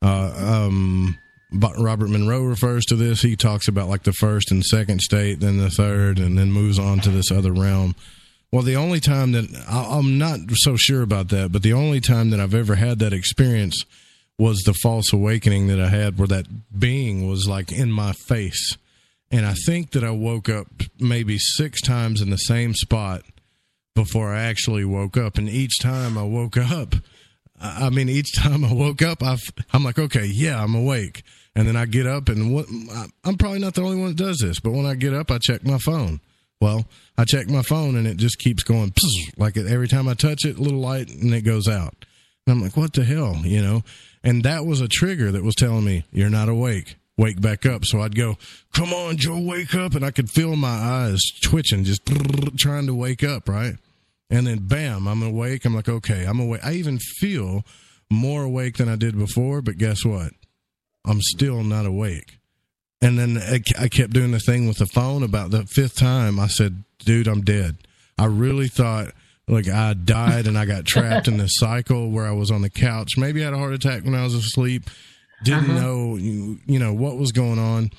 Uh, 0.02 0.66
um, 0.66 1.18
Robert 1.52 2.08
Monroe 2.08 2.42
refers 2.42 2.84
to 2.86 2.96
this. 2.96 3.22
He 3.22 3.36
talks 3.36 3.68
about 3.68 3.88
like 3.88 4.02
the 4.02 4.12
first 4.12 4.50
and 4.50 4.64
second 4.64 5.00
state, 5.00 5.40
then 5.40 5.58
the 5.58 5.70
third, 5.70 6.18
and 6.18 6.38
then 6.38 6.52
moves 6.52 6.78
on 6.78 7.00
to 7.00 7.10
this 7.10 7.30
other 7.30 7.52
realm. 7.52 7.94
Well, 8.52 8.62
the 8.62 8.76
only 8.76 9.00
time 9.00 9.32
that 9.32 9.46
I, 9.68 9.98
I'm 9.98 10.18
not 10.18 10.40
so 10.54 10.76
sure 10.76 11.02
about 11.02 11.28
that, 11.28 11.52
but 11.52 11.62
the 11.62 11.72
only 11.72 12.00
time 12.00 12.30
that 12.30 12.40
I've 12.40 12.54
ever 12.54 12.76
had 12.76 12.98
that 13.00 13.12
experience 13.12 13.84
was 14.38 14.58
the 14.60 14.74
false 14.74 15.12
awakening 15.12 15.68
that 15.68 15.80
I 15.80 15.88
had 15.88 16.18
where 16.18 16.28
that 16.28 16.46
being 16.78 17.28
was 17.28 17.48
like 17.48 17.72
in 17.72 17.90
my 17.90 18.12
face. 18.12 18.76
And 19.30 19.46
I 19.46 19.54
think 19.66 19.90
that 19.92 20.04
I 20.04 20.10
woke 20.10 20.48
up 20.48 20.68
maybe 21.00 21.38
six 21.38 21.80
times 21.80 22.20
in 22.20 22.30
the 22.30 22.36
same 22.36 22.74
spot 22.74 23.22
before 23.94 24.32
I 24.32 24.44
actually 24.44 24.84
woke 24.84 25.16
up. 25.16 25.38
And 25.38 25.48
each 25.48 25.80
time 25.80 26.16
I 26.16 26.22
woke 26.22 26.56
up, 26.56 26.94
I 27.60 27.90
mean, 27.90 28.08
each 28.08 28.36
time 28.36 28.64
I 28.64 28.72
woke 28.72 29.02
up, 29.02 29.22
i 29.22 29.36
I'm 29.72 29.84
like, 29.84 29.98
okay, 29.98 30.24
yeah, 30.26 30.62
I'm 30.62 30.74
awake. 30.74 31.22
And 31.54 31.66
then 31.66 31.76
I 31.76 31.86
get 31.86 32.06
up, 32.06 32.28
and 32.28 32.52
what 32.54 32.66
I'm 33.24 33.38
probably 33.38 33.60
not 33.60 33.74
the 33.74 33.82
only 33.82 33.96
one 33.96 34.08
that 34.08 34.18
does 34.18 34.38
this, 34.38 34.60
but 34.60 34.72
when 34.72 34.84
I 34.84 34.94
get 34.94 35.14
up, 35.14 35.30
I 35.30 35.38
check 35.38 35.64
my 35.64 35.78
phone. 35.78 36.20
Well, 36.60 36.86
I 37.16 37.24
check 37.24 37.48
my 37.48 37.62
phone, 37.62 37.96
and 37.96 38.06
it 38.06 38.18
just 38.18 38.38
keeps 38.38 38.62
going 38.62 38.92
like 39.38 39.56
every 39.56 39.88
time 39.88 40.06
I 40.06 40.14
touch 40.14 40.44
it, 40.44 40.58
a 40.58 40.62
little 40.62 40.80
light, 40.80 41.08
and 41.08 41.32
it 41.32 41.42
goes 41.42 41.66
out. 41.66 41.94
And 42.46 42.56
I'm 42.56 42.62
like, 42.62 42.76
what 42.76 42.92
the 42.92 43.04
hell, 43.04 43.40
you 43.44 43.60
know? 43.62 43.82
And 44.22 44.42
that 44.44 44.66
was 44.66 44.80
a 44.80 44.88
trigger 44.88 45.32
that 45.32 45.42
was 45.42 45.54
telling 45.54 45.84
me, 45.84 46.04
you're 46.12 46.30
not 46.30 46.48
awake. 46.48 46.96
Wake 47.16 47.40
back 47.40 47.64
up. 47.64 47.84
So 47.84 48.00
I'd 48.00 48.14
go, 48.14 48.36
come 48.74 48.92
on, 48.92 49.16
Joe, 49.16 49.40
wake 49.40 49.74
up. 49.74 49.94
And 49.94 50.04
I 50.04 50.10
could 50.10 50.30
feel 50.30 50.54
my 50.54 50.68
eyes 50.68 51.20
twitching, 51.42 51.84
just 51.84 52.02
trying 52.58 52.86
to 52.86 52.94
wake 52.94 53.24
up, 53.24 53.48
right? 53.48 53.76
And 54.28 54.46
then 54.46 54.66
bam, 54.66 55.06
I'm 55.06 55.22
awake. 55.22 55.64
I'm 55.64 55.74
like, 55.74 55.88
okay, 55.88 56.24
I'm 56.26 56.40
awake. 56.40 56.60
I 56.64 56.72
even 56.72 56.98
feel 56.98 57.64
more 58.10 58.42
awake 58.44 58.76
than 58.76 58.88
I 58.88 58.96
did 58.96 59.16
before, 59.18 59.62
but 59.62 59.78
guess 59.78 60.04
what? 60.04 60.32
I'm 61.04 61.20
still 61.20 61.62
not 61.62 61.86
awake. 61.86 62.38
And 63.00 63.18
then 63.18 63.38
I 63.78 63.88
kept 63.88 64.12
doing 64.12 64.32
the 64.32 64.40
thing 64.40 64.66
with 64.66 64.78
the 64.78 64.86
phone. 64.86 65.22
About 65.22 65.50
the 65.50 65.64
fifth 65.66 65.96
time, 65.96 66.40
I 66.40 66.46
said, 66.48 66.82
dude, 67.00 67.28
I'm 67.28 67.42
dead. 67.42 67.76
I 68.18 68.24
really 68.24 68.68
thought 68.68 69.12
like 69.46 69.68
I 69.68 69.94
died 69.94 70.46
and 70.48 70.58
I 70.58 70.64
got 70.64 70.86
trapped 70.86 71.28
in 71.28 71.36
this 71.36 71.52
cycle 71.58 72.10
where 72.10 72.26
I 72.26 72.32
was 72.32 72.50
on 72.50 72.62
the 72.62 72.70
couch. 72.70 73.16
Maybe 73.16 73.42
I 73.42 73.44
had 73.44 73.54
a 73.54 73.58
heart 73.58 73.74
attack 73.74 74.04
when 74.04 74.14
I 74.14 74.24
was 74.24 74.34
asleep. 74.34 74.84
Didn't 75.44 75.70
Uh-huh. 75.70 75.80
know, 75.80 76.16
you, 76.16 76.58
you 76.66 76.78
know, 76.80 76.94
what 76.94 77.16
was 77.18 77.30
going 77.30 77.58
on. 77.60 77.90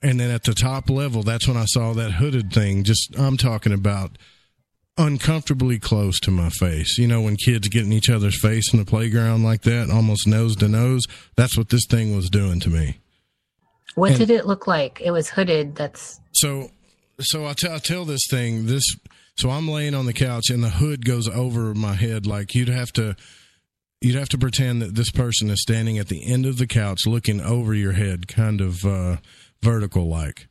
And 0.00 0.18
then 0.20 0.30
at 0.30 0.44
the 0.44 0.54
top 0.54 0.88
level, 0.88 1.22
that's 1.24 1.48
when 1.48 1.56
I 1.56 1.64
saw 1.66 1.92
that 1.94 2.12
hooded 2.12 2.52
thing. 2.52 2.84
Just, 2.84 3.14
I'm 3.18 3.36
talking 3.36 3.72
about 3.72 4.16
uncomfortably 4.98 5.78
close 5.78 6.18
to 6.20 6.30
my 6.30 6.50
face. 6.50 6.98
You 6.98 7.06
know, 7.06 7.22
when 7.22 7.36
kids 7.36 7.68
get 7.68 7.84
in 7.84 7.92
each 7.92 8.10
other's 8.10 8.40
face 8.40 8.72
in 8.72 8.78
the 8.78 8.84
playground 8.84 9.44
like 9.44 9.62
that, 9.62 9.88
almost 9.90 10.26
nose 10.26 10.56
to 10.56 10.68
nose, 10.68 11.04
that's 11.36 11.56
what 11.56 11.68
this 11.68 11.86
thing 11.88 12.14
was 12.14 12.28
doing 12.28 12.60
to 12.60 12.68
me. 12.70 12.98
What 13.94 14.10
And- 14.10 14.18
did 14.20 14.30
it 14.30 14.46
look 14.46 14.66
like? 14.66 15.00
It 15.02 15.12
was 15.12 15.30
hooded. 15.30 15.76
That's 15.76 16.20
So, 16.32 16.70
so 17.20 17.46
I 17.46 17.52
tell 17.54 17.72
I 17.74 17.78
tell 17.78 18.04
this 18.04 18.26
thing 18.28 18.66
this. 18.66 18.84
So 19.36 19.50
I'm 19.50 19.68
laying 19.68 19.94
on 19.94 20.06
the 20.06 20.12
couch 20.12 20.50
and 20.50 20.62
the 20.64 20.68
hood 20.68 21.04
goes 21.04 21.28
over 21.28 21.72
my 21.74 21.94
head. 21.94 22.26
Like 22.26 22.56
you'd 22.56 22.68
have 22.68 22.92
to, 22.94 23.14
you'd 24.00 24.16
have 24.16 24.28
to 24.30 24.38
pretend 24.38 24.82
that 24.82 24.96
this 24.96 25.10
person 25.12 25.48
is 25.48 25.62
standing 25.62 25.96
at 25.96 26.08
the 26.08 26.24
end 26.30 26.44
of 26.44 26.58
the 26.58 26.66
couch, 26.66 27.06
looking 27.06 27.40
over 27.40 27.72
your 27.72 27.92
head, 27.92 28.26
kind 28.26 28.60
of 28.60 28.84
uh, 28.84 29.16
vertical 29.62 30.08
like. 30.08 30.47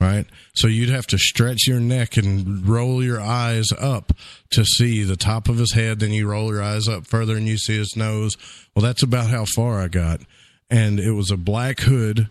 Right, 0.00 0.24
so 0.54 0.66
you'd 0.66 0.88
have 0.88 1.06
to 1.08 1.18
stretch 1.18 1.66
your 1.66 1.78
neck 1.78 2.16
and 2.16 2.66
roll 2.66 3.04
your 3.04 3.20
eyes 3.20 3.66
up 3.78 4.14
to 4.52 4.64
see 4.64 5.02
the 5.02 5.16
top 5.16 5.46
of 5.46 5.58
his 5.58 5.74
head. 5.74 6.00
Then 6.00 6.10
you 6.10 6.26
roll 6.26 6.54
your 6.54 6.62
eyes 6.62 6.88
up 6.88 7.06
further 7.06 7.36
and 7.36 7.46
you 7.46 7.58
see 7.58 7.76
his 7.76 7.94
nose. 7.96 8.38
Well, 8.74 8.82
that's 8.82 9.02
about 9.02 9.28
how 9.28 9.44
far 9.44 9.78
I 9.78 9.88
got, 9.88 10.22
and 10.70 10.98
it 10.98 11.12
was 11.12 11.30
a 11.30 11.36
black 11.36 11.80
hood 11.80 12.30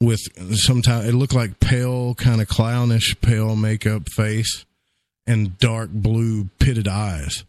with 0.00 0.20
sometimes 0.56 1.06
it 1.06 1.14
looked 1.14 1.34
like 1.34 1.60
pale, 1.60 2.14
kind 2.14 2.40
of 2.40 2.48
clownish, 2.48 3.20
pale 3.20 3.56
makeup 3.56 4.08
face 4.08 4.64
and 5.26 5.58
dark 5.58 5.90
blue 5.90 6.48
pitted 6.58 6.88
eyes. 6.88 7.44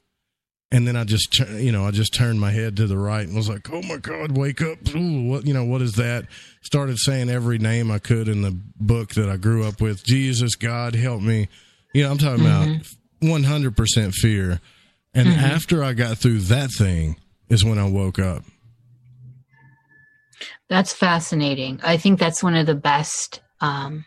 And 0.73 0.87
then 0.87 0.95
I 0.95 1.03
just, 1.03 1.37
you 1.39 1.71
know, 1.71 1.85
I 1.85 1.91
just 1.91 2.13
turned 2.13 2.39
my 2.39 2.51
head 2.51 2.77
to 2.77 2.87
the 2.87 2.97
right 2.97 3.27
and 3.27 3.35
was 3.35 3.49
like, 3.49 3.69
"Oh 3.73 3.81
my 3.81 3.97
God, 3.97 4.37
wake 4.37 4.61
up! 4.61 4.77
Ooh, 4.95 5.23
what, 5.23 5.45
you 5.45 5.53
know, 5.53 5.65
what 5.65 5.81
is 5.81 5.95
that?" 5.95 6.25
Started 6.61 6.97
saying 6.97 7.29
every 7.29 7.57
name 7.57 7.91
I 7.91 7.99
could 7.99 8.29
in 8.29 8.41
the 8.41 8.57
book 8.79 9.09
that 9.15 9.27
I 9.29 9.35
grew 9.35 9.65
up 9.65 9.81
with. 9.81 10.03
Jesus, 10.05 10.55
God, 10.55 10.95
help 10.95 11.21
me! 11.21 11.49
You 11.93 12.03
know, 12.03 12.11
I'm 12.11 12.17
talking 12.17 12.45
about 12.45 12.69
100 13.19 13.75
percent 13.75 14.13
fear. 14.13 14.61
And 15.13 15.27
Mhm. 15.27 15.41
after 15.41 15.83
I 15.83 15.91
got 15.91 16.17
through 16.17 16.39
that 16.39 16.71
thing, 16.71 17.17
is 17.49 17.65
when 17.65 17.77
I 17.77 17.89
woke 17.89 18.17
up. 18.17 18.43
that's 20.69 20.93
fascinating. 20.93 21.81
I 21.83 21.97
think 21.97 22.17
that's 22.17 22.41
one 22.41 22.55
of 22.55 22.65
the 22.65 22.75
best. 22.75 23.41
Um, 23.59 24.05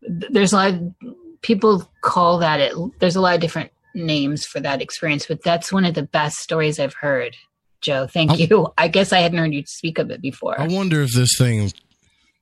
there's 0.00 0.54
a 0.54 0.56
lot 0.56 0.72
of 0.74 0.94
people 1.42 1.86
call 2.00 2.38
that 2.38 2.60
it. 2.60 2.72
There's 2.98 3.16
a 3.16 3.20
lot 3.20 3.34
of 3.34 3.42
different 3.42 3.70
names 3.94 4.44
for 4.44 4.60
that 4.60 4.82
experience, 4.82 5.26
but 5.26 5.42
that's 5.42 5.72
one 5.72 5.84
of 5.84 5.94
the 5.94 6.02
best 6.02 6.38
stories 6.38 6.78
I've 6.78 6.94
heard. 6.94 7.36
Joe, 7.80 8.06
thank 8.06 8.38
you. 8.38 8.72
I 8.78 8.88
guess 8.88 9.12
I 9.12 9.18
hadn't 9.18 9.38
heard 9.38 9.52
you 9.52 9.62
speak 9.66 9.98
of 9.98 10.10
it 10.10 10.22
before. 10.22 10.58
I 10.58 10.66
wonder 10.66 11.02
if 11.02 11.12
this 11.12 11.36
thing, 11.36 11.70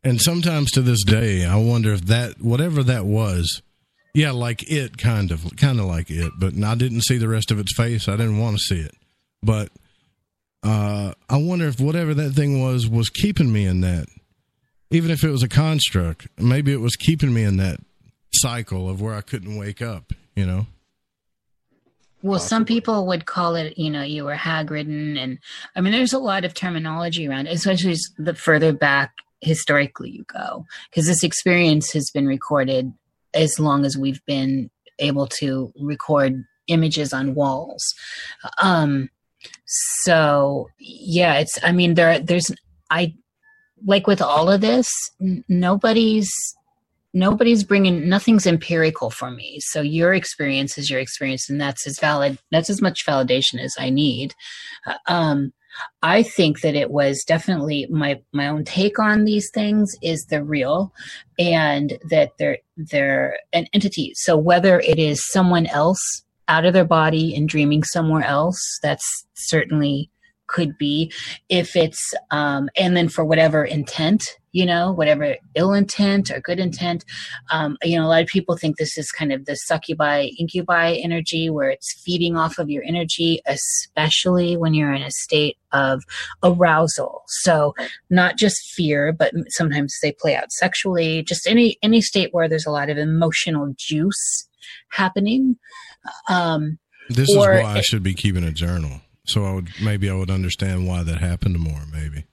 and 0.04 0.20
sometimes 0.20 0.70
to 0.72 0.82
this 0.82 1.04
day, 1.04 1.44
I 1.44 1.56
wonder 1.56 1.92
if 1.92 2.02
that 2.02 2.40
whatever 2.40 2.82
that 2.84 3.04
was, 3.04 3.60
yeah, 4.14 4.30
like 4.30 4.70
it, 4.70 4.98
kind 4.98 5.32
of, 5.32 5.56
kind 5.56 5.80
of 5.80 5.86
like 5.86 6.10
it, 6.10 6.32
but 6.38 6.54
I 6.62 6.74
didn't 6.76 7.02
see 7.02 7.18
the 7.18 7.28
rest 7.28 7.50
of 7.50 7.58
its 7.58 7.74
face. 7.74 8.08
I 8.08 8.12
didn't 8.12 8.38
want 8.38 8.56
to 8.56 8.62
see 8.62 8.80
it, 8.80 8.94
but 9.42 9.70
uh, 10.62 11.12
I 11.28 11.38
wonder 11.38 11.66
if 11.66 11.80
whatever 11.80 12.14
that 12.14 12.32
thing 12.32 12.62
was 12.62 12.88
was 12.88 13.10
keeping 13.10 13.52
me 13.52 13.66
in 13.66 13.80
that, 13.80 14.06
even 14.90 15.10
if 15.10 15.24
it 15.24 15.30
was 15.30 15.42
a 15.42 15.48
construct. 15.48 16.28
Maybe 16.38 16.72
it 16.72 16.80
was 16.80 16.94
keeping 16.94 17.34
me 17.34 17.42
in 17.42 17.56
that 17.56 17.80
cycle 18.34 18.88
of 18.88 19.00
where 19.00 19.14
I 19.14 19.22
couldn't 19.22 19.56
wake 19.56 19.82
up. 19.82 20.12
You 20.36 20.46
know. 20.46 20.66
Well, 22.22 22.38
some 22.38 22.64
people 22.64 23.06
would 23.08 23.26
call 23.26 23.56
it, 23.56 23.76
you 23.76 23.90
know, 23.90 24.02
you 24.02 24.24
were 24.24 24.36
hag 24.36 24.70
ridden. 24.70 25.16
And 25.16 25.38
I 25.74 25.80
mean, 25.80 25.92
there's 25.92 26.12
a 26.12 26.18
lot 26.18 26.44
of 26.44 26.54
terminology 26.54 27.28
around 27.28 27.48
it, 27.48 27.54
especially 27.54 27.96
the 28.16 28.34
further 28.34 28.72
back 28.72 29.12
historically 29.40 30.10
you 30.10 30.24
go, 30.24 30.64
because 30.88 31.06
this 31.06 31.24
experience 31.24 31.92
has 31.92 32.10
been 32.10 32.26
recorded 32.26 32.92
as 33.34 33.58
long 33.58 33.84
as 33.84 33.96
we've 33.96 34.24
been 34.24 34.70
able 34.98 35.26
to 35.26 35.72
record 35.80 36.44
images 36.68 37.12
on 37.12 37.34
walls. 37.34 37.82
Um, 38.62 39.10
so 39.66 40.68
yeah, 40.78 41.38
it's, 41.38 41.58
I 41.64 41.72
mean, 41.72 41.94
there, 41.94 42.20
there's, 42.20 42.52
I, 42.88 43.14
like 43.84 44.06
with 44.06 44.22
all 44.22 44.48
of 44.48 44.60
this, 44.60 44.88
n- 45.20 45.44
nobody's 45.48 46.30
nobody's 47.14 47.64
bringing 47.64 48.08
nothing's 48.08 48.46
empirical 48.46 49.10
for 49.10 49.30
me. 49.30 49.58
So 49.60 49.80
your 49.80 50.14
experience 50.14 50.78
is 50.78 50.90
your 50.90 51.00
experience 51.00 51.48
and 51.50 51.60
that's 51.60 51.86
as 51.86 51.98
valid 51.98 52.38
that's 52.50 52.70
as 52.70 52.80
much 52.80 53.06
validation 53.06 53.60
as 53.60 53.74
i 53.78 53.90
need. 53.90 54.34
Uh, 54.86 54.94
um 55.08 55.52
i 56.02 56.22
think 56.22 56.60
that 56.60 56.74
it 56.74 56.90
was 56.90 57.24
definitely 57.24 57.86
my 57.90 58.20
my 58.32 58.46
own 58.46 58.62
take 58.64 58.98
on 58.98 59.24
these 59.24 59.50
things 59.50 59.96
is 60.02 60.26
the 60.26 60.44
real 60.44 60.92
and 61.38 61.98
that 62.10 62.30
they're 62.38 62.58
they're 62.76 63.38
an 63.52 63.66
entity. 63.72 64.12
So 64.14 64.36
whether 64.36 64.80
it 64.80 64.98
is 64.98 65.30
someone 65.30 65.66
else 65.66 66.22
out 66.48 66.64
of 66.64 66.72
their 66.72 66.84
body 66.84 67.34
and 67.34 67.48
dreaming 67.48 67.82
somewhere 67.82 68.24
else, 68.24 68.60
that's 68.82 69.26
certainly 69.34 70.10
could 70.52 70.76
be 70.78 71.12
if 71.48 71.74
it's 71.74 72.14
um 72.30 72.68
and 72.76 72.96
then 72.96 73.08
for 73.08 73.24
whatever 73.24 73.64
intent 73.64 74.36
you 74.52 74.66
know 74.66 74.92
whatever 74.92 75.36
ill 75.54 75.72
intent 75.72 76.30
or 76.30 76.38
good 76.40 76.60
intent 76.60 77.04
um 77.50 77.76
you 77.82 77.98
know 77.98 78.06
a 78.06 78.08
lot 78.08 78.22
of 78.22 78.28
people 78.28 78.56
think 78.56 78.76
this 78.76 78.96
is 78.98 79.10
kind 79.10 79.32
of 79.32 79.46
the 79.46 79.56
succubi 79.56 80.28
incubi 80.38 80.92
energy 80.92 81.48
where 81.48 81.70
it's 81.70 82.00
feeding 82.04 82.36
off 82.36 82.58
of 82.58 82.68
your 82.68 82.84
energy 82.84 83.40
especially 83.46 84.56
when 84.56 84.74
you're 84.74 84.92
in 84.92 85.02
a 85.02 85.10
state 85.10 85.56
of 85.72 86.02
arousal 86.42 87.22
so 87.26 87.74
not 88.10 88.36
just 88.36 88.58
fear 88.74 89.12
but 89.12 89.32
sometimes 89.48 89.98
they 90.02 90.12
play 90.12 90.36
out 90.36 90.52
sexually 90.52 91.22
just 91.22 91.46
any 91.46 91.78
any 91.82 92.00
state 92.02 92.28
where 92.32 92.48
there's 92.48 92.66
a 92.66 92.70
lot 92.70 92.90
of 92.90 92.98
emotional 92.98 93.74
juice 93.76 94.48
happening 94.90 95.56
um 96.28 96.78
This 97.08 97.28
is 97.30 97.36
why 97.36 97.62
I 97.62 97.80
should 97.80 98.02
be 98.02 98.14
keeping 98.14 98.44
a 98.44 98.52
journal. 98.52 99.00
So 99.24 99.44
I 99.44 99.52
would 99.52 99.68
maybe 99.80 100.10
I 100.10 100.14
would 100.14 100.30
understand 100.30 100.86
why 100.86 101.02
that 101.02 101.18
happened 101.18 101.58
more. 101.58 101.82
Maybe. 101.92 102.24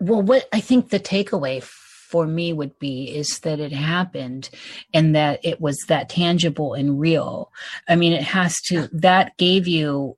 Well, 0.00 0.22
what 0.22 0.48
I 0.52 0.60
think 0.60 0.90
the 0.90 1.00
takeaway 1.00 1.62
for 1.62 2.26
me 2.26 2.52
would 2.52 2.78
be 2.78 3.14
is 3.14 3.40
that 3.40 3.60
it 3.60 3.72
happened 3.72 4.48
and 4.94 5.14
that 5.14 5.40
it 5.44 5.60
was 5.60 5.76
that 5.88 6.08
tangible 6.08 6.72
and 6.74 6.98
real. 6.98 7.52
I 7.86 7.96
mean, 7.96 8.12
it 8.14 8.22
has 8.22 8.56
to, 8.68 8.88
that 8.92 9.36
gave 9.36 9.68
you, 9.68 10.16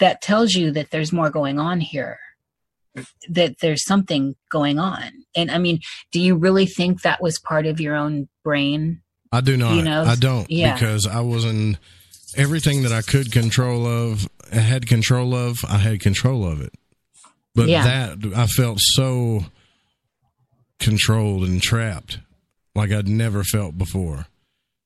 that 0.00 0.22
tells 0.22 0.54
you 0.54 0.70
that 0.72 0.90
there's 0.90 1.12
more 1.12 1.28
going 1.28 1.58
on 1.58 1.80
here, 1.80 2.18
that 3.28 3.58
there's 3.60 3.84
something 3.84 4.36
going 4.48 4.78
on. 4.78 5.12
And 5.36 5.50
I 5.50 5.58
mean, 5.58 5.80
do 6.12 6.20
you 6.20 6.34
really 6.34 6.66
think 6.66 7.02
that 7.02 7.22
was 7.22 7.38
part 7.38 7.66
of 7.66 7.78
your 7.78 7.94
own 7.94 8.28
brain? 8.42 9.02
I 9.30 9.42
do 9.42 9.58
not. 9.58 9.76
You 9.76 9.82
know? 9.82 10.04
I 10.04 10.14
don't 10.16 10.50
Yeah. 10.50 10.72
because 10.72 11.06
I 11.06 11.20
wasn't 11.20 11.76
everything 12.36 12.82
that 12.82 12.92
I 12.92 13.02
could 13.02 13.32
control 13.32 13.86
of, 13.86 14.28
I 14.52 14.56
had 14.56 14.86
control 14.86 15.34
of. 15.34 15.58
I 15.68 15.78
had 15.78 16.00
control 16.00 16.46
of 16.46 16.60
it, 16.60 16.72
but 17.54 17.68
Yeah. 17.68 17.84
that 17.84 18.32
I 18.36 18.46
felt 18.46 18.78
so 18.80 19.44
controlled 20.78 21.44
and 21.44 21.60
trapped, 21.62 22.18
like 22.74 22.90
I'd 22.90 23.08
never 23.08 23.44
felt 23.44 23.76
before. 23.76 24.26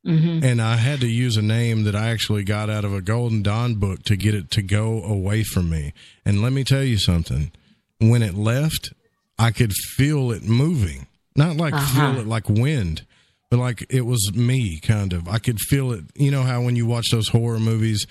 Mm-hmm. 0.06 0.44
And 0.44 0.60
I 0.60 0.76
had 0.76 1.00
to 1.00 1.06
use 1.08 1.36
a 1.38 1.42
name 1.42 1.84
that 1.84 1.94
I 1.96 2.08
actually 2.10 2.44
got 2.44 2.68
out 2.68 2.84
of 2.84 2.92
a 2.92 3.00
Golden 3.00 3.42
Dawn 3.42 3.76
book 3.76 4.02
to 4.04 4.16
get 4.16 4.34
it 4.34 4.50
to 4.50 4.62
go 4.62 5.02
away 5.02 5.42
from 5.42 5.70
me. 5.70 5.94
And 6.26 6.42
let 6.42 6.52
me 6.52 6.62
tell 6.62 6.82
you 6.82 6.98
something. 6.98 7.52
When 8.00 8.22
it 8.22 8.34
left, 8.34 8.92
I 9.38 9.50
could 9.50 9.72
feel 9.72 10.30
it 10.30 10.42
moving. 10.42 11.06
Not 11.36 11.56
like 11.56 11.72
Uh-huh. 11.72 12.12
feel 12.12 12.20
it 12.20 12.26
like 12.26 12.50
wind, 12.50 13.06
but 13.54 13.60
like 13.60 13.86
it 13.88 14.00
was 14.00 14.34
me 14.34 14.80
kind 14.80 15.12
of. 15.12 15.28
I 15.28 15.38
could 15.38 15.60
feel 15.60 15.92
it. 15.92 16.04
You 16.16 16.32
know 16.32 16.42
how 16.42 16.62
when 16.62 16.74
you 16.74 16.86
watch 16.86 17.10
those 17.12 17.28
horror 17.28 17.60
movies, 17.60 18.04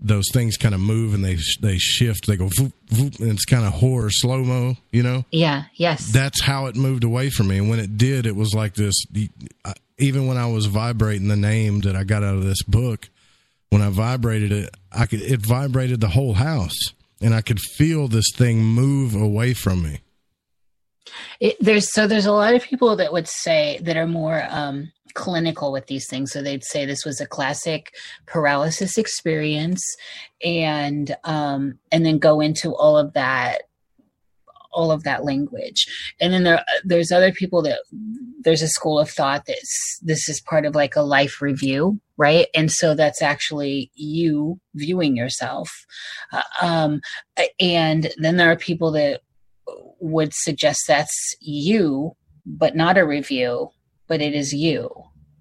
those 0.00 0.24
things 0.32 0.56
kind 0.56 0.74
of 0.74 0.80
move 0.80 1.14
and 1.14 1.24
they 1.24 1.38
they 1.60 1.78
shift. 1.78 2.26
They 2.26 2.36
go 2.36 2.46
voop, 2.46 2.72
voop, 2.88 3.20
and 3.20 3.30
it's 3.30 3.44
kind 3.44 3.64
of 3.64 3.74
horror 3.74 4.10
slow 4.10 4.42
mo. 4.42 4.76
You 4.90 5.04
know 5.04 5.24
Yeah. 5.30 5.64
Yes. 5.74 6.10
that's 6.10 6.40
how 6.40 6.66
it 6.66 6.74
moved 6.74 7.04
away 7.04 7.30
from 7.30 7.46
me. 7.46 7.58
And 7.58 7.68
when 7.70 7.78
it 7.78 7.96
did, 7.96 8.26
it 8.26 8.34
was 8.34 8.54
like 8.54 8.74
this. 8.74 8.94
Even 9.98 10.26
when 10.26 10.36
I 10.36 10.46
was 10.46 10.66
vibrating 10.66 11.28
the 11.28 11.36
name 11.36 11.80
that 11.82 11.94
I 11.94 12.02
got 12.02 12.24
out 12.24 12.34
of 12.34 12.44
this 12.44 12.62
book, 12.64 13.08
when 13.70 13.82
I 13.82 13.90
vibrated 13.90 14.50
it, 14.50 14.70
I 14.90 15.06
could 15.06 15.22
it 15.22 15.46
vibrated 15.46 16.00
the 16.00 16.08
whole 16.08 16.34
house, 16.34 16.76
and 17.20 17.34
I 17.34 17.40
could 17.40 17.60
feel 17.60 18.08
this 18.08 18.32
thing 18.34 18.64
move 18.64 19.14
away 19.14 19.54
from 19.54 19.82
me. 19.82 20.00
It, 21.40 21.56
there's 21.60 21.92
so 21.92 22.06
there's 22.06 22.26
a 22.26 22.32
lot 22.32 22.54
of 22.54 22.62
people 22.62 22.96
that 22.96 23.12
would 23.12 23.28
say 23.28 23.78
that 23.82 23.96
are 23.96 24.06
more 24.06 24.44
um, 24.48 24.92
clinical 25.14 25.72
with 25.72 25.86
these 25.86 26.06
things. 26.08 26.32
So 26.32 26.42
they'd 26.42 26.64
say 26.64 26.84
this 26.84 27.04
was 27.04 27.20
a 27.20 27.26
classic 27.26 27.94
paralysis 28.26 28.98
experience, 28.98 29.82
and 30.44 31.14
um, 31.24 31.78
and 31.90 32.04
then 32.04 32.18
go 32.18 32.40
into 32.40 32.74
all 32.74 32.96
of 32.96 33.12
that 33.14 33.62
all 34.72 34.92
of 34.92 35.02
that 35.02 35.24
language. 35.24 35.86
And 36.20 36.32
then 36.32 36.44
there 36.44 36.64
there's 36.84 37.12
other 37.12 37.32
people 37.32 37.62
that 37.62 37.80
there's 38.40 38.62
a 38.62 38.68
school 38.68 38.98
of 38.98 39.10
thought 39.10 39.46
that 39.46 39.58
this 40.02 40.28
is 40.28 40.40
part 40.40 40.64
of 40.64 40.74
like 40.74 40.96
a 40.96 41.02
life 41.02 41.42
review, 41.42 42.00
right? 42.16 42.46
And 42.54 42.70
so 42.70 42.94
that's 42.94 43.22
actually 43.22 43.90
you 43.94 44.60
viewing 44.74 45.16
yourself. 45.16 45.86
Uh, 46.32 46.42
um, 46.62 47.00
and 47.58 48.10
then 48.18 48.36
there 48.36 48.50
are 48.50 48.56
people 48.56 48.92
that 48.92 49.22
would 50.00 50.32
suggest 50.34 50.84
that's 50.86 51.34
you, 51.40 52.16
but 52.46 52.76
not 52.76 52.98
a 52.98 53.06
review, 53.06 53.70
but 54.06 54.20
it 54.20 54.34
is 54.34 54.52
you 54.52 54.90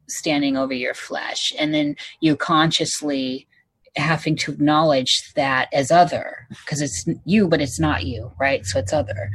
standing 0.10 0.58
over 0.58 0.74
your 0.74 0.94
flesh. 0.94 1.52
And 1.60 1.74
then 1.74 1.96
you 2.22 2.36
consciously 2.36 3.48
having 3.96 4.36
to 4.36 4.52
acknowledge 4.52 5.32
that 5.36 5.68
as 5.74 5.92
other 5.92 6.48
because 6.50 6.82
it's 6.82 7.06
you 7.26 7.48
but 7.48 7.60
it's 7.60 7.80
not 7.80 8.06
you 8.06 8.32
right 8.40 8.64
so 8.64 8.78
it's 8.78 8.94
other 8.94 9.32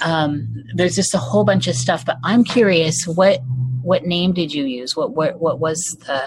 um, 0.00 0.48
there's 0.74 0.94
just 0.94 1.14
a 1.14 1.18
whole 1.18 1.44
bunch 1.44 1.66
of 1.66 1.74
stuff 1.74 2.06
but 2.06 2.16
i'm 2.24 2.42
curious 2.42 3.06
what 3.06 3.40
what 3.82 4.04
name 4.04 4.32
did 4.32 4.52
you 4.52 4.64
use 4.64 4.96
what 4.96 5.14
what, 5.14 5.40
what 5.40 5.60
was 5.60 5.78
the 6.06 6.22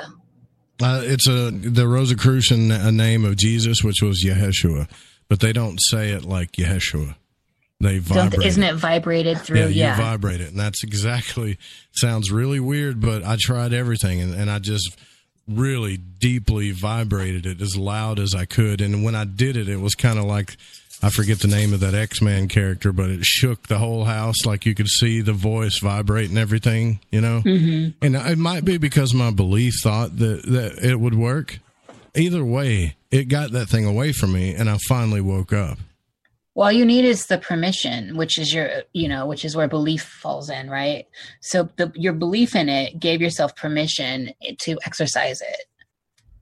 Uh, 0.82 1.02
it's 1.04 1.28
a 1.28 1.52
the 1.52 1.88
Rosicrucian 1.88 2.72
a 2.72 2.92
name 2.92 3.24
of 3.24 3.36
Jesus, 3.36 3.84
which 3.84 4.02
was 4.02 4.24
Yeshua, 4.24 4.90
but 5.30 5.40
they 5.40 5.54
don't 5.54 5.80
say 5.80 6.10
it 6.10 6.26
like 6.26 6.54
Yeshua. 6.54 7.16
They 7.82 8.00
don't, 8.00 8.44
isn't 8.44 8.64
it 8.64 8.76
vibrated 8.76 9.42
through 9.42 9.60
yeah, 9.60 9.68
you 9.68 9.76
yeah, 9.76 9.98
vibrate 9.98 10.42
it, 10.42 10.50
and 10.50 10.60
that's 10.60 10.84
exactly 10.84 11.58
sounds 11.92 12.32
really 12.32 12.60
weird, 12.60 13.02
but 13.02 13.24
I 13.24 13.38
tried 13.40 13.74
everything, 13.74 14.22
and, 14.22 14.34
and 14.34 14.50
I 14.50 14.60
just 14.60 14.96
really 15.48 15.98
deeply 15.98 16.72
vibrated 16.72 17.46
it 17.46 17.62
as 17.62 17.76
loud 17.76 18.20
as 18.20 18.36
I 18.36 18.46
could. 18.46 18.80
And 18.82 19.04
when 19.04 19.16
I 19.16 19.26
did 19.26 19.58
it, 19.58 19.68
it 19.68 19.80
was 19.80 19.96
kind 19.96 20.20
of 20.20 20.26
like 20.26 20.56
I 21.04 21.10
forget 21.10 21.40
the 21.40 21.48
name 21.48 21.74
of 21.74 21.80
that 21.80 21.96
X 21.96 22.22
Man 22.22 22.48
character, 22.48 22.92
but 22.94 23.10
it 23.10 23.26
shook 23.26 23.68
the 23.68 23.80
whole 23.80 24.06
house. 24.06 24.46
Like 24.46 24.66
you 24.66 24.76
could 24.76 24.88
see 24.88 25.22
the 25.22 25.34
voice 25.34 25.80
vibrate 25.80 26.30
and 26.30 26.38
everything, 26.38 27.00
you 27.12 27.22
know. 27.22 27.42
Mhm. 27.44 27.96
And 28.02 28.16
it 28.16 28.38
might 28.38 28.66
be 28.66 28.78
because 28.78 29.14
my 29.14 29.32
belief 29.32 29.74
thought 29.82 30.18
that 30.18 30.46
that 30.46 30.84
it 30.84 31.00
would 31.00 31.16
work. 31.16 31.60
Either 32.14 32.44
way, 32.44 32.96
it 33.10 33.30
got 33.30 33.52
that 33.52 33.68
thing 33.68 33.86
away 33.86 34.12
from 34.12 34.34
me, 34.34 34.54
and 34.54 34.70
I 34.70 34.78
finally 34.88 35.22
woke 35.22 35.54
up. 35.54 35.80
Well, 36.62 36.68
all 36.68 36.72
you 36.72 36.86
need 36.86 37.06
is 37.06 37.26
the 37.26 37.40
permission, 37.40 38.16
which 38.16 38.38
is 38.38 38.54
your, 38.54 38.84
you 38.94 39.08
know, 39.08 39.26
which 39.26 39.44
is 39.44 39.56
where 39.56 39.68
belief 39.68 40.04
falls 40.04 40.48
in, 40.48 40.70
right? 40.70 41.08
So 41.40 41.68
the, 41.78 41.92
your 41.96 42.14
belief 42.14 42.56
in 42.56 42.70
it 42.70 43.00
gave 43.00 43.20
yourself 43.20 43.56
permission 43.56 44.30
to 44.60 44.78
exercise 44.86 45.42
it. 45.42 45.66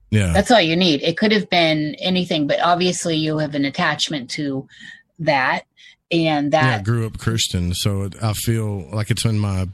Yeah. 0.09 0.33
That's 0.33 0.51
all 0.51 0.59
you 0.59 0.75
need. 0.75 1.03
It 1.03 1.15
could 1.15 1.31
have 1.31 1.49
been 1.49 1.95
anything, 1.99 2.47
but 2.47 2.59
obviously 2.59 3.15
you 3.15 3.37
have 3.37 3.55
an 3.55 3.63
attachment 3.63 4.29
to 4.31 4.67
that, 5.19 5.61
and 6.11 6.51
that 6.51 6.65
yeah, 6.65 6.75
I 6.75 6.81
grew 6.81 7.07
up 7.07 7.17
Christian, 7.17 7.73
so 7.73 8.09
I 8.21 8.33
feel 8.33 8.89
like 8.91 9.11
it's 9.11 9.23
in 9.23 9.39
my 9.39 9.69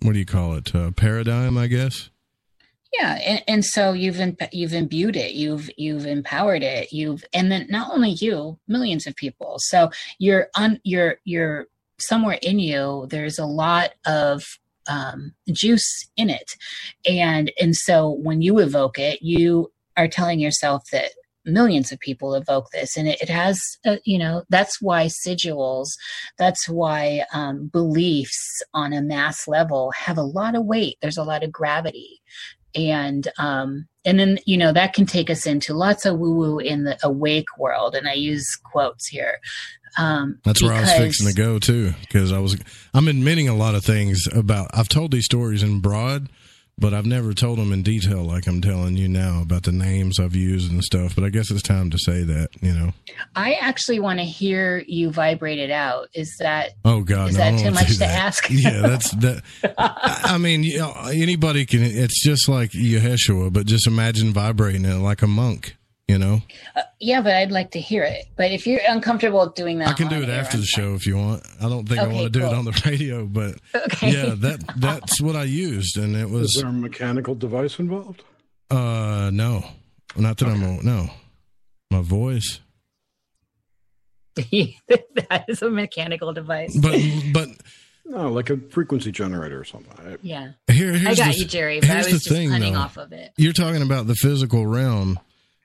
what 0.00 0.14
do 0.14 0.18
you 0.18 0.24
call 0.24 0.54
it 0.54 0.74
uh, 0.74 0.92
paradigm, 0.92 1.58
I 1.58 1.66
guess. 1.66 2.08
Yeah, 2.92 3.14
and, 3.24 3.42
and 3.48 3.64
so 3.64 3.92
you've 3.92 4.20
imp- 4.20 4.52
you've 4.52 4.74
imbued 4.74 5.16
it, 5.16 5.32
you've 5.32 5.70
you've 5.78 6.06
empowered 6.06 6.62
it, 6.62 6.92
you've 6.92 7.24
and 7.32 7.50
then 7.50 7.66
not 7.70 7.90
only 7.90 8.10
you, 8.10 8.58
millions 8.68 9.06
of 9.06 9.16
people. 9.16 9.56
So 9.58 9.90
you're 10.18 10.48
on 10.56 10.78
you're 10.84 11.16
you're 11.24 11.68
somewhere 11.98 12.38
in 12.42 12.58
you. 12.58 13.06
There's 13.08 13.38
a 13.38 13.46
lot 13.46 13.92
of 14.06 14.44
um, 14.88 15.32
juice 15.50 16.10
in 16.16 16.28
it, 16.28 16.52
and 17.08 17.50
and 17.58 17.74
so 17.74 18.10
when 18.10 18.42
you 18.42 18.58
evoke 18.58 18.98
it, 18.98 19.22
you 19.22 19.72
are 19.96 20.08
telling 20.08 20.38
yourself 20.38 20.84
that 20.92 21.12
millions 21.44 21.90
of 21.90 21.98
people 21.98 22.34
evoke 22.34 22.70
this 22.70 22.96
and 22.96 23.08
it, 23.08 23.20
it 23.20 23.28
has 23.28 23.60
uh, 23.84 23.96
you 24.04 24.16
know 24.16 24.44
that's 24.48 24.80
why 24.80 25.06
sigils 25.06 25.88
that's 26.38 26.68
why 26.68 27.24
um, 27.34 27.66
beliefs 27.66 28.62
on 28.74 28.92
a 28.92 29.02
mass 29.02 29.48
level 29.48 29.90
have 29.90 30.16
a 30.16 30.22
lot 30.22 30.54
of 30.54 30.64
weight 30.64 30.96
there's 31.02 31.16
a 31.16 31.24
lot 31.24 31.42
of 31.42 31.50
gravity 31.50 32.20
and 32.74 33.28
um 33.38 33.86
and 34.04 34.18
then 34.18 34.38
you 34.46 34.56
know 34.56 34.72
that 34.72 34.92
can 34.92 35.06
take 35.06 35.30
us 35.30 35.46
into 35.46 35.74
lots 35.74 36.04
of 36.06 36.18
woo 36.18 36.34
woo 36.34 36.58
in 36.58 36.84
the 36.84 36.98
awake 37.02 37.58
world 37.58 37.94
and 37.94 38.08
i 38.08 38.12
use 38.12 38.46
quotes 38.64 39.06
here 39.06 39.38
um 39.98 40.38
That's 40.44 40.62
where 40.62 40.72
I 40.72 40.80
was 40.80 40.92
fixing 40.92 41.26
to 41.26 41.34
go 41.34 41.58
too, 41.58 41.92
because 42.00 42.32
I 42.32 42.38
was 42.38 42.56
I'm 42.94 43.08
admitting 43.08 43.48
a 43.48 43.54
lot 43.54 43.74
of 43.74 43.84
things 43.84 44.26
about. 44.32 44.70
I've 44.72 44.88
told 44.88 45.10
these 45.12 45.26
stories 45.26 45.62
in 45.62 45.80
broad, 45.80 46.30
but 46.78 46.92
I've 46.94 47.06
never 47.06 47.32
told 47.32 47.58
them 47.58 47.72
in 47.72 47.82
detail 47.82 48.24
like 48.24 48.46
I'm 48.46 48.60
telling 48.60 48.96
you 48.96 49.08
now 49.08 49.42
about 49.42 49.62
the 49.62 49.72
names 49.72 50.18
I've 50.18 50.34
used 50.34 50.70
and 50.72 50.82
stuff. 50.82 51.14
But 51.14 51.24
I 51.24 51.28
guess 51.28 51.50
it's 51.50 51.62
time 51.62 51.90
to 51.90 51.98
say 51.98 52.22
that, 52.24 52.48
you 52.60 52.72
know. 52.72 52.92
i 53.36 53.54
actually 53.54 54.00
want 54.00 54.18
to 54.18 54.24
hear 54.24 54.82
you 54.86 55.10
vibrate 55.10 55.58
it 55.58 55.70
out 55.70 56.08
is 56.14 56.34
that 56.40 56.70
Oh 56.84 57.02
God, 57.02 57.30
is 57.30 57.36
no, 57.36 57.44
that 57.44 57.58
too 57.60 57.70
much 57.70 57.88
do 57.88 57.94
to 57.94 58.06
ask 58.06 58.46
yeah, 58.50 58.80
that's 58.80 59.10
that. 59.16 59.42
I 59.78 60.20
I 60.24 60.38
mean, 60.38 60.64
you 60.64 60.78
know, 60.78 60.92
anybody 61.12 61.66
can. 61.66 61.82
It's 61.82 62.22
just 62.22 62.48
like 62.48 62.70
Yeshua, 62.70 63.52
but 63.52 63.66
just 63.66 63.86
imagine 63.86 64.32
vibrating 64.32 64.84
it 64.84 64.94
like 64.94 65.22
a 65.22 65.26
monk. 65.26 65.76
You 66.12 66.18
know, 66.18 66.42
Uh, 66.76 66.82
yeah 67.00 67.22
but 67.22 67.32
i'd 67.34 67.50
like 67.50 67.70
to 67.70 67.80
hear 67.80 68.02
it 68.04 68.26
but 68.36 68.50
if 68.52 68.66
you're 68.66 68.80
uncomfortable 68.86 69.48
doing 69.48 69.78
that 69.78 69.88
I 69.88 69.92
can 69.94 70.08
do 70.08 70.22
it 70.22 70.28
after 70.28 70.58
the 70.58 70.64
show 70.66 70.94
if 70.94 71.06
you 71.06 71.16
want. 71.16 71.42
I 71.58 71.68
don't 71.70 71.88
think 71.88 72.00
I 72.00 72.06
want 72.06 72.24
to 72.24 72.38
do 72.38 72.44
it 72.46 72.52
on 72.52 72.66
the 72.66 72.82
radio, 72.86 73.24
but 73.24 73.54
Okay. 73.74 74.10
yeah, 74.12 74.34
that 74.36 74.60
that's 74.76 75.20
what 75.22 75.34
I 75.36 75.44
used, 75.44 75.96
and 75.96 76.14
it 76.14 76.28
was 76.28 76.54
is 76.54 76.60
there 76.60 76.68
a 76.70 76.72
mechanical 76.72 77.34
device 77.34 77.78
involved? 77.78 78.22
Uh, 78.70 79.30
no, 79.32 79.64
not 80.16 80.36
that 80.38 80.48
I'm. 80.48 80.62
a- 80.62 80.82
No, 80.82 81.08
my 81.90 82.02
voice. 82.02 82.60
that 84.36 85.44
is 85.48 85.62
a 85.62 85.70
mechanical 85.70 86.32
device. 86.32 86.76
But 86.76 86.98
but 87.32 87.48
No, 88.04 88.30
like 88.30 88.50
a 88.50 88.56
frequency 88.70 89.12
generator 89.12 89.60
or 89.60 89.64
something. 89.64 90.18
Yeah. 90.22 90.52
Here, 90.70 90.92
I 90.94 90.98
here's 90.98 91.18
got 91.18 91.32
the- 91.32 91.38
you, 91.38 91.44
Jerry, 91.46 91.80
but 91.80 91.90
I 91.90 91.92
here's 91.94 92.04
was 92.06 92.12
the 92.14 92.18
just 92.18 92.28
thing, 92.28 92.50
hunting 92.50 92.74
though. 92.74 92.80
off 92.80 92.96
of 92.96 93.12
it. 93.12 93.32
You're 93.36 93.52
talking 93.52 93.82
about 93.82 94.06
the 94.06 94.14
physical 94.14 94.66
realm. 94.66 95.18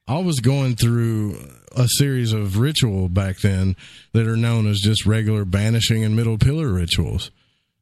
I 0.08 0.20
was 0.20 0.40
going 0.40 0.76
through 0.76 1.38
a 1.76 1.88
series 1.98 2.32
of 2.34 2.58
ritual 2.58 3.10
back 3.10 3.40
then 3.40 3.76
that 4.14 4.26
are 4.28 4.38
known 4.38 4.68
as 4.68 4.80
just 4.80 5.06
regular 5.06 5.46
banishing 5.46 6.04
and 6.04 6.16
middle 6.16 6.38
pillar 6.38 6.70
rituals 6.70 7.30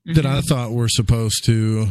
that 0.06 0.26
I 0.26 0.40
Mhm. 0.42 0.46
thought 0.50 0.72
were 0.74 0.90
supposed 0.90 1.44
to 1.46 1.90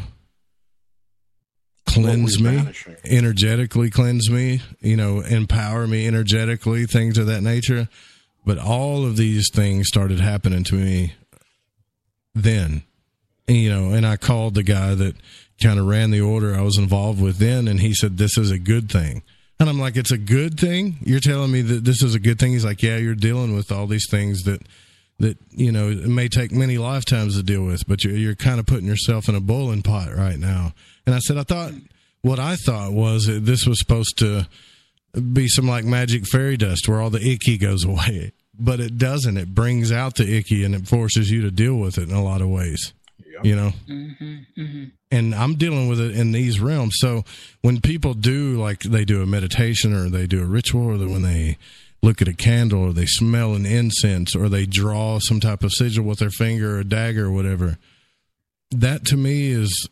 cleanse 1.86 2.38
What 2.38 2.44
were 2.46 2.50
you 2.52 2.56
me, 2.58 2.62
banishing? 2.64 2.96
energetically 3.04 3.90
cleanse 3.90 4.28
me, 4.30 4.60
you 4.80 4.96
know, 4.96 5.20
empower 5.20 5.86
me 5.86 6.06
energetically, 6.06 6.86
things 6.86 7.18
of 7.18 7.26
that 7.26 7.42
nature. 7.42 7.88
But 8.46 8.58
all 8.58 9.04
of 9.06 9.16
these 9.16 9.48
things 9.52 9.88
started 9.88 10.20
happening 10.20 10.64
to 10.64 10.74
me 10.74 11.14
then 12.34 12.82
and, 13.46 13.56
you 13.56 13.70
know 13.70 13.92
and 13.92 14.04
i 14.04 14.16
called 14.16 14.54
the 14.54 14.62
guy 14.64 14.92
that 14.94 15.14
kind 15.62 15.78
of 15.78 15.86
ran 15.86 16.10
the 16.10 16.20
order 16.20 16.52
i 16.52 16.60
was 16.62 16.76
involved 16.76 17.20
with 17.22 17.38
then 17.38 17.68
and 17.68 17.78
he 17.80 17.94
said 17.94 18.16
this 18.18 18.36
is 18.36 18.50
a 18.50 18.58
good 18.58 18.90
thing 18.90 19.22
and 19.60 19.68
i'm 19.68 19.78
like 19.78 19.96
it's 19.96 20.10
a 20.12 20.18
good 20.18 20.58
thing? 20.58 20.96
You're 21.02 21.20
telling 21.20 21.50
me 21.50 21.62
that 21.62 21.84
this 21.84 22.02
is 22.02 22.14
a 22.14 22.20
good 22.20 22.38
thing? 22.38 22.52
He's 22.52 22.64
like 22.64 22.82
yeah 22.82 22.96
you're 22.96 23.14
dealing 23.14 23.54
with 23.54 23.70
all 23.72 23.86
these 23.86 24.08
things 24.10 24.42
that 24.42 24.62
that 25.18 25.38
you 25.50 25.70
know 25.72 25.90
it 25.90 26.06
may 26.06 26.28
take 26.28 26.52
many 26.52 26.78
lifetimes 26.78 27.36
to 27.36 27.42
deal 27.42 27.64
with 27.64 27.86
but 27.86 28.04
you're, 28.04 28.16
you're 28.16 28.34
kind 28.34 28.58
of 28.58 28.66
putting 28.66 28.86
yourself 28.86 29.28
in 29.28 29.34
a 29.34 29.40
boiling 29.40 29.82
pot 29.82 30.14
right 30.14 30.38
now. 30.38 30.72
And 31.06 31.14
i 31.14 31.18
said 31.18 31.38
i 31.38 31.42
thought 31.42 31.72
what 32.22 32.38
i 32.38 32.56
thought 32.56 32.92
was 32.92 33.26
that 33.26 33.44
this 33.44 33.66
was 33.66 33.78
supposed 33.78 34.18
to 34.18 34.46
be 35.32 35.46
some 35.48 35.68
like 35.68 35.84
magic 35.84 36.26
fairy 36.26 36.56
dust 36.56 36.88
where 36.88 37.00
all 37.00 37.10
the 37.10 37.26
icky 37.26 37.56
goes 37.58 37.84
away. 37.84 38.32
But 38.56 38.78
it 38.78 38.98
doesn't. 38.98 39.36
It 39.36 39.52
brings 39.52 39.90
out 39.90 40.14
the 40.14 40.36
icky 40.36 40.62
and 40.62 40.76
it 40.76 40.86
forces 40.86 41.28
you 41.28 41.42
to 41.42 41.50
deal 41.50 41.74
with 41.74 41.98
it 41.98 42.08
in 42.08 42.14
a 42.14 42.22
lot 42.22 42.40
of 42.40 42.48
ways 42.48 42.92
you 43.42 43.56
know? 43.56 43.72
Mm-hmm, 43.88 44.60
mm-hmm. 44.60 44.84
and 45.10 45.34
i'm 45.34 45.54
dealing 45.54 45.88
with 45.88 46.00
it 46.00 46.16
in 46.16 46.32
these 46.32 46.60
realms. 46.60 46.94
So 46.98 47.24
when 47.62 47.80
people 47.80 48.14
do 48.14 48.60
like 48.60 48.80
they 48.80 49.04
do 49.04 49.22
a 49.22 49.26
meditation 49.26 49.92
or 49.92 50.08
they 50.08 50.26
do 50.26 50.42
a 50.42 50.46
ritual 50.46 50.90
or 50.90 51.08
when 51.08 51.22
they 51.22 51.58
look 52.02 52.20
at 52.20 52.28
a 52.28 52.34
candle 52.34 52.82
or 52.82 52.92
they 52.92 53.06
smell 53.06 53.54
an 53.54 53.64
incense 53.64 54.36
or 54.36 54.48
they 54.48 54.66
draw 54.66 55.18
some 55.18 55.40
type 55.40 55.62
of 55.62 55.72
sigil 55.72 56.04
with 56.04 56.18
their 56.18 56.30
finger 56.30 56.76
or 56.76 56.80
a 56.80 56.84
dagger 56.84 57.26
or 57.26 57.32
whatever 57.32 57.78
that 58.70 59.04
to 59.06 59.16
me 59.16 59.48
is 59.48 59.88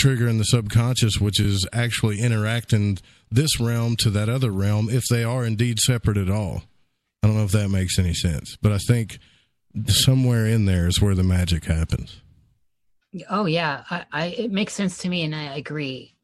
triggering 0.00 0.38
the 0.38 0.44
subconscious 0.44 1.20
which 1.20 1.38
is 1.38 1.68
actually 1.72 2.20
interacting 2.20 2.98
this 3.30 3.60
realm 3.60 3.94
to 3.96 4.08
that 4.10 4.28
other 4.28 4.50
realm 4.50 4.88
if 4.88 5.04
they 5.10 5.22
are 5.22 5.44
indeed 5.44 5.78
separate 5.78 6.16
at 6.16 6.30
all. 6.30 6.62
I 7.22 7.26
don't 7.26 7.36
know 7.36 7.44
if 7.44 7.52
that 7.52 7.68
makes 7.68 7.98
any 7.98 8.14
sense 8.14 8.56
but 8.62 8.72
i 8.72 8.78
think 8.78 9.18
somewhere 9.86 10.46
in 10.46 10.64
there 10.64 10.86
is 10.86 11.00
where 11.00 11.14
the 11.14 11.22
magic 11.22 11.64
happens 11.66 12.22
Oh 13.28 13.46
yeah, 13.46 13.84
I, 13.90 14.04
I 14.12 14.24
it 14.26 14.52
makes 14.52 14.72
sense 14.74 14.98
to 14.98 15.08
me, 15.08 15.22
and 15.24 15.34
I 15.34 15.56
agree 15.56 16.14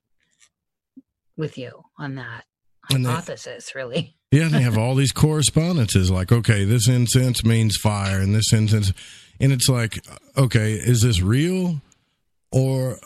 with 1.37 1.59
you 1.59 1.83
on 1.99 2.15
that 2.17 2.45
And 2.91 3.05
they- 3.05 3.11
hypothesis. 3.11 3.75
Really, 3.75 4.17
Yeah, 4.33 4.49
they 4.49 4.63
have 4.63 4.77
all 4.79 4.95
these 4.95 5.13
correspondences 5.13 6.11
like, 6.11 6.33
okay, 6.33 6.65
this 6.65 6.89
incense 6.89 7.45
means 7.45 7.77
fire 7.77 8.21
and 8.21 8.35
this 8.35 8.53
incense 8.53 8.93
and 9.39 9.53
it's 9.53 9.69
like, 9.69 9.99
okay, 10.37 10.73
is 10.73 11.03
this 11.03 11.21
real 11.23 11.81
or 12.51 12.99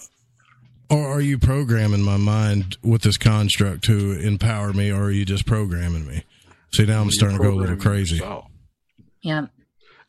or 0.89 1.07
are 1.07 1.21
you 1.21 1.39
programming 1.39 2.03
my 2.03 2.17
mind 2.17 2.77
with 2.83 3.03
this 3.03 3.17
construct 3.17 3.85
to 3.85 4.13
empower 4.13 4.73
me 4.73 4.91
or 4.91 5.05
are 5.05 5.11
you 5.11 5.25
just 5.25 5.47
programming 5.47 6.07
me? 6.07 6.25
See, 6.73 6.85
now 6.87 6.99
I'm 7.01 7.05
You're 7.07 7.13
starting 7.13 7.39
to 7.39 7.45
go 7.45 7.51
a 7.51 7.55
little 7.55 7.77
crazy. 7.77 8.17
yourself. 8.17 8.47
yeah. 9.23 9.47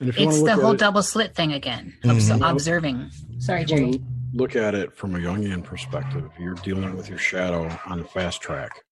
And 0.02 0.10
if 0.10 0.20
you 0.20 0.28
It's 0.28 0.42
the 0.42 0.56
whole 0.56 0.72
it- 0.74 0.80
double 0.80 1.04
slit 1.04 1.36
thing 1.36 1.54
again. 1.54 1.94
Mhm. 2.04 2.12
Obs- 2.12 2.30
Mhm. 2.30 2.52
observing. 2.52 3.12
Sorry, 3.40 3.62
If 3.62 3.70
you 3.70 3.76
wanna 3.76 3.92
Jerry. 3.94 4.06
Look 4.34 4.56
at 4.56 4.76
it 4.76 4.96
from 4.98 5.14
a 5.16 5.20
Jungian 5.20 5.64
perspective. 5.64 6.30
You're 6.40 6.56
dealing 6.56 6.96
with 6.96 7.08
your 7.10 7.18
shadow 7.18 7.70
on 7.86 8.00
the 8.00 8.06
fast 8.06 8.42
track. 8.42 8.84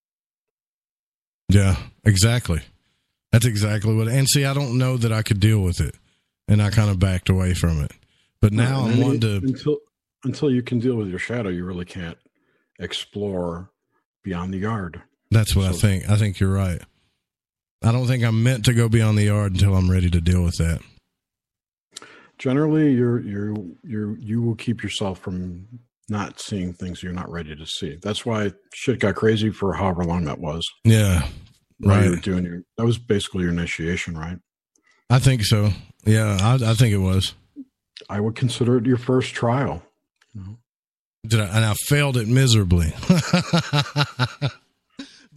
Yeah, 1.48 1.77
exactly. 2.03 2.61
That's 3.31 3.45
exactly 3.45 3.95
what. 3.95 4.07
And 4.07 4.27
see, 4.27 4.45
I 4.45 4.53
don't 4.53 4.77
know 4.77 4.98
that 4.98 5.11
I 5.14 5.22
could 5.23 5.40
deal 5.40 5.61
with 5.61 5.80
it, 5.80 5.95
and 6.48 6.61
I 6.61 6.69
kind 6.72 6.90
of 6.90 6.99
backed 6.99 7.30
away 7.30 7.53
from 7.53 7.81
it. 7.81 7.91
But 8.41 8.53
now 8.53 8.81
I'm 8.81 8.91
then 8.91 9.02
wanting 9.02 9.22
to. 9.22 9.36
until 9.38 9.77
until 10.26 10.52
you 10.52 10.61
can 10.61 10.80
deal 10.80 10.95
with 10.95 11.07
your 11.07 11.19
shadow, 11.19 11.49
you 11.49 11.64
really 11.65 11.86
can't 11.86 12.18
explore 12.77 13.72
beyond 14.23 14.53
the 14.53 14.57
yard. 14.60 15.02
That's 15.31 15.56
what 15.56 15.65
I 15.68 15.72
think. 15.72 16.10
I 16.10 16.18
think 16.18 16.40
you're 16.40 16.52
right. 16.53 16.81
I 17.81 17.94
don't 17.94 18.07
think 18.07 18.23
I'm 18.26 18.44
meant 18.44 18.65
to 18.65 18.73
go 18.73 18.90
beyond 18.90 19.18
the 19.18 19.23
yard 19.23 19.53
until 19.53 19.76
I'm 19.76 19.90
ready 19.90 20.10
to 20.10 20.19
deal 20.19 20.44
with 20.44 20.57
that. 20.57 20.81
Generally, 22.39 22.93
you're 22.93 23.19
you're 23.21 23.55
you're 23.83 24.17
you 24.17 24.41
will 24.41 24.55
keep 24.55 24.81
yourself 24.81 25.19
from 25.19 25.67
not 26.07 26.39
seeing 26.39 26.73
things 26.73 27.03
you're 27.03 27.13
not 27.13 27.29
ready 27.29 27.55
to 27.55 27.65
see. 27.65 27.97
That's 28.01 28.25
why 28.25 28.51
shit 28.73 28.99
got 28.99 29.15
crazy 29.15 29.51
for 29.51 29.73
however 29.73 30.03
long 30.05 30.23
that 30.25 30.39
was. 30.39 30.65
Yeah, 30.83 31.27
While 31.79 32.03
you 32.03 32.09
were 32.09 32.15
right. 32.15 32.23
doing 32.23 32.45
your 32.45 32.63
that 32.77 32.85
was 32.85 32.97
basically 32.97 33.43
your 33.43 33.51
initiation, 33.51 34.17
right? 34.17 34.37
I 35.09 35.19
think 35.19 35.43
so. 35.43 35.71
Yeah, 36.05 36.37
I, 36.41 36.71
I 36.71 36.73
think 36.73 36.93
it 36.93 36.97
was. 36.99 37.33
I 38.09 38.19
would 38.19 38.35
consider 38.35 38.77
it 38.77 38.85
your 38.85 38.97
first 38.97 39.33
trial. 39.33 39.83
Did 41.27 41.41
I, 41.41 41.45
and 41.47 41.65
I 41.65 41.73
failed 41.87 42.15
it 42.15 42.27
miserably. 42.29 42.93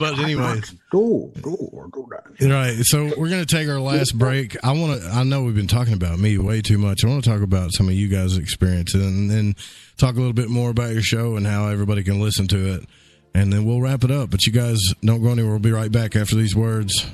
but 0.03 0.19
anyways, 0.19 0.71
go 0.91 1.31
go 1.41 1.55
or 1.73 1.89
go 1.89 2.07
down. 2.07 2.51
right. 2.51 2.77
So 2.83 3.13
we're 3.17 3.31
gonna 3.31 3.47
take 3.47 3.69
our 3.69 3.81
last 3.81 4.19
break. 4.19 4.57
I 4.65 4.73
want 4.73 5.01
to. 5.01 5.09
I 5.09 5.23
know 5.23 5.43
we've 5.45 5.55
been 5.55 5.69
talking 5.69 5.95
about 5.95 6.19
me 6.19 6.39
way 6.39 6.61
too 6.61 6.79
much. 6.79 7.05
I 7.05 7.09
want 7.09 7.23
to 7.25 7.31
talk 7.31 7.43
about 7.43 7.73
some 7.73 7.89
of 7.89 7.95
you 7.95 8.09
guys' 8.09 8.37
experiences 8.37 9.05
and 9.05 9.31
then 9.31 9.55
talk 9.97 10.17
a 10.17 10.19
little 10.19 10.33
bit 10.33 10.51
more 10.51 10.71
about 10.71 10.93
your 10.93 11.03
show 11.03 11.37
and 11.37 11.47
how 11.47 11.69
everybody 11.69 12.03
can 12.03 12.21
listen 12.21 12.49
to 12.49 12.75
it. 12.75 12.85
And 13.35 13.53
then 13.53 13.65
we'll 13.65 13.81
wrap 13.81 14.05
it 14.05 14.11
up. 14.11 14.31
But 14.31 14.45
you 14.47 14.53
guys 14.53 14.79
don't 15.03 15.23
go 15.23 15.31
anywhere. 15.31 15.53
We'll 15.53 15.61
be 15.61 15.73
right 15.73 15.91
back 15.91 16.17
after 16.17 16.35
these 16.35 16.55
words. 16.55 17.07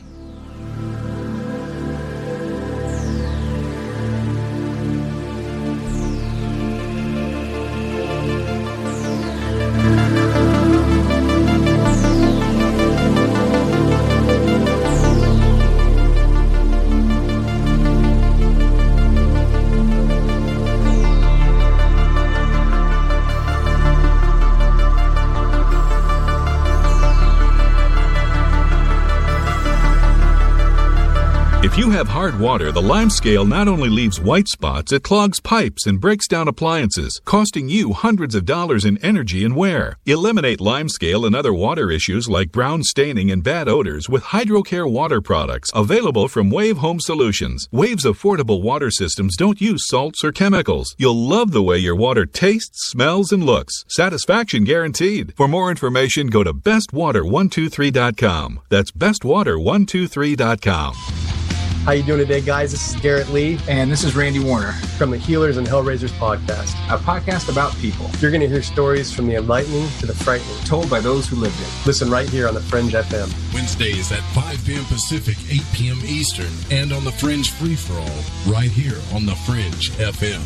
You 31.79 31.91
have 31.91 32.09
hard 32.09 32.41
water, 32.41 32.73
the 32.73 32.83
lime 32.83 33.09
scale 33.09 33.45
not 33.45 33.69
only 33.69 33.89
leaves 33.89 34.21
white 34.21 34.49
spots, 34.49 34.91
it 34.91 35.05
clogs 35.05 35.39
pipes 35.39 35.87
and 35.87 36.01
breaks 36.01 36.27
down 36.27 36.49
appliances, 36.49 37.21
costing 37.25 37.69
you 37.69 37.93
hundreds 37.93 38.35
of 38.35 38.45
dollars 38.45 38.85
in 38.85 38.99
energy 38.99 39.45
and 39.45 39.55
wear. 39.55 39.97
Eliminate 40.05 40.61
lime 40.61 40.89
scale 40.89 41.25
and 41.25 41.37
other 41.37 41.55
water 41.55 41.93
issues 41.93 42.29
like 42.29 42.51
brown 42.51 42.83
staining 42.83 43.31
and 43.31 43.45
bad 43.45 43.69
odors 43.69 44.09
with 44.09 44.25
Hydrocare 44.25 44.91
water 44.91 45.21
products 45.21 45.71
available 45.73 46.27
from 46.27 46.51
Wave 46.51 46.79
Home 46.79 46.99
Solutions. 46.99 47.69
Wave's 47.71 48.05
affordable 48.05 48.61
water 48.61 48.91
systems 48.91 49.37
don't 49.37 49.61
use 49.61 49.87
salts 49.87 50.25
or 50.25 50.33
chemicals. 50.33 50.97
You'll 50.99 51.29
love 51.29 51.53
the 51.53 51.63
way 51.63 51.79
your 51.79 51.95
water 51.95 52.27
tastes, 52.27 52.91
smells, 52.91 53.31
and 53.31 53.45
looks. 53.45 53.85
Satisfaction 53.87 54.65
guaranteed. 54.65 55.33
For 55.37 55.47
more 55.47 55.71
information, 55.71 56.27
go 56.27 56.43
to 56.43 56.53
bestwater123.com. 56.53 58.63
That's 58.69 58.91
bestwater123.com. 58.91 61.38
How 61.85 61.93
you 61.93 62.03
doing 62.03 62.19
today, 62.19 62.43
guys? 62.43 62.73
This 62.73 62.95
is 62.95 63.01
Garrett 63.01 63.31
Lee. 63.31 63.59
And 63.67 63.91
this 63.91 64.05
is 64.05 64.15
Randy 64.15 64.41
Warner. 64.41 64.73
From 64.99 65.11
the 65.11 65.17
Healers 65.17 65.57
and 65.57 65.67
Hellraisers 65.67 66.11
podcast. 66.19 66.75
A 66.95 66.99
podcast 66.99 67.51
about 67.51 67.75
people. 67.77 68.11
You're 68.21 68.31
going 68.31 68.43
to 68.43 68.49
hear 68.49 68.63
stories 68.63 69.11
from 69.11 69.27
the 69.27 69.37
enlightening 69.37 69.89
to 70.01 70.07
the 70.07 70.13
frightening. 70.15 70.57
Told 70.65 70.91
by 70.91 71.01
those 71.01 71.27
who 71.27 71.37
lived 71.37 71.59
it. 71.61 71.87
Listen 71.87 72.11
right 72.11 72.29
here 72.29 72.47
on 72.47 72.53
the 72.53 72.61
Fringe 72.61 72.93
FM. 72.93 73.33
Wednesdays 73.55 74.13
at 74.13 74.21
5 74.35 74.67
p.m. 74.67 74.85
Pacific, 74.85 75.39
8 75.51 75.63
p.m. 75.73 75.99
Eastern, 76.05 76.53
and 76.71 76.93
on 76.93 77.05
the 77.05 77.13
Fringe 77.13 77.51
Free 77.53 77.75
For 77.77 77.95
All, 77.95 78.53
right 78.53 78.71
here 78.71 78.99
on 79.15 79.25
the 79.25 79.35
Fringe 79.47 79.91
FM. 79.93 80.43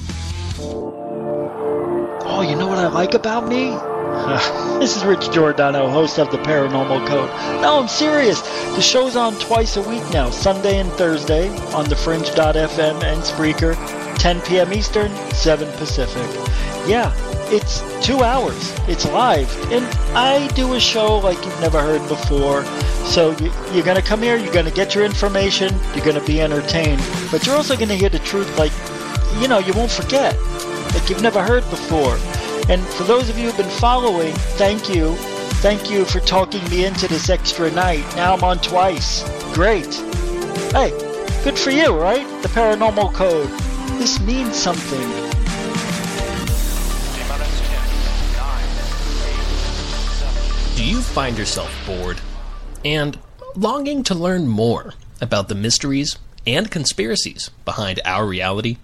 Oh, 2.24 2.40
you 2.42 2.54
know 2.54 2.68
what 2.68 2.78
I 2.78 2.86
like 2.86 3.14
about 3.14 3.48
me? 3.48 3.70
this 4.78 4.94
is 4.94 5.04
Rich 5.06 5.30
Giordano, 5.30 5.88
host 5.88 6.18
of 6.18 6.30
the 6.30 6.36
Paranormal 6.36 7.06
Code. 7.06 7.30
No, 7.62 7.80
I'm 7.80 7.88
serious. 7.88 8.42
The 8.74 8.82
show's 8.82 9.16
on 9.16 9.34
twice 9.38 9.78
a 9.78 9.82
week 9.82 10.02
now, 10.12 10.28
Sunday 10.28 10.80
and 10.80 10.92
Thursday, 10.92 11.48
on 11.72 11.88
the 11.88 11.96
Fringe.fm 11.96 13.02
and 13.02 13.22
Spreaker, 13.22 13.74
10 14.18 14.42
p.m. 14.42 14.72
Eastern, 14.74 15.10
7 15.32 15.66
Pacific. 15.78 16.28
Yeah, 16.86 17.10
it's 17.50 17.80
two 18.04 18.22
hours. 18.22 18.74
It's 18.86 19.06
live. 19.06 19.50
And 19.72 19.84
I 20.14 20.46
do 20.48 20.74
a 20.74 20.80
show 20.80 21.18
like 21.18 21.42
you've 21.42 21.60
never 21.60 21.80
heard 21.80 22.06
before. 22.06 22.64
So 23.06 23.30
you, 23.38 23.50
you're 23.72 23.84
going 23.84 23.96
to 23.96 24.02
come 24.02 24.20
here, 24.20 24.36
you're 24.36 24.52
going 24.52 24.66
to 24.66 24.72
get 24.72 24.94
your 24.94 25.04
information, 25.06 25.74
you're 25.94 26.04
going 26.04 26.20
to 26.20 26.26
be 26.26 26.42
entertained. 26.42 27.02
But 27.30 27.46
you're 27.46 27.56
also 27.56 27.76
going 27.76 27.88
to 27.88 27.96
hear 27.96 28.10
the 28.10 28.18
truth 28.18 28.58
like, 28.58 28.72
you 29.40 29.48
know, 29.48 29.58
you 29.58 29.72
won't 29.72 29.90
forget. 29.90 30.36
Like 30.94 31.08
you've 31.08 31.22
never 31.22 31.42
heard 31.42 31.62
before. 31.70 32.18
And 32.68 32.82
for 32.94 33.04
those 33.04 33.28
of 33.28 33.38
you 33.38 33.46
who've 33.46 33.56
been 33.56 33.78
following, 33.78 34.34
thank 34.56 34.88
you. 34.88 35.14
Thank 35.62 35.90
you 35.90 36.04
for 36.04 36.20
talking 36.20 36.62
me 36.70 36.84
into 36.84 37.06
this 37.08 37.28
extra 37.30 37.70
night. 37.70 38.04
Now 38.16 38.34
I'm 38.34 38.42
on 38.44 38.58
twice. 38.58 39.22
Great. 39.54 39.94
Hey, 40.72 40.90
good 41.44 41.58
for 41.58 41.70
you, 41.70 41.98
right? 41.98 42.26
The 42.42 42.48
paranormal 42.48 43.12
code. 43.14 43.48
This 43.98 44.18
means 44.20 44.56
something. 44.56 45.00
Do 50.76 50.84
you 50.84 51.00
find 51.00 51.38
yourself 51.38 51.70
bored 51.86 52.20
and 52.84 53.18
longing 53.54 54.02
to 54.04 54.14
learn 54.14 54.48
more 54.48 54.94
about 55.20 55.48
the 55.48 55.54
mysteries 55.54 56.18
and 56.46 56.70
conspiracies 56.70 57.50
behind 57.64 58.00
our 58.04 58.26
reality? 58.26 58.78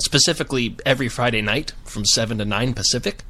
Specifically, 0.00 0.76
every 0.86 1.08
Friday 1.08 1.42
night 1.42 1.72
from 1.82 2.04
7 2.04 2.38
to 2.38 2.44
9 2.44 2.72
Pacific? 2.72 3.22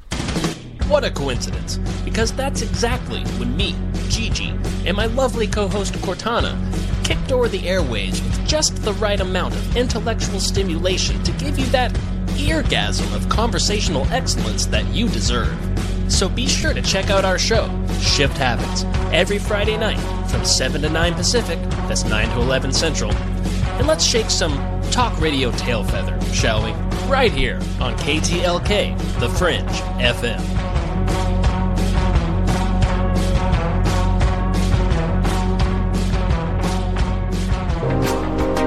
What 0.86 1.02
a 1.02 1.10
coincidence, 1.10 1.78
because 2.04 2.30
that's 2.32 2.60
exactly 2.60 3.22
when 3.38 3.56
me, 3.56 3.74
Gigi, 4.10 4.50
and 4.84 4.94
my 4.94 5.06
lovely 5.06 5.46
co 5.46 5.66
host 5.66 5.94
Cortana 5.94 6.56
kicked 7.04 7.32
over 7.32 7.48
the 7.48 7.60
airwaves 7.60 8.22
with 8.22 8.46
just 8.46 8.76
the 8.84 8.92
right 8.94 9.18
amount 9.18 9.54
of 9.54 9.76
intellectual 9.78 10.40
stimulation 10.40 11.22
to 11.22 11.32
give 11.32 11.58
you 11.58 11.64
that 11.66 11.90
eargasm 12.36 13.16
of 13.16 13.26
conversational 13.30 14.06
excellence 14.08 14.66
that 14.66 14.86
you 14.88 15.08
deserve. 15.08 15.56
So 16.08 16.28
be 16.28 16.46
sure 16.46 16.74
to 16.74 16.82
check 16.82 17.08
out 17.08 17.24
our 17.24 17.38
show, 17.38 17.66
Shift 17.98 18.36
Happens, 18.36 18.84
every 19.10 19.38
Friday 19.38 19.78
night 19.78 20.00
from 20.30 20.44
7 20.44 20.82
to 20.82 20.90
9 20.90 21.14
Pacific, 21.14 21.58
that's 21.88 22.04
9 22.04 22.28
to 22.28 22.40
11 22.42 22.74
Central. 22.74 23.12
And 23.78 23.86
let's 23.86 24.04
shake 24.04 24.28
some 24.28 24.52
talk 24.90 25.20
radio 25.20 25.50
tail 25.52 25.84
feather, 25.84 26.20
shall 26.32 26.64
we? 26.64 26.72
Right 27.08 27.32
here 27.32 27.56
on 27.80 27.96
KTLK, 27.96 29.20
The 29.20 29.28
Fringe 29.30 29.68
FM. 29.98 30.77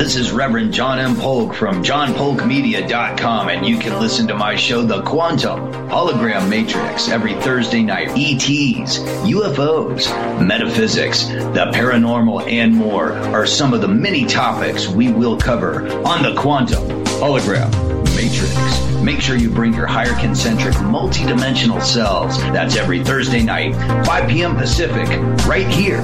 This 0.01 0.15
is 0.15 0.31
Reverend 0.31 0.73
John 0.73 0.97
M. 0.97 1.15
Polk 1.15 1.53
from 1.53 1.83
johnpolkmedia.com, 1.83 3.49
and 3.49 3.63
you 3.63 3.77
can 3.77 3.99
listen 3.99 4.27
to 4.29 4.33
my 4.33 4.55
show, 4.55 4.81
The 4.81 5.03
Quantum 5.03 5.71
Hologram 5.89 6.49
Matrix, 6.49 7.07
every 7.07 7.35
Thursday 7.35 7.83
night. 7.83 8.07
ETs, 8.09 8.97
UFOs, 9.27 10.09
metaphysics, 10.43 11.25
the 11.27 11.69
paranormal, 11.71 12.51
and 12.51 12.73
more 12.73 13.11
are 13.11 13.45
some 13.45 13.75
of 13.75 13.81
the 13.81 13.87
many 13.87 14.25
topics 14.25 14.87
we 14.87 15.11
will 15.11 15.37
cover 15.37 15.87
on 16.03 16.23
The 16.23 16.33
Quantum 16.33 16.83
Hologram 17.21 17.69
Matrix. 18.15 19.03
Make 19.03 19.21
sure 19.21 19.35
you 19.35 19.51
bring 19.51 19.75
your 19.75 19.85
higher 19.85 20.19
concentric 20.19 20.73
multidimensional 20.77 21.79
selves. 21.79 22.39
That's 22.39 22.75
every 22.75 23.03
Thursday 23.03 23.43
night, 23.43 23.75
5 24.07 24.27
p.m. 24.27 24.55
Pacific, 24.55 25.07
right 25.45 25.67
here 25.67 26.01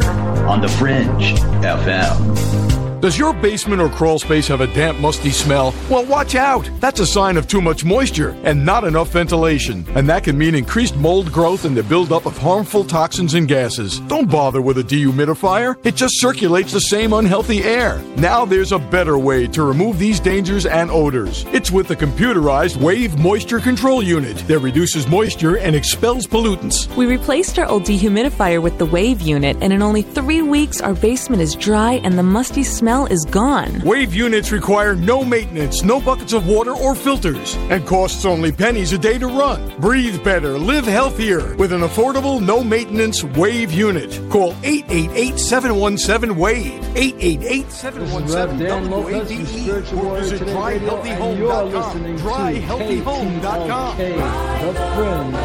on 0.48 0.62
The 0.62 0.70
Fringe 0.70 1.34
FM. 1.64 2.77
Does 3.00 3.16
your 3.16 3.32
basement 3.32 3.80
or 3.80 3.90
crawl 3.90 4.18
space 4.18 4.48
have 4.48 4.62
a 4.62 4.74
damp, 4.74 5.00
musty 5.00 5.30
smell? 5.30 5.72
Well, 5.88 6.04
watch 6.08 6.34
out! 6.34 6.68
That's 6.80 7.00
a 7.00 7.06
sign 7.06 7.38
of 7.38 7.48
too 7.48 7.62
much 7.62 7.86
moisture 7.86 8.36
and 8.44 8.66
not 8.66 8.86
enough 8.86 9.10
ventilation. 9.10 9.86
And 9.94 10.10
that 10.10 10.24
can 10.24 10.36
mean 10.36 10.56
increased 10.56 10.96
mold 10.96 11.32
growth 11.32 11.66
and 11.66 11.78
the 11.78 11.84
buildup 11.84 12.26
of 12.26 12.36
harmful 12.40 12.84
toxins 12.84 13.36
and 13.36 13.48
gases. 13.48 14.00
Don't 14.00 14.32
bother 14.32 14.64
with 14.64 14.80
a 14.80 14.84
dehumidifier, 14.84 15.78
it 15.86 15.96
just 15.96 16.20
circulates 16.20 16.74
the 16.74 16.82
same 16.82 17.14
unhealthy 17.14 17.64
air. 17.64 18.02
Now 18.18 18.46
there's 18.46 18.72
a 18.72 18.80
better 18.80 19.20
way 19.20 19.46
to 19.46 19.62
remove 19.62 20.00
these 20.00 20.20
dangers 20.20 20.66
and 20.66 20.90
odors. 20.90 21.46
It's 21.54 21.70
with 21.70 21.90
the 21.90 21.96
computerized 21.96 22.78
Wave 22.78 23.20
Moisture 23.20 23.60
Control 23.60 24.02
Unit 24.02 24.38
that 24.48 24.60
reduces 24.60 25.08
moisture 25.08 25.60
and 25.60 25.76
expels 25.76 26.26
pollutants. 26.26 26.94
We 26.96 27.06
replaced 27.06 27.60
our 27.60 27.68
old 27.68 27.84
dehumidifier 27.84 28.60
with 28.60 28.80
the 28.80 28.88
Wave 28.88 29.22
unit, 29.22 29.56
and 29.62 29.72
in 29.72 29.84
only 29.84 30.02
three 30.02 30.42
weeks, 30.42 30.82
our 30.82 30.96
basement 30.96 31.44
is 31.44 31.54
dry 31.54 32.02
and 32.04 32.18
the 32.18 32.24
musty 32.24 32.64
smell 32.64 32.87
is 32.88 33.26
gone. 33.26 33.82
Wave 33.84 34.14
units 34.14 34.52
require 34.54 34.96
no 34.96 35.24
maintenance, 35.26 35.84
no 35.84 36.00
buckets 36.00 36.32
of 36.32 36.48
water 36.48 36.72
or 36.72 36.96
filters, 36.96 37.56
and 37.70 37.86
costs 37.86 38.24
only 38.24 38.50
pennies 38.52 38.94
a 38.94 38.98
day 38.98 39.18
to 39.18 39.28
run. 39.28 39.78
Breathe 39.80 40.24
better, 40.24 40.58
live 40.58 40.86
healthier 40.86 41.54
with 41.58 41.74
an 41.74 41.82
affordable, 41.82 42.42
no 42.42 42.64
maintenance 42.64 43.26
Wave 43.26 43.74
unit. 43.74 44.22
Call 44.30 44.56
888 44.64 45.38
717 45.38 46.38
Wave. 46.38 46.82
888 46.96 47.72
717 47.72 48.90
WAVE. 48.90 49.94
Or 49.94 50.20
visit 50.20 50.42
dryhealthyhome.com. 50.42 52.18
Dryhealthyhome.com. 52.18 53.98
The 53.98 54.74
Fringe 54.96 55.36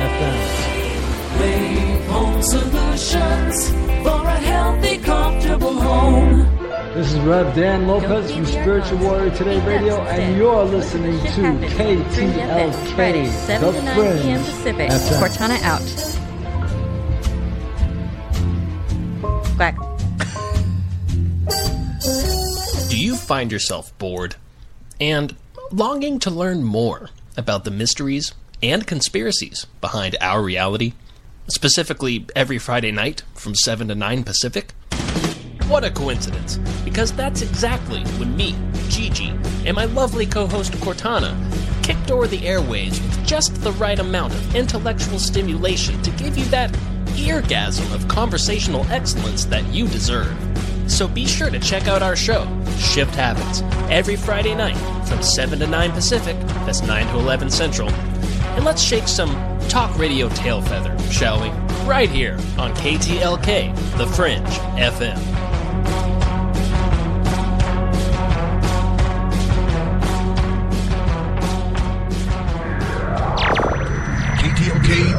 FM. 0.00 0.66
Wave 1.40 2.06
Home 2.06 2.42
Solutions 2.42 3.70
for 4.02 4.22
a 4.24 4.38
healthy, 4.38 4.96
comfortable 4.98 5.74
home. 5.74 6.65
This 6.96 7.12
is 7.12 7.20
Rev 7.20 7.54
Dan 7.54 7.86
Lopez 7.86 8.32
from 8.32 8.46
Spiritual 8.46 8.96
Warrior 9.00 9.28
Today 9.36 9.60
Radio, 9.66 10.00
and 10.00 10.34
you're 10.34 10.64
listening 10.64 11.18
to 11.20 11.42
KTLK, 11.76 12.94
Friday, 12.94 13.26
7 13.26 13.60
The 13.60 13.78
to 13.78 13.84
9 13.84 13.94
Fringe 13.94 14.22
p.m. 14.22 14.40
Pacific. 14.40 14.88
Cortana 15.20 15.62
out. 15.62 15.82
Quack. 19.56 19.76
Do 22.88 22.98
you 22.98 23.14
find 23.14 23.52
yourself 23.52 23.92
bored 23.98 24.36
and 24.98 25.36
longing 25.70 26.18
to 26.20 26.30
learn 26.30 26.62
more 26.64 27.10
about 27.36 27.64
the 27.64 27.70
mysteries 27.70 28.32
and 28.62 28.86
conspiracies 28.86 29.66
behind 29.82 30.16
our 30.22 30.42
reality? 30.42 30.94
Specifically, 31.48 32.24
every 32.34 32.56
Friday 32.56 32.90
night 32.90 33.22
from 33.34 33.54
7 33.54 33.88
to 33.88 33.94
9 33.94 34.24
Pacific? 34.24 34.72
What 35.68 35.82
a 35.82 35.90
coincidence, 35.90 36.58
because 36.84 37.12
that's 37.12 37.42
exactly 37.42 38.04
when 38.18 38.36
me, 38.36 38.54
Gigi, 38.88 39.34
and 39.64 39.74
my 39.74 39.86
lovely 39.86 40.24
co 40.24 40.46
host 40.46 40.72
Cortana 40.74 41.34
kicked 41.82 42.12
over 42.12 42.28
the 42.28 42.38
airwaves 42.38 43.02
with 43.02 43.26
just 43.26 43.54
the 43.62 43.72
right 43.72 43.98
amount 43.98 44.32
of 44.32 44.54
intellectual 44.54 45.18
stimulation 45.18 46.00
to 46.02 46.10
give 46.12 46.38
you 46.38 46.44
that 46.46 46.70
eargasm 47.16 47.92
of 47.92 48.06
conversational 48.06 48.86
excellence 48.92 49.44
that 49.46 49.66
you 49.74 49.88
deserve. 49.88 50.36
So 50.86 51.08
be 51.08 51.26
sure 51.26 51.50
to 51.50 51.58
check 51.58 51.88
out 51.88 52.00
our 52.00 52.14
show, 52.14 52.46
Shift 52.78 53.16
Happens, 53.16 53.62
every 53.90 54.14
Friday 54.14 54.54
night 54.54 54.76
from 55.08 55.20
7 55.20 55.58
to 55.58 55.66
9 55.66 55.90
Pacific, 55.90 56.36
that's 56.64 56.82
9 56.82 57.06
to 57.08 57.18
11 57.18 57.50
Central. 57.50 57.90
And 57.90 58.64
let's 58.64 58.82
shake 58.82 59.08
some 59.08 59.30
talk 59.68 59.98
radio 59.98 60.28
tail 60.28 60.62
feather, 60.62 60.96
shall 61.10 61.42
we? 61.42 61.48
Right 61.84 62.08
here 62.08 62.34
on 62.56 62.72
KTLK, 62.74 63.96
The 63.98 64.06
Fringe 64.06 64.46
FM. 64.76 65.45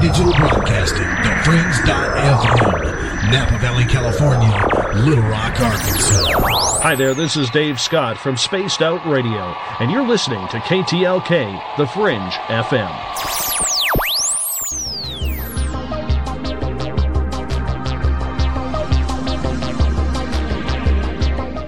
Digital 0.01 0.31
Broadcasting, 0.33 1.01
TheFringe.FM, 1.01 3.31
Napa 3.31 3.57
Valley, 3.57 3.85
California, 3.85 4.53
Little 5.03 5.23
Rock, 5.23 5.59
Arkansas. 5.59 6.79
Hi 6.81 6.93
there, 6.95 7.15
this 7.15 7.35
is 7.35 7.49
Dave 7.49 7.81
Scott 7.81 8.15
from 8.17 8.37
Spaced 8.37 8.81
Out 8.83 9.03
Radio, 9.07 9.55
and 9.79 9.89
you're 9.89 10.07
listening 10.07 10.47
to 10.49 10.59
KTLK, 10.59 11.77
The 11.77 11.87
Fringe 11.87 12.33
FM. 12.33 13.46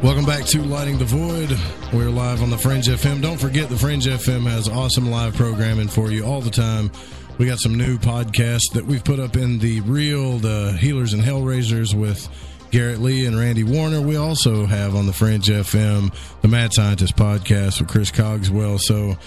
Welcome 0.01 0.25
back 0.25 0.45
to 0.45 0.61
Lighting 0.61 0.97
the 0.97 1.03
Void. 1.03 1.57
We're 1.91 2.09
live 2.09 2.41
on 2.41 2.49
the 2.49 2.57
Fringe 2.57 2.87
FM. 2.87 3.21
Don't 3.21 3.37
forget, 3.37 3.67
the 3.67 3.75
Fringe 3.75 4.05
FM 4.05 4.43
has 4.43 4.69
awesome 4.69 5.11
live 5.11 5.35
programming 5.35 5.89
for 5.89 6.09
you 6.09 6.23
all 6.23 6.39
the 6.39 6.49
time. 6.49 6.89
We 7.37 7.45
got 7.45 7.59
some 7.59 7.77
new 7.77 7.97
podcasts 7.97 8.71
that 8.75 8.85
we've 8.85 9.03
put 9.03 9.19
up 9.19 9.35
in 9.35 9.59
the 9.59 9.81
real, 9.81 10.37
the 10.37 10.77
Healers 10.79 11.13
and 11.13 11.21
Hellraisers 11.21 11.93
with 11.93 12.29
Garrett 12.71 12.99
Lee 12.99 13.25
and 13.25 13.37
Randy 13.37 13.65
Warner. 13.65 13.99
We 13.99 14.15
also 14.15 14.65
have 14.65 14.95
on 14.95 15.05
the 15.05 15.11
Fringe 15.11 15.47
FM 15.47 16.13
the 16.41 16.47
Mad 16.47 16.71
Scientist 16.71 17.17
podcast 17.17 17.81
with 17.81 17.89
Chris 17.89 18.09
Cogswell. 18.09 18.79
So 18.79 19.17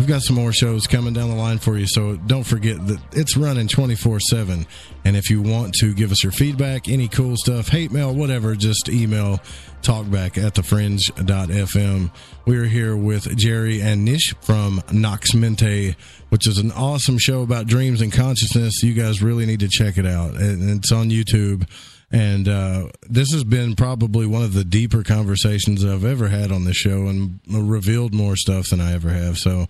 we've 0.00 0.08
got 0.08 0.22
some 0.22 0.36
more 0.36 0.50
shows 0.50 0.86
coming 0.86 1.12
down 1.12 1.28
the 1.28 1.36
line 1.36 1.58
for 1.58 1.76
you. 1.76 1.86
So 1.86 2.16
don't 2.16 2.44
forget 2.44 2.86
that 2.86 2.98
it's 3.12 3.36
running 3.36 3.68
24 3.68 4.18
7. 4.18 4.66
And 5.04 5.14
if 5.14 5.28
you 5.28 5.42
want 5.42 5.74
to 5.74 5.92
give 5.92 6.10
us 6.10 6.24
your 6.24 6.32
feedback, 6.32 6.88
any 6.88 7.06
cool 7.06 7.36
stuff, 7.36 7.68
hate 7.68 7.92
mail, 7.92 8.14
whatever, 8.14 8.56
just 8.56 8.88
email 8.88 9.40
talkback 9.82 10.42
at 10.42 10.54
thefringe.fm. 10.54 12.10
We 12.46 12.56
are 12.56 12.64
here 12.64 12.96
with 12.96 13.36
Jerry 13.36 13.82
and 13.82 14.06
Nish 14.06 14.34
from 14.40 14.82
Nox 14.90 15.34
Mente, 15.34 15.94
which 16.30 16.48
is 16.48 16.56
an 16.56 16.72
awesome 16.72 17.18
show 17.18 17.42
about 17.42 17.66
dreams 17.66 18.00
and 18.00 18.10
consciousness. 18.10 18.82
You 18.82 18.94
guys 18.94 19.20
really 19.20 19.44
need 19.44 19.60
to 19.60 19.68
check 19.68 19.98
it 19.98 20.06
out. 20.06 20.34
And 20.34 20.78
it's 20.78 20.92
on 20.92 21.10
YouTube. 21.10 21.68
And 22.12 22.48
uh, 22.48 22.88
this 23.08 23.30
has 23.32 23.44
been 23.44 23.76
probably 23.76 24.26
one 24.26 24.42
of 24.42 24.52
the 24.52 24.64
deeper 24.64 25.04
conversations 25.04 25.84
I've 25.84 26.04
ever 26.04 26.28
had 26.28 26.50
on 26.50 26.64
the 26.64 26.74
show 26.74 27.06
and 27.06 27.38
revealed 27.46 28.12
more 28.12 28.36
stuff 28.36 28.70
than 28.70 28.80
I 28.80 28.94
ever 28.94 29.10
have. 29.10 29.38
So 29.38 29.66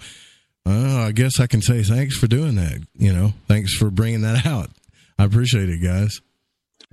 uh, 0.64 1.02
I 1.02 1.12
guess 1.12 1.38
I 1.38 1.46
can 1.46 1.60
say 1.60 1.82
thanks 1.82 2.16
for 2.16 2.26
doing 2.26 2.54
that. 2.56 2.80
You 2.96 3.12
know, 3.12 3.34
thanks 3.46 3.74
for 3.74 3.90
bringing 3.90 4.22
that 4.22 4.46
out. 4.46 4.70
I 5.18 5.24
appreciate 5.24 5.68
it, 5.68 5.82
guys. 5.82 6.22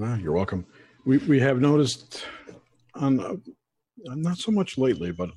Ah, 0.02 0.18
you're 0.18 0.34
welcome. 0.34 0.66
We, 1.06 1.18
we 1.20 1.40
have 1.40 1.62
noticed 1.62 2.26
on 2.94 3.20
uh, 3.20 3.36
not 4.04 4.38
so 4.38 4.52
much 4.52 4.78
lately, 4.78 5.12
but 5.12 5.30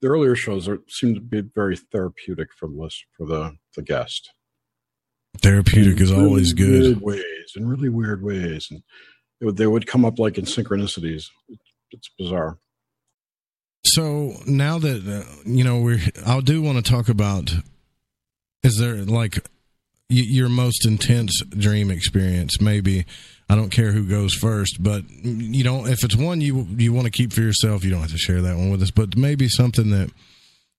the 0.00 0.08
earlier 0.08 0.34
shows 0.34 0.68
are, 0.68 0.80
seem 0.88 1.14
to 1.14 1.20
be 1.20 1.40
very 1.40 1.76
therapeutic 1.76 2.48
for 2.58 2.68
the 2.68 2.74
list, 2.74 3.04
for 3.16 3.26
the, 3.26 3.56
the 3.76 3.82
guest. 3.82 4.32
Therapeutic 5.40 6.00
is 6.00 6.10
really 6.10 6.24
always 6.24 6.52
good. 6.52 7.00
Ways 7.00 7.24
in 7.56 7.68
really 7.68 7.88
weird 7.88 8.22
ways, 8.22 8.68
and 8.70 8.82
would, 9.44 9.56
they 9.56 9.66
would 9.66 9.86
come 9.86 10.04
up 10.04 10.18
like 10.18 10.38
in 10.38 10.44
synchronicities. 10.44 11.24
It's 11.90 12.10
bizarre. 12.18 12.58
So 13.84 14.34
now 14.46 14.78
that 14.78 15.06
uh, 15.06 15.42
you 15.44 15.64
know, 15.64 15.80
we 15.80 16.00
I 16.24 16.40
do 16.40 16.62
want 16.62 16.84
to 16.84 16.90
talk 16.90 17.08
about. 17.08 17.52
Is 18.62 18.78
there 18.78 18.94
like 18.98 19.34
y- 20.08 20.22
your 20.28 20.48
most 20.48 20.86
intense 20.86 21.42
dream 21.48 21.90
experience? 21.90 22.60
Maybe 22.60 23.04
I 23.50 23.56
don't 23.56 23.70
care 23.70 23.90
who 23.90 24.06
goes 24.06 24.34
first, 24.34 24.80
but 24.80 25.02
you 25.10 25.64
know, 25.64 25.84
if 25.84 26.04
it's 26.04 26.16
one 26.16 26.40
you 26.40 26.66
you 26.76 26.92
want 26.92 27.06
to 27.06 27.10
keep 27.10 27.32
for 27.32 27.40
yourself, 27.40 27.84
you 27.84 27.90
don't 27.90 28.02
have 28.02 28.12
to 28.12 28.18
share 28.18 28.40
that 28.40 28.56
one 28.56 28.70
with 28.70 28.82
us. 28.82 28.92
But 28.92 29.16
maybe 29.16 29.48
something 29.48 29.90
that 29.90 30.10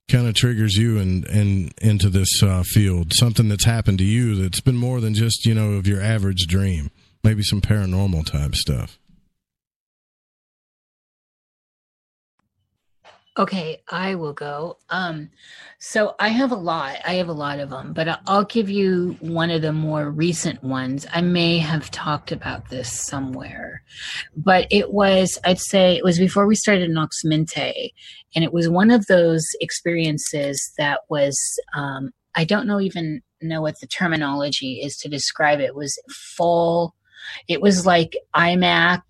kind 0.09 0.27
of 0.27 0.33
triggers 0.33 0.75
you 0.75 0.97
and 0.97 1.25
and 1.25 1.73
into 1.81 2.09
this 2.09 2.41
uh, 2.41 2.63
field, 2.65 3.11
something 3.13 3.49
that's 3.49 3.65
happened 3.65 3.97
to 3.97 4.05
you 4.05 4.35
that's 4.35 4.61
been 4.61 4.77
more 4.77 5.01
than 5.01 5.13
just 5.13 5.45
you 5.45 5.53
know 5.53 5.73
of 5.73 5.87
your 5.87 6.01
average 6.01 6.47
dream. 6.47 6.89
Maybe 7.23 7.43
some 7.43 7.61
paranormal 7.61 8.25
type 8.25 8.55
stuff. 8.55 8.99
Okay, 13.35 13.81
I 13.89 14.13
will 14.13 14.33
go. 14.33 14.77
Um, 14.91 15.31
so 15.79 16.13
I 16.19 16.27
have 16.27 16.51
a 16.51 16.55
lot. 16.55 16.97
I 17.03 17.15
have 17.15 17.29
a 17.29 17.33
lot 17.33 17.59
of 17.59 17.71
them, 17.71 17.91
but 17.91 18.19
I'll 18.27 18.43
give 18.45 18.69
you 18.69 19.17
one 19.21 19.49
of 19.49 19.63
the 19.63 19.73
more 19.73 20.11
recent 20.11 20.63
ones. 20.63 21.07
I 21.11 21.21
may 21.21 21.57
have 21.57 21.89
talked 21.89 22.31
about 22.31 22.69
this 22.69 22.91
somewhere, 22.91 23.81
but 24.37 24.67
it 24.69 24.93
was, 24.93 25.39
I'd 25.43 25.59
say 25.59 25.95
it 25.95 26.03
was 26.03 26.19
before 26.19 26.45
we 26.45 26.55
started 26.55 26.91
Nox 26.91 27.23
Mente, 27.23 27.95
and 28.35 28.43
it 28.43 28.53
was 28.53 28.69
one 28.69 28.91
of 28.91 29.07
those 29.07 29.47
experiences 29.61 30.71
that 30.77 30.99
was, 31.09 31.35
um, 31.75 32.11
I 32.35 32.43
don't 32.43 32.67
know 32.67 32.79
even 32.79 33.21
know 33.41 33.63
what 33.63 33.79
the 33.79 33.87
terminology 33.87 34.81
is 34.83 34.95
to 34.97 35.09
describe 35.09 35.59
it. 35.59 35.65
It 35.65 35.75
was 35.75 35.97
full, 36.37 36.93
it 37.47 37.61
was 37.61 37.85
like 37.85 38.15
IMAX, 38.35 39.01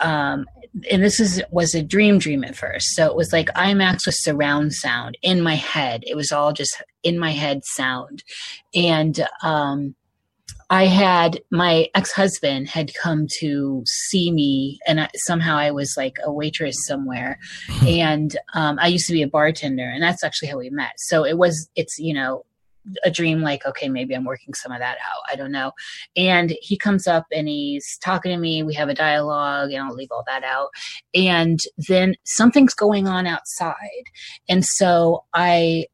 um, 0.00 0.46
and 0.90 1.02
this 1.02 1.20
is 1.20 1.42
was 1.50 1.74
a 1.74 1.82
dream 1.82 2.18
dream 2.18 2.44
at 2.44 2.56
first. 2.56 2.94
So 2.94 3.06
it 3.06 3.16
was 3.16 3.32
like 3.32 3.48
imax 3.48 4.06
with 4.06 4.14
surround 4.16 4.72
sound 4.72 5.18
in 5.22 5.42
my 5.42 5.54
head. 5.54 6.02
It 6.06 6.16
was 6.16 6.32
all 6.32 6.52
just 6.52 6.82
in 7.02 7.18
my 7.18 7.32
head 7.32 7.64
sound. 7.64 8.22
And 8.74 9.26
um 9.42 9.94
i 10.70 10.86
had 10.86 11.38
my 11.50 11.86
ex-husband 11.94 12.66
had 12.66 12.94
come 12.94 13.26
to 13.40 13.82
see 13.84 14.32
me 14.32 14.78
and 14.86 15.02
I, 15.02 15.10
somehow 15.16 15.56
i 15.56 15.70
was 15.70 15.94
like 15.98 16.16
a 16.24 16.32
waitress 16.32 16.86
somewhere. 16.86 17.38
And 17.86 18.36
um, 18.54 18.78
i 18.80 18.86
used 18.86 19.06
to 19.08 19.12
be 19.12 19.22
a 19.22 19.28
bartender 19.28 19.84
and 19.88 20.02
that's 20.02 20.24
actually 20.24 20.48
how 20.48 20.58
we 20.58 20.70
met. 20.70 20.94
So 20.96 21.24
it 21.24 21.36
was 21.36 21.68
it's 21.76 21.98
you 21.98 22.14
know 22.14 22.44
a 23.04 23.10
dream 23.10 23.40
like 23.42 23.64
okay 23.64 23.88
maybe 23.88 24.14
i'm 24.14 24.24
working 24.24 24.54
some 24.54 24.72
of 24.72 24.78
that 24.78 24.98
out. 24.98 25.22
I 25.30 25.36
don't 25.36 25.52
know. 25.52 25.72
And 26.16 26.56
he 26.60 26.76
comes 26.76 27.06
up 27.06 27.26
and 27.32 27.48
he's 27.48 27.98
talking 28.02 28.32
to 28.32 28.38
me. 28.38 28.62
We 28.62 28.74
have 28.74 28.88
a 28.88 28.94
dialogue 28.94 29.70
and 29.72 29.82
i'll 29.82 29.94
leave 29.94 30.10
all 30.10 30.24
that 30.26 30.44
out. 30.44 30.70
And 31.14 31.58
then 31.88 32.14
something's 32.24 32.74
going 32.74 33.06
on 33.08 33.26
outside. 33.26 34.04
And 34.48 34.64
so 34.64 35.24
i 35.34 35.86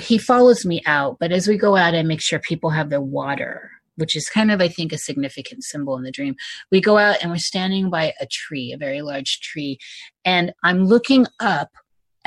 he 0.00 0.18
follows 0.18 0.64
me 0.64 0.80
out 0.86 1.16
but 1.18 1.32
as 1.32 1.48
we 1.48 1.56
go 1.58 1.76
out 1.76 1.94
i 1.94 2.02
make 2.02 2.22
sure 2.22 2.38
people 2.38 2.70
have 2.70 2.90
their 2.90 3.00
water 3.00 3.70
which 3.96 4.16
is 4.16 4.28
kind 4.28 4.50
of 4.50 4.60
i 4.60 4.68
think 4.68 4.92
a 4.92 4.98
significant 4.98 5.64
symbol 5.64 5.96
in 5.96 6.04
the 6.04 6.12
dream. 6.12 6.34
We 6.70 6.80
go 6.80 6.96
out 6.96 7.16
and 7.20 7.30
we're 7.30 7.38
standing 7.38 7.90
by 7.90 8.14
a 8.20 8.26
tree 8.30 8.72
a 8.72 8.78
very 8.78 9.02
large 9.02 9.40
tree 9.40 9.78
and 10.24 10.52
i'm 10.62 10.84
looking 10.84 11.26
up 11.40 11.70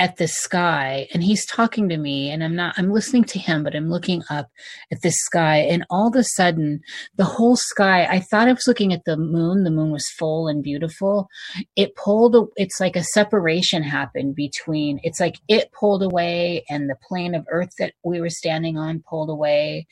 at 0.04 0.18
the 0.18 0.28
sky 0.28 1.08
and 1.14 1.24
he's 1.24 1.46
talking 1.46 1.88
to 1.88 1.96
me 1.96 2.30
and 2.30 2.44
I'm 2.44 2.54
not 2.54 2.74
I'm 2.76 2.92
listening 2.92 3.24
to 3.24 3.38
him 3.38 3.64
but 3.64 3.74
I'm 3.74 3.88
looking 3.88 4.22
up 4.28 4.50
at 4.92 5.00
the 5.00 5.10
sky 5.10 5.56
and 5.56 5.86
all 5.88 6.08
of 6.08 6.14
a 6.14 6.22
sudden 6.22 6.82
the 7.16 7.24
whole 7.24 7.56
sky 7.56 8.04
I 8.04 8.20
thought 8.20 8.46
I 8.46 8.52
was 8.52 8.68
looking 8.68 8.92
at 8.92 9.06
the 9.06 9.16
moon 9.16 9.64
the 9.64 9.70
moon 9.70 9.90
was 9.90 10.06
full 10.18 10.46
and 10.46 10.62
beautiful. 10.62 11.28
It 11.74 11.96
pulled 11.96 12.36
it's 12.56 12.80
like 12.80 12.96
a 12.96 13.02
separation 13.02 13.82
happened 13.82 14.34
between 14.34 15.00
it's 15.04 15.20
like 15.20 15.36
it 15.48 15.72
pulled 15.72 16.02
away 16.02 16.66
and 16.68 16.90
the 16.90 16.98
plane 17.08 17.34
of 17.34 17.46
earth 17.48 17.72
that 17.78 17.94
we 18.04 18.20
were 18.20 18.28
standing 18.28 18.76
on 18.76 19.02
pulled 19.08 19.30
away 19.30 19.86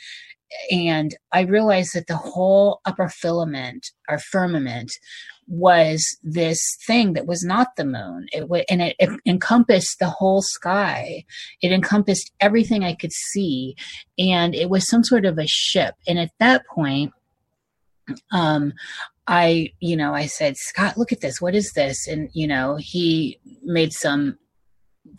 and 0.70 1.14
I 1.32 1.42
realized 1.42 1.94
that 1.94 2.06
the 2.06 2.16
whole 2.16 2.80
upper 2.84 3.08
filament 3.08 3.90
or 4.08 4.18
firmament 4.18 4.92
was 5.48 6.16
this 6.22 6.78
thing 6.86 7.12
that 7.14 7.26
was 7.26 7.44
not 7.44 7.76
the 7.76 7.84
moon. 7.84 8.26
It 8.32 8.40
w- 8.40 8.64
and 8.68 8.80
it, 8.80 8.96
it 8.98 9.10
encompassed 9.26 9.98
the 9.98 10.08
whole 10.08 10.42
sky. 10.42 11.24
It 11.60 11.72
encompassed 11.72 12.32
everything 12.40 12.84
I 12.84 12.94
could 12.94 13.12
see, 13.12 13.76
and 14.18 14.54
it 14.54 14.70
was 14.70 14.88
some 14.88 15.04
sort 15.04 15.24
of 15.24 15.38
a 15.38 15.46
ship. 15.46 15.94
And 16.06 16.18
at 16.18 16.30
that 16.38 16.66
point, 16.66 17.12
um, 18.30 18.72
I, 19.26 19.72
you 19.80 19.96
know, 19.96 20.14
I 20.14 20.26
said, 20.26 20.56
Scott, 20.56 20.96
look 20.96 21.12
at 21.12 21.20
this. 21.20 21.40
What 21.40 21.54
is 21.54 21.72
this? 21.72 22.06
And 22.06 22.30
you 22.32 22.46
know, 22.46 22.76
he 22.76 23.38
made 23.62 23.92
some 23.92 24.38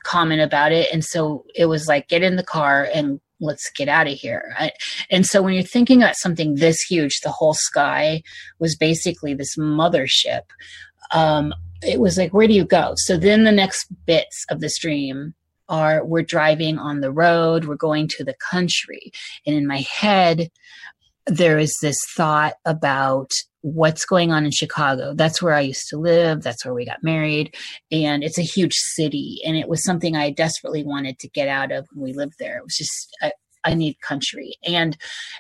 comment 0.04 0.42
about 0.42 0.72
it, 0.72 0.92
and 0.92 1.04
so 1.04 1.46
it 1.54 1.66
was 1.66 1.88
like, 1.88 2.08
get 2.08 2.24
in 2.24 2.38
the 2.38 2.44
car 2.44 2.88
and 2.94 3.20
let's 3.44 3.70
get 3.72 3.90
out 3.90 4.08
of 4.08 4.14
here. 4.14 4.54
I, 4.58 4.72
and 5.10 5.26
so 5.26 5.42
when 5.42 5.54
you're 5.54 5.64
thinking 5.64 6.02
about 6.02 6.16
something 6.16 6.56
this 6.56 6.82
huge, 6.82 7.20
the 7.22 7.32
whole 7.32 7.54
sky 7.54 8.24
was 8.60 8.76
basically 8.76 9.34
this 9.34 9.56
mothership. 9.58 10.44
Um, 11.12 11.54
it 11.82 12.00
was 12.00 12.18
like, 12.18 12.34
where 12.34 12.48
do 12.48 12.54
you 12.54 12.66
go? 12.66 12.94
So 12.96 13.18
then 13.18 13.44
the 13.44 13.52
next 13.52 13.88
bits 14.06 14.46
of 14.50 14.62
the 14.62 14.70
stream 14.70 15.34
are 15.70 16.04
we're 16.06 16.24
driving 16.24 16.78
on 16.78 17.02
the 17.02 17.12
road, 17.12 17.66
we're 17.66 17.76
going 17.76 18.08
to 18.10 18.24
the 18.24 18.36
country. 18.52 19.12
And 19.46 19.56
in 19.56 19.68
my 19.68 19.80
head, 19.80 20.50
there 21.26 21.58
is 21.58 21.74
this 21.82 21.98
thought 22.16 22.54
about 22.66 23.32
what's 23.64 24.06
going 24.06 24.32
on 24.32 24.46
in 24.46 24.52
Chicago. 24.52 25.14
That's 25.16 25.42
where 25.42 25.54
I 25.54 25.62
used 25.62 25.88
to 25.90 25.98
live. 25.98 26.44
That's 26.44 26.66
where 26.66 26.74
we 26.74 26.86
got 26.86 27.02
married. 27.02 27.56
And 27.92 28.24
it's 28.24 28.38
a 28.38 28.44
huge 28.44 28.76
city. 28.76 29.40
And 29.46 29.56
it 29.56 29.70
was 29.70 29.84
something 29.84 30.16
I 30.16 30.32
desperately 30.32 30.84
wanted 30.84 31.18
to 31.20 31.30
get 31.30 31.48
out 31.48 31.72
of 31.72 31.88
when 31.94 32.04
we 32.04 32.14
lived 32.14 32.36
there. 32.40 32.58
It 32.58 32.64
was 32.64 32.76
just, 32.76 33.16
I, 33.22 33.32
I 33.64 33.74
need 33.74 34.00
country. 34.02 34.56
And 34.66 34.98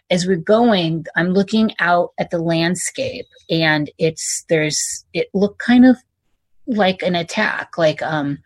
as 0.09 0.25
we're 0.25 0.37
going, 0.37 1.05
I'm 1.17 1.33
looking 1.33 1.75
out 1.79 2.11
at 2.17 2.31
the 2.31 2.39
landscape 2.39 3.25
and 3.49 3.91
it's, 3.97 4.45
there's, 4.47 5.05
it 5.13 5.27
looked 5.33 5.59
kind 5.59 5.85
of 5.85 5.97
like 6.65 7.01
an 7.01 7.13
attack 7.13 7.77
like 7.77 8.01
um 8.01 8.37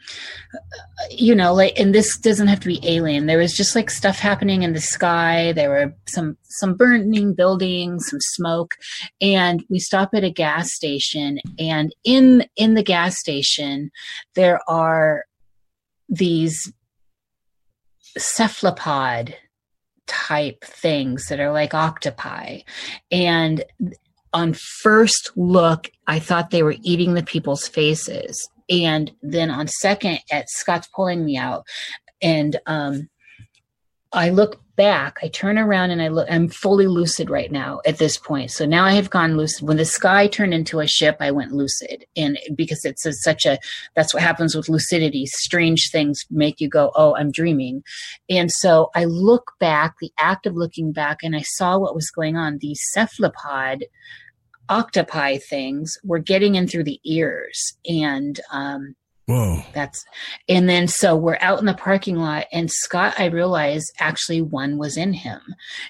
you 1.11 1.35
know 1.35 1.53
like 1.53 1.79
and 1.79 1.93
this 1.93 2.17
doesn't 2.17 2.47
have 2.47 2.59
to 2.59 2.67
be 2.67 2.79
alien. 2.83 3.27
There 3.27 3.37
was 3.37 3.53
just 3.53 3.75
like 3.75 3.91
stuff 3.91 4.17
happening 4.17 4.63
in 4.63 4.73
the 4.73 4.81
sky. 4.81 5.51
There 5.53 5.69
were 5.69 5.93
some 6.07 6.37
some 6.43 6.75
burning 6.75 7.33
buildings 7.33 8.07
some 8.09 8.19
smoke 8.19 8.73
and 9.21 9.63
we 9.69 9.79
stop 9.79 10.09
at 10.13 10.23
a 10.23 10.31
gas 10.31 10.73
station. 10.73 11.39
And 11.59 11.93
in 12.03 12.45
in 12.55 12.73
the 12.73 12.83
gas 12.83 13.19
station 13.19 13.91
there 14.33 14.59
are 14.67 15.25
these 16.09 16.71
cephalopod 18.17 19.35
type 20.07 20.63
things 20.63 21.27
that 21.27 21.39
are 21.39 21.51
like 21.51 21.73
octopi. 21.73 22.59
And 23.11 23.63
on 24.33 24.53
first 24.53 25.31
look, 25.35 25.89
I 26.05 26.19
thought 26.19 26.49
they 26.49 26.63
were 26.63 26.75
eating 26.81 27.13
the 27.13 27.23
people's 27.23 27.67
faces. 27.67 28.49
And 28.69 29.11
then 29.21 29.49
on 29.49 29.67
second, 29.67 30.19
at 30.31 30.49
Scott's 30.49 30.89
pulling 30.93 31.25
me 31.25 31.37
out, 31.37 31.65
and 32.21 32.59
um, 32.65 33.09
I 34.11 34.29
look 34.29 34.61
back, 34.77 35.17
I 35.21 35.27
turn 35.27 35.57
around 35.57 35.91
and 35.91 36.01
I 36.01 36.07
look, 36.07 36.27
I'm 36.29 36.47
fully 36.47 36.87
lucid 36.87 37.29
right 37.29 37.51
now 37.51 37.81
at 37.85 37.97
this 37.97 38.17
point. 38.17 38.51
So 38.51 38.65
now 38.65 38.85
I 38.85 38.93
have 38.93 39.09
gone 39.09 39.35
lucid. 39.35 39.67
When 39.67 39.75
the 39.75 39.83
sky 39.83 40.27
turned 40.27 40.53
into 40.53 40.79
a 40.79 40.87
ship, 40.87 41.17
I 41.19 41.31
went 41.31 41.51
lucid. 41.51 42.05
And 42.15 42.39
because 42.55 42.85
it's 42.85 43.05
a, 43.05 43.11
such 43.11 43.45
a, 43.45 43.59
that's 43.95 44.13
what 44.13 44.23
happens 44.23 44.55
with 44.55 44.69
lucidity. 44.69 45.25
Strange 45.25 45.89
things 45.91 46.23
make 46.29 46.61
you 46.61 46.69
go, 46.69 46.91
oh, 46.95 47.15
I'm 47.15 47.31
dreaming. 47.31 47.83
And 48.29 48.49
so 48.51 48.89
I 48.95 49.05
look 49.05 49.53
back, 49.59 49.95
the 49.99 50.11
act 50.17 50.45
of 50.45 50.55
looking 50.55 50.93
back, 50.93 51.17
and 51.23 51.35
I 51.35 51.41
saw 51.41 51.77
what 51.77 51.95
was 51.95 52.09
going 52.09 52.37
on. 52.37 52.59
These 52.59 52.81
cephalopod 52.93 53.85
octopi 54.69 55.37
things 55.37 55.97
were 56.03 56.19
getting 56.19 56.55
in 56.55 56.67
through 56.67 56.83
the 56.85 57.01
ears. 57.03 57.75
And, 57.89 58.39
um, 58.51 58.95
Whoa. 59.27 59.61
That's 59.73 60.05
and 60.47 60.69
then 60.69 60.87
so 60.87 61.13
we're 61.13 61.37
out 61.41 61.59
in 61.59 61.65
the 61.65 61.73
parking 61.73 62.15
lot 62.15 62.45
and 62.53 62.71
Scott 62.71 63.13
I 63.17 63.25
realize 63.25 63.85
actually 63.99 64.41
one 64.41 64.77
was 64.77 64.95
in 64.95 65.11
him. 65.11 65.41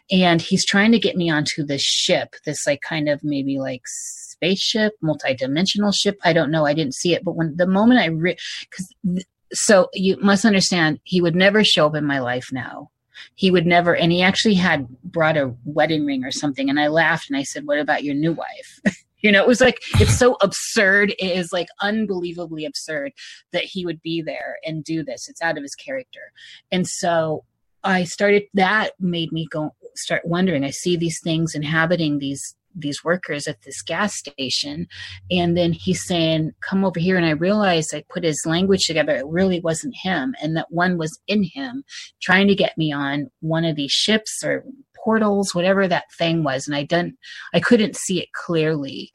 And 0.10 0.42
he's 0.42 0.66
trying 0.66 0.92
to 0.94 1.00
get 1.00 1.16
me 1.16 1.30
onto 1.30 1.64
this 1.64 1.84
ship, 1.84 2.36
this 2.46 2.66
like 2.66 2.82
kind 2.82 3.08
of 3.08 3.24
maybe 3.24 3.60
like 3.60 3.84
spaceship, 3.86 4.94
multi-dimensional 5.04 5.92
ship. 5.92 6.18
I 6.24 6.34
don't 6.34 6.50
know. 6.50 6.66
I 6.66 6.74
didn't 6.74 6.96
see 6.96 7.14
it, 7.14 7.24
but 7.24 7.36
when 7.36 7.56
the 7.56 7.68
moment 7.68 8.00
I 8.00 8.08
re- 8.08 8.38
cuz 8.72 9.24
so 9.54 9.90
you 9.94 10.18
must 10.20 10.44
understand 10.44 11.00
he 11.04 11.22
would 11.22 11.36
never 11.36 11.64
show 11.64 11.86
up 11.86 11.96
in 11.96 12.06
my 12.06 12.20
life 12.20 12.50
now. 12.52 12.90
He 13.36 13.52
would 13.52 13.68
never 13.68 13.96
and 13.96 14.12
he 14.12 14.24
actually 14.24 14.56
had 14.56 14.88
brought 15.04 15.38
a 15.38 15.54
wedding 15.64 16.08
ring 16.08 16.24
or 16.24 16.32
something 16.32 16.72
and 16.72 16.80
I 16.80 16.88
laughed 16.88 17.30
and 17.30 17.38
I 17.38 17.44
said, 17.44 17.68
"What 17.68 17.78
about 17.78 18.04
your 18.04 18.16
new 18.16 18.34
wife?" 18.34 18.80
You 19.22 19.32
know, 19.32 19.42
it 19.42 19.48
was 19.48 19.62
like 19.62 19.80
it's 19.96 20.18
so 20.18 20.38
absurd. 20.42 21.12
It 21.20 21.32
is 21.38 21.52
like 21.52 21.68
unbelievably 21.82 22.66
absurd 22.66 23.14
that 23.52 23.64
he 23.64 23.86
would 23.86 24.02
be 24.02 24.22
there 24.22 24.58
and 24.66 24.84
do 24.84 25.04
this. 25.04 25.28
It's 25.28 25.42
out 25.42 25.58
of 25.58 25.64
his 25.64 25.76
character. 25.76 26.32
And 26.72 26.88
so 26.88 27.44
I 27.84 28.04
started 28.04 28.44
that 28.54 28.92
made 29.00 29.32
me 29.32 29.48
go 29.50 29.74
start 29.96 30.26
wondering. 30.26 30.64
I 30.64 30.72
see 30.72 30.98
these 30.98 31.20
things 31.24 31.56
inhabiting 31.56 32.20
these 32.20 32.56
these 32.78 33.04
workers 33.04 33.48
at 33.48 33.62
this 33.64 33.82
gas 33.82 34.16
station 34.16 34.88
and 35.32 35.58
then 35.58 35.74
he's 35.74 36.06
saying 36.06 36.52
come 36.62 36.86
over 36.86 37.00
here 37.00 37.18
and 37.18 37.26
i 37.26 37.32
realized 37.32 37.94
i 37.94 38.04
put 38.10 38.24
his 38.24 38.44
language 38.46 38.86
together 38.86 39.16
it 39.16 39.26
really 39.26 39.60
wasn't 39.60 39.96
him 40.04 40.36
and 40.42 40.56
that 40.56 40.68
one 40.70 40.98
was 40.98 41.20
in 41.28 41.44
him 41.44 41.84
trying 42.22 42.48
to 42.48 42.56
get 42.56 42.78
me 42.78 42.92
on 42.92 43.30
one 43.40 43.66
of 43.66 43.76
these 43.76 43.92
ships 43.92 44.44
or 44.44 44.64
portals, 45.08 45.56
whatever 45.56 45.88
that 45.88 46.12
thing 46.18 46.44
was, 46.44 46.68
and 46.68 46.76
I 46.76 46.84
didn't, 46.84 47.18
I 47.54 47.60
couldn't 47.60 47.96
see 47.96 48.20
it 48.20 48.30
clearly, 48.34 49.12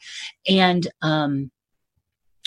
and 0.49 0.87
um, 1.03 1.51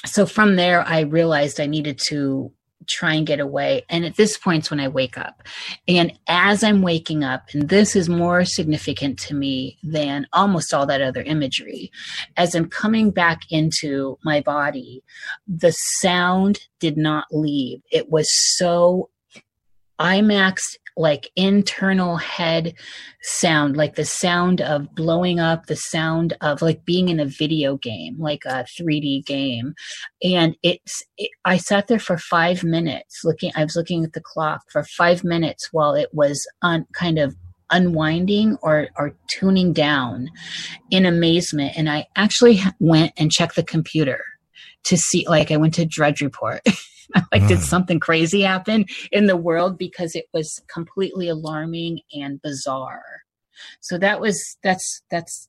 so 0.06 0.26
from 0.26 0.56
there, 0.56 0.82
I 0.82 1.02
realized 1.02 1.60
I 1.60 1.66
needed 1.66 2.00
to 2.10 2.52
try 2.88 3.14
and 3.16 3.26
get 3.26 3.40
away. 3.40 3.84
And 3.90 4.06
at 4.06 4.16
this 4.16 4.38
point, 4.38 4.70
when 4.70 4.80
I 4.80 4.88
wake 4.88 5.18
up, 5.18 5.42
and 5.88 6.14
as 6.28 6.64
I'm 6.64 6.82
waking 6.82 7.24
up, 7.24 7.44
and 7.54 7.70
this 7.70 7.96
is 7.96 8.08
more 8.10 8.46
significant 8.46 9.18
to 9.20 9.34
me 9.34 9.78
than 9.84 10.28
almost 10.34 10.74
all 10.74 10.86
that 10.86 11.02
other 11.02 11.22
imagery, 11.22 11.92
as 12.38 12.54
I'm 12.54 12.70
coming 12.70 13.12
back 13.12 13.42
into 13.50 14.18
my 14.24 14.42
body, 14.42 15.04
the 15.48 15.72
sound 16.00 16.60
did 16.80 16.98
not 16.98 17.26
leave. 17.32 17.82
It 17.92 18.10
was 18.10 18.28
so 18.58 19.10
IMAX 20.00 20.60
like 20.98 21.30
internal 21.36 22.18
head 22.18 22.74
sound, 23.22 23.76
like 23.76 23.96
the 23.96 24.06
sound 24.06 24.62
of 24.62 24.94
blowing 24.96 25.40
up, 25.40 25.66
the 25.66 25.76
sound 25.76 26.36
of 26.42 26.62
like 26.62 26.86
being 26.86 27.10
in 27.10 27.20
a 27.20 27.26
video 27.26 27.78
game, 27.78 28.16
like 28.20 28.44
a 28.46 28.66
3D 28.80 29.26
game. 29.26 29.74
And 30.24 30.56
it's, 30.64 31.04
it, 31.18 31.30
I 31.44 31.58
sat 31.58 31.88
there 31.88 32.00
for 32.00 32.18
five 32.18 32.64
minutes 32.64 33.22
looking, 33.24 33.52
I 33.56 33.64
was 33.64 33.76
looking 33.76 34.04
at 34.04 34.14
the 34.14 34.22
clock 34.22 34.62
for 34.72 34.84
five 34.84 35.24
minutes 35.24 35.70
while 35.72 35.96
it 35.96 36.10
was 36.14 36.46
on 36.62 36.86
kind 36.94 37.20
of 37.20 37.36
unwinding 37.72 38.58
or 38.62 38.90
or 38.96 39.16
tuning 39.28 39.74
down 39.74 40.30
in 40.92 41.04
amazement 41.04 41.74
and 41.76 41.90
i 41.90 42.06
actually 42.16 42.60
went 42.80 43.12
and 43.18 43.32
checked 43.32 43.56
the 43.56 43.64
computer 43.64 44.24
to 44.84 44.96
see 44.96 45.26
like 45.28 45.50
i 45.50 45.58
went 45.58 45.74
to 45.74 45.84
drudge 45.84 46.22
report 46.22 46.62
like, 47.32 47.48
did 47.48 47.62
something 47.62 48.00
crazy 48.00 48.42
happen 48.42 48.86
in 49.12 49.28
the 49.28 49.38
world? 49.38 49.78
Because 49.78 50.16
it 50.16 50.26
was 50.34 50.62
completely 50.68 51.30
alarming 51.30 52.00
and 52.14 52.42
bizarre. 52.42 53.04
So 53.80 53.98
that 53.98 54.20
was 54.20 54.58
that's 54.64 55.02
that's 55.10 55.48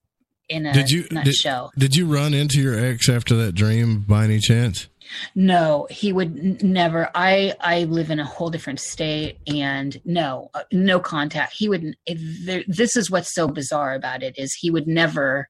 in 0.48 0.66
a 0.66 0.72
did 0.72 0.90
you 0.90 1.06
nutshell. 1.10 1.72
Did, 1.76 1.90
did 1.90 1.96
you 1.96 2.06
run 2.06 2.34
into 2.34 2.60
your 2.60 2.78
ex 2.78 3.08
after 3.08 3.34
that 3.36 3.54
dream 3.54 4.00
by 4.00 4.24
any 4.24 4.38
chance? 4.38 4.88
No, 5.34 5.86
he 5.90 6.12
would 6.12 6.38
n- 6.38 6.58
never. 6.62 7.10
I 7.14 7.54
I 7.60 7.84
live 7.84 8.10
in 8.10 8.20
a 8.20 8.24
whole 8.24 8.50
different 8.50 8.80
state, 8.80 9.38
and 9.46 10.00
no, 10.04 10.50
uh, 10.54 10.62
no 10.72 11.00
contact. 11.00 11.52
He 11.52 11.68
would. 11.68 11.96
There, 12.44 12.64
this 12.66 12.96
is 12.96 13.10
what's 13.10 13.32
so 13.32 13.48
bizarre 13.48 13.94
about 13.94 14.22
it 14.22 14.38
is 14.38 14.54
he 14.54 14.70
would 14.70 14.86
never. 14.86 15.48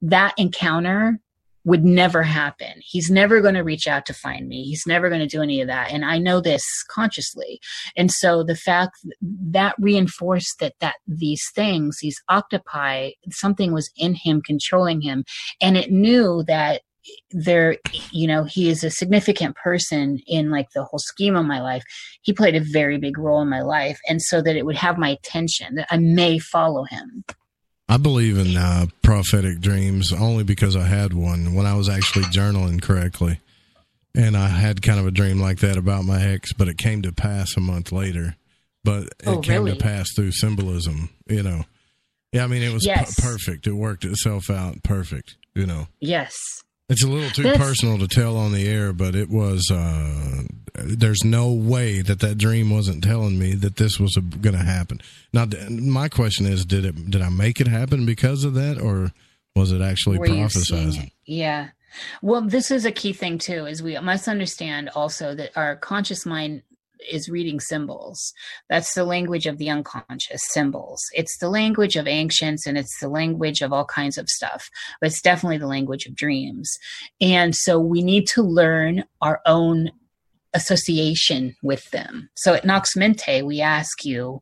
That 0.00 0.34
encounter 0.38 1.20
would 1.66 1.84
never 1.84 2.22
happen. 2.22 2.80
He's 2.80 3.10
never 3.10 3.40
going 3.40 3.54
to 3.54 3.62
reach 3.62 3.88
out 3.88 4.06
to 4.06 4.14
find 4.14 4.48
me. 4.48 4.62
He's 4.62 4.84
never 4.86 5.08
going 5.08 5.20
to 5.20 5.26
do 5.26 5.42
any 5.42 5.60
of 5.60 5.66
that. 5.66 5.90
And 5.90 6.04
I 6.04 6.16
know 6.16 6.40
this 6.40 6.62
consciously. 6.88 7.60
And 7.96 8.10
so 8.10 8.44
the 8.44 8.54
fact 8.54 8.96
that 9.20 9.74
reinforced 9.80 10.60
that, 10.60 10.74
that 10.78 10.94
these 11.08 11.42
things, 11.56 11.98
these 12.00 12.22
octopi, 12.28 13.10
something 13.32 13.72
was 13.72 13.90
in 13.96 14.14
him 14.14 14.42
controlling 14.42 15.00
him. 15.00 15.24
And 15.60 15.76
it 15.76 15.90
knew 15.90 16.44
that 16.46 16.82
there 17.30 17.76
you 18.10 18.26
know 18.26 18.42
he 18.42 18.68
is 18.68 18.82
a 18.82 18.90
significant 18.90 19.54
person 19.54 20.18
in 20.26 20.50
like 20.50 20.66
the 20.74 20.82
whole 20.82 20.98
scheme 20.98 21.36
of 21.36 21.46
my 21.46 21.60
life 21.60 21.84
he 22.22 22.32
played 22.32 22.56
a 22.56 22.60
very 22.72 22.98
big 22.98 23.16
role 23.16 23.40
in 23.40 23.48
my 23.48 23.62
life 23.62 24.00
and 24.08 24.20
so 24.20 24.42
that 24.42 24.56
it 24.56 24.66
would 24.66 24.74
have 24.74 24.98
my 24.98 25.10
attention 25.10 25.76
that 25.76 25.86
i 25.92 25.96
may 25.96 26.36
follow 26.36 26.82
him 26.82 27.24
I 27.88 27.98
believe 27.98 28.36
in 28.36 28.56
uh, 28.56 28.86
prophetic 29.02 29.60
dreams 29.60 30.12
only 30.12 30.42
because 30.44 30.74
I 30.74 30.84
had 30.86 31.12
one 31.12 31.54
when 31.54 31.66
I 31.66 31.74
was 31.74 31.88
actually 31.88 32.24
journaling 32.24 32.82
correctly. 32.82 33.40
And 34.14 34.36
I 34.36 34.48
had 34.48 34.80
kind 34.82 34.98
of 34.98 35.06
a 35.06 35.10
dream 35.10 35.40
like 35.40 35.58
that 35.58 35.76
about 35.76 36.04
my 36.04 36.22
ex, 36.22 36.52
but 36.52 36.68
it 36.68 36.78
came 36.78 37.02
to 37.02 37.12
pass 37.12 37.56
a 37.56 37.60
month 37.60 37.92
later. 37.92 38.34
But 38.82 39.04
it 39.04 39.26
Oh, 39.26 39.38
came 39.40 39.64
really? 39.64 39.76
to 39.76 39.82
pass 39.82 40.08
through 40.14 40.32
symbolism, 40.32 41.10
you 41.28 41.42
know. 41.42 41.64
Yeah, 42.32 42.44
I 42.44 42.46
mean, 42.46 42.62
it 42.62 42.72
was 42.72 42.84
p- 42.86 43.22
perfect. 43.22 43.66
It 43.66 43.72
worked 43.72 44.04
itself 44.04 44.48
out 44.50 44.82
perfect, 44.82 45.36
you 45.54 45.66
know. 45.66 45.88
yes 46.00 46.34
It's 46.88 47.02
a 47.02 47.08
little 47.08 47.30
too 47.30 47.42
That's- 47.42 47.60
personal 47.60 47.98
to 47.98 48.06
tell 48.06 48.36
on 48.36 48.52
the 48.52 48.66
air, 48.68 48.92
but 48.92 49.14
it 49.16 49.28
was. 49.28 49.70
Uh, 49.70 50.44
there's 50.74 51.24
no 51.24 51.50
way 51.52 52.02
that 52.02 52.20
that 52.20 52.36
dream 52.38 52.70
wasn't 52.70 53.02
telling 53.02 53.38
me 53.38 53.54
that 53.54 53.76
this 53.76 53.98
was 53.98 54.14
going 54.40 54.54
to 54.54 54.62
happen. 54.62 55.00
Now, 55.32 55.46
my 55.70 56.08
question 56.08 56.46
is, 56.46 56.64
did 56.64 56.84
it? 56.84 57.10
Did 57.10 57.22
I 57.22 57.28
make 57.30 57.60
it 57.60 57.66
happen 57.66 58.06
because 58.06 58.44
of 58.44 58.54
that, 58.54 58.78
or 58.80 59.12
was 59.56 59.72
it 59.72 59.80
actually 59.80 60.18
prophesizing? 60.18 61.06
it? 61.06 61.12
Yeah. 61.24 61.68
Well, 62.22 62.42
this 62.42 62.70
is 62.70 62.84
a 62.84 62.92
key 62.92 63.14
thing 63.14 63.38
too, 63.38 63.66
is 63.66 63.82
we 63.82 63.98
must 63.98 64.28
understand 64.28 64.90
also 64.94 65.34
that 65.34 65.56
our 65.56 65.76
conscious 65.76 66.24
mind 66.26 66.62
is 67.10 67.28
reading 67.28 67.60
symbols. 67.60 68.32
That's 68.68 68.94
the 68.94 69.04
language 69.04 69.46
of 69.46 69.58
the 69.58 69.70
unconscious 69.70 70.42
symbols. 70.50 71.02
It's 71.14 71.38
the 71.38 71.48
language 71.48 71.96
of 71.96 72.06
ancients 72.06 72.66
and 72.66 72.76
it's 72.76 72.98
the 73.00 73.08
language 73.08 73.62
of 73.62 73.72
all 73.72 73.84
kinds 73.84 74.18
of 74.18 74.28
stuff, 74.28 74.68
but 75.00 75.08
it's 75.08 75.22
definitely 75.22 75.58
the 75.58 75.66
language 75.66 76.06
of 76.06 76.14
dreams. 76.14 76.70
And 77.20 77.54
so 77.54 77.78
we 77.78 78.02
need 78.02 78.26
to 78.28 78.42
learn 78.42 79.04
our 79.20 79.40
own 79.46 79.90
association 80.54 81.54
with 81.62 81.90
them. 81.90 82.30
So 82.34 82.54
at 82.54 82.64
Nox 82.64 82.96
Mente, 82.96 83.42
we 83.42 83.60
ask 83.60 84.04
you 84.04 84.40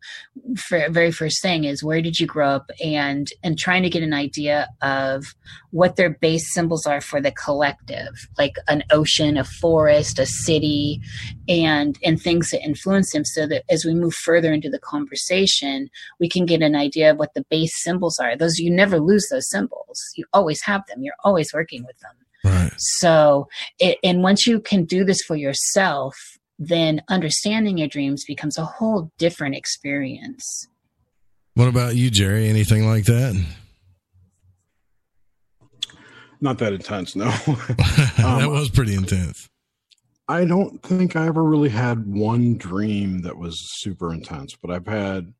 for 0.57 0.89
very 0.89 1.11
first 1.11 1.43
thing 1.43 1.65
is 1.65 1.83
where 1.83 2.01
did 2.01 2.19
you 2.19 2.27
grow 2.27 2.51
up 2.51 2.71
and 2.83 3.29
and 3.43 3.59
trying 3.59 3.83
to 3.83 3.91
get 3.91 4.03
an 4.03 4.13
idea 4.13 4.69
of 4.83 5.35
what 5.71 5.97
their 5.97 6.11
base 6.11 6.53
symbols 6.53 6.87
are 6.87 7.01
for 7.01 7.21
the 7.21 7.33
collective, 7.33 8.29
like 8.39 8.55
an 8.69 8.85
ocean, 8.91 9.37
a 9.37 9.45
forest, 9.45 10.19
a 10.19 10.27
city, 10.27 11.01
and 11.49 11.99
and 12.05 12.21
things 12.21 12.51
that 12.51 12.65
influence 12.65 13.13
them 13.13 13.25
so 13.25 13.47
that 13.47 13.65
as 13.69 13.85
we 13.85 13.95
move 13.95 14.15
further 14.15 14.53
into 14.53 14.71
the 14.71 14.79
conversation, 14.79 15.89
we 16.21 16.29
can 16.29 16.47
get 16.47 16.63
an 16.63 16.77
idea 16.77 17.11
of 17.11 17.19
what 17.19 17.35
the 17.35 17.45
base 17.51 17.83
symbols 17.83 18.19
are. 18.19 18.37
Those 18.37 18.59
you 18.59 18.71
never 18.71 19.01
lose 19.01 19.27
those 19.31 19.51
symbols. 19.51 20.01
You 20.15 20.27
always 20.33 20.63
have 20.63 20.87
them. 20.87 21.03
You're 21.03 21.15
always 21.25 21.53
working 21.53 21.85
with 21.85 21.99
them. 21.99 22.24
So, 22.77 23.49
it, 23.79 23.99
and 24.03 24.23
once 24.23 24.47
you 24.47 24.61
can 24.61 24.85
do 24.85 25.05
this 25.05 25.23
for 25.23 25.37
yourself, 25.37 26.15
then 26.59 27.03
understanding 27.09 27.79
your 27.79 27.89
dreams 27.89 28.25
becomes 28.25 28.59
a 28.59 28.65
whole 28.65 29.11
different 29.19 29.57
experience. 29.57 30.69
What 31.55 31.69
about 31.69 31.97
you, 31.97 32.11
Jerry? 32.11 32.49
Anything 32.49 32.87
like 32.87 33.05
that? 33.05 33.45
Not 36.41 36.59
that 36.59 36.73
intense, 36.73 37.17
no. 37.17 37.25
that 38.19 38.49
was 38.51 38.71
pretty 38.71 38.95
intense. 38.95 39.49
I 40.29 40.45
don't 40.45 40.83
think 40.83 41.17
I 41.17 41.27
ever 41.27 41.45
really 41.45 41.69
had 41.69 42.07
one 42.07 42.57
dream 42.57 43.23
that 43.23 43.37
was 43.37 43.61
super 43.81 44.13
intense, 44.13 44.57
but 44.61 44.71
I've 44.71 44.87
had 44.87 45.33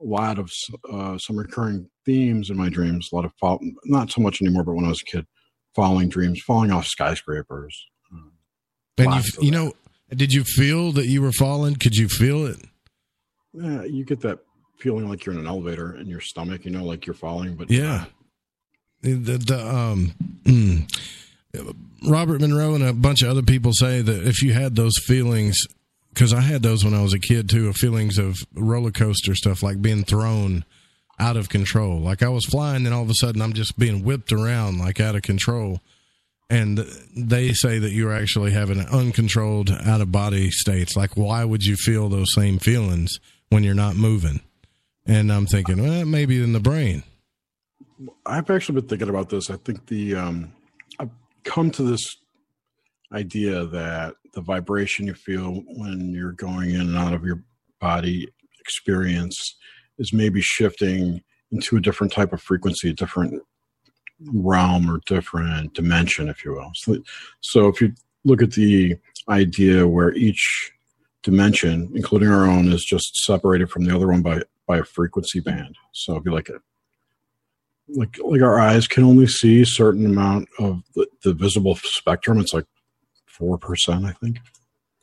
a 0.00 0.04
lot 0.04 0.38
of 0.38 0.50
uh, 0.90 1.16
some 1.16 1.36
recurring 1.36 1.88
themes 2.04 2.50
in 2.50 2.56
my 2.56 2.68
dreams. 2.68 3.08
A 3.12 3.16
lot 3.16 3.24
of 3.24 3.32
fall, 3.40 3.58
not 3.84 4.10
so 4.10 4.20
much 4.20 4.42
anymore, 4.42 4.64
but 4.64 4.74
when 4.74 4.84
I 4.84 4.88
was 4.88 5.00
a 5.00 5.04
kid, 5.04 5.26
falling 5.74 6.08
dreams, 6.08 6.40
falling 6.40 6.70
off 6.70 6.86
skyscrapers. 6.86 7.86
And 8.98 9.14
you, 9.14 9.22
you 9.40 9.50
know, 9.50 9.72
did 10.10 10.32
you 10.32 10.44
feel 10.44 10.92
that 10.92 11.06
you 11.06 11.22
were 11.22 11.32
falling? 11.32 11.76
Could 11.76 11.96
you 11.96 12.08
feel 12.08 12.46
it? 12.46 12.58
Yeah, 13.54 13.84
you 13.84 14.04
get 14.04 14.20
that 14.20 14.40
feeling 14.78 15.08
like 15.08 15.24
you're 15.24 15.34
in 15.34 15.40
an 15.40 15.46
elevator 15.46 15.96
in 15.96 16.08
your 16.08 16.20
stomach, 16.20 16.64
you 16.64 16.70
know, 16.70 16.84
like 16.84 17.06
you're 17.06 17.14
falling, 17.14 17.54
but 17.54 17.70
Yeah. 17.70 18.04
The, 19.00 19.36
the 19.36 19.58
um, 19.66 20.12
mm, 20.44 20.88
Robert 22.06 22.40
Monroe 22.40 22.74
and 22.74 22.84
a 22.84 22.92
bunch 22.92 23.22
of 23.22 23.30
other 23.30 23.42
people 23.42 23.72
say 23.72 24.00
that 24.00 24.26
if 24.26 24.42
you 24.42 24.52
had 24.52 24.76
those 24.76 24.96
feelings, 25.04 25.58
because 26.14 26.32
I 26.32 26.40
had 26.40 26.62
those 26.62 26.84
when 26.84 26.94
I 26.94 27.02
was 27.02 27.12
a 27.12 27.18
kid 27.18 27.48
too, 27.48 27.68
of 27.68 27.74
feelings 27.74 28.16
of 28.16 28.36
roller 28.54 28.92
coaster 28.92 29.34
stuff, 29.34 29.60
like 29.60 29.82
being 29.82 30.04
thrown 30.04 30.64
out 31.22 31.36
of 31.36 31.48
control. 31.48 32.00
Like 32.00 32.22
I 32.22 32.28
was 32.28 32.44
flying, 32.46 32.84
and 32.84 32.94
all 32.94 33.02
of 33.02 33.10
a 33.10 33.14
sudden 33.14 33.40
I'm 33.40 33.52
just 33.52 33.78
being 33.78 34.02
whipped 34.02 34.32
around, 34.32 34.78
like 34.78 35.00
out 35.00 35.14
of 35.14 35.22
control. 35.22 35.80
And 36.50 36.84
they 37.16 37.52
say 37.52 37.78
that 37.78 37.92
you're 37.92 38.12
actually 38.12 38.50
having 38.50 38.78
an 38.78 38.88
uncontrolled 38.88 39.70
out 39.70 40.02
of 40.02 40.12
body 40.12 40.50
states. 40.50 40.96
Like, 40.96 41.16
why 41.16 41.44
would 41.44 41.62
you 41.62 41.76
feel 41.76 42.08
those 42.08 42.34
same 42.34 42.58
feelings 42.58 43.20
when 43.48 43.62
you're 43.62 43.74
not 43.74 43.96
moving? 43.96 44.40
And 45.06 45.32
I'm 45.32 45.46
thinking, 45.46 45.80
well, 45.80 46.04
maybe 46.04 46.42
in 46.42 46.52
the 46.52 46.60
brain. 46.60 47.04
I've 48.26 48.50
actually 48.50 48.80
been 48.80 48.88
thinking 48.88 49.08
about 49.08 49.30
this. 49.30 49.48
I 49.48 49.56
think 49.56 49.86
the 49.86 50.16
um, 50.16 50.52
I've 50.98 51.10
come 51.44 51.70
to 51.70 51.84
this 51.84 52.16
idea 53.12 53.64
that 53.66 54.14
the 54.34 54.42
vibration 54.42 55.06
you 55.06 55.14
feel 55.14 55.62
when 55.66 56.12
you're 56.12 56.32
going 56.32 56.70
in 56.70 56.80
and 56.80 56.96
out 56.96 57.14
of 57.14 57.24
your 57.24 57.44
body 57.80 58.28
experience 58.60 59.56
is 59.98 60.12
maybe 60.12 60.40
shifting 60.40 61.22
into 61.50 61.76
a 61.76 61.80
different 61.80 62.12
type 62.12 62.32
of 62.32 62.40
frequency, 62.40 62.90
a 62.90 62.94
different 62.94 63.42
realm 64.32 64.90
or 64.90 65.00
different 65.06 65.74
dimension, 65.74 66.28
if 66.28 66.44
you 66.44 66.52
will. 66.52 66.70
So, 66.74 66.96
so 67.40 67.68
if 67.68 67.80
you 67.80 67.92
look 68.24 68.42
at 68.42 68.52
the 68.52 68.96
idea 69.28 69.86
where 69.86 70.14
each 70.14 70.72
dimension, 71.22 71.90
including 71.94 72.28
our 72.28 72.44
own, 72.44 72.72
is 72.72 72.84
just 72.84 73.16
separated 73.24 73.70
from 73.70 73.84
the 73.84 73.94
other 73.94 74.08
one 74.08 74.22
by 74.22 74.42
by 74.66 74.78
a 74.78 74.84
frequency 74.84 75.40
band. 75.40 75.76
So 75.92 76.16
if 76.16 76.24
you 76.24 76.32
like 76.32 76.48
a 76.48 76.60
like 77.88 78.16
like 78.22 78.42
our 78.42 78.58
eyes 78.58 78.86
can 78.86 79.04
only 79.04 79.26
see 79.26 79.62
a 79.62 79.66
certain 79.66 80.06
amount 80.06 80.48
of 80.58 80.82
the, 80.94 81.06
the 81.22 81.34
visible 81.34 81.76
spectrum. 81.76 82.38
It's 82.38 82.54
like 82.54 82.66
four 83.26 83.58
percent, 83.58 84.04
I 84.04 84.12
think. 84.12 84.38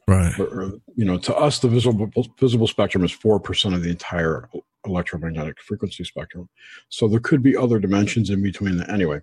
Right. 0.10 0.40
Or, 0.40 0.46
or, 0.62 0.72
you 0.96 1.06
know, 1.06 1.18
to 1.20 1.36
us, 1.36 1.60
the 1.60 1.68
visible 1.68 2.10
visible 2.40 2.68
spectrum 2.68 3.04
is 3.04 3.12
four 3.12 3.40
percent 3.40 3.76
of 3.76 3.84
the 3.84 3.90
entire 3.90 4.50
electromagnetic 4.86 5.62
frequency 5.62 6.04
spectrum. 6.04 6.50
So 6.90 7.08
there 7.08 7.20
could 7.20 7.44
be 7.44 7.56
other 7.56 7.80
dimensions 7.80 8.30
in 8.30 8.42
between. 8.42 8.78
That. 8.78 8.90
Anyway, 8.90 9.22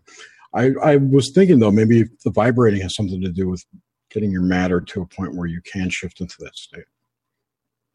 I 0.55 0.73
I 0.83 0.97
was 0.97 1.33
thinking 1.35 1.59
though 1.59 1.71
maybe 1.73 2.05
the 2.25 2.31
vibrating 2.31 2.81
has 2.83 2.95
something 2.95 3.21
to 3.23 3.31
do 3.33 3.49
with 3.49 3.65
getting 4.11 4.31
your 4.31 4.43
matter 4.43 4.81
to 4.81 5.03
a 5.03 5.07
point 5.07 5.35
where 5.35 5.47
you 5.49 5.61
can 5.63 5.91
shift 5.91 6.21
into 6.21 6.37
that 6.41 6.55
state. 6.57 6.85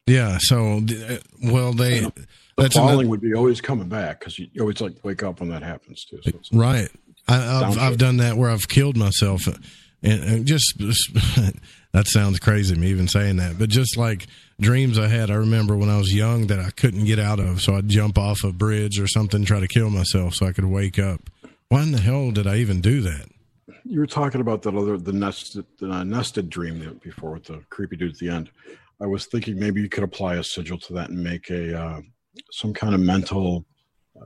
Yeah. 0.06 0.38
So, 0.40 0.78
uh, 1.08 1.16
well, 1.44 1.72
they 1.72 2.00
The 2.00 2.12
that's 2.58 2.74
falling 2.76 2.92
another- 2.94 3.08
would 3.08 3.20
be 3.20 3.34
always 3.34 3.60
coming 3.60 3.88
back 3.88 4.18
because 4.20 4.38
you, 4.38 4.48
always 4.60 4.80
like 4.80 5.02
wake 5.04 5.22
up 5.22 5.40
when 5.40 5.48
that 5.50 5.62
happens 5.62 6.04
too. 6.04 6.20
So 6.24 6.32
Right. 6.52 6.88
I, 7.28 7.64
I've, 7.64 7.78
I've 7.78 7.98
done 7.98 8.16
that 8.18 8.36
where 8.36 8.50
I've 8.50 8.66
killed 8.68 8.96
myself, 8.96 9.46
and, 10.02 10.22
and 10.24 10.44
just 10.46 10.74
that 11.92 12.06
sounds 12.06 12.38
crazy 12.38 12.74
me 12.74 12.88
even 12.88 13.08
saying 13.08 13.36
that, 13.36 13.58
but 13.58 13.68
just 13.68 13.96
like 13.96 14.26
dreams 14.60 14.98
I 14.98 15.08
had, 15.08 15.30
I 15.30 15.34
remember 15.34 15.76
when 15.76 15.90
I 15.90 15.98
was 15.98 16.14
young 16.14 16.46
that 16.48 16.58
I 16.60 16.70
couldn't 16.70 17.04
get 17.04 17.18
out 17.18 17.38
of, 17.40 17.60
so 17.60 17.76
I'd 17.76 17.88
jump 17.88 18.16
off 18.18 18.44
a 18.44 18.52
bridge 18.52 18.98
or 19.00 19.06
something, 19.06 19.44
try 19.44 19.60
to 19.60 19.68
kill 19.68 19.90
myself 19.90 20.34
so 20.34 20.46
I 20.46 20.52
could 20.52 20.64
wake 20.64 20.98
up. 20.98 21.20
Why 21.68 21.82
in 21.82 21.92
the 21.92 22.00
hell 22.00 22.30
did 22.30 22.46
I 22.46 22.56
even 22.56 22.80
do 22.80 23.00
that? 23.02 23.28
you 23.84 23.98
were 23.98 24.06
talking 24.06 24.40
about 24.40 24.62
that 24.62 24.74
other 24.76 24.96
the 24.96 25.12
nested 25.12 25.64
the 25.78 25.90
uh, 25.90 26.04
nested 26.04 26.48
dream 26.50 27.00
before 27.02 27.32
with 27.32 27.44
the 27.44 27.62
creepy 27.70 27.96
dude 27.96 28.12
at 28.12 28.18
the 28.18 28.28
end. 28.28 28.50
I 29.00 29.06
was 29.06 29.26
thinking 29.26 29.58
maybe 29.58 29.80
you 29.80 29.88
could 29.88 30.04
apply 30.04 30.36
a 30.36 30.44
sigil 30.44 30.78
to 30.78 30.92
that 30.94 31.10
and 31.10 31.22
make 31.22 31.50
a 31.50 31.76
uh, 31.80 32.00
some 32.52 32.72
kind 32.74 32.94
of 32.94 33.00
mental 33.00 33.64
uh, 34.20 34.24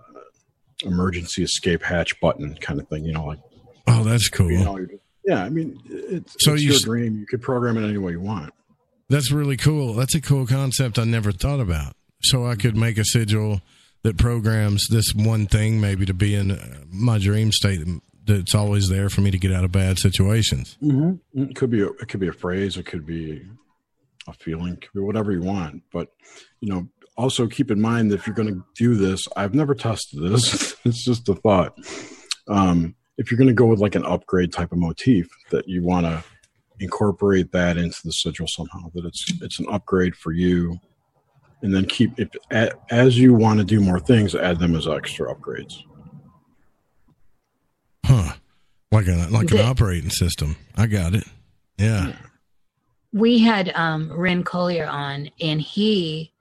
emergency 0.84 1.42
escape 1.42 1.82
hatch 1.82 2.18
button 2.20 2.54
kind 2.60 2.80
of 2.80 2.88
thing. 2.88 3.04
You 3.04 3.12
know, 3.12 3.24
like 3.24 3.38
Oh, 3.86 4.02
that's 4.04 4.28
cool. 4.28 4.50
you 4.50 4.64
know, 4.64 4.86
yeah. 5.26 5.44
I 5.44 5.48
mean, 5.48 5.80
it's, 5.86 6.36
So 6.40 6.54
it's 6.54 6.62
you 6.62 6.70
your 6.72 6.80
dream. 6.80 7.18
You 7.18 7.26
could 7.26 7.42
program 7.42 7.76
it 7.76 7.86
any 7.86 7.98
way 7.98 8.12
you 8.12 8.20
want. 8.20 8.52
That's 9.08 9.30
really 9.30 9.56
cool. 9.56 9.94
That's 9.94 10.14
a 10.14 10.20
cool 10.20 10.46
concept 10.46 10.98
I 10.98 11.04
never 11.04 11.32
thought 11.32 11.60
about. 11.60 11.94
So 12.22 12.46
I 12.46 12.56
could 12.56 12.76
make 12.76 12.98
a 12.98 13.04
sigil 13.04 13.60
that 14.02 14.16
programs 14.16 14.86
this 14.88 15.14
one 15.14 15.46
thing 15.46 15.80
maybe 15.80 16.06
to 16.06 16.14
be 16.14 16.34
in 16.34 16.52
uh, 16.52 16.80
my 16.90 17.18
dream 17.18 17.52
state 17.52 17.86
that's 18.24 18.54
always 18.54 18.88
there 18.88 19.08
for 19.08 19.20
me 19.20 19.30
to 19.30 19.38
get 19.38 19.52
out 19.52 19.64
of 19.64 19.72
bad 19.72 19.98
situations. 19.98 20.76
Mm-hmm. 20.82 21.42
It 21.42 21.56
could 21.56 21.70
be 21.70 21.82
a, 21.82 21.88
it 21.88 22.08
could 22.08 22.20
be 22.20 22.28
a 22.28 22.32
phrase. 22.32 22.76
It 22.76 22.86
could 22.86 23.06
be 23.06 23.42
a 24.26 24.32
feeling. 24.32 24.74
It 24.74 24.80
could 24.80 24.92
be 24.94 25.00
whatever 25.00 25.32
you 25.32 25.42
want. 25.42 25.82
But 25.92 26.08
you 26.60 26.72
know, 26.72 26.88
also 27.16 27.46
keep 27.46 27.70
in 27.70 27.80
mind 27.80 28.10
that 28.10 28.16
if 28.16 28.26
you're 28.26 28.36
going 28.36 28.52
to 28.52 28.64
do 28.76 28.94
this, 28.94 29.26
I've 29.36 29.54
never 29.54 29.74
tested 29.74 30.22
this. 30.22 30.76
it's 30.84 31.04
just 31.04 31.28
a 31.28 31.34
thought. 31.34 31.78
Um, 32.48 32.94
if 33.18 33.30
you're 33.30 33.38
going 33.38 33.48
to 33.48 33.54
go 33.54 33.66
with 33.66 33.78
like 33.80 33.94
an 33.94 34.04
upgrade 34.04 34.52
type 34.52 34.72
of 34.72 34.78
motif, 34.78 35.28
that 35.50 35.66
you 35.68 35.82
want 35.82 36.06
to 36.06 36.22
incorporate 36.80 37.50
that 37.52 37.76
into 37.78 37.98
the 38.04 38.10
sigil 38.12 38.46
somehow. 38.46 38.90
That 38.94 39.04
it's 39.06 39.24
it's 39.42 39.58
an 39.58 39.66
upgrade 39.70 40.14
for 40.14 40.32
you, 40.32 40.78
and 41.62 41.74
then 41.74 41.86
keep 41.86 42.18
it 42.18 42.34
a- 42.50 42.72
as 42.90 43.18
you 43.18 43.32
want 43.34 43.58
to 43.60 43.64
do 43.64 43.80
more 43.80 43.98
things. 44.00 44.34
Add 44.34 44.58
them 44.58 44.74
as 44.76 44.86
extra 44.86 45.34
upgrades. 45.34 45.82
Huh. 48.04 48.34
Like 48.92 49.08
a 49.08 49.26
like 49.30 49.50
an 49.50 49.58
operating 49.60 50.10
system. 50.10 50.56
I 50.76 50.86
got 50.86 51.14
it. 51.14 51.24
Yeah. 51.78 52.14
we 53.12 53.38
had 53.38 53.72
um 53.74 54.10
Ren 54.12 54.42
Collier 54.44 54.86
on 54.86 55.30
and 55.40 55.60
he 55.60 56.32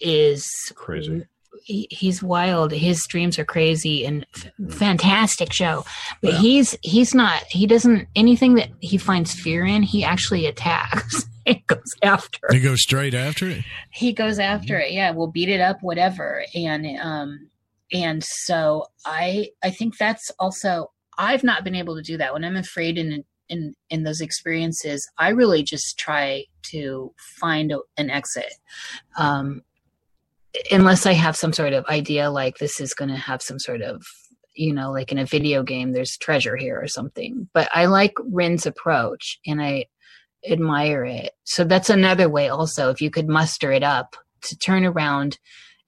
is 0.00 0.44
Crazy. 0.74 1.24
He, 1.64 1.86
he's 1.90 2.22
wild. 2.22 2.72
His 2.72 3.04
dreams 3.08 3.38
are 3.38 3.44
crazy 3.44 4.04
and 4.04 4.26
f- 4.34 4.50
fantastic 4.70 5.52
show. 5.52 5.84
But 6.22 6.34
he's 6.34 6.76
he's 6.82 7.14
not 7.14 7.42
he 7.44 7.66
doesn't 7.66 8.08
anything 8.16 8.54
that 8.54 8.70
he 8.80 8.98
finds 8.98 9.32
fear 9.32 9.64
in 9.64 9.82
he 9.82 10.04
actually 10.04 10.46
attacks. 10.46 11.26
It 11.44 11.66
goes 11.66 11.92
after. 12.04 12.38
They 12.50 12.60
go 12.60 12.76
straight 12.76 13.14
after 13.14 13.48
it. 13.48 13.64
he 13.90 14.12
goes 14.12 14.38
after 14.38 14.78
it 14.78 14.92
yeah. 14.92 15.10
We'll 15.10 15.26
beat 15.26 15.48
it 15.48 15.60
up 15.60 15.82
whatever. 15.82 16.44
And 16.54 16.86
um 17.00 17.50
and 17.92 18.22
so 18.22 18.86
i 19.04 19.48
i 19.62 19.68
think 19.70 19.98
that's 19.98 20.30
also 20.38 20.92
i've 21.18 21.42
not 21.42 21.64
been 21.64 21.74
able 21.74 21.96
to 21.96 22.02
do 22.02 22.16
that. 22.18 22.32
When 22.32 22.44
i'm 22.44 22.56
afraid 22.56 22.96
in 22.96 23.24
in 23.48 23.74
in 23.90 24.04
those 24.04 24.20
experiences 24.20 25.04
i 25.18 25.30
really 25.30 25.64
just 25.64 25.98
try 25.98 26.44
to 26.70 27.12
find 27.40 27.72
a, 27.72 27.80
an 27.96 28.08
exit. 28.08 28.54
Um 29.18 29.62
unless 30.70 31.06
i 31.06 31.12
have 31.12 31.36
some 31.36 31.52
sort 31.52 31.72
of 31.72 31.84
idea 31.86 32.30
like 32.30 32.58
this 32.58 32.80
is 32.80 32.94
going 32.94 33.10
to 33.10 33.16
have 33.16 33.42
some 33.42 33.58
sort 33.58 33.82
of 33.82 34.02
you 34.54 34.72
know 34.72 34.90
like 34.90 35.10
in 35.12 35.18
a 35.18 35.24
video 35.26 35.62
game 35.62 35.92
there's 35.92 36.16
treasure 36.18 36.56
here 36.56 36.78
or 36.80 36.86
something 36.88 37.48
but 37.54 37.68
i 37.74 37.86
like 37.86 38.14
rin's 38.30 38.66
approach 38.66 39.38
and 39.46 39.62
i 39.62 39.84
admire 40.50 41.04
it 41.04 41.32
so 41.44 41.64
that's 41.64 41.88
another 41.90 42.28
way 42.28 42.48
also 42.48 42.90
if 42.90 43.00
you 43.00 43.10
could 43.10 43.28
muster 43.28 43.70
it 43.72 43.82
up 43.82 44.16
to 44.42 44.56
turn 44.58 44.84
around 44.84 45.38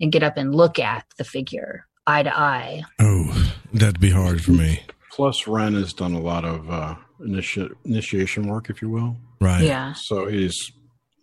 and 0.00 0.12
get 0.12 0.22
up 0.22 0.36
and 0.36 0.54
look 0.54 0.78
at 0.78 1.04
the 1.18 1.24
figure 1.24 1.84
eye 2.06 2.22
to 2.22 2.36
eye 2.36 2.82
Oh, 3.00 3.52
that'd 3.72 4.00
be 4.00 4.10
hard 4.10 4.42
for 4.44 4.52
me. 4.52 4.82
Plus, 5.10 5.46
Ren 5.46 5.74
has 5.74 5.92
done 5.92 6.12
a 6.14 6.20
lot 6.20 6.44
of 6.44 6.68
uh, 6.70 6.96
initi- 7.20 7.72
initiation 7.84 8.48
work, 8.48 8.68
if 8.68 8.82
you 8.82 8.90
will. 8.90 9.16
Right. 9.40 9.62
Yeah. 9.62 9.94
So 9.96 10.26
he's 10.26 10.72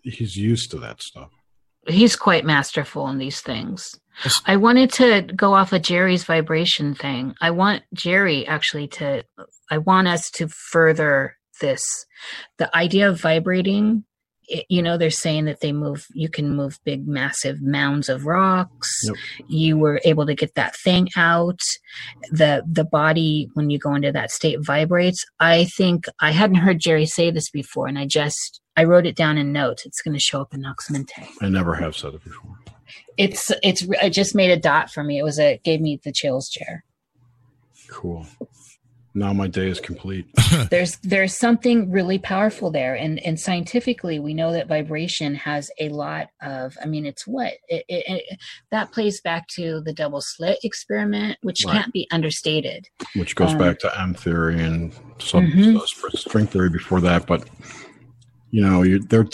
he's 0.03 0.35
used 0.37 0.71
to 0.71 0.79
that 0.79 1.01
stuff. 1.01 1.29
He's 1.87 2.15
quite 2.15 2.45
masterful 2.45 3.07
in 3.07 3.17
these 3.17 3.41
things. 3.41 3.99
I 4.45 4.57
wanted 4.57 4.91
to 4.93 5.21
go 5.35 5.53
off 5.53 5.73
of 5.73 5.81
Jerry's 5.81 6.25
vibration 6.25 6.93
thing. 6.93 7.33
I 7.41 7.51
want 7.51 7.83
Jerry 7.93 8.45
actually 8.45 8.87
to, 8.89 9.23
I 9.69 9.77
want 9.79 10.07
us 10.07 10.29
to 10.31 10.47
further 10.47 11.37
this. 11.59 11.81
The 12.57 12.75
idea 12.75 13.09
of 13.09 13.21
vibrating, 13.21 14.03
it, 14.51 14.65
you 14.69 14.81
know, 14.81 14.97
they're 14.97 15.09
saying 15.09 15.45
that 15.45 15.61
they 15.61 15.71
move, 15.71 16.05
you 16.13 16.29
can 16.29 16.49
move 16.55 16.79
big, 16.83 17.07
massive 17.07 17.61
mounds 17.61 18.09
of 18.09 18.25
rocks. 18.25 19.01
Yep. 19.03 19.15
You 19.47 19.77
were 19.77 20.01
able 20.05 20.25
to 20.25 20.35
get 20.35 20.55
that 20.55 20.75
thing 20.75 21.09
out. 21.15 21.59
The, 22.31 22.63
the 22.69 22.83
body, 22.83 23.49
when 23.53 23.69
you 23.69 23.79
go 23.79 23.95
into 23.95 24.11
that 24.11 24.31
state, 24.31 24.59
vibrates. 24.61 25.25
I 25.39 25.65
think 25.65 26.05
I 26.19 26.31
hadn't 26.31 26.57
heard 26.57 26.79
Jerry 26.79 27.05
say 27.05 27.31
this 27.31 27.49
before, 27.49 27.87
and 27.87 27.97
I 27.97 28.05
just, 28.05 28.61
I 28.75 28.83
wrote 28.83 29.05
it 29.05 29.15
down 29.15 29.37
in 29.37 29.51
notes. 29.51 29.85
It's 29.85 30.01
going 30.01 30.13
to 30.13 30.19
show 30.19 30.41
up 30.41 30.53
in 30.53 30.61
Nox 30.61 30.89
Mente 30.89 31.27
I 31.41 31.49
never 31.49 31.75
have 31.75 31.95
said 31.95 32.13
it 32.13 32.23
before. 32.23 32.57
it's 33.17 33.51
it's 33.63 33.85
it 34.01 34.11
just 34.11 34.35
made 34.35 34.51
a 34.51 34.57
dot 34.57 34.89
for 34.89 35.03
me 35.03 35.17
it 35.17 35.23
was 35.23 35.39
a 35.39 35.59
gave 35.63 35.81
me 35.81 35.99
the 36.03 36.11
chills 36.11 36.49
chair 36.49 36.83
Cool. 37.91 38.25
Now 39.13 39.33
my 39.33 39.47
day 39.47 39.67
is 39.67 39.79
complete. 39.81 40.25
there's 40.69 40.95
there's 41.03 41.37
something 41.37 41.91
really 41.91 42.17
powerful 42.17 42.71
there 42.71 42.95
and 42.95 43.19
and 43.25 43.37
scientifically 43.39 44.19
we 44.19 44.33
know 44.33 44.53
that 44.53 44.67
vibration 44.67 45.35
has 45.35 45.69
a 45.79 45.89
lot 45.89 46.29
of 46.41 46.77
i 46.81 46.85
mean 46.85 47.05
it's 47.05 47.25
what 47.27 47.53
it, 47.67 47.83
it, 47.89 48.03
it- 48.07 48.39
that 48.69 48.91
plays 48.91 49.19
back 49.21 49.47
to 49.47 49.81
the 49.81 49.93
double 49.93 50.21
slit 50.21 50.59
experiment 50.63 51.37
which 51.41 51.63
Right. 51.65 51.73
can't 51.73 51.93
be 51.93 52.07
understated 52.11 52.87
which 53.15 53.35
goes 53.35 53.51
Um, 53.51 53.57
back 53.57 53.79
to 53.79 53.99
M 53.99 54.13
theory 54.13 54.61
and 54.61 54.93
some 55.19 55.47
Mhm. 55.51 55.77
uh, 55.77 56.17
string 56.17 56.47
theory 56.47 56.69
before 56.69 57.01
that. 57.01 57.27
But 57.27 57.47
you 58.51 58.61
know, 58.61 58.83
you 58.83 58.99
there. 58.99 59.25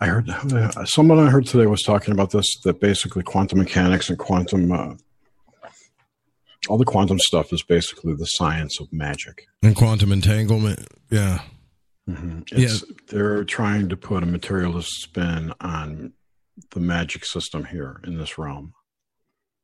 I 0.00 0.06
heard 0.06 0.30
uh, 0.30 0.84
someone 0.84 1.18
I 1.18 1.28
heard 1.30 1.46
today 1.46 1.66
was 1.66 1.82
talking 1.82 2.12
about 2.12 2.30
this 2.30 2.46
that 2.64 2.80
basically 2.80 3.22
quantum 3.24 3.58
mechanics 3.58 4.08
and 4.10 4.18
quantum 4.18 4.70
uh, 4.72 4.94
all 6.68 6.78
the 6.78 6.84
quantum 6.84 7.18
stuff 7.18 7.52
is 7.52 7.62
basically 7.62 8.14
the 8.14 8.26
science 8.26 8.80
of 8.80 8.92
magic. 8.92 9.46
And 9.62 9.74
quantum 9.74 10.12
entanglement. 10.12 10.86
Yeah. 11.10 11.40
Mm-hmm. 12.08 12.40
It's, 12.52 12.84
They're 13.08 13.44
trying 13.44 13.88
to 13.90 13.96
put 13.96 14.22
a 14.22 14.26
materialist 14.26 14.90
spin 15.02 15.52
on 15.60 16.12
the 16.70 16.80
magic 16.80 17.24
system 17.24 17.64
here 17.64 18.00
in 18.04 18.16
this 18.18 18.38
realm. 18.38 18.74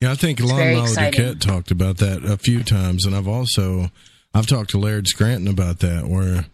Yeah, 0.01 0.13
I 0.13 0.15
think 0.15 0.41
It's 0.41 0.49
Lon 0.49 0.59
very 0.59 0.75
Milo 0.75 0.85
exciting. 0.85 1.21
DuQuette 1.21 1.41
talked 1.41 1.71
about 1.71 1.97
that 1.99 2.25
a 2.25 2.37
few 2.37 2.63
times, 2.63 3.07
and 3.07 3.15
I've 3.17 3.29
also 3.29 3.91
I've 4.35 4.47
talked 4.47 4.71
to 4.71 4.79
Laird 4.79 5.07
Scranton 5.07 5.49
about 5.49 5.79
that, 5.79 6.07
where 6.09 6.47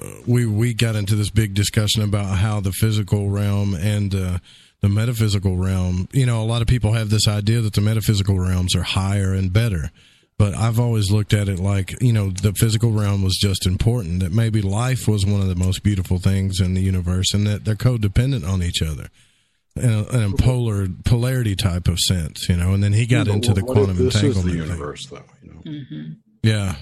uh, 0.00 0.10
we 0.26 0.46
we 0.46 0.72
got 0.72 0.96
into 0.96 1.14
this 1.14 1.30
big 1.30 1.54
discussion 1.54 2.02
about 2.02 2.38
how 2.38 2.60
the 2.60 2.72
physical 2.72 3.28
realm 3.28 3.74
and 3.74 4.14
uh, 4.14 4.38
the 4.84 4.90
metaphysical 4.90 5.56
realm. 5.56 6.06
You 6.12 6.26
know, 6.26 6.42
a 6.42 6.44
lot 6.44 6.60
of 6.60 6.68
people 6.68 6.92
have 6.92 7.08
this 7.08 7.26
idea 7.26 7.62
that 7.62 7.72
the 7.72 7.80
metaphysical 7.80 8.38
realms 8.38 8.76
are 8.76 8.82
higher 8.82 9.32
and 9.32 9.50
better. 9.50 9.90
But 10.36 10.54
I've 10.54 10.78
always 10.78 11.10
looked 11.10 11.32
at 11.32 11.48
it 11.48 11.58
like, 11.58 11.94
you 12.02 12.12
know, 12.12 12.28
the 12.28 12.52
physical 12.52 12.90
realm 12.90 13.22
was 13.22 13.38
just 13.40 13.66
important, 13.66 14.20
that 14.20 14.32
maybe 14.32 14.60
life 14.60 15.08
was 15.08 15.24
one 15.24 15.40
of 15.40 15.48
the 15.48 15.54
most 15.54 15.82
beautiful 15.82 16.18
things 16.18 16.60
in 16.60 16.74
the 16.74 16.82
universe 16.82 17.32
and 17.32 17.46
that 17.46 17.64
they're 17.64 17.76
codependent 17.76 18.46
on 18.46 18.62
each 18.62 18.82
other 18.82 19.08
in 19.74 19.84
a, 19.84 19.86
in 19.86 19.94
a 19.94 20.02
mm-hmm. 20.02 20.34
polar 20.34 20.88
polarity 21.04 21.56
type 21.56 21.88
of 21.88 21.98
sense, 21.98 22.46
you 22.48 22.56
know. 22.56 22.74
And 22.74 22.82
then 22.82 22.92
he 22.92 23.06
got 23.06 23.26
Yeah, 23.26 23.32
but 23.32 23.34
into 23.36 23.54
the 23.54 23.64
what 23.64 23.78
if 23.78 23.84
quantum 23.84 24.04
this 24.04 24.14
is 24.16 24.22
entanglement. 24.22 24.44
the 24.44 24.50
thing. 24.50 24.70
universe, 24.70 25.06
though. 25.06 25.22
You 25.42 25.50
know? 25.50 25.60
Mm-hmm. 25.60 26.12
Yeah, 26.42 26.76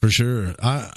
for 0.00 0.10
sure. 0.10 0.54
I 0.62 0.92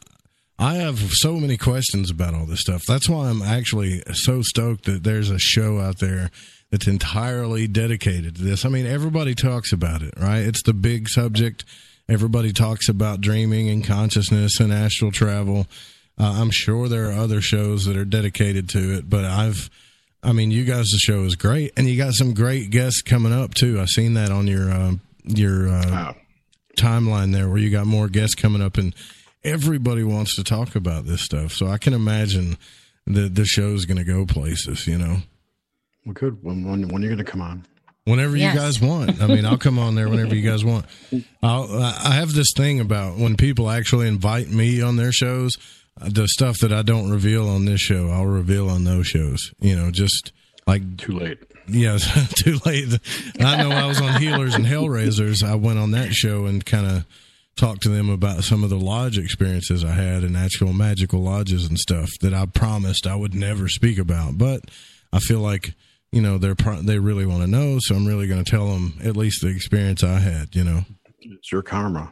I 0.58 0.76
have 0.76 1.00
so 1.12 1.34
many 1.34 1.58
questions 1.58 2.10
about 2.10 2.34
all 2.34 2.46
this 2.46 2.62
stuff. 2.62 2.84
That's 2.88 3.10
why 3.10 3.28
I'm 3.30 3.42
actually 3.42 4.02
so 4.14 4.42
stoked 4.42 4.86
that 4.86 5.04
there's 5.04 5.30
a 5.30 5.40
show 5.40 5.80
out 5.80 6.00
there 6.00 6.32
that's 6.72 6.88
entirely 6.88 7.68
dedicated 7.68 8.38
to 8.38 8.42
this. 8.42 8.66
I 8.66 8.70
mean, 8.70 8.86
everybody 8.86 9.36
talks 9.36 9.74
about 9.74 10.02
it, 10.02 10.14
right? 10.18 10.40
It's 10.40 10.64
the 10.64 10.74
big 10.74 11.10
subject. 11.10 11.66
Everybody 12.08 12.54
talks 12.54 12.88
about 12.88 13.20
dreaming 13.20 13.70
and 13.70 13.84
consciousness 13.84 14.60
and 14.60 14.72
astral 14.72 15.12
travel. 15.12 15.68
Uh, 16.18 16.36
I'm 16.40 16.52
sure 16.52 16.88
there 16.88 17.10
are 17.10 17.14
other 17.14 17.42
shows 17.42 17.86
that 17.86 17.98
are 17.98 18.06
dedicated 18.06 18.70
to 18.70 18.98
it, 18.98 19.10
but 19.10 19.26
I've 19.26 19.70
I 20.26 20.32
mean, 20.32 20.50
you 20.50 20.66
guys' 20.66 20.90
the 20.92 20.98
show 20.98 21.24
is 21.24 21.36
great, 21.36 21.72
and 21.78 21.88
you 21.88 21.98
got 21.98 22.14
some 22.14 22.34
great 22.34 22.72
guests 22.72 23.04
coming 23.04 23.32
up 23.32 23.54
too. 23.54 23.80
I 23.80 23.86
seen 23.86 24.16
that 24.16 24.32
on 24.32 24.48
your 24.48 24.72
uh, 24.72 24.94
your 25.24 25.70
uh, 25.70 26.14
timeline 26.78 27.32
there, 27.32 27.48
where 27.48 27.60
you 27.60 27.70
got 27.70 27.86
more 27.86 28.08
guests 28.08 28.34
coming 28.34 28.62
up, 28.62 28.78
and 28.78 28.96
everybody 29.46 30.04
wants 30.04 30.36
to 30.36 30.44
talk 30.44 30.76
about 30.76 31.06
this 31.06 31.22
stuff. 31.22 31.52
So 31.54 31.68
I 31.68 31.78
can 31.78 31.94
imagine 31.94 32.58
that 33.08 33.36
the 33.36 33.46
show's 33.46 33.86
going 33.86 33.98
to 33.98 34.04
go 34.04 34.26
places. 34.26 34.88
You 34.88 34.98
know, 34.98 35.18
Well, 36.06 36.14
good. 36.14 36.44
When 36.44 36.64
when, 36.70 36.88
when 36.90 37.02
are 37.04 37.08
you 37.08 37.16
going 37.16 37.26
to 37.26 37.32
come 37.32 37.42
on? 37.42 37.66
whenever 38.06 38.36
Yes. 38.38 38.54
you 38.54 38.60
guys 38.60 38.80
want. 38.82 39.20
I 39.22 39.26
mean, 39.28 39.46
I'll 39.46 39.58
come 39.58 39.80
on 39.80 39.96
there 39.96 40.08
whenever 40.10 40.36
you 40.36 40.48
guys 40.48 40.64
want. 40.64 40.86
I'll, 41.42 41.68
I 41.82 42.12
have 42.14 42.34
this 42.34 42.52
thing 42.56 42.80
about 42.80 43.18
when 43.18 43.36
people 43.36 43.68
actually 43.70 44.08
invite 44.08 44.48
me 44.48 44.80
on 44.82 44.96
their 44.96 45.12
shows, 45.12 45.54
uh, 46.00 46.10
the 46.12 46.28
stuff 46.28 46.60
that 46.60 46.72
I 46.72 46.84
don't 46.84 47.10
reveal 47.10 47.48
on 47.50 47.66
this 47.66 47.82
show, 47.82 48.10
I'll 48.12 48.28
reveal 48.28 48.70
on 48.70 48.84
those 48.84 49.08
shows. 49.08 49.52
You 49.60 49.76
know, 49.76 49.90
just 49.90 50.34
like 50.68 50.98
too 50.98 51.14
late. 51.14 51.40
Yeah, 51.68 51.98
too 52.44 52.60
late. 52.64 53.00
I 53.40 53.64
know 53.64 53.72
I 53.72 53.88
was 53.88 54.00
on 54.00 54.22
Healers 54.22 54.54
and 54.54 54.66
Hellraisers. 54.68 55.42
I 55.42 55.56
went 55.56 55.80
on 55.80 55.90
that 55.92 56.14
show 56.14 56.46
and 56.46 56.64
kind 56.64 56.86
of 56.86 57.06
talked 57.56 57.82
to 57.84 57.90
them 57.90 58.10
about 58.10 58.44
some 58.44 58.64
of 58.64 58.70
the 58.70 58.80
lodge 58.80 59.18
experiences 59.18 59.84
I 59.84 59.92
had 59.92 60.24
in 60.24 60.36
actual 60.36 60.74
magical 60.74 61.22
lodges 61.22 61.66
and 61.66 61.78
stuff 61.78 62.10
that 62.22 62.34
I 62.34 62.46
promised 62.46 63.08
I 63.08 63.16
would 63.16 63.34
never 63.34 63.68
speak 63.68 63.98
about. 63.98 64.38
But 64.38 64.62
I 65.14 65.20
feel 65.20 65.40
like 65.40 65.74
you 66.12 66.22
know 66.22 66.38
they're 66.38 66.56
pro- 66.56 66.82
they 66.82 67.00
really 67.00 67.26
want 67.26 67.42
to 67.42 67.48
know, 67.48 67.78
so 67.80 67.96
I'm 67.96 68.06
really 68.06 68.28
going 68.28 68.44
to 68.44 68.50
tell 68.50 68.68
them 68.68 68.98
at 69.04 69.18
least 69.18 69.42
the 69.42 69.48
experience 69.48 70.04
I 70.04 70.20
had. 70.20 70.56
You 70.56 70.64
know. 70.64 70.82
It's 71.22 71.52
your 71.52 71.64
karma. 71.64 72.12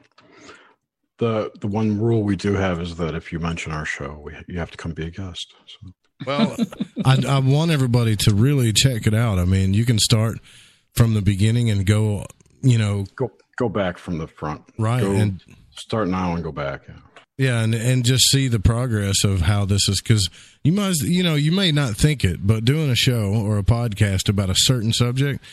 The 1.18 1.52
the 1.60 1.68
one 1.68 2.00
rule 2.00 2.24
we 2.24 2.36
do 2.36 2.54
have 2.54 2.82
is 2.82 2.96
that 2.98 3.16
if 3.16 3.32
you 3.32 3.40
mention 3.40 3.72
our 3.72 3.86
show, 3.86 4.20
we, 4.24 4.34
you 4.48 4.60
have 4.60 4.72
to 4.72 4.78
come 4.78 4.94
be 4.94 5.08
a 5.08 5.12
guest. 5.12 5.54
So. 5.68 5.92
Well, 6.26 6.56
I, 7.06 7.24
I 7.28 7.40
want 7.40 7.72
everybody 7.72 8.16
to 8.18 8.34
really 8.34 8.74
check 8.74 9.06
it 9.08 9.14
out. 9.14 9.40
I 9.40 9.46
mean, 9.46 9.74
you 9.74 9.86
can 9.86 10.00
start 10.00 10.40
from 10.94 11.14
the 11.14 11.22
beginning 11.22 11.70
and 11.70 11.86
go, 11.86 12.26
you 12.62 12.78
know, 12.78 13.06
go 13.16 13.32
go 13.58 13.70
back 13.70 13.98
from 13.98 14.18
the 14.18 14.28
front, 14.28 14.64
right? 14.78 15.02
Go- 15.02 15.12
and 15.12 15.42
start 15.72 16.08
now 16.08 16.34
and 16.36 16.44
go 16.44 16.52
back. 16.52 16.82
Yeah. 16.88 16.96
yeah, 17.38 17.62
and 17.64 17.74
and 17.74 18.06
just 18.06 18.30
see 18.30 18.48
the 18.48 18.60
progress 18.60 19.24
of 19.24 19.42
how 19.42 19.66
this 19.66 19.88
is 19.90 20.02
because 20.02 20.30
you 20.64 20.72
must, 20.72 21.04
you 21.04 21.24
know, 21.24 21.36
you 21.36 21.52
may 21.52 21.72
not 21.72 21.96
think 21.96 22.24
it, 22.24 22.46
but 22.46 22.66
doing 22.66 22.90
a 22.90 22.96
show 22.96 23.34
or 23.34 23.58
a 23.58 23.64
podcast 23.64 24.30
about 24.30 24.50
a 24.50 24.56
certain 24.56 24.94
subject, 24.94 25.44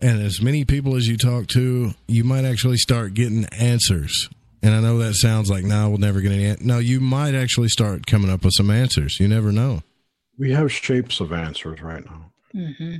and 0.00 0.20
as 0.22 0.40
many 0.42 0.64
people 0.64 0.96
as 0.96 1.06
you 1.08 1.16
talk 1.16 1.46
to, 1.48 1.94
you 2.08 2.24
might 2.24 2.44
actually 2.44 2.76
start 2.78 3.14
getting 3.14 3.44
answers. 3.46 4.28
And 4.64 4.74
I 4.74 4.80
know 4.80 4.98
that 4.98 5.14
sounds 5.14 5.50
like, 5.50 5.64
no, 5.64 5.88
we'll 5.88 5.98
never 5.98 6.20
get 6.20 6.30
any. 6.30 6.44
An-. 6.44 6.58
No, 6.60 6.78
you 6.78 7.00
might 7.00 7.34
actually 7.34 7.68
start 7.68 8.06
coming 8.06 8.30
up 8.30 8.44
with 8.44 8.52
some 8.56 8.70
answers. 8.70 9.18
You 9.18 9.26
never 9.26 9.50
know. 9.50 9.82
We 10.38 10.52
have 10.52 10.70
shapes 10.72 11.18
of 11.20 11.32
answers 11.32 11.82
right 11.82 12.04
now. 12.04 12.32
hmm 12.52 12.96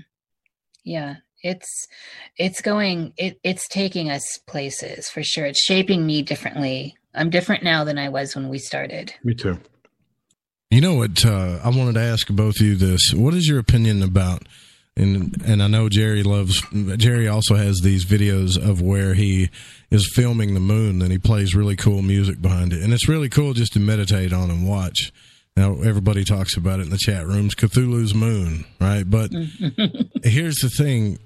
Yeah, 0.85 1.16
it's 1.43 1.89
it's 2.36 2.60
going 2.60 3.12
it 3.16 3.39
it's 3.43 3.69
taking 3.69 4.10
us 4.10 4.39
places 4.47 5.09
for 5.09 5.23
sure. 5.23 5.47
It's 5.47 5.62
shaping 5.62 6.06
me 6.06 6.23
differently. 6.23 6.97
I'm 7.14 7.31
different 7.31 7.62
now 7.62 7.85
than 7.85 7.98
I 7.98 8.09
was 8.09 8.35
when 8.35 8.48
we 8.48 8.59
started. 8.59 9.14
Me 9.23 9.35
too. 9.35 9.59
You 10.70 10.81
know 10.81 10.94
what? 10.94 11.24
Uh, 11.24 11.60
I 11.62 11.69
wanted 11.69 11.94
to 11.94 12.01
ask 12.01 12.28
both 12.28 12.56
of 12.56 12.66
you 12.66 12.77
this. 12.77 13.12
What 13.12 13.35
is 13.35 13.47
your 13.47 13.59
opinion 13.59 14.02
about? 14.02 14.44
And 14.97 15.43
and 15.44 15.62
I 15.62 15.66
know 15.66 15.89
Jerry 15.89 16.23
loves. 16.23 16.62
Jerry 16.97 17.28
also 17.28 17.56
has 17.56 17.81
these 17.82 18.05
videos 18.05 18.56
of 18.56 18.81
where 18.81 19.14
he 19.14 19.51
is 19.90 20.10
filming 20.14 20.55
the 20.55 20.60
moon, 20.60 21.02
and 21.02 21.10
he 21.10 21.19
plays 21.19 21.55
really 21.55 21.77
cool 21.77 22.02
music 22.02 22.40
behind 22.40 22.73
it, 22.73 22.82
and 22.82 22.93
it's 22.93 23.09
really 23.09 23.28
cool 23.28 23.55
just 23.55 23.73
to 23.74 23.81
meditate 23.81 24.32
on 24.32 24.51
and 24.51 24.69
watch. 24.69 25.12
Now 25.56 25.81
everybody 25.81 26.24
talks 26.24 26.56
about 26.56 26.81
it 26.81 26.85
in 26.85 26.90
the 26.90 26.98
chat 26.98 27.27
rooms, 27.27 27.55
Cthulhu's 27.55 28.14
moon, 28.14 28.64
right? 28.81 29.09
But 29.09 29.31
here's 30.24 30.56
the 30.56 30.70
thing: 30.77 31.19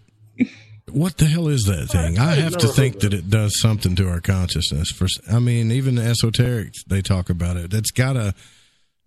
what 0.91 1.17
the 1.19 1.27
hell 1.27 1.49
is 1.49 1.65
that 1.65 1.89
thing? 1.91 2.19
I 2.19 2.35
have 2.35 2.57
to 2.59 2.69
think 2.69 3.01
that 3.01 3.13
it 3.13 3.29
does 3.29 3.61
something 3.61 3.97
to 3.97 4.09
our 4.09 4.21
consciousness. 4.21 4.91
For 4.91 5.07
I 5.31 5.39
mean, 5.39 5.71
even 5.73 5.97
the 5.97 6.03
esoterics 6.03 6.85
they 6.87 7.03
talk 7.03 7.31
about 7.31 7.57
it. 7.57 7.75
It's 7.75 7.91
gotta. 7.91 8.35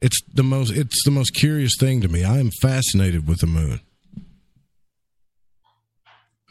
It's 0.01 0.21
the 0.33 0.43
most. 0.43 0.71
It's 0.71 1.03
the 1.03 1.11
most 1.11 1.31
curious 1.31 1.73
thing 1.79 2.01
to 2.01 2.07
me. 2.07 2.23
I 2.23 2.37
am 2.39 2.51
fascinated 2.61 3.27
with 3.27 3.39
the 3.39 3.47
moon. 3.47 3.81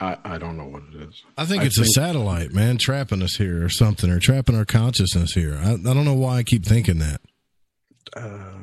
I, 0.01 0.17
I 0.25 0.39
don't 0.39 0.57
know 0.57 0.67
what 0.67 0.83
it 0.95 1.09
is. 1.09 1.25
I 1.37 1.45
think 1.45 1.65
it's 1.65 1.79
a 1.79 1.85
satellite, 1.85 2.53
man, 2.53 2.79
trapping 2.79 3.21
us 3.23 3.35
here 3.35 3.65
or 3.65 3.69
something, 3.69 4.11
or 4.11 4.21
trapping 4.21 4.57
our 4.57 4.65
consciousness 4.65 5.33
here. 5.33 5.59
I, 5.61 5.73
I 5.73 5.77
don't 5.77 6.05
know 6.05 6.15
why 6.15 6.37
I 6.37 6.43
keep 6.45 6.65
thinking 6.65 6.99
that. 7.01 7.21
Uh, 8.17 8.59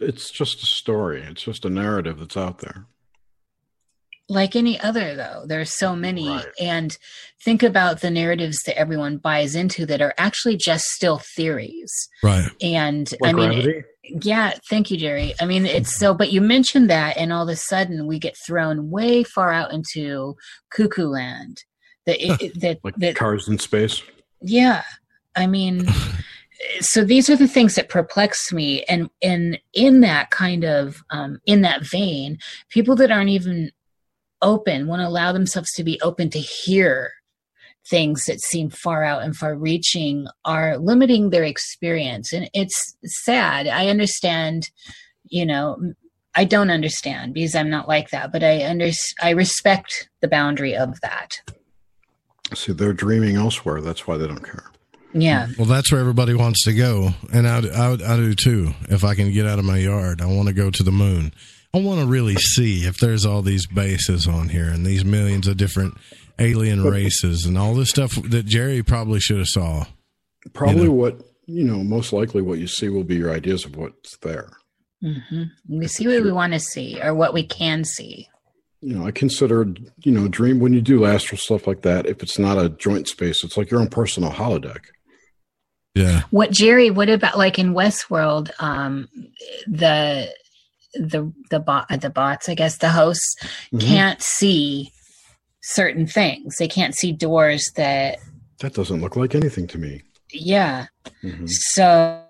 it's 0.00 0.30
just 0.30 0.62
a 0.62 0.66
story. 0.66 1.22
It's 1.22 1.42
just 1.42 1.64
a 1.64 1.70
narrative 1.70 2.18
that's 2.18 2.36
out 2.36 2.58
there. 2.58 2.84
Like 4.28 4.56
any 4.56 4.78
other 4.80 5.14
though 5.14 5.44
there's 5.46 5.72
so 5.72 5.94
many 5.94 6.40
and 6.60 6.98
think 7.44 7.62
about 7.62 8.00
the 8.00 8.10
narratives 8.10 8.60
that 8.66 8.76
everyone 8.76 9.18
buys 9.18 9.54
into 9.54 9.86
that 9.86 10.02
are 10.02 10.14
actually 10.18 10.56
just 10.56 10.84
still 10.86 11.18
theories 11.36 11.92
Right. 12.24 12.48
and 12.60 13.12
Like 13.20 13.34
i 13.34 13.38
mean 13.38 13.50
gravity? 13.52 13.84
yeah 14.02 14.54
thank 14.68 14.90
you 14.90 14.96
jerry 14.96 15.32
i 15.40 15.46
mean 15.46 15.64
it's 15.64 15.96
so 15.96 16.12
but 16.12 16.32
you 16.32 16.40
mentioned 16.40 16.90
that 16.90 17.16
and 17.16 17.32
all 17.32 17.44
of 17.44 17.48
a 17.48 17.56
sudden 17.56 18.06
we 18.08 18.18
get 18.18 18.36
thrown 18.44 18.90
way 18.90 19.22
far 19.22 19.52
out 19.52 19.72
into 19.72 20.34
cuckoo 20.70 21.06
land 21.06 21.62
that 22.06 22.20
it, 22.24 22.40
it- 22.42 22.60
that 22.60 22.78
Like 22.82 22.96
that 22.96 23.14
cars 23.14 23.46
in 23.48 23.58
space. 23.60 24.02
yeah 24.40 24.82
i 25.36 25.46
mean 25.46 25.86
so 26.80 27.04
these 27.04 27.28
are 27.30 27.36
the 27.36 27.46
things 27.46 27.74
that 27.74 27.88
perplex 27.88 28.52
me 28.52 28.82
and 28.84 29.08
and 29.22 29.60
in 29.72 30.00
that 30.00 30.30
kind 30.30 30.64
of 30.64 31.02
um 31.10 31.38
in 31.46 31.60
that 31.62 31.82
vein 31.86 32.38
people 32.70 32.96
that 32.96 33.10
aren't 33.12 33.30
even 33.30 33.70
open 34.46 34.86
want 34.86 35.00
to 35.00 35.06
allow 35.06 35.32
themselves 35.32 35.70
to 35.72 35.84
be 35.84 36.00
open 36.00 36.30
to 36.30 36.38
hear 36.38 37.10
things 37.90 38.24
that 38.24 38.40
seem 38.40 38.70
far 38.70 39.04
out 39.04 39.22
and 39.22 39.36
far 39.36 39.54
reaching 39.56 40.26
are 40.44 40.78
limiting 40.78 41.30
their 41.30 41.44
experience 41.44 42.32
and 42.32 42.48
it's 42.54 42.96
sad 43.04 43.66
i 43.66 43.88
understand 43.88 44.70
you 45.24 45.44
know 45.44 45.76
i 46.34 46.44
don't 46.44 46.70
understand 46.70 47.34
because 47.34 47.54
i'm 47.54 47.70
not 47.70 47.88
like 47.88 48.08
that 48.10 48.32
but 48.32 48.42
i 48.42 48.64
under 48.64 48.90
i 49.22 49.30
respect 49.30 50.08
the 50.20 50.28
boundary 50.28 50.74
of 50.74 50.98
that 51.00 51.30
See, 52.54 52.72
they're 52.72 52.92
dreaming 52.92 53.34
elsewhere. 53.34 53.80
That's 53.80 54.06
why 54.06 54.16
they 54.18 54.26
don't 54.28 54.44
care. 54.44 54.70
yeah 55.12 55.48
Well, 55.58 55.66
that's 55.66 55.90
where 55.90 56.00
everybody 56.00 56.32
wants 56.34 56.62
to 56.64 56.72
go, 56.72 57.10
and 57.32 57.48
I, 57.48 57.58
I, 57.58 57.92
I 57.94 58.16
do 58.16 58.34
too. 58.34 58.72
If 58.88 59.02
I 59.02 59.14
can 59.16 59.32
get 59.32 59.46
out 59.46 59.58
of 59.58 59.64
my 59.64 59.78
yard, 59.78 60.20
I 60.20 60.26
want 60.26 60.46
to 60.48 60.54
go 60.54 60.70
to 60.70 60.82
the 60.84 60.92
moon. 60.92 61.32
I 61.76 61.80
want 61.80 62.00
to 62.00 62.06
really 62.06 62.36
see 62.36 62.86
if 62.86 62.96
there's 62.98 63.26
all 63.26 63.42
these 63.42 63.66
bases 63.66 64.26
on 64.26 64.48
here 64.48 64.68
and 64.68 64.86
these 64.86 65.04
millions 65.04 65.46
of 65.46 65.58
different 65.58 65.98
alien 66.38 66.82
races 66.82 67.44
and 67.44 67.58
all 67.58 67.74
this 67.74 67.90
stuff 67.90 68.14
that 68.14 68.46
Jerry 68.46 68.82
probably 68.82 69.20
should 69.20 69.36
have 69.36 69.48
saw. 69.48 69.84
Probably 70.54 70.82
You 70.82 70.86
know? 70.86 70.92
what 70.92 71.20
you 71.44 71.64
know. 71.64 71.84
Most 71.84 72.14
likely, 72.14 72.40
what 72.40 72.58
you 72.58 72.66
see 72.66 72.88
will 72.88 73.04
be 73.04 73.16
your 73.16 73.30
ideas 73.30 73.66
of 73.66 73.76
what's 73.76 74.16
there. 74.18 74.48
hmm 75.02 75.42
We 75.68 75.86
see 75.86 76.08
what 76.08 76.22
we 76.24 76.32
want 76.32 76.54
to 76.54 76.60
see 76.60 76.98
or 77.02 77.14
what 77.14 77.34
we 77.34 77.44
can 77.44 77.84
see. 77.84 78.26
You 78.80 78.94
know, 78.94 79.06
I 79.06 79.10
consider, 79.10 79.66
you 80.02 80.12
know, 80.12 80.28
dream 80.28 80.60
when 80.60 80.72
you 80.72 80.80
do 80.80 81.04
astral 81.04 81.38
stuff 81.38 81.66
like 81.66 81.82
that, 81.82 82.06
if 82.06 82.22
it's 82.22 82.38
not 82.38 82.56
a 82.58 82.70
joint 82.70 83.06
space, 83.08 83.44
it's 83.44 83.56
like 83.58 83.70
your 83.70 83.80
own 83.80 83.88
personal 83.88 84.30
holodeck. 84.30 84.84
Yeah. 85.94 86.22
What 86.30 86.52
Jerry? 86.52 86.90
What 86.90 87.10
about 87.10 87.36
like 87.36 87.58
in 87.58 87.74
Westworld? 87.74 88.50
Um, 88.60 89.08
the 89.66 90.32
the 90.98 91.32
the 91.50 91.60
bot 91.60 91.88
the 92.00 92.10
bots, 92.10 92.48
I 92.48 92.54
guess 92.54 92.78
the 92.78 92.90
hosts 92.90 93.36
Mhm. 93.72 93.80
can't 93.80 94.22
see 94.22 94.92
certain 95.62 96.06
things. 96.06 96.56
They 96.56 96.68
can't 96.68 96.94
see 96.94 97.12
doors 97.12 97.70
that. 97.76 98.18
That 98.60 98.74
doesn't 98.74 99.00
look 99.00 99.16
like 99.16 99.34
anything 99.34 99.66
to 99.68 99.78
me. 99.78 100.02
Yeah. 100.32 100.86
Mhm. 101.22 101.48
So, 101.48 102.22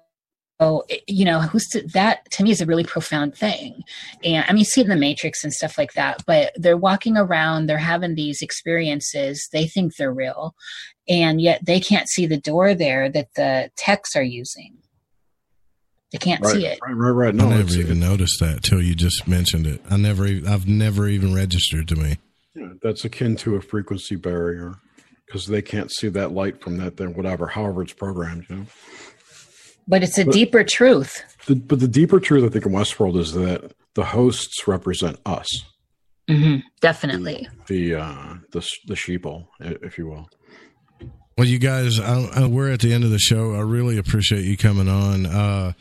you 1.06 1.24
know, 1.24 1.40
who's 1.40 1.66
to, 1.68 1.82
that 1.88 2.30
to 2.32 2.42
me 2.42 2.50
is 2.50 2.60
a 2.62 2.66
really 2.66 2.84
profound 2.84 3.34
thing. 3.36 3.82
And 4.24 4.44
I 4.48 4.52
mean, 4.52 4.60
you 4.60 4.64
see 4.64 4.80
in 4.80 4.88
the 4.88 4.96
Matrix 4.96 5.44
and 5.44 5.52
stuff 5.52 5.76
like 5.76 5.92
that, 5.92 6.22
but 6.26 6.52
they're 6.56 6.76
walking 6.78 7.16
around, 7.16 7.66
they're 7.66 7.78
having 7.78 8.14
these 8.14 8.40
experiences, 8.42 9.48
they 9.52 9.66
think 9.66 9.96
they're 9.96 10.12
real, 10.12 10.54
and 11.08 11.40
yet 11.40 11.64
they 11.64 11.78
can't 11.78 12.08
see 12.08 12.26
the 12.26 12.40
door 12.40 12.74
there 12.74 13.10
that 13.10 13.34
the 13.34 13.70
techs 13.76 14.16
are 14.16 14.22
using. 14.22 14.78
They 16.18 16.24
can't 16.30 16.42
Right, 16.42 16.54
see 16.54 16.66
it. 16.66 16.78
right, 16.82 16.92
right, 16.94 17.10
right. 17.10 17.34
No, 17.34 17.46
I 17.46 17.50
never 17.50 17.60
it's- 17.62 17.76
even 17.76 18.00
noticed 18.00 18.38
that 18.40 18.62
till 18.62 18.80
you 18.82 18.94
just 18.94 19.28
mentioned 19.28 19.66
it. 19.66 19.82
I 19.90 19.96
never, 19.98 20.24
I've 20.26 20.66
never 20.66 21.08
even 21.08 21.34
registered 21.34 21.88
to 21.88 21.96
me. 21.96 22.16
Yeah, 22.54 22.68
that's 22.82 23.04
akin 23.04 23.36
to 23.36 23.56
a 23.56 23.60
frequency 23.60 24.16
barrier 24.16 24.76
because 25.26 25.46
they 25.46 25.60
can't 25.60 25.90
see 25.92 26.08
that 26.08 26.32
light 26.32 26.62
from 26.62 26.78
that 26.78 26.96
thing, 26.96 27.14
whatever, 27.14 27.48
however 27.48 27.82
it's 27.82 27.92
programmed. 27.92 28.46
You 28.48 28.56
know, 28.56 28.66
But 29.88 30.02
it's 30.02 30.16
a 30.18 30.24
But- 30.24 30.32
deeper 30.34 30.64
truth. 30.64 31.22
the, 31.46 31.56
but 31.56 31.80
the 31.80 31.88
deeper 31.88 32.18
truth 32.18 32.44
I 32.44 32.48
think 32.48 32.64
in 32.66 32.72
Westworld 32.72 33.18
is 33.18 33.32
that 33.34 33.72
the 33.94 34.04
hosts 34.06 34.66
represent 34.66 35.18
us, 35.26 35.46
hmm 36.28 36.56
Definitely. 36.80 37.46
the 37.68 37.94
uh, 37.96 38.34
the 38.52 38.58
s- 38.60 38.78
the 38.86 38.94
sheeple, 38.94 39.46
if 39.60 39.96
you 39.98 40.06
will. 40.08 40.28
Well, 41.38 41.46
you 41.46 41.58
guys, 41.58 42.00
I, 42.00 42.22
I, 42.34 42.46
we're 42.46 42.70
at 42.72 42.80
the 42.80 42.92
end 42.94 43.04
of 43.04 43.10
the 43.10 43.18
show. 43.18 43.54
I 43.54 43.60
really 43.60 43.98
appreciate 43.98 44.44
you 44.44 44.56
coming 44.56 44.88
on. 44.88 45.26
Uh, 45.26 45.72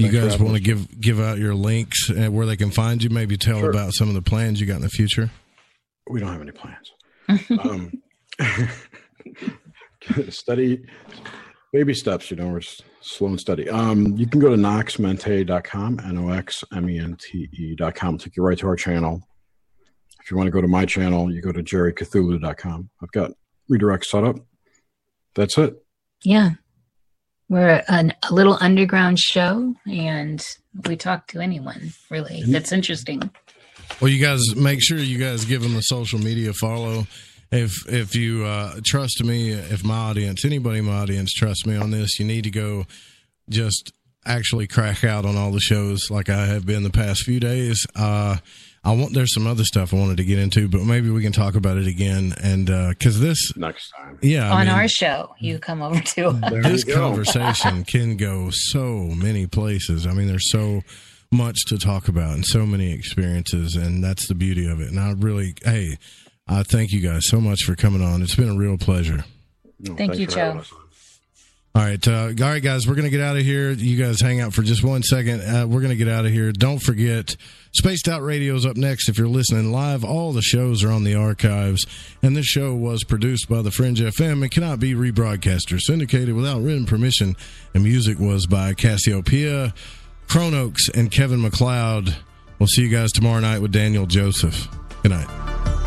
you 0.00 0.10
Thanks 0.10 0.24
guys 0.24 0.32
having 0.32 0.46
want 0.46 0.56
to 0.58 0.62
give 0.62 1.00
give 1.00 1.20
out 1.20 1.38
your 1.38 1.54
links 1.54 2.08
and 2.08 2.34
where 2.34 2.46
they 2.46 2.56
can 2.56 2.70
find 2.70 3.02
you? 3.02 3.10
Maybe 3.10 3.36
tell 3.36 3.60
Sure. 3.60 3.70
about 3.70 3.92
some 3.92 4.08
of 4.08 4.14
the 4.14 4.22
plans 4.22 4.60
you 4.60 4.66
got 4.66 4.76
in 4.76 4.82
the 4.82 4.88
future. 4.88 5.30
We 6.08 6.20
don't 6.20 6.32
have 6.32 6.42
any 6.42 6.52
plans. 6.52 6.92
um, 7.62 8.02
study 10.30 10.84
baby 11.72 11.94
steps, 11.94 12.30
you 12.30 12.36
know, 12.36 12.48
we're 12.48 12.60
slow 13.00 13.28
and 13.28 13.40
steady. 13.40 13.68
Um, 13.68 14.16
you 14.16 14.26
can 14.26 14.40
go 14.40 14.50
to 14.50 14.56
noxmente.com, 14.56 16.00
N 16.04 16.18
O 16.18 16.30
X 16.30 16.64
M 16.74 16.88
E 16.90 16.98
N 16.98 17.16
T 17.18 17.48
E.com, 17.52 18.18
take 18.18 18.36
you 18.36 18.42
right 18.42 18.58
to 18.58 18.66
our 18.66 18.76
channel. 18.76 19.22
If 20.22 20.30
you 20.30 20.36
want 20.36 20.48
to 20.48 20.52
go 20.52 20.60
to 20.60 20.68
my 20.68 20.84
channel, 20.84 21.32
you 21.32 21.40
go 21.40 21.52
to 21.52 21.62
jerrycthulhu.com. 21.62 22.90
I've 23.02 23.12
got 23.12 23.32
redirect 23.68 24.04
set 24.04 24.24
up. 24.24 24.36
That's 25.34 25.56
it. 25.58 25.74
Yeah. 26.24 26.50
We're 27.50 27.82
an, 27.88 28.14
a 28.28 28.32
little 28.32 28.56
underground 28.60 29.18
show 29.18 29.74
and 29.90 30.42
we 30.86 30.96
talk 30.96 31.26
to 31.28 31.40
anyone, 31.40 31.92
really. 32.08 32.44
That's 32.46 32.70
interesting. 32.70 33.28
Well, 34.00 34.08
you 34.08 34.24
guys 34.24 34.54
make 34.54 34.80
sure 34.80 34.98
you 34.98 35.18
guys 35.18 35.44
give 35.44 35.60
them 35.60 35.76
a 35.76 35.82
social 35.82 36.20
media 36.20 36.52
follow. 36.52 37.08
If 37.50 37.72
if 37.88 38.14
you 38.14 38.44
uh, 38.44 38.80
trust 38.86 39.24
me, 39.24 39.50
if 39.50 39.82
my 39.82 39.96
audience, 39.96 40.44
anybody 40.44 40.78
in 40.78 40.84
my 40.84 41.00
audience 41.00 41.32
trust 41.32 41.66
me 41.66 41.76
on 41.76 41.90
this, 41.90 42.20
you 42.20 42.24
need 42.24 42.44
to 42.44 42.50
go 42.50 42.86
just 43.48 43.92
actually 44.24 44.68
crack 44.68 45.02
out 45.02 45.24
on 45.24 45.36
all 45.36 45.50
the 45.50 45.60
shows 45.60 46.08
like 46.08 46.28
I 46.28 46.46
have 46.46 46.64
been 46.64 46.84
the 46.84 46.90
past 46.90 47.24
few 47.24 47.40
days. 47.40 47.84
Uh, 47.96 48.36
I 48.82 48.92
want 48.92 49.12
there's 49.12 49.34
some 49.34 49.46
other 49.46 49.64
stuff 49.64 49.92
I 49.92 49.96
wanted 49.98 50.16
to 50.18 50.24
get 50.24 50.38
into, 50.38 50.66
but 50.66 50.82
maybe 50.82 51.10
we 51.10 51.22
can 51.22 51.32
talk 51.32 51.54
about 51.54 51.76
it 51.76 51.86
again. 51.86 52.34
And 52.42 52.70
uh, 52.70 52.88
because 52.90 53.20
this 53.20 53.54
next 53.56 53.90
time, 53.90 54.18
yeah, 54.22 54.48
I 54.48 54.60
On 54.60 54.66
mean, 54.66 54.68
our 54.74 54.88
show, 54.88 55.34
you 55.38 55.58
come 55.58 55.82
over 55.82 56.00
to 56.00 56.32
this 56.62 56.84
conversation 56.84 57.84
can 57.86 58.16
go 58.16 58.48
so 58.50 59.00
many 59.14 59.46
places. 59.46 60.06
I 60.06 60.12
mean, 60.12 60.28
there's 60.28 60.50
so 60.50 60.80
much 61.30 61.64
to 61.66 61.78
talk 61.78 62.08
about 62.08 62.34
and 62.34 62.44
so 62.44 62.64
many 62.64 62.92
experiences, 62.92 63.76
and 63.76 64.02
that's 64.02 64.26
the 64.28 64.34
beauty 64.34 64.66
of 64.66 64.80
it. 64.80 64.88
And 64.88 64.98
I 64.98 65.12
really, 65.12 65.54
hey, 65.62 65.98
I 66.48 66.62
thank 66.62 66.90
you 66.90 67.00
guys 67.00 67.28
so 67.28 67.40
much 67.40 67.62
for 67.64 67.76
coming 67.76 68.02
on. 68.02 68.22
It's 68.22 68.34
been 68.34 68.48
a 68.48 68.56
real 68.56 68.78
pleasure. 68.78 69.24
Thank 69.96 70.16
you, 70.18 70.26
Joe. 70.26 70.62
All 71.72 71.82
right, 71.82 72.08
uh, 72.08 72.32
all 72.40 72.50
right, 72.50 72.62
guys, 72.62 72.88
we're 72.88 72.96
gonna 72.96 73.10
get 73.10 73.20
out 73.20 73.36
of 73.36 73.44
here. 73.44 73.70
You 73.70 73.96
guys 73.96 74.20
hang 74.20 74.40
out 74.40 74.52
for 74.52 74.62
just 74.62 74.82
one 74.82 75.04
second. 75.04 75.40
Uh, 75.40 75.68
we're 75.68 75.80
gonna 75.80 75.94
get 75.94 76.08
out 76.08 76.26
of 76.26 76.32
here. 76.32 76.50
Don't 76.50 76.80
forget, 76.82 77.36
Spaced 77.72 78.08
Out 78.08 78.22
Radio's 78.22 78.66
up 78.66 78.76
next. 78.76 79.08
If 79.08 79.16
you're 79.18 79.28
listening 79.28 79.70
live, 79.70 80.02
all 80.02 80.32
the 80.32 80.42
shows 80.42 80.82
are 80.82 80.90
on 80.90 81.04
the 81.04 81.14
archives, 81.14 81.86
and 82.24 82.36
this 82.36 82.46
show 82.46 82.74
was 82.74 83.04
produced 83.04 83.48
by 83.48 83.62
the 83.62 83.70
Fringe.fm. 83.70 84.44
It 84.44 84.50
cannot 84.50 84.80
be 84.80 84.94
rebroadcast 84.94 85.72
or 85.72 85.78
syndicated 85.78 86.34
without 86.34 86.60
written 86.60 86.86
permission. 86.86 87.36
And 87.72 87.84
music 87.84 88.18
was 88.18 88.46
by 88.46 88.74
Cassiopeia, 88.74 89.72
Chronox, 90.26 90.90
and 90.92 91.08
Kevin 91.08 91.40
MacLeod. 91.40 92.16
We'll 92.58 92.66
see 92.66 92.82
you 92.82 92.88
guys 92.88 93.12
tomorrow 93.12 93.38
night 93.40 93.62
with 93.62 93.70
Daniel 93.70 94.06
Joseph. 94.06 94.66
Good 95.02 95.12
night. 95.12 95.79